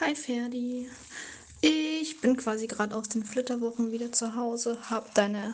Hi 0.01 0.13
Ferdi. 0.13 0.89
Ich 1.61 2.19
bin 2.19 2.35
quasi 2.35 2.67
gerade 2.67 2.93
aus 2.93 3.07
den 3.07 3.23
Flitterwochen 3.23 3.93
wieder 3.93 4.11
zu 4.11 4.35
Hause, 4.35 4.77
habe 4.89 5.07
deine 5.13 5.53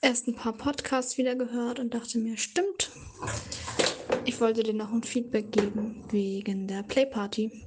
ersten 0.00 0.34
paar 0.34 0.54
Podcasts 0.54 1.18
wieder 1.18 1.36
gehört 1.36 1.78
und 1.78 1.94
dachte 1.94 2.18
mir, 2.18 2.36
stimmt. 2.36 2.90
Ich 4.24 4.40
wollte 4.40 4.64
dir 4.64 4.74
noch 4.74 4.92
ein 4.92 5.04
Feedback 5.04 5.52
geben 5.52 6.04
wegen 6.10 6.66
der 6.66 6.82
Playparty. 6.82 7.64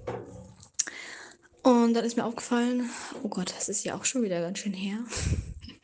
Und 1.63 1.93
dann 1.93 2.03
ist 2.03 2.17
mir 2.17 2.25
aufgefallen, 2.25 2.89
oh 3.23 3.29
Gott, 3.29 3.53
das 3.55 3.69
ist 3.69 3.85
ja 3.85 3.95
auch 3.95 4.03
schon 4.03 4.23
wieder 4.23 4.41
ganz 4.41 4.59
schön 4.59 4.73
her. 4.73 4.97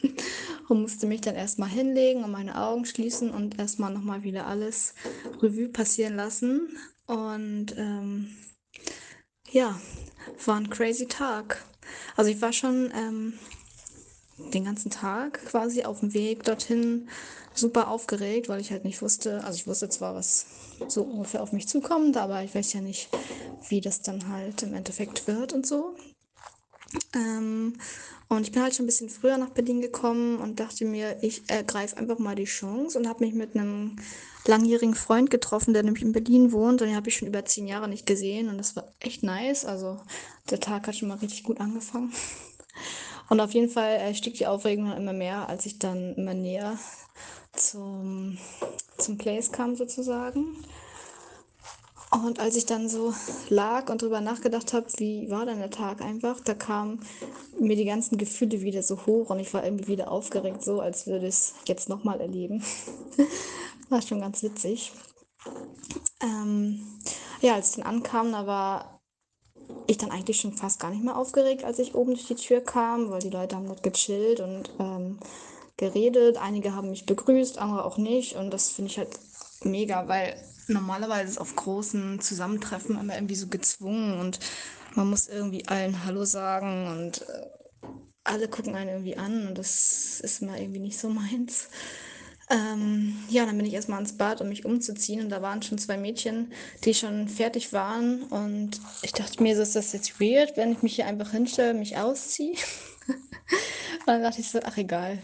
und 0.67 0.81
musste 0.81 1.07
mich 1.07 1.21
dann 1.21 1.35
erstmal 1.35 1.69
hinlegen 1.69 2.25
und 2.25 2.31
meine 2.31 2.61
Augen 2.61 2.83
schließen 2.83 3.31
und 3.31 3.57
erstmal 3.57 3.93
nochmal 3.93 4.23
wieder 4.23 4.47
alles 4.47 4.95
Revue 5.41 5.69
passieren 5.69 6.17
lassen. 6.17 6.77
Und 7.05 7.73
ähm, 7.77 8.35
ja, 9.51 9.79
war 10.45 10.57
ein 10.57 10.69
crazy 10.69 11.07
Tag. 11.07 11.63
Also 12.15 12.29
ich 12.29 12.41
war 12.41 12.53
schon 12.53 12.91
ähm, 12.95 13.33
den 14.53 14.65
ganzen 14.65 14.91
Tag 14.91 15.45
quasi 15.45 15.83
auf 15.83 16.01
dem 16.01 16.13
Weg 16.13 16.43
dorthin 16.43 17.09
super 17.53 17.87
aufgeregt, 17.87 18.49
weil 18.49 18.61
ich 18.61 18.71
halt 18.71 18.85
nicht 18.85 19.01
wusste, 19.01 19.43
also 19.43 19.55
ich 19.55 19.67
wusste 19.67 19.89
zwar, 19.89 20.15
was 20.15 20.45
so 20.87 21.03
ungefähr 21.03 21.41
auf 21.41 21.53
mich 21.53 21.67
zukommt, 21.67 22.17
aber 22.17 22.43
ich 22.43 22.53
weiß 22.53 22.73
ja 22.73 22.81
nicht, 22.81 23.09
wie 23.69 23.81
das 23.81 24.01
dann 24.01 24.29
halt 24.29 24.61
im 24.63 24.73
Endeffekt 24.73 25.27
wird 25.27 25.53
und 25.53 25.65
so. 25.65 25.95
Ähm, 27.13 27.73
und 28.29 28.41
ich 28.41 28.51
bin 28.51 28.61
halt 28.61 28.75
schon 28.75 28.83
ein 28.83 28.87
bisschen 28.87 29.09
früher 29.09 29.37
nach 29.37 29.49
Berlin 29.49 29.79
gekommen 29.79 30.39
und 30.39 30.59
dachte 30.59 30.83
mir, 30.85 31.17
ich 31.21 31.43
ergreife 31.47 31.95
einfach 31.95 32.19
mal 32.19 32.35
die 32.35 32.45
Chance 32.45 32.97
und 32.99 33.07
habe 33.07 33.23
mich 33.23 33.33
mit 33.33 33.55
einem 33.55 33.95
langjährigen 34.45 34.95
Freund 34.95 35.29
getroffen, 35.29 35.73
der 35.73 35.83
nämlich 35.83 36.03
in 36.03 36.11
Berlin 36.11 36.51
wohnt 36.51 36.81
und 36.81 36.89
den 36.89 36.95
habe 36.95 37.07
ich 37.07 37.17
schon 37.17 37.27
über 37.27 37.45
zehn 37.45 37.67
Jahre 37.67 37.87
nicht 37.87 38.05
gesehen 38.05 38.49
und 38.49 38.57
das 38.57 38.75
war 38.75 38.93
echt 38.99 39.23
nice. 39.23 39.63
Also 39.65 40.01
der 40.49 40.59
Tag 40.59 40.87
hat 40.87 40.95
schon 40.95 41.07
mal 41.07 41.17
richtig 41.17 41.43
gut 41.43 41.59
angefangen. 41.59 42.13
Und 43.29 43.41
auf 43.41 43.53
jeden 43.53 43.69
Fall 43.69 43.95
äh, 43.95 44.15
stieg 44.15 44.35
die 44.35 44.47
Aufregung 44.47 44.89
immer 44.93 45.11
mehr, 45.11 45.49
als 45.49 45.65
ich 45.65 45.79
dann 45.79 46.15
immer 46.15 46.33
näher 46.33 46.79
zum, 47.51 48.37
zum 48.97 49.17
Place 49.17 49.51
kam 49.51 49.75
sozusagen. 49.75 50.63
Und 52.09 52.39
als 52.39 52.55
ich 52.55 52.65
dann 52.65 52.87
so 52.87 53.13
lag 53.49 53.89
und 53.89 54.01
drüber 54.01 54.21
nachgedacht 54.21 54.73
habe, 54.73 54.87
wie 54.97 55.29
war 55.29 55.45
denn 55.45 55.59
der 55.59 55.69
Tag 55.69 56.01
einfach, 56.01 56.39
da 56.39 56.53
kamen 56.53 57.01
mir 57.59 57.75
die 57.75 57.85
ganzen 57.85 58.17
Gefühle 58.17 58.61
wieder 58.61 58.81
so 58.81 59.05
hoch 59.05 59.29
und 59.29 59.39
ich 59.39 59.53
war 59.53 59.65
irgendwie 59.65 59.87
wieder 59.87 60.09
aufgeregt, 60.09 60.63
so 60.63 60.79
als 60.79 61.05
würde 61.05 61.27
ich 61.27 61.35
es 61.35 61.53
jetzt 61.65 61.89
nochmal 61.89 62.21
erleben. 62.21 62.63
war 63.89 64.01
schon 64.01 64.21
ganz 64.21 64.41
witzig. 64.41 64.93
Ähm, 66.21 66.79
ja, 67.41 67.55
als 67.55 67.71
ich 67.71 67.75
dann 67.75 67.85
ankam, 67.85 68.31
da 68.31 68.47
war 68.47 69.01
ich 69.85 69.97
dann 69.97 70.11
eigentlich 70.11 70.39
schon 70.39 70.53
fast 70.53 70.79
gar 70.79 70.91
nicht 70.91 71.03
mehr 71.03 71.17
aufgeregt, 71.17 71.63
als 71.63 71.79
ich 71.79 71.93
oben 71.93 72.13
durch 72.13 72.27
die 72.27 72.35
Tür 72.35 72.61
kam, 72.61 73.09
weil 73.09 73.19
die 73.19 73.29
Leute 73.29 73.55
haben 73.55 73.67
dort 73.67 73.83
gechillt 73.83 74.39
und 74.39 74.71
ähm, 74.79 75.19
geredet. 75.75 76.37
Einige 76.37 76.73
haben 76.73 76.89
mich 76.89 77.05
begrüßt, 77.05 77.57
andere 77.57 77.85
auch 77.85 77.97
nicht. 77.97 78.35
Und 78.35 78.51
das 78.51 78.69
finde 78.69 78.91
ich 78.91 78.97
halt 78.97 79.19
mega, 79.63 80.07
weil 80.07 80.41
normalerweise 80.67 81.31
ist 81.31 81.37
auf 81.37 81.55
großen 81.55 82.19
Zusammentreffen 82.19 82.99
immer 82.99 83.15
irgendwie 83.15 83.35
so 83.35 83.47
gezwungen 83.47 84.19
und 84.19 84.39
man 84.95 85.09
muss 85.09 85.27
irgendwie 85.27 85.67
allen 85.67 86.03
Hallo 86.05 86.25
sagen 86.25 86.87
und 86.87 87.21
äh, 87.21 87.87
alle 88.23 88.47
gucken 88.47 88.75
einen 88.75 88.89
irgendwie 88.89 89.17
an 89.17 89.47
und 89.47 89.57
das 89.57 90.19
ist 90.19 90.41
immer 90.41 90.59
irgendwie 90.59 90.79
nicht 90.79 90.99
so 90.99 91.09
meins. 91.09 91.69
Ähm, 92.49 93.13
ja, 93.29 93.45
dann 93.45 93.57
bin 93.57 93.65
ich 93.65 93.73
erstmal 93.73 93.99
ins 93.99 94.17
Bad, 94.17 94.39
um 94.39 94.47
mich 94.47 94.63
umzuziehen. 94.63 95.21
Und 95.21 95.29
da 95.29 95.41
waren 95.41 95.61
schon 95.61 95.77
zwei 95.77 95.97
Mädchen, 95.97 96.53
die 96.85 96.93
schon 96.93 97.27
fertig 97.27 97.73
waren. 97.73 98.23
Und 98.23 98.79
ich 99.01 99.11
dachte 99.11 99.43
mir, 99.43 99.55
so 99.55 99.61
ist 99.61 99.75
das 99.75 99.91
jetzt 99.91 100.19
weird, 100.21 100.55
wenn 100.55 100.71
ich 100.71 100.81
mich 100.81 100.95
hier 100.95 101.07
einfach 101.07 101.31
hinstelle, 101.31 101.73
mich 101.73 101.97
ausziehe. 101.97 102.55
und 103.07 104.07
dann 104.07 104.21
dachte 104.21 104.39
ich 104.39 104.49
so, 104.49 104.59
ach 104.63 104.77
egal, 104.77 105.19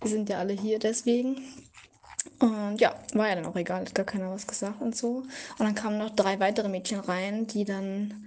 wir 0.00 0.10
sind 0.10 0.30
ja 0.30 0.38
alle 0.38 0.54
hier 0.54 0.78
deswegen. 0.78 1.42
Und 2.38 2.80
ja, 2.80 2.94
war 3.14 3.28
ja 3.28 3.34
dann 3.34 3.46
auch 3.46 3.56
egal, 3.56 3.80
hat 3.80 3.94
gar 3.94 4.06
keiner 4.06 4.30
was 4.30 4.46
gesagt 4.46 4.80
und 4.80 4.96
so. 4.96 5.16
Und 5.16 5.60
dann 5.60 5.74
kamen 5.74 5.98
noch 5.98 6.10
drei 6.10 6.38
weitere 6.40 6.68
Mädchen 6.68 7.00
rein, 7.00 7.46
die 7.46 7.64
dann 7.64 8.26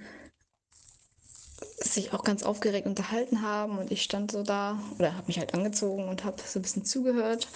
sich 1.78 2.14
auch 2.14 2.24
ganz 2.24 2.44
aufgeregt 2.44 2.88
unterhalten 2.88 3.42
haben. 3.42 3.78
Und 3.78 3.92
ich 3.92 4.04
stand 4.04 4.32
so 4.32 4.44
da 4.44 4.80
oder 4.98 5.16
habe 5.16 5.28
mich 5.28 5.40
halt 5.40 5.54
angezogen 5.54 6.08
und 6.08 6.24
habe 6.24 6.42
so 6.46 6.60
ein 6.60 6.62
bisschen 6.62 6.86
zugehört. 6.86 7.48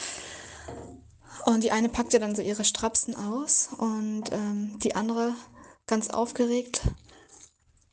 Und 1.45 1.63
die 1.63 1.71
eine 1.71 1.89
packte 1.89 2.19
dann 2.19 2.35
so 2.35 2.41
ihre 2.41 2.65
Strapsen 2.65 3.15
aus 3.15 3.69
und 3.77 4.31
ähm, 4.31 4.77
die 4.79 4.95
andere 4.95 5.33
ganz 5.87 6.09
aufgeregt. 6.09 6.81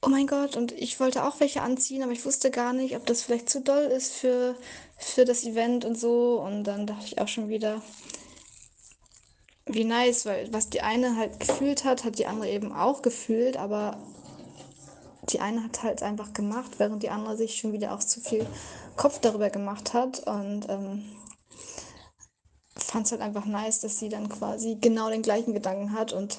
Oh 0.03 0.09
mein 0.09 0.27
Gott, 0.27 0.57
und 0.57 0.73
ich 0.73 1.01
wollte 1.01 1.25
auch 1.25 1.41
welche 1.41 1.63
anziehen, 1.63 2.03
aber 2.03 2.13
ich 2.13 2.25
wusste 2.25 2.51
gar 2.51 2.73
nicht, 2.73 2.97
ob 2.97 3.07
das 3.07 3.23
vielleicht 3.23 3.49
zu 3.49 3.61
doll 3.61 3.85
ist 3.85 4.13
für, 4.13 4.55
für 4.99 5.25
das 5.25 5.45
Event 5.45 5.85
und 5.85 5.99
so. 5.99 6.41
Und 6.41 6.65
dann 6.65 6.87
dachte 6.87 7.07
ich 7.07 7.19
auch 7.19 7.29
schon 7.29 7.49
wieder, 7.49 7.83
wie 9.67 9.85
nice, 9.85 10.27
weil 10.27 10.53
was 10.53 10.71
die 10.71 10.81
eine 10.81 11.17
halt 11.17 11.41
gefühlt 11.41 11.85
hat, 11.85 12.05
hat 12.05 12.19
die 12.19 12.27
andere 12.27 12.49
eben 12.49 12.73
auch 12.73 13.03
gefühlt, 13.03 13.57
aber 13.57 13.99
die 15.29 15.41
eine 15.41 15.65
hat 15.65 15.83
halt 15.83 16.03
einfach 16.03 16.33
gemacht, 16.33 16.79
während 16.79 17.03
die 17.03 17.11
andere 17.11 17.37
sich 17.37 17.57
schon 17.57 17.73
wieder 17.73 17.93
auch 17.93 17.99
zu 17.99 18.21
viel 18.21 18.47
Kopf 18.97 19.19
darüber 19.19 19.51
gemacht 19.51 19.93
hat. 19.93 20.21
Und 20.27 20.69
ähm, 20.69 21.05
fand 22.77 23.07
es 23.07 23.13
halt 23.13 23.23
einfach 23.23 23.45
nice, 23.45 23.81
dass 23.81 23.99
sie 23.99 24.09
dann 24.09 24.29
quasi 24.29 24.77
genau 24.81 25.11
den 25.11 25.23
gleichen 25.23 25.53
Gedanken 25.53 25.93
hat 25.93 26.13
und 26.13 26.39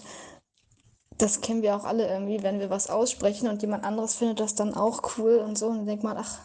das 1.18 1.42
kennen 1.42 1.64
wir 1.64 1.76
auch 1.76 1.84
alle 1.84 2.08
irgendwie, 2.08 2.44
wenn 2.44 2.60
wir 2.60 2.70
was 2.70 2.90
aussprechen 2.90 3.48
und 3.48 3.62
jemand 3.62 3.84
anderes 3.84 4.16
findet 4.16 4.40
das 4.40 4.54
dann 4.54 4.76
auch 4.76 5.18
cool 5.18 5.38
und 5.38 5.58
so 5.58 5.68
und 5.68 5.78
dann 5.78 5.88
denkt 5.88 6.04
man, 6.04 6.18
ach, 6.18 6.40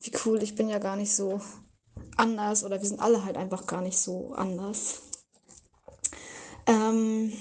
wie 0.00 0.12
cool, 0.24 0.42
ich 0.42 0.54
bin 0.54 0.68
ja 0.68 0.78
gar 0.78 0.96
nicht 0.96 1.14
so 1.14 1.40
anders 2.16 2.62
oder 2.62 2.80
wir 2.80 2.88
sind 2.88 3.00
alle 3.00 3.24
halt 3.24 3.36
einfach 3.36 3.66
gar 3.66 3.80
nicht 3.80 3.98
so 3.98 4.32
anders. 4.34 5.02
Ähm, 6.66 7.32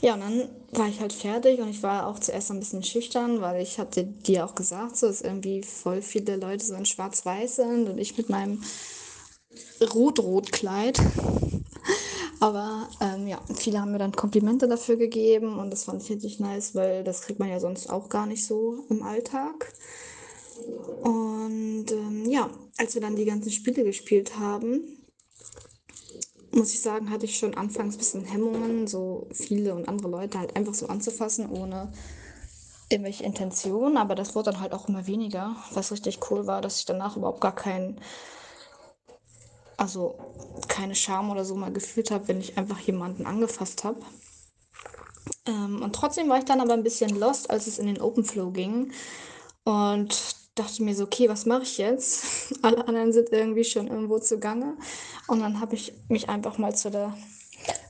ja, 0.00 0.14
und 0.14 0.20
dann 0.20 0.48
war 0.72 0.88
ich 0.88 1.00
halt 1.00 1.12
fertig 1.12 1.60
und 1.60 1.68
ich 1.68 1.82
war 1.82 2.06
auch 2.06 2.18
zuerst 2.18 2.50
ein 2.50 2.58
bisschen 2.58 2.82
schüchtern, 2.82 3.40
weil 3.40 3.62
ich 3.62 3.78
hatte 3.78 4.04
dir 4.04 4.44
auch 4.44 4.54
gesagt, 4.54 4.96
so 4.96 5.06
dass 5.06 5.22
irgendwie 5.22 5.62
voll 5.62 6.02
viele 6.02 6.36
Leute 6.36 6.64
so 6.64 6.74
in 6.74 6.84
schwarz-weiß 6.84 7.56
sind 7.56 7.88
und 7.88 7.98
ich 7.98 8.16
mit 8.18 8.28
meinem 8.28 8.62
Rot-Rot-Kleid. 9.80 11.00
Aber 12.40 12.88
ähm, 13.00 13.26
ja, 13.26 13.40
viele 13.54 13.80
haben 13.80 13.92
mir 13.92 13.98
dann 13.98 14.12
Komplimente 14.12 14.68
dafür 14.68 14.96
gegeben 14.96 15.58
und 15.58 15.70
das 15.70 15.84
fand 15.84 16.02
ich 16.02 16.10
richtig 16.10 16.40
nice, 16.40 16.74
weil 16.74 17.02
das 17.04 17.22
kriegt 17.22 17.38
man 17.38 17.48
ja 17.48 17.58
sonst 17.58 17.88
auch 17.88 18.10
gar 18.10 18.26
nicht 18.26 18.44
so 18.44 18.84
im 18.90 19.02
Alltag. 19.02 19.72
Und 21.02 21.86
ähm, 21.90 22.26
ja, 22.26 22.50
als 22.76 22.94
wir 22.94 23.00
dann 23.00 23.16
die 23.16 23.24
ganzen 23.24 23.50
Spiele 23.50 23.84
gespielt 23.84 24.38
haben, 24.38 25.03
muss 26.54 26.72
ich 26.72 26.80
sagen, 26.80 27.10
hatte 27.10 27.26
ich 27.26 27.38
schon 27.38 27.54
anfangs 27.54 27.94
ein 27.94 27.98
bisschen 27.98 28.24
Hemmungen, 28.24 28.86
so 28.86 29.26
viele 29.32 29.74
und 29.74 29.88
andere 29.88 30.08
Leute 30.08 30.38
halt 30.38 30.56
einfach 30.56 30.74
so 30.74 30.88
anzufassen, 30.88 31.48
ohne 31.50 31.92
irgendwelche 32.88 33.24
Intentionen. 33.24 33.96
Aber 33.96 34.14
das 34.14 34.34
wurde 34.34 34.52
dann 34.52 34.60
halt 34.60 34.72
auch 34.72 34.88
immer 34.88 35.06
weniger, 35.06 35.56
was 35.72 35.92
richtig 35.92 36.20
cool 36.30 36.46
war, 36.46 36.60
dass 36.60 36.78
ich 36.78 36.86
danach 36.86 37.16
überhaupt 37.16 37.40
gar 37.40 37.54
keinen 37.54 38.00
also 39.76 40.18
keine 40.68 40.94
Scham 40.94 41.30
oder 41.30 41.44
so 41.44 41.54
mal 41.54 41.72
gefühlt 41.72 42.10
habe, 42.10 42.28
wenn 42.28 42.40
ich 42.40 42.56
einfach 42.58 42.78
jemanden 42.80 43.26
angefasst 43.26 43.84
habe. 43.84 44.00
Ähm, 45.46 45.82
und 45.82 45.94
trotzdem 45.94 46.28
war 46.28 46.38
ich 46.38 46.44
dann 46.44 46.60
aber 46.60 46.74
ein 46.74 46.82
bisschen 46.82 47.18
lost, 47.18 47.50
als 47.50 47.66
es 47.66 47.78
in 47.78 47.86
den 47.86 48.00
Open 48.00 48.24
Flow 48.24 48.50
ging. 48.50 48.92
Und 49.64 50.36
dachte 50.54 50.82
mir 50.82 50.94
so, 50.94 51.04
okay, 51.04 51.28
was 51.28 51.46
mache 51.46 51.62
ich 51.62 51.78
jetzt? 51.78 52.24
Alle 52.62 52.86
anderen 52.86 53.12
sind 53.12 53.30
irgendwie 53.30 53.64
schon 53.64 53.88
irgendwo 53.88 54.18
zugange. 54.18 54.76
Und 55.26 55.40
dann 55.40 55.60
habe 55.60 55.74
ich 55.74 55.92
mich 56.08 56.28
einfach 56.28 56.58
mal 56.58 56.74
zu 56.74 56.90
der, 56.90 57.16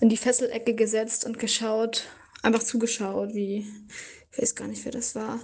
in 0.00 0.08
die 0.08 0.16
Fesselecke 0.16 0.74
gesetzt 0.74 1.24
und 1.24 1.38
geschaut, 1.38 2.04
einfach 2.42 2.62
zugeschaut, 2.62 3.34
wie, 3.34 3.66
ich 4.32 4.38
weiß 4.38 4.54
gar 4.54 4.68
nicht, 4.68 4.84
wer 4.84 4.92
das 4.92 5.14
war, 5.14 5.40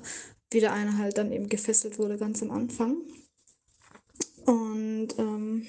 wie 0.51 0.61
der 0.61 0.73
eine 0.73 0.99
halt 0.99 1.19
dann 1.19 1.33
eben 1.33 1.49
gefesselt 1.49 1.99
wurde 1.99 2.17
ganz 2.17 2.43
am 2.43 2.51
Anfang. 2.51 2.97
Und 4.47 5.09
ähm, 5.19 5.67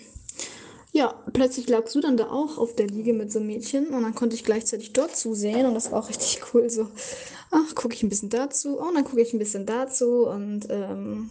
ja, 0.94 1.23
plötzlich 1.32 1.69
lagst 1.69 1.95
du 1.95 2.02
dann 2.02 2.18
da 2.18 2.30
auch 2.30 2.57
auf 2.57 2.76
der 2.76 2.88
Liege 2.88 3.14
mit 3.14 3.32
so 3.32 3.40
einem 3.40 3.48
Mädchen 3.48 3.88
und 3.88 4.03
dann 4.03 4.15
konnte 4.15 4.36
ich 4.36 4.44
gleichzeitig 4.44 4.94
dort 4.94 5.15
zusehen 5.15 5.65
und 5.65 5.73
das 5.73 5.91
war 5.91 6.03
auch 6.03 6.10
richtig 6.10 6.41
cool. 6.53 6.69
So, 6.69 6.90
ach, 7.52 7.76
gucke 7.76 7.94
ich 7.94 8.03
ein 8.03 8.10
bisschen 8.10 8.30
dazu, 8.30 8.80
oh, 8.80 8.91
dann 8.94 9.03
gucke 9.03 9.22
ich 9.22 9.34
ein 9.34 9.40
bisschen 9.40 9.65
dazu 9.65 10.28
und 10.28 10.68
ähm, 10.69 11.30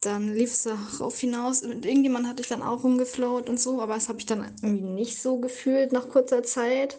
dann 0.00 0.34
lief 0.34 0.52
es 0.52 0.64
darauf 0.64 1.18
hinaus. 1.18 1.62
Mit 1.62 1.86
irgendjemand 1.86 2.26
hatte 2.26 2.42
ich 2.42 2.48
dann 2.48 2.62
auch 2.62 2.82
rumgeflowt 2.84 3.48
und 3.48 3.60
so, 3.60 3.80
aber 3.80 3.94
das 3.94 4.08
habe 4.08 4.18
ich 4.18 4.26
dann 4.26 4.54
irgendwie 4.62 4.84
nicht 4.84 5.22
so 5.22 5.38
gefühlt 5.38 5.92
nach 5.92 6.08
kurzer 6.08 6.42
Zeit. 6.42 6.98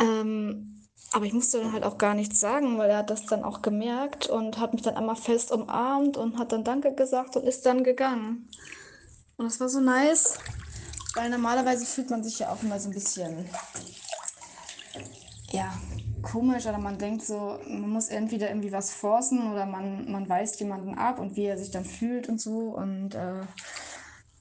Ähm, 0.00 0.86
aber 1.12 1.26
ich 1.26 1.32
musste 1.32 1.58
dann 1.58 1.72
halt 1.72 1.84
auch 1.84 1.98
gar 1.98 2.14
nichts 2.14 2.40
sagen, 2.40 2.78
weil 2.78 2.90
er 2.90 2.98
hat 2.98 3.10
das 3.10 3.26
dann 3.26 3.44
auch 3.44 3.60
gemerkt 3.60 4.28
und 4.28 4.58
hat 4.58 4.72
mich 4.72 4.82
dann 4.82 4.96
einmal 4.96 5.16
fest 5.16 5.52
umarmt 5.52 6.16
und 6.16 6.38
hat 6.38 6.52
dann 6.52 6.64
Danke 6.64 6.94
gesagt 6.94 7.36
und 7.36 7.44
ist 7.44 7.66
dann 7.66 7.84
gegangen. 7.84 8.48
Und 9.36 9.44
das 9.44 9.60
war 9.60 9.68
so 9.68 9.80
nice. 9.80 10.38
Weil 11.14 11.28
normalerweise 11.28 11.84
fühlt 11.84 12.08
man 12.08 12.24
sich 12.24 12.38
ja 12.38 12.50
auch 12.50 12.62
immer 12.62 12.80
so 12.80 12.88
ein 12.88 12.94
bisschen, 12.94 13.46
ja, 15.50 15.70
komisch 16.22 16.66
oder 16.66 16.78
man 16.78 16.98
denkt 16.98 17.22
so, 17.22 17.58
man 17.66 17.90
muss 17.90 18.08
entweder 18.08 18.48
irgendwie 18.48 18.72
was 18.72 18.92
forcen 18.92 19.52
oder 19.52 19.66
man, 19.66 20.10
man 20.10 20.28
weist 20.28 20.60
jemanden 20.60 20.94
ab 20.94 21.18
und 21.18 21.36
wie 21.36 21.44
er 21.44 21.58
sich 21.58 21.70
dann 21.70 21.84
fühlt 21.84 22.28
und 22.28 22.40
so. 22.40 22.76
Und 22.76 23.14
äh, 23.14 23.40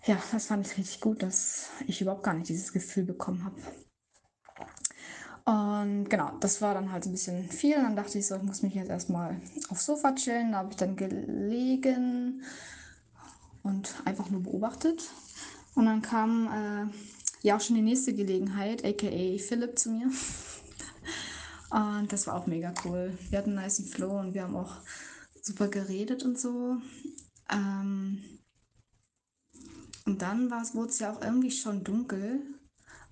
ja, 0.06 0.18
das 0.32 0.48
fand 0.48 0.66
ich 0.66 0.78
richtig 0.78 1.02
gut, 1.02 1.22
dass 1.24 1.70
ich 1.88 2.02
überhaupt 2.02 2.24
gar 2.24 2.34
nicht 2.34 2.50
dieses 2.50 2.72
Gefühl 2.72 3.04
bekommen 3.04 3.46
habe. 3.46 3.56
Und 5.44 6.10
genau, 6.10 6.32
das 6.40 6.62
war 6.62 6.74
dann 6.74 6.92
halt 6.92 7.06
ein 7.06 7.12
bisschen 7.12 7.50
viel. 7.50 7.76
Und 7.76 7.84
dann 7.84 7.96
dachte 7.96 8.18
ich 8.18 8.28
so, 8.28 8.36
ich 8.36 8.44
muss 8.44 8.62
mich 8.62 8.76
jetzt 8.76 8.90
erstmal 8.90 9.42
aufs 9.70 9.86
Sofa 9.86 10.14
chillen. 10.14 10.52
Da 10.52 10.60
habe 10.60 10.70
ich 10.72 10.78
dann 10.78 10.96
gelegen 10.96 12.44
und 13.64 13.96
einfach 14.06 14.30
nur 14.30 14.44
beobachtet. 14.44 15.10
Und 15.76 15.86
dann 15.86 16.02
kam 16.02 16.48
äh, 16.48 16.92
ja 17.42 17.58
auch 17.58 17.62
schon 17.62 17.76
die 17.76 17.82
nächste 17.82 18.14
Gelegenheit, 18.14 18.86
aka 18.86 19.38
Philipp, 19.38 19.80
zu 19.80 19.92
mir. 19.92 20.10
Und 21.72 22.12
das 22.12 22.28
war 22.28 22.36
auch 22.36 22.48
mega 22.48 22.74
cool. 22.86 23.18
Wir 23.30 23.40
hatten 23.40 23.52
einen 23.52 23.62
nice 23.62 23.90
Flow 23.90 24.20
und 24.20 24.34
wir 24.34 24.44
haben 24.44 24.56
auch 24.56 24.76
super 25.42 25.70
geredet 25.70 26.24
und 26.24 26.38
so. 26.40 26.78
Ähm, 27.50 28.22
und 30.06 30.22
dann 30.22 30.52
wurde 30.52 30.90
es 30.90 31.00
ja 31.00 31.14
auch 31.14 31.22
irgendwie 31.22 31.52
schon 31.52 31.84
dunkel. 31.84 32.42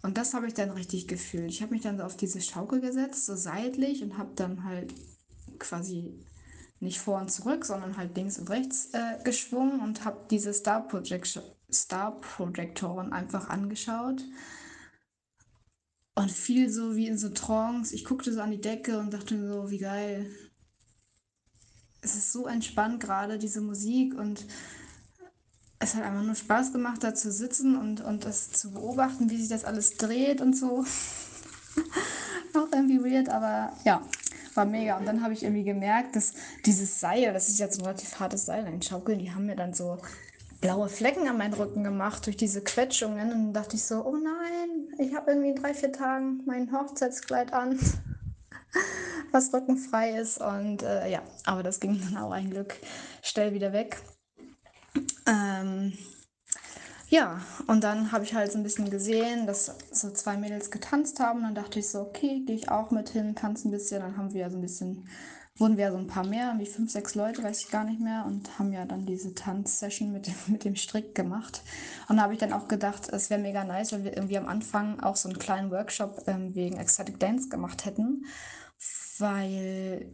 Und 0.01 0.17
das 0.17 0.33
habe 0.33 0.47
ich 0.47 0.53
dann 0.53 0.71
richtig 0.71 1.07
gefühlt. 1.07 1.49
Ich 1.51 1.61
habe 1.61 1.73
mich 1.73 1.83
dann 1.83 1.97
so 1.97 2.03
auf 2.03 2.17
diese 2.17 2.41
Schaukel 2.41 2.81
gesetzt, 2.81 3.25
so 3.25 3.35
seitlich, 3.35 4.03
und 4.03 4.17
habe 4.17 4.31
dann 4.35 4.63
halt 4.63 4.93
quasi 5.57 6.25
nicht 6.79 6.99
vor 6.99 7.19
und 7.19 7.31
zurück, 7.31 7.65
sondern 7.65 7.97
halt 7.97 8.15
links 8.15 8.39
und 8.39 8.49
rechts 8.49 8.89
äh, 8.93 9.21
geschwungen 9.23 9.81
und 9.81 10.05
habe 10.05 10.25
diese 10.29 10.53
Star 10.53 10.87
Projection 10.87 11.43
Star-Projektoren 11.71 13.13
einfach 13.13 13.49
angeschaut 13.49 14.23
und 16.19 16.31
fiel 16.31 16.69
so 16.69 16.97
wie 16.97 17.07
in 17.07 17.17
so 17.17 17.29
Trance. 17.29 17.95
Ich 17.95 18.03
guckte 18.03 18.33
so 18.33 18.41
an 18.41 18.51
die 18.51 18.59
Decke 18.59 18.99
und 18.99 19.13
dachte 19.13 19.39
so, 19.47 19.71
wie 19.71 19.77
geil. 19.77 20.29
Es 22.01 22.15
ist 22.15 22.33
so 22.33 22.45
entspannt 22.45 22.99
gerade, 22.99 23.37
diese 23.37 23.61
Musik 23.61 24.15
und 24.15 24.45
es 25.79 25.95
hat 25.95 26.03
einfach 26.03 26.23
nur 26.23 26.35
Spaß 26.35 26.73
gemacht, 26.73 27.05
da 27.05 27.15
zu 27.15 27.31
sitzen 27.31 27.77
und, 27.77 28.01
und 28.01 28.25
das 28.25 28.51
zu 28.51 28.71
beobachten, 28.71 29.29
wie 29.29 29.37
sich 29.37 29.47
das 29.47 29.63
alles 29.63 29.95
dreht 29.95 30.41
und 30.41 30.57
so. 30.57 30.83
Auch 32.53 32.67
irgendwie 32.73 33.01
weird, 33.01 33.29
aber 33.29 33.71
ja, 33.85 34.05
war 34.55 34.65
mega. 34.65 34.97
Und 34.97 35.05
dann 35.05 35.23
habe 35.23 35.33
ich 35.33 35.43
irgendwie 35.43 35.63
gemerkt, 35.63 36.17
dass 36.17 36.33
dieses 36.65 36.99
Seil, 36.99 37.31
das 37.31 37.47
ist 37.47 37.59
jetzt 37.59 37.79
ein 37.79 37.85
relativ 37.85 38.19
hartes 38.19 38.45
Seil, 38.45 38.65
ein 38.65 38.81
Schaukeln, 38.81 39.19
die 39.19 39.31
haben 39.31 39.45
mir 39.45 39.55
dann 39.55 39.73
so 39.73 39.99
blaue 40.61 40.89
Flecken 40.89 41.27
an 41.27 41.37
meinen 41.37 41.53
Rücken 41.53 41.83
gemacht 41.83 42.25
durch 42.25 42.37
diese 42.37 42.63
Quetschungen. 42.63 43.31
Und 43.31 43.39
dann 43.45 43.53
dachte 43.53 43.75
ich 43.75 43.83
so, 43.83 44.05
oh 44.05 44.15
nein, 44.15 44.87
ich 44.97 45.15
habe 45.15 45.31
irgendwie 45.31 45.49
in 45.49 45.55
drei, 45.55 45.73
vier 45.73 45.91
Tagen 45.91 46.41
mein 46.45 46.71
Hochzeitskleid 46.71 47.53
an. 47.53 47.79
was 49.31 49.53
rückenfrei 49.53 50.17
ist. 50.19 50.39
Und 50.39 50.83
äh, 50.83 51.09
ja, 51.09 51.21
aber 51.45 51.63
das 51.63 51.79
ging 51.79 51.99
dann 52.01 52.17
auch 52.21 52.31
ein 52.31 52.49
Glück 52.49 52.75
schnell 53.21 53.53
wieder 53.53 53.73
weg. 53.73 54.01
Ähm, 55.27 55.93
ja, 57.09 57.41
und 57.67 57.83
dann 57.83 58.11
habe 58.11 58.23
ich 58.23 58.33
halt 58.35 58.51
so 58.51 58.57
ein 58.57 58.63
bisschen 58.63 58.89
gesehen, 58.89 59.47
dass 59.47 59.75
so 59.91 60.11
zwei 60.11 60.37
Mädels 60.37 60.69
getanzt 60.71 61.19
haben. 61.19 61.39
Und 61.39 61.45
dann 61.45 61.55
dachte 61.55 61.79
ich 61.79 61.89
so, 61.89 62.01
okay, 62.01 62.43
gehe 62.45 62.55
ich 62.55 62.69
auch 62.69 62.91
mit 62.91 63.09
hin, 63.09 63.35
tanze 63.35 63.67
ein 63.67 63.71
bisschen. 63.71 64.01
Dann 64.01 64.17
haben 64.17 64.33
wir 64.33 64.41
ja 64.41 64.49
so 64.49 64.57
ein 64.57 64.61
bisschen, 64.61 65.07
wurden 65.59 65.77
wir 65.77 65.91
so 65.91 65.97
ein 65.97 66.07
paar 66.07 66.25
mehr, 66.25 66.55
wie 66.57 66.65
fünf, 66.65 66.91
sechs 66.91 67.15
Leute, 67.15 67.43
weiß 67.43 67.61
ich 67.61 67.69
gar 67.69 67.83
nicht 67.83 67.99
mehr. 67.99 68.25
Und 68.25 68.57
haben 68.57 68.71
ja 68.71 68.85
dann 68.85 69.05
diese 69.05 69.33
Tanzsession 69.35 70.11
mit 70.11 70.27
dem, 70.27 70.35
mit 70.47 70.63
dem 70.63 70.75
Strick 70.75 71.15
gemacht. 71.15 71.61
Und 72.07 72.17
da 72.17 72.23
habe 72.23 72.33
ich 72.33 72.39
dann 72.39 72.53
auch 72.53 72.67
gedacht, 72.67 73.09
es 73.09 73.29
wäre 73.29 73.41
mega 73.41 73.63
nice, 73.63 73.91
wenn 73.91 74.03
wir 74.03 74.15
irgendwie 74.15 74.37
am 74.37 74.47
Anfang 74.47 74.99
auch 74.99 75.15
so 75.15 75.29
einen 75.29 75.39
kleinen 75.39 75.71
Workshop 75.71 76.23
ähm, 76.27 76.55
wegen 76.55 76.77
Ecstatic 76.77 77.19
Dance 77.19 77.49
gemacht 77.49 77.85
hätten. 77.85 78.25
Weil 79.17 80.09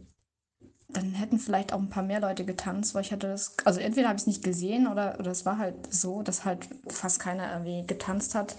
dann 0.88 1.12
hätten 1.12 1.38
vielleicht 1.38 1.72
auch 1.72 1.80
ein 1.80 1.90
paar 1.90 2.02
mehr 2.02 2.20
Leute 2.20 2.44
getanzt, 2.44 2.94
weil 2.94 3.02
ich 3.02 3.12
hatte 3.12 3.26
das, 3.28 3.56
also 3.64 3.80
entweder 3.80 4.08
habe 4.08 4.16
ich 4.16 4.22
es 4.22 4.26
nicht 4.26 4.44
gesehen 4.44 4.86
oder, 4.86 5.18
oder 5.18 5.32
es 5.32 5.44
war 5.44 5.58
halt 5.58 5.92
so, 5.92 6.22
dass 6.22 6.44
halt 6.44 6.68
fast 6.86 7.18
keiner 7.18 7.52
irgendwie 7.52 7.84
getanzt 7.86 8.34
hat. 8.34 8.56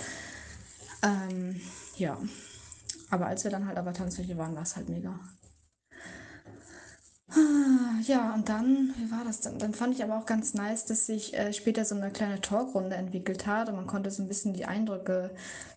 Ähm, 1.04 1.62
ja, 1.96 2.18
aber 3.10 3.28
als 3.28 3.44
wir 3.44 3.52
dann 3.52 3.68
halt 3.68 3.78
aber 3.78 3.94
Tanzfläche 3.94 4.38
waren, 4.38 4.56
war 4.56 4.64
es 4.64 4.76
halt 4.76 4.90
mega. 4.90 5.20
Ja, 8.04 8.34
und 8.34 8.48
dann, 8.48 8.94
wie 8.98 9.12
war 9.12 9.24
das 9.26 9.42
denn? 9.42 9.60
Dann 9.60 9.74
fand 9.74 9.94
ich 9.94 10.04
aber 10.04 10.18
auch 10.18 10.26
ganz 10.26 10.54
nice, 10.54 10.86
dass 10.86 11.06
sich 11.08 11.34
äh, 11.34 11.52
später 11.52 11.84
so 11.84 11.96
eine 11.96 12.12
kleine 12.12 12.40
Talkrunde 12.40 12.96
entwickelt 12.96 13.46
hat 13.46 13.68
und 13.70 13.76
man 13.76 13.88
konnte 13.88 14.12
so 14.12 14.24
ein 14.24 14.28
bisschen 14.30 14.54
die 14.54 14.66
Eindrücke 14.66 15.32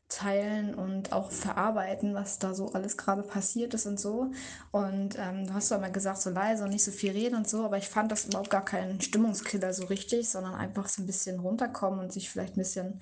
teilen 0.08 0.74
und 0.74 1.12
auch 1.12 1.30
verarbeiten, 1.32 2.14
was 2.14 2.38
da 2.38 2.54
so 2.54 2.72
alles 2.72 2.96
gerade 2.96 3.22
passiert 3.22 3.74
ist 3.74 3.86
und 3.86 3.98
so. 3.98 4.30
Und 4.70 5.16
ähm, 5.18 5.46
du 5.46 5.54
hast 5.54 5.68
zwar 5.68 5.78
mal 5.80 5.90
gesagt, 5.92 6.20
so 6.20 6.30
leise 6.30 6.64
und 6.64 6.70
nicht 6.70 6.84
so 6.84 6.92
viel 6.92 7.12
reden 7.12 7.36
und 7.36 7.48
so, 7.48 7.64
aber 7.64 7.78
ich 7.78 7.88
fand 7.88 8.12
das 8.12 8.26
überhaupt 8.26 8.50
gar 8.50 8.64
kein 8.64 9.00
Stimmungskiller 9.00 9.72
so 9.72 9.86
richtig, 9.86 10.28
sondern 10.28 10.54
einfach 10.54 10.88
so 10.88 11.02
ein 11.02 11.06
bisschen 11.06 11.40
runterkommen 11.40 12.00
und 12.00 12.12
sich 12.12 12.30
vielleicht 12.30 12.54
ein 12.54 12.60
bisschen 12.60 13.00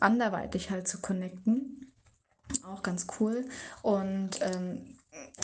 anderweitig 0.00 0.70
halt 0.70 0.88
zu 0.88 1.00
connecten. 1.00 1.92
Auch 2.64 2.82
ganz 2.82 3.06
cool. 3.20 3.46
Und 3.82 4.40
ähm, 4.42 4.95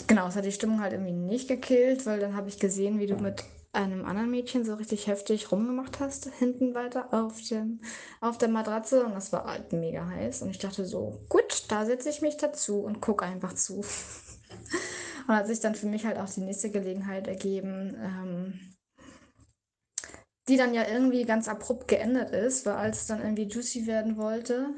genau, 0.07 0.27
es 0.27 0.35
hat 0.35 0.45
die 0.45 0.51
Stimmung 0.51 0.81
halt 0.81 0.93
irgendwie 0.93 1.13
nicht 1.13 1.47
gekillt, 1.47 2.05
weil 2.05 2.19
dann 2.19 2.35
habe 2.35 2.49
ich 2.49 2.59
gesehen, 2.59 2.99
wie 2.99 3.07
du 3.07 3.15
mit 3.15 3.43
einem 3.73 4.05
anderen 4.05 4.29
Mädchen 4.29 4.65
so 4.65 4.75
richtig 4.75 5.07
heftig 5.07 5.51
rumgemacht 5.51 5.99
hast, 5.99 6.29
hinten 6.37 6.75
weiter 6.75 7.11
auf, 7.11 7.41
dem, 7.41 7.81
auf 8.21 8.37
der 8.37 8.49
Matratze. 8.49 9.03
Und 9.03 9.15
das 9.15 9.33
war 9.33 9.45
halt 9.45 9.73
mega 9.73 10.07
heiß. 10.07 10.43
Und 10.43 10.51
ich 10.51 10.59
dachte 10.59 10.85
so, 10.85 11.25
gut, 11.27 11.65
da 11.69 11.85
setze 11.85 12.09
ich 12.09 12.21
mich 12.21 12.37
dazu 12.37 12.81
und 12.81 13.01
gucke 13.01 13.25
einfach 13.25 13.53
zu. 13.53 13.77
und 15.27 15.35
hat 15.35 15.47
sich 15.47 15.59
dann 15.59 15.75
für 15.75 15.87
mich 15.87 16.05
halt 16.05 16.17
auch 16.17 16.29
die 16.29 16.41
nächste 16.41 16.69
Gelegenheit 16.69 17.27
ergeben, 17.27 17.95
ähm, 17.99 18.59
die 20.47 20.57
dann 20.57 20.73
ja 20.73 20.87
irgendwie 20.87 21.23
ganz 21.23 21.47
abrupt 21.47 21.87
geendet 21.87 22.31
ist, 22.31 22.65
weil 22.65 22.75
als 22.75 23.01
es 23.01 23.07
dann 23.07 23.21
irgendwie 23.21 23.47
juicy 23.47 23.87
werden 23.87 24.17
wollte, 24.17 24.69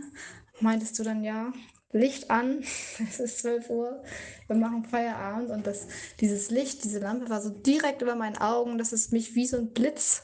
meintest 0.61 0.97
du 0.99 1.03
dann 1.03 1.23
ja, 1.23 1.51
Licht 1.91 2.29
an, 2.29 2.59
es 3.09 3.19
ist 3.19 3.39
12 3.39 3.69
Uhr, 3.69 4.03
wir 4.47 4.55
machen 4.55 4.85
Feierabend 4.85 5.49
und 5.49 5.65
das, 5.65 5.87
dieses 6.19 6.51
Licht, 6.51 6.83
diese 6.83 6.99
Lampe 6.99 7.29
war 7.29 7.41
so 7.41 7.49
direkt 7.49 8.01
über 8.01 8.15
meinen 8.15 8.37
Augen, 8.37 8.77
dass 8.77 8.91
es 8.91 9.11
mich 9.11 9.35
wie 9.35 9.47
so 9.47 9.57
ein 9.57 9.71
Blitz 9.71 10.23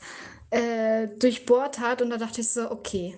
äh, 0.52 1.07
durchbohrt 1.07 1.80
hat 1.80 2.02
und 2.02 2.10
da 2.10 2.18
dachte 2.18 2.41
ich 2.41 2.49
so, 2.49 2.69
okay, 2.69 3.18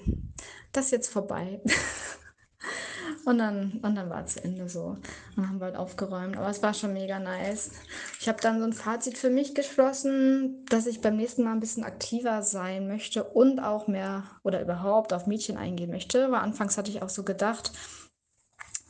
das 0.71 0.85
ist 0.85 0.91
jetzt 0.91 1.09
vorbei. 1.09 1.61
und 3.25 3.37
dann, 3.37 3.79
und 3.83 3.95
dann 3.95 4.09
war 4.09 4.23
es 4.23 4.33
zu 4.33 4.43
Ende 4.43 4.67
so. 4.69 4.97
Dann 5.35 5.49
haben 5.49 5.59
wir 5.59 5.65
halt 5.65 5.75
aufgeräumt. 5.75 6.37
Aber 6.37 6.49
es 6.49 6.63
war 6.63 6.73
schon 6.73 6.93
mega 6.93 7.19
nice. 7.19 7.71
Ich 8.19 8.27
habe 8.27 8.41
dann 8.41 8.59
so 8.59 8.65
ein 8.65 8.73
Fazit 8.73 9.17
für 9.17 9.29
mich 9.29 9.55
geschlossen, 9.55 10.65
dass 10.69 10.87
ich 10.87 11.01
beim 11.01 11.15
nächsten 11.15 11.43
Mal 11.43 11.51
ein 11.51 11.59
bisschen 11.59 11.83
aktiver 11.83 12.41
sein 12.41 12.87
möchte 12.87 13.23
und 13.23 13.59
auch 13.59 13.87
mehr 13.87 14.23
oder 14.43 14.61
überhaupt 14.61 15.13
auf 15.13 15.27
Mädchen 15.27 15.57
eingehen 15.57 15.91
möchte. 15.91 16.31
Weil 16.31 16.41
anfangs 16.41 16.77
hatte 16.77 16.91
ich 16.91 17.01
auch 17.01 17.09
so 17.09 17.23
gedacht, 17.23 17.71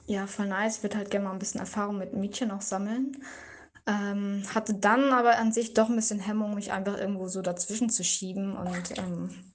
ja, 0.06 0.28
voll 0.28 0.48
nice. 0.48 0.84
Würde 0.84 0.98
halt 0.98 1.12
gerne 1.12 1.26
mal 1.26 1.34
ein 1.34 1.40
bisschen 1.40 1.60
Erfahrung 1.60 1.98
mit 1.98 2.14
Mädchen 2.14 2.52
auch 2.52 2.62
sammeln. 2.62 3.18
Ähm, 3.86 4.44
hatte 4.54 4.74
dann 4.76 5.12
aber 5.12 5.38
an 5.38 5.52
sich 5.52 5.74
doch 5.74 5.90
ein 5.90 5.96
bisschen 5.96 6.20
Hemmung, 6.20 6.56
mich 6.56 6.72
einfach 6.72 6.98
irgendwo 6.98 7.28
so 7.28 7.42
dazwischen 7.42 7.90
zu 7.90 8.04
schieben 8.04 8.56
und 8.56 8.98
ähm, 8.98 9.54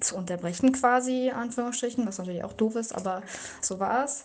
zu 0.00 0.16
unterbrechen 0.16 0.72
quasi, 0.72 1.30
Anführungsstrichen, 1.30 2.06
was 2.06 2.18
natürlich 2.18 2.44
auch 2.44 2.52
doof 2.52 2.76
ist, 2.76 2.94
aber 2.94 3.22
so 3.62 3.80
war 3.80 4.04
es. 4.04 4.24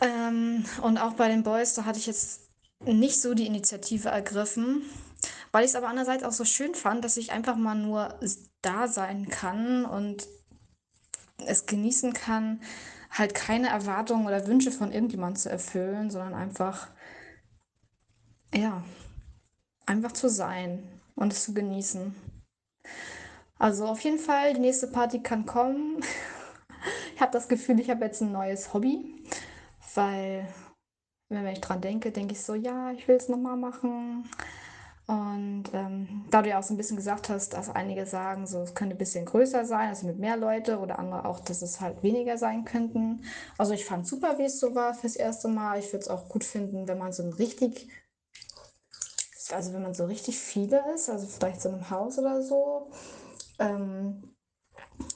Ähm, 0.00 0.64
und 0.82 0.96
auch 0.98 1.12
bei 1.12 1.28
den 1.28 1.42
Boys, 1.42 1.74
da 1.74 1.84
hatte 1.84 1.98
ich 1.98 2.06
jetzt 2.06 2.48
nicht 2.84 3.20
so 3.20 3.34
die 3.34 3.46
Initiative 3.46 4.08
ergriffen, 4.08 4.82
weil 5.52 5.64
ich 5.64 5.70
es 5.70 5.76
aber 5.76 5.88
andererseits 5.88 6.24
auch 6.24 6.32
so 6.32 6.44
schön 6.44 6.74
fand, 6.74 7.04
dass 7.04 7.18
ich 7.18 7.32
einfach 7.32 7.56
mal 7.56 7.74
nur 7.74 8.18
da 8.62 8.88
sein 8.88 9.28
kann 9.28 9.84
und 9.84 10.26
es 11.44 11.66
genießen 11.66 12.12
kann, 12.14 12.60
halt 13.10 13.34
keine 13.34 13.68
Erwartungen 13.68 14.26
oder 14.26 14.46
Wünsche 14.46 14.70
von 14.70 14.92
irgendjemandem 14.92 15.36
zu 15.36 15.50
erfüllen, 15.50 16.10
sondern 16.10 16.34
einfach, 16.34 16.88
ja, 18.54 18.82
einfach 19.86 20.12
zu 20.12 20.28
sein 20.28 20.82
und 21.14 21.32
es 21.32 21.44
zu 21.44 21.54
genießen. 21.54 22.14
Also 23.58 23.86
auf 23.86 24.00
jeden 24.00 24.18
Fall, 24.18 24.54
die 24.54 24.60
nächste 24.60 24.86
Party 24.88 25.20
kann 25.20 25.46
kommen. 25.46 26.02
ich 27.14 27.20
habe 27.20 27.32
das 27.32 27.48
Gefühl, 27.48 27.80
ich 27.80 27.90
habe 27.90 28.04
jetzt 28.04 28.20
ein 28.20 28.32
neues 28.32 28.74
Hobby, 28.74 29.24
weil 29.94 30.46
wenn 31.28 31.46
ich 31.46 31.60
dran 31.60 31.80
denke, 31.80 32.12
denke 32.12 32.34
ich 32.34 32.42
so, 32.42 32.54
ja, 32.54 32.92
ich 32.92 33.08
will 33.08 33.16
es 33.16 33.28
nochmal 33.28 33.56
machen. 33.56 34.28
Und 35.06 35.64
ähm, 35.72 36.24
da 36.30 36.42
du 36.42 36.48
ja 36.48 36.58
auch 36.58 36.64
so 36.64 36.74
ein 36.74 36.76
bisschen 36.76 36.96
gesagt 36.96 37.28
hast, 37.28 37.52
dass 37.52 37.70
einige 37.70 38.06
sagen, 38.06 38.46
so 38.48 38.62
es 38.62 38.74
könnte 38.74 38.96
ein 38.96 38.98
bisschen 38.98 39.24
größer 39.24 39.64
sein, 39.64 39.88
also 39.90 40.04
mit 40.06 40.18
mehr 40.18 40.36
Leute 40.36 40.80
oder 40.80 40.98
andere 40.98 41.24
auch, 41.26 41.38
dass 41.38 41.62
es 41.62 41.80
halt 41.80 42.02
weniger 42.02 42.38
sein 42.38 42.64
könnten. 42.64 43.22
Also 43.56 43.72
ich 43.72 43.84
fand 43.84 44.06
super, 44.06 44.38
wie 44.38 44.44
es 44.44 44.58
so 44.58 44.74
war 44.74 44.94
fürs 44.94 45.14
erste 45.14 45.46
Mal. 45.46 45.78
Ich 45.78 45.92
würde 45.92 46.02
es 46.02 46.08
auch 46.08 46.28
gut 46.28 46.42
finden, 46.42 46.88
wenn 46.88 46.98
man 46.98 47.12
so 47.12 47.22
ein 47.22 47.32
richtig, 47.32 47.88
also 49.52 49.72
wenn 49.72 49.82
man 49.82 49.94
so 49.94 50.06
richtig 50.06 50.38
viele 50.38 50.82
ist, 50.92 51.08
also 51.08 51.26
vielleicht 51.26 51.62
so 51.62 51.68
in 51.68 51.76
einem 51.76 51.90
Haus 51.90 52.18
oder 52.18 52.42
so, 52.42 52.90
ähm, 53.60 54.34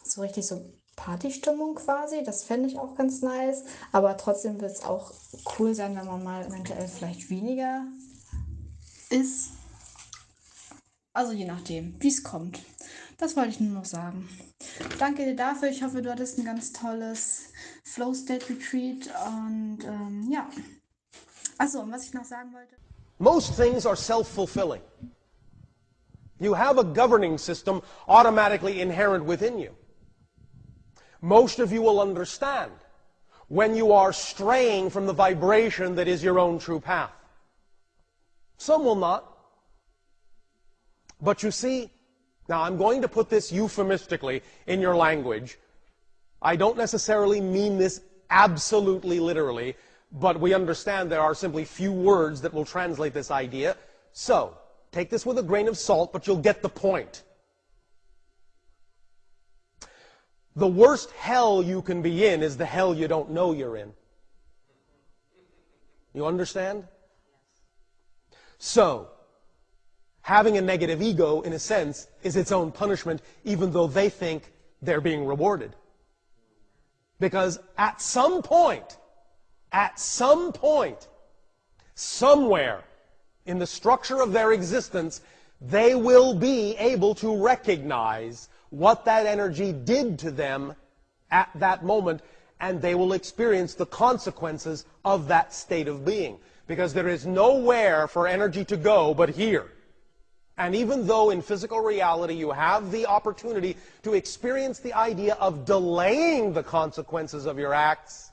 so 0.04 0.20
richtig 0.20 0.46
so 0.46 0.72
Partystimmung 0.94 1.74
quasi. 1.74 2.22
Das 2.22 2.44
fände 2.44 2.68
ich 2.68 2.78
auch 2.78 2.94
ganz 2.94 3.22
nice. 3.22 3.64
Aber 3.90 4.16
trotzdem 4.16 4.60
wird 4.60 4.70
es 4.70 4.84
auch 4.84 5.12
cool 5.58 5.74
sein, 5.74 5.96
wenn 5.96 6.06
man 6.06 6.22
mal 6.22 6.46
eventuell 6.46 6.86
vielleicht 6.86 7.28
weniger 7.30 7.86
ist. 9.08 9.60
Also 11.12 11.32
je 11.32 11.45
nachdem, 11.45 11.97
wie 12.01 12.09
es 12.09 12.23
kommt. 12.23 12.61
Das 13.19 13.37
wollte 13.37 13.51
ich 13.51 13.61
nur 13.61 13.73
noch 13.73 13.85
sagen. 13.85 14.28
Danke 14.99 15.24
dir 15.24 15.37
dafür. 15.37 15.69
Ich 15.69 15.82
hoffe, 15.82 16.03
du 16.03 16.11
hattest 16.11 16.39
ein 16.39 16.45
ganz 16.45 16.73
tolles 16.73 17.53
Flow 17.85 18.15
State 18.15 18.49
Retreat. 18.49 19.11
Und 19.27 19.85
ähm, 19.85 20.28
ja. 20.31 20.49
Also, 21.59 21.85
was 21.91 22.05
ich 22.05 22.15
noch 22.15 22.24
sagen 22.24 22.53
wollte. 22.55 22.77
Most 23.19 23.57
things 23.57 23.85
are 23.85 23.97
self-fulfilling. 23.97 24.81
You 26.39 26.55
have 26.55 26.78
a 26.78 26.85
governing 26.85 27.37
system 27.37 27.82
automatically 28.09 28.81
inherent 28.81 29.27
within 29.27 29.59
you. 29.59 29.73
Most 31.20 31.59
of 31.59 31.70
you 31.70 31.82
will 31.82 32.01
understand 32.01 32.73
when 33.49 33.74
you 33.74 33.93
are 33.93 34.12
straying 34.12 34.89
from 34.91 35.07
the 35.07 35.12
vibration 35.12 35.97
that 35.97 36.09
is 36.09 36.24
your 36.24 36.39
own 36.39 36.59
true 36.59 36.81
path. 36.81 37.12
Some 38.57 38.85
will 38.85 38.95
not. 38.95 39.30
But 41.22 41.42
you 41.42 41.51
see, 41.51 41.90
now 42.48 42.62
I'm 42.62 42.76
going 42.76 43.02
to 43.02 43.09
put 43.09 43.28
this 43.28 43.52
euphemistically 43.52 44.42
in 44.66 44.80
your 44.80 44.97
language. 44.97 45.59
I 46.42 46.56
don't 46.56 46.76
necessarily 46.76 47.40
mean 47.40 47.78
this 47.78 48.01
absolutely 48.30 49.20
literally, 49.20 49.76
but 50.12 50.40
we 50.40 50.55
understand 50.55 51.10
there 51.10 51.20
are 51.20 51.34
simply 51.34 51.64
few 51.64 51.92
words 51.92 52.40
that 52.40 52.55
will 52.55 52.64
translate 52.64 53.12
this 53.12 53.30
idea. 53.30 53.76
So, 54.12 54.56
take 54.90 55.10
this 55.10 55.26
with 55.26 55.38
a 55.38 55.42
grain 55.42 55.68
of 55.68 55.76
salt, 55.76 56.12
but 56.12 56.26
you'll 56.26 56.38
get 56.38 56.62
the 56.62 56.68
point. 56.68 57.22
The 60.56 60.66
worst 60.66 61.10
hell 61.12 61.62
you 61.62 61.82
can 61.82 62.02
be 62.02 62.26
in 62.26 62.42
is 62.42 62.56
the 62.56 62.66
hell 62.66 62.94
you 62.94 63.06
don't 63.06 63.30
know 63.30 63.52
you're 63.52 63.76
in. 63.76 63.92
You 66.12 66.26
understand? 66.26 66.84
So, 68.59 69.09
having 70.31 70.57
a 70.57 70.61
negative 70.61 71.02
ego, 71.02 71.40
in 71.40 71.55
a 71.55 71.59
sense, 71.59 72.07
is 72.23 72.36
its 72.36 72.52
own 72.52 72.70
punishment, 72.70 73.20
even 73.43 73.73
though 73.73 73.89
they 73.89 74.09
think 74.09 74.52
they're 74.81 75.01
being 75.01 75.27
rewarded. 75.27 75.74
Because 77.19 77.59
at 77.77 78.01
some 78.01 78.40
point, 78.40 78.97
at 79.73 79.98
some 79.98 80.52
point, 80.52 81.09
somewhere 81.97 82.85
in 83.44 83.59
the 83.59 83.66
structure 83.66 84.23
of 84.23 84.31
their 84.31 84.52
existence, 84.52 85.20
they 85.61 85.97
will 85.97 86.32
be 86.32 86.77
able 86.77 87.16
to 87.16 87.36
recognize 87.36 88.48
what 88.69 89.05
that 89.07 89.27
energy 89.27 89.73
did 89.73 90.16
to 90.20 90.31
them 90.31 90.77
at 91.32 91.51
that 91.57 91.85
moment 91.85 92.20
and 92.61 92.81
they 92.81 92.94
will 92.94 93.15
experience 93.15 93.74
the 93.74 93.86
consequences 93.86 94.86
of 95.05 95.27
that 95.27 95.52
state 95.52 95.89
of 95.89 96.05
being. 96.05 96.39
Because 96.69 96.94
there 96.94 97.09
is 97.09 97.27
nowhere 97.27 98.07
for 98.07 98.28
energy 98.28 98.65
to 98.66 98.77
go 98.77 99.12
but 99.12 99.31
here. 99.31 99.73
And 100.61 100.74
even 100.74 101.07
though 101.07 101.31
in 101.31 101.41
physical 101.41 101.81
reality 101.81 102.35
you 102.35 102.51
have 102.51 102.93
the 102.93 103.07
opportunity 103.07 103.78
to 104.03 104.12
experience 104.12 104.78
the 104.78 104.93
idea 104.93 105.32
of 105.41 105.65
delaying 105.65 106.53
the 106.53 106.62
consequences 106.62 107.47
of 107.47 107.59
your 107.59 107.73
acts, 107.73 108.31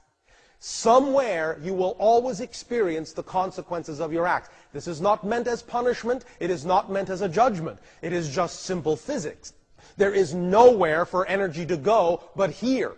somewhere 0.59 1.57
you 1.63 1.73
will 1.73 1.95
always 1.99 2.41
experience 2.41 3.13
the 3.13 3.23
consequences 3.23 4.01
of 4.01 4.11
your 4.11 4.27
acts. 4.27 4.49
This 4.73 4.87
is 4.87 4.99
not 4.99 5.25
meant 5.25 5.47
as 5.47 5.61
punishment. 5.61 6.25
It 6.41 6.49
is 6.49 6.65
not 6.65 6.91
meant 6.91 7.09
as 7.09 7.21
a 7.21 7.29
judgment. 7.29 7.79
It 8.01 8.11
is 8.11 8.35
just 8.35 8.63
simple 8.63 8.97
physics. 8.97 9.53
There 9.95 10.13
is 10.13 10.33
nowhere 10.33 11.05
for 11.05 11.25
energy 11.27 11.65
to 11.67 11.77
go 11.77 12.23
but 12.35 12.51
here. 12.51 12.91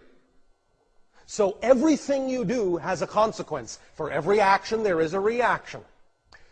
So 1.27 1.59
everything 1.61 2.29
you 2.29 2.45
do 2.45 2.77
has 2.77 3.03
a 3.03 3.07
consequence. 3.07 3.77
For 3.93 4.09
every 4.09 4.39
action, 4.39 4.81
there 4.81 5.01
is 5.01 5.13
a 5.13 5.19
reaction. 5.19 5.81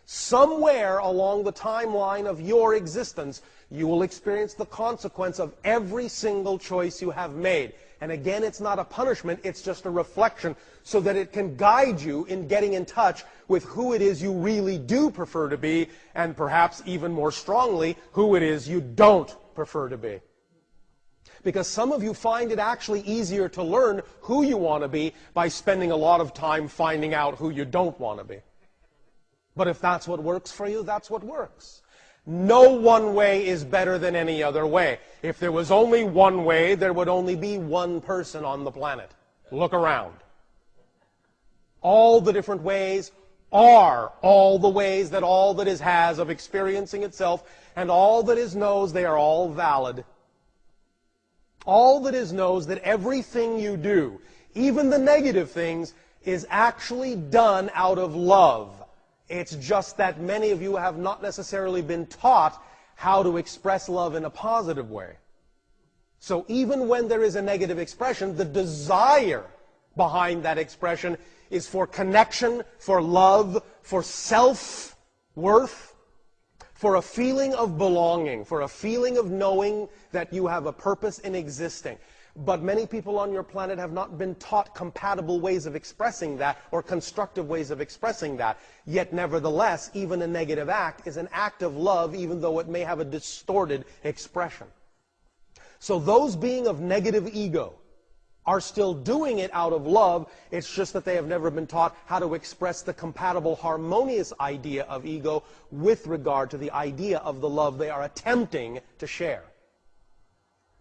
Somewhere 0.10 1.00
along 1.00 1.44
the 1.44 1.52
timeline 1.52 2.28
of 2.28 2.40
your 2.40 2.76
existence, 2.76 3.42
you 3.70 3.88
will 3.88 4.04
experience 4.04 4.54
the 4.54 4.66
consequence 4.66 5.38
of 5.38 5.54
every 5.66 6.08
single 6.08 6.58
choice 6.58 7.02
you 7.02 7.12
have 7.12 7.34
made. 7.34 7.74
And 8.00 8.14
again, 8.14 8.42
it's 8.42 8.62
not 8.62 8.80
a 8.80 8.86
punishment, 8.86 9.42
it's 9.44 9.62
just 9.62 9.86
a 9.86 9.90
reflection 9.90 10.56
so 10.84 11.02
that 11.02 11.18
it 11.18 11.34
can 11.34 11.58
guide 11.58 12.00
you 12.00 12.24
in 12.28 12.48
getting 12.48 12.72
in 12.72 12.86
touch 12.86 13.26
with 13.50 13.66
who 13.66 13.94
it 13.94 14.02
is 14.02 14.22
you 14.22 14.32
really 14.32 14.78
do 14.78 15.12
prefer 15.12 15.50
to 15.50 15.58
be, 15.58 15.90
and 16.16 16.38
perhaps 16.38 16.82
even 16.86 17.12
more 17.12 17.34
strongly, 17.34 17.98
who 18.14 18.38
it 18.38 18.44
is 18.44 18.66
you 18.66 18.80
don't 18.80 19.36
prefer 19.56 19.90
to 19.90 19.98
be. 19.98 20.22
Because 21.44 21.68
some 21.68 21.92
of 21.92 22.02
you 22.02 22.14
find 22.14 22.54
it 22.54 22.60
actually 22.60 23.02
easier 23.02 23.50
to 23.50 23.62
learn 23.62 24.02
who 24.22 24.44
you 24.44 24.56
want 24.56 24.84
to 24.84 24.88
be 24.88 25.14
by 25.34 25.50
spending 25.50 25.92
a 25.92 25.98
lot 25.98 26.22
of 26.22 26.34
time 26.34 26.70
finding 26.70 27.14
out 27.14 27.36
who 27.36 27.50
you 27.50 27.66
don't 27.66 28.00
want 28.00 28.20
to 28.20 28.24
be. 28.24 28.40
But 29.58 29.68
if 29.68 29.82
that's 29.82 30.08
what 30.08 30.22
works 30.22 30.52
for 30.52 30.68
you, 30.68 30.84
that's 30.84 31.10
what 31.10 31.24
works. 31.24 31.82
No 32.28 32.74
one 32.74 33.16
way 33.16 33.48
is 33.48 33.64
better 33.64 33.98
than 33.98 34.16
any 34.16 34.44
other 34.44 34.68
way. 34.68 35.00
If 35.24 35.40
there 35.40 35.52
was 35.52 35.72
only 35.72 36.04
one 36.04 36.46
way, 36.46 36.76
there 36.76 36.94
would 36.94 37.08
only 37.08 37.36
be 37.36 37.58
one 37.58 38.00
person 38.00 38.46
on 38.46 38.64
the 38.64 38.72
planet. 38.72 39.12
Look 39.52 39.74
around. 39.74 40.14
All 41.82 42.22
the 42.22 42.34
different 42.34 42.62
ways 42.62 43.12
are 43.52 44.12
all 44.22 44.60
the 44.60 44.70
ways 44.70 45.10
that 45.12 45.24
all 45.24 45.54
that 45.56 45.68
is 45.68 45.80
has 45.80 46.20
of 46.20 46.30
experiencing 46.30 47.04
itself, 47.04 47.50
and 47.76 47.90
all 47.90 48.24
that 48.24 48.38
is 48.38 48.56
knows 48.56 48.92
they 48.92 49.06
are 49.06 49.18
all 49.18 49.50
valid. 49.50 50.04
All 51.66 52.02
that 52.02 52.14
is 52.14 52.34
knows 52.34 52.68
that 52.68 52.80
everything 52.80 53.58
you 53.58 53.78
do, 53.78 54.20
even 54.54 54.90
the 54.90 55.00
negative 55.00 55.50
things, 55.50 55.94
is 56.26 56.46
actually 56.50 57.16
done 57.16 57.72
out 57.74 57.98
of 57.98 58.16
love. 58.16 58.77
It's 59.30 59.56
just 59.56 59.98
that 59.98 60.22
many 60.22 60.52
of 60.52 60.62
you 60.62 60.76
have 60.76 60.98
not 60.98 61.22
necessarily 61.22 61.82
been 61.82 62.06
taught 62.08 62.64
how 62.96 63.24
to 63.24 63.38
express 63.38 63.90
love 63.90 64.16
in 64.16 64.26
a 64.26 64.30
positive 64.30 64.90
way. 64.90 65.18
So 66.20 66.46
even 66.48 66.88
when 66.88 67.08
there 67.08 67.24
is 67.24 67.36
a 67.36 67.42
negative 67.42 67.78
expression, 67.78 68.36
the 68.36 68.46
desire 68.46 69.46
behind 69.96 70.44
that 70.44 70.58
expression 70.58 71.18
is 71.50 71.68
for 71.68 71.86
connection, 71.88 72.64
for 72.80 73.02
love, 73.02 73.64
for 73.82 74.02
self-worth, 74.02 75.96
for 76.74 76.96
a 76.96 77.02
feeling 77.02 77.54
of 77.54 77.78
belonging, 77.78 78.46
for 78.46 78.62
a 78.62 78.68
feeling 78.68 79.18
of 79.18 79.32
knowing 79.32 79.90
that 80.12 80.32
you 80.34 80.48
have 80.48 80.66
a 80.66 80.74
purpose 80.74 81.20
in 81.20 81.36
existing. 81.36 81.98
But 82.46 82.62
many 82.62 82.86
people 82.86 83.18
on 83.18 83.34
your 83.34 83.42
planet 83.42 83.80
have 83.80 83.92
not 83.92 84.20
been 84.20 84.36
taught 84.36 84.76
compatible 84.76 85.40
ways 85.40 85.66
of 85.66 85.76
expressing 85.76 86.38
that 86.38 86.60
or 86.70 86.84
constructive 86.84 87.50
ways 87.50 87.72
of 87.72 87.82
expressing 87.82 88.38
that. 88.38 88.60
Yet, 88.86 89.12
nevertheless, 89.12 89.90
even 89.96 90.22
a 90.22 90.28
negative 90.28 90.70
act 90.70 91.08
is 91.08 91.18
an 91.18 91.30
act 91.32 91.64
of 91.64 91.76
love, 91.76 92.14
even 92.14 92.40
though 92.40 92.60
it 92.60 92.68
may 92.68 92.82
have 92.82 93.00
a 93.00 93.06
distorted 93.06 93.86
expression. 94.04 94.68
So, 95.80 95.98
those 95.98 96.36
being 96.36 96.68
of 96.68 96.80
negative 96.80 97.28
ego 97.34 97.74
are 98.46 98.62
still 98.62 98.94
doing 98.94 99.40
it 99.40 99.50
out 99.52 99.74
of 99.74 99.88
love. 99.88 100.32
It's 100.52 100.72
just 100.72 100.94
that 100.94 101.06
they 101.06 101.16
have 101.16 101.28
never 101.28 101.50
been 101.50 101.68
taught 101.68 101.98
how 102.06 102.20
to 102.20 102.36
express 102.36 102.84
the 102.84 102.94
compatible, 102.94 103.56
harmonious 103.56 104.32
idea 104.40 104.84
of 104.84 105.08
ego 105.08 105.44
with 105.72 106.06
regard 106.06 106.52
to 106.52 106.58
the 106.58 106.72
idea 106.72 107.18
of 107.18 107.42
the 107.42 107.50
love 107.50 107.80
they 107.80 107.90
are 107.90 108.04
attempting 108.04 108.80
to 109.00 109.08
share. 109.08 109.44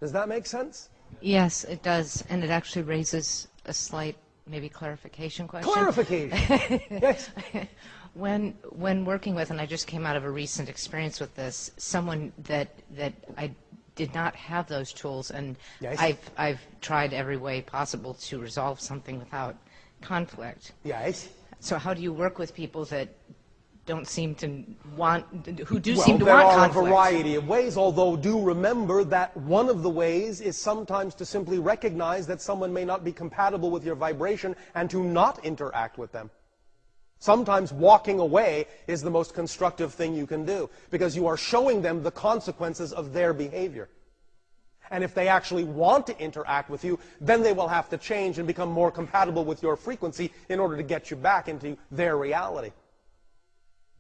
Does 0.01 0.13
that 0.13 0.29
make 0.29 0.47
sense? 0.47 0.91
Yes, 1.21 1.65
it 1.65 1.83
does, 1.83 2.25
and 2.29 2.45
it 2.45 2.51
actually 2.51 2.83
raises 2.83 3.49
a 3.65 3.73
slight, 3.73 4.17
maybe 4.47 4.69
clarification 4.69 5.49
question. 5.49 5.73
Clarification. 5.73 6.81
yes. 6.91 7.31
When 8.15 8.55
when 8.71 9.05
working 9.05 9.35
with, 9.35 9.51
and 9.51 9.61
I 9.61 9.67
just 9.67 9.87
came 9.87 10.07
out 10.07 10.17
of 10.17 10.25
a 10.25 10.31
recent 10.31 10.71
experience 10.71 11.21
with 11.21 11.35
this, 11.35 11.71
someone 11.77 12.33
that 12.45 12.71
that 12.97 13.13
I 13.37 13.51
did 13.95 14.15
not 14.15 14.35
have 14.37 14.69
those 14.69 14.95
tools, 14.95 15.31
and 15.31 15.57
Yes. 15.81 15.99
I've 16.01 16.31
I've 16.39 16.61
tried 16.81 17.13
every 17.13 17.37
way 17.37 17.61
possible 17.61 18.15
to 18.15 18.39
resolve 18.39 18.81
something 18.81 19.19
without 19.19 19.57
conflict. 20.01 20.73
Yes. 20.83 21.29
So 21.61 21.77
how 21.77 21.93
do 21.93 22.01
you 22.01 22.13
work 22.13 22.39
with 22.39 22.55
people 22.55 22.87
that 22.87 23.09
don't 23.87 24.09
seem 24.09 24.35
to 24.35 24.65
want, 24.97 25.25
who 25.67 25.79
do 25.79 25.95
Well, 25.95 26.05
seem 26.05 26.19
to 26.19 26.25
there 26.25 26.35
want 26.35 26.59
are 26.59 26.67
a 26.67 26.73
variety 26.73 27.37
of 27.37 27.47
ways, 27.47 27.77
although 27.77 28.17
do 28.17 28.43
remember 28.43 29.05
that 29.05 29.37
one 29.37 29.69
of 29.69 29.83
the 29.83 29.91
ways 29.91 30.41
is 30.41 30.61
sometimes 30.61 31.15
to 31.15 31.25
simply 31.25 31.61
recognize 31.61 32.27
that 32.27 32.43
someone 32.43 32.73
may 32.73 32.85
not 32.85 33.05
be 33.05 33.13
compatible 33.13 33.71
with 33.71 33.85
your 33.85 33.95
vibration 33.95 34.57
and 34.75 34.91
to 34.91 35.05
not 35.05 35.45
interact 35.45 35.99
with 35.99 36.11
them. 36.11 36.31
Sometimes 37.21 37.73
walking 37.73 38.19
away 38.19 38.67
is 38.89 39.03
the 39.03 39.11
most 39.11 39.35
constructive 39.35 39.95
thing 39.95 40.15
you 40.15 40.27
can 40.27 40.45
do 40.45 40.69
because 40.91 41.17
you 41.17 41.27
are 41.27 41.37
showing 41.37 41.81
them 41.81 42.03
the 42.03 42.11
consequences 42.11 42.93
of 42.93 43.13
their 43.13 43.33
behavior. 43.33 43.89
And 44.91 45.03
if 45.03 45.15
they 45.15 45.29
actually 45.29 45.65
want 45.65 46.07
to 46.09 46.19
interact 46.21 46.71
with 46.71 46.85
you, 46.85 46.99
then 47.21 47.43
they 47.43 47.53
will 47.53 47.69
have 47.69 47.89
to 47.91 47.99
change 47.99 48.39
and 48.39 48.47
become 48.47 48.71
more 48.71 48.91
compatible 48.91 49.45
with 49.45 49.63
your 49.63 49.77
frequency 49.77 50.33
in 50.49 50.61
order 50.61 50.77
to 50.77 50.83
get 50.83 51.11
you 51.11 51.17
back 51.17 51.49
into 51.49 51.77
their 51.91 52.17
reality. 52.17 52.73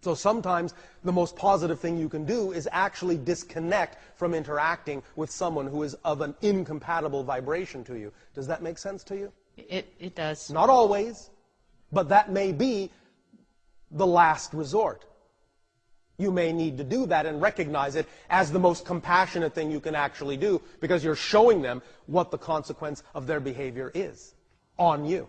So 0.06 0.14
sometimes 0.14 0.72
the 1.02 1.10
most 1.10 1.34
positive 1.34 1.80
thing 1.80 1.98
you 1.98 2.08
can 2.08 2.24
do 2.24 2.52
is 2.52 2.68
actually 2.70 3.16
disconnect 3.16 3.98
from 4.14 4.34
interacting 4.34 5.02
with 5.16 5.32
someone 5.32 5.66
who 5.66 5.82
is 5.82 5.94
of 6.04 6.20
an 6.20 6.32
incompatible 6.42 7.24
vibration 7.24 7.82
to 7.86 7.98
you. 7.98 8.12
Does 8.32 8.46
that 8.46 8.62
make 8.62 8.78
sense 8.78 9.02
to 9.02 9.16
you? 9.16 9.32
It, 9.56 9.92
it 9.98 10.14
does. 10.14 10.48
Not 10.48 10.70
always, 10.70 11.30
but 11.90 12.08
that 12.10 12.30
may 12.30 12.52
be 12.52 12.92
the 13.90 14.06
last 14.06 14.54
resort. 14.54 15.06
You 16.18 16.30
may 16.30 16.52
need 16.52 16.78
to 16.78 16.84
do 16.84 17.06
that 17.06 17.26
and 17.26 17.42
recognize 17.42 17.96
it 17.96 18.06
as 18.30 18.52
the 18.52 18.60
most 18.60 18.86
compassionate 18.86 19.56
thing 19.56 19.72
you 19.72 19.80
can 19.80 19.96
actually 19.96 20.36
do 20.36 20.62
because 20.78 21.02
you're 21.02 21.16
showing 21.16 21.62
them 21.62 21.82
what 22.06 22.30
the 22.30 22.38
consequence 22.38 23.02
of 23.12 23.26
their 23.26 23.40
behavior 23.40 23.90
is 23.92 24.36
on 24.78 25.04
you. 25.04 25.26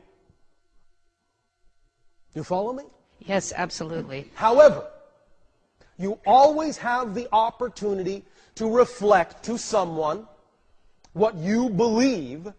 You 2.35 2.43
follow 2.43 2.73
me? 2.73 2.83
Yes, 3.19 3.53
absolutely. 3.56 4.31
However, 4.35 4.88
you 5.98 6.19
always 6.26 6.77
have 6.77 7.14
the 7.14 7.27
opportunity 7.31 8.23
to 8.56 8.69
reflect 8.69 9.44
to 9.44 9.57
someone 9.57 10.27
what 11.14 11.35
you 11.35 11.69
believe 11.69 12.52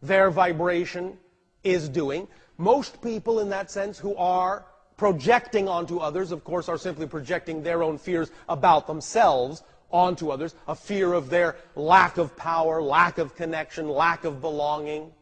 their 0.00 0.30
vibration 0.30 1.18
is 1.64 1.88
doing. 1.88 2.28
Most 2.56 3.02
people, 3.02 3.40
in 3.40 3.48
that 3.50 3.70
sense, 3.70 3.98
who 3.98 4.14
are 4.16 4.64
projecting 4.96 5.68
onto 5.68 5.98
others, 5.98 6.30
of 6.30 6.44
course, 6.44 6.68
are 6.68 6.78
simply 6.78 7.06
projecting 7.06 7.62
their 7.62 7.82
own 7.82 7.98
fears 7.98 8.30
about 8.48 8.86
themselves 8.86 9.62
onto 9.90 10.30
others 10.30 10.54
a 10.68 10.74
fear 10.74 11.12
of 11.12 11.30
their 11.30 11.56
lack 11.74 12.16
of 12.18 12.36
power, 12.36 12.80
lack 12.82 13.18
of 13.18 13.34
connection, 13.34 13.88
lack 13.88 14.24
of 14.24 14.40
belonging 14.40 15.12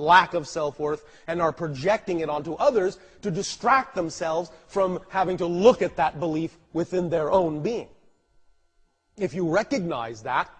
lack 0.00 0.34
of 0.34 0.48
self-worth 0.48 1.04
and 1.26 1.40
are 1.40 1.52
projecting 1.52 2.20
it 2.20 2.28
onto 2.28 2.54
others 2.54 2.98
to 3.22 3.30
distract 3.30 3.94
themselves 3.94 4.50
from 4.66 5.00
having 5.08 5.36
to 5.36 5.46
look 5.46 5.82
at 5.82 5.96
that 5.96 6.18
belief 6.18 6.56
within 6.72 7.10
their 7.10 7.30
own 7.30 7.62
being. 7.62 7.88
If 9.16 9.34
you 9.34 9.48
recognize 9.48 10.22
that, 10.22 10.50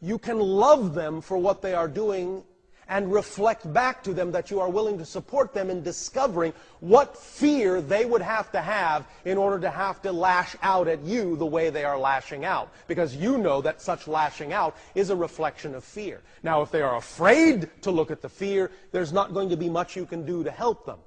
you 0.00 0.18
can 0.18 0.38
love 0.38 0.94
them 0.94 1.20
for 1.20 1.38
what 1.38 1.62
they 1.62 1.74
are 1.74 1.88
doing 1.88 2.42
and 2.88 3.12
reflect 3.12 3.70
back 3.72 4.02
to 4.04 4.14
them 4.14 4.32
that 4.32 4.50
you 4.50 4.60
are 4.60 4.70
willing 4.70 4.98
to 4.98 5.04
support 5.04 5.52
them 5.52 5.70
in 5.70 5.82
discovering 5.82 6.52
what 6.80 7.16
fear 7.16 7.80
they 7.80 8.04
would 8.04 8.22
have 8.22 8.50
to 8.52 8.60
have 8.60 9.06
in 9.24 9.36
order 9.36 9.58
to 9.58 9.70
have 9.70 10.00
to 10.02 10.12
lash 10.12 10.54
out 10.62 10.86
at 10.86 11.02
you 11.02 11.36
the 11.36 11.46
way 11.46 11.70
they 11.70 11.84
are 11.84 11.98
lashing 11.98 12.44
out. 12.44 12.70
Because 12.86 13.16
you 13.16 13.38
know 13.38 13.60
that 13.60 13.82
such 13.82 14.06
lashing 14.06 14.52
out 14.52 14.76
is 14.94 15.10
a 15.10 15.16
reflection 15.16 15.74
of 15.74 15.84
fear. 15.84 16.20
Now, 16.42 16.62
if 16.62 16.70
they 16.70 16.82
are 16.82 16.96
afraid 16.96 17.68
to 17.82 17.90
look 17.90 18.10
at 18.10 18.22
the 18.22 18.28
fear, 18.28 18.70
there's 18.92 19.12
not 19.12 19.34
going 19.34 19.48
to 19.48 19.56
be 19.56 19.68
much 19.68 19.96
you 19.96 20.06
can 20.06 20.24
do 20.24 20.44
to 20.44 20.50
help 20.50 20.86
them. 20.86 20.98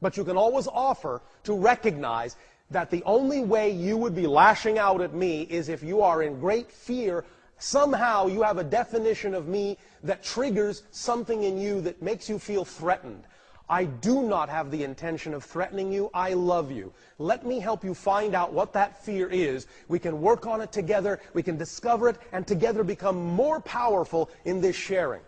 But 0.00 0.16
you 0.16 0.24
can 0.24 0.36
always 0.36 0.66
offer 0.66 1.22
to 1.44 1.54
recognize 1.54 2.36
that 2.70 2.90
the 2.90 3.02
only 3.04 3.40
way 3.40 3.70
you 3.70 3.96
would 3.96 4.14
be 4.14 4.26
lashing 4.26 4.78
out 4.78 5.00
at 5.00 5.14
me 5.14 5.42
is 5.42 5.68
if 5.68 5.82
you 5.82 6.02
are 6.02 6.22
in 6.22 6.40
great 6.40 6.70
fear 6.70 7.24
somehow 7.58 8.26
you 8.26 8.42
have 8.42 8.58
a 8.58 8.64
definition 8.64 9.34
of 9.34 9.48
me 9.48 9.78
that 10.02 10.22
triggers 10.22 10.82
something 10.90 11.42
in 11.44 11.58
you 11.58 11.80
that 11.82 12.02
makes 12.02 12.28
you 12.28 12.38
feel 12.38 12.64
threatened. 12.64 13.24
I 13.68 13.84
do 13.84 14.22
not 14.22 14.48
have 14.48 14.70
the 14.70 14.84
intention 14.84 15.34
of 15.34 15.42
threatening 15.42 15.90
you. 15.92 16.08
I 16.14 16.34
love 16.34 16.70
you. 16.70 16.92
Let 17.18 17.44
me 17.44 17.58
help 17.58 17.82
you 17.82 17.94
find 17.94 18.34
out 18.34 18.52
what 18.52 18.72
that 18.74 19.04
fear 19.04 19.28
is. 19.28 19.66
We 19.88 19.98
can 19.98 20.20
work 20.20 20.46
on 20.46 20.60
it 20.60 20.70
together. 20.70 21.20
We 21.34 21.42
can 21.42 21.56
discover 21.56 22.08
it 22.08 22.18
and 22.32 22.46
together 22.46 22.84
become 22.84 23.16
more 23.16 23.60
powerful 23.60 24.30
in 24.44 24.60
this 24.60 24.76
sharing. 24.76 25.22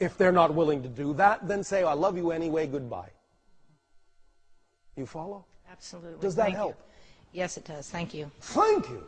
If 0.00 0.16
they're 0.16 0.32
not 0.32 0.54
willing 0.54 0.82
to 0.82 0.88
do 0.88 1.12
that, 1.14 1.46
then 1.46 1.62
say, 1.62 1.82
I 1.82 1.92
love 1.92 2.16
you 2.16 2.30
anyway, 2.30 2.66
goodbye. 2.66 3.10
You 4.96 5.04
follow? 5.04 5.44
Absolutely. 5.70 6.20
Does 6.20 6.34
that 6.36 6.44
Thank 6.44 6.54
you. 6.54 6.58
help? 6.58 6.76
Yes, 7.32 7.56
it 7.58 7.64
does. 7.64 7.90
Thank 7.90 8.14
you. 8.14 8.30
Thank 8.40 8.88
you. 8.88 9.04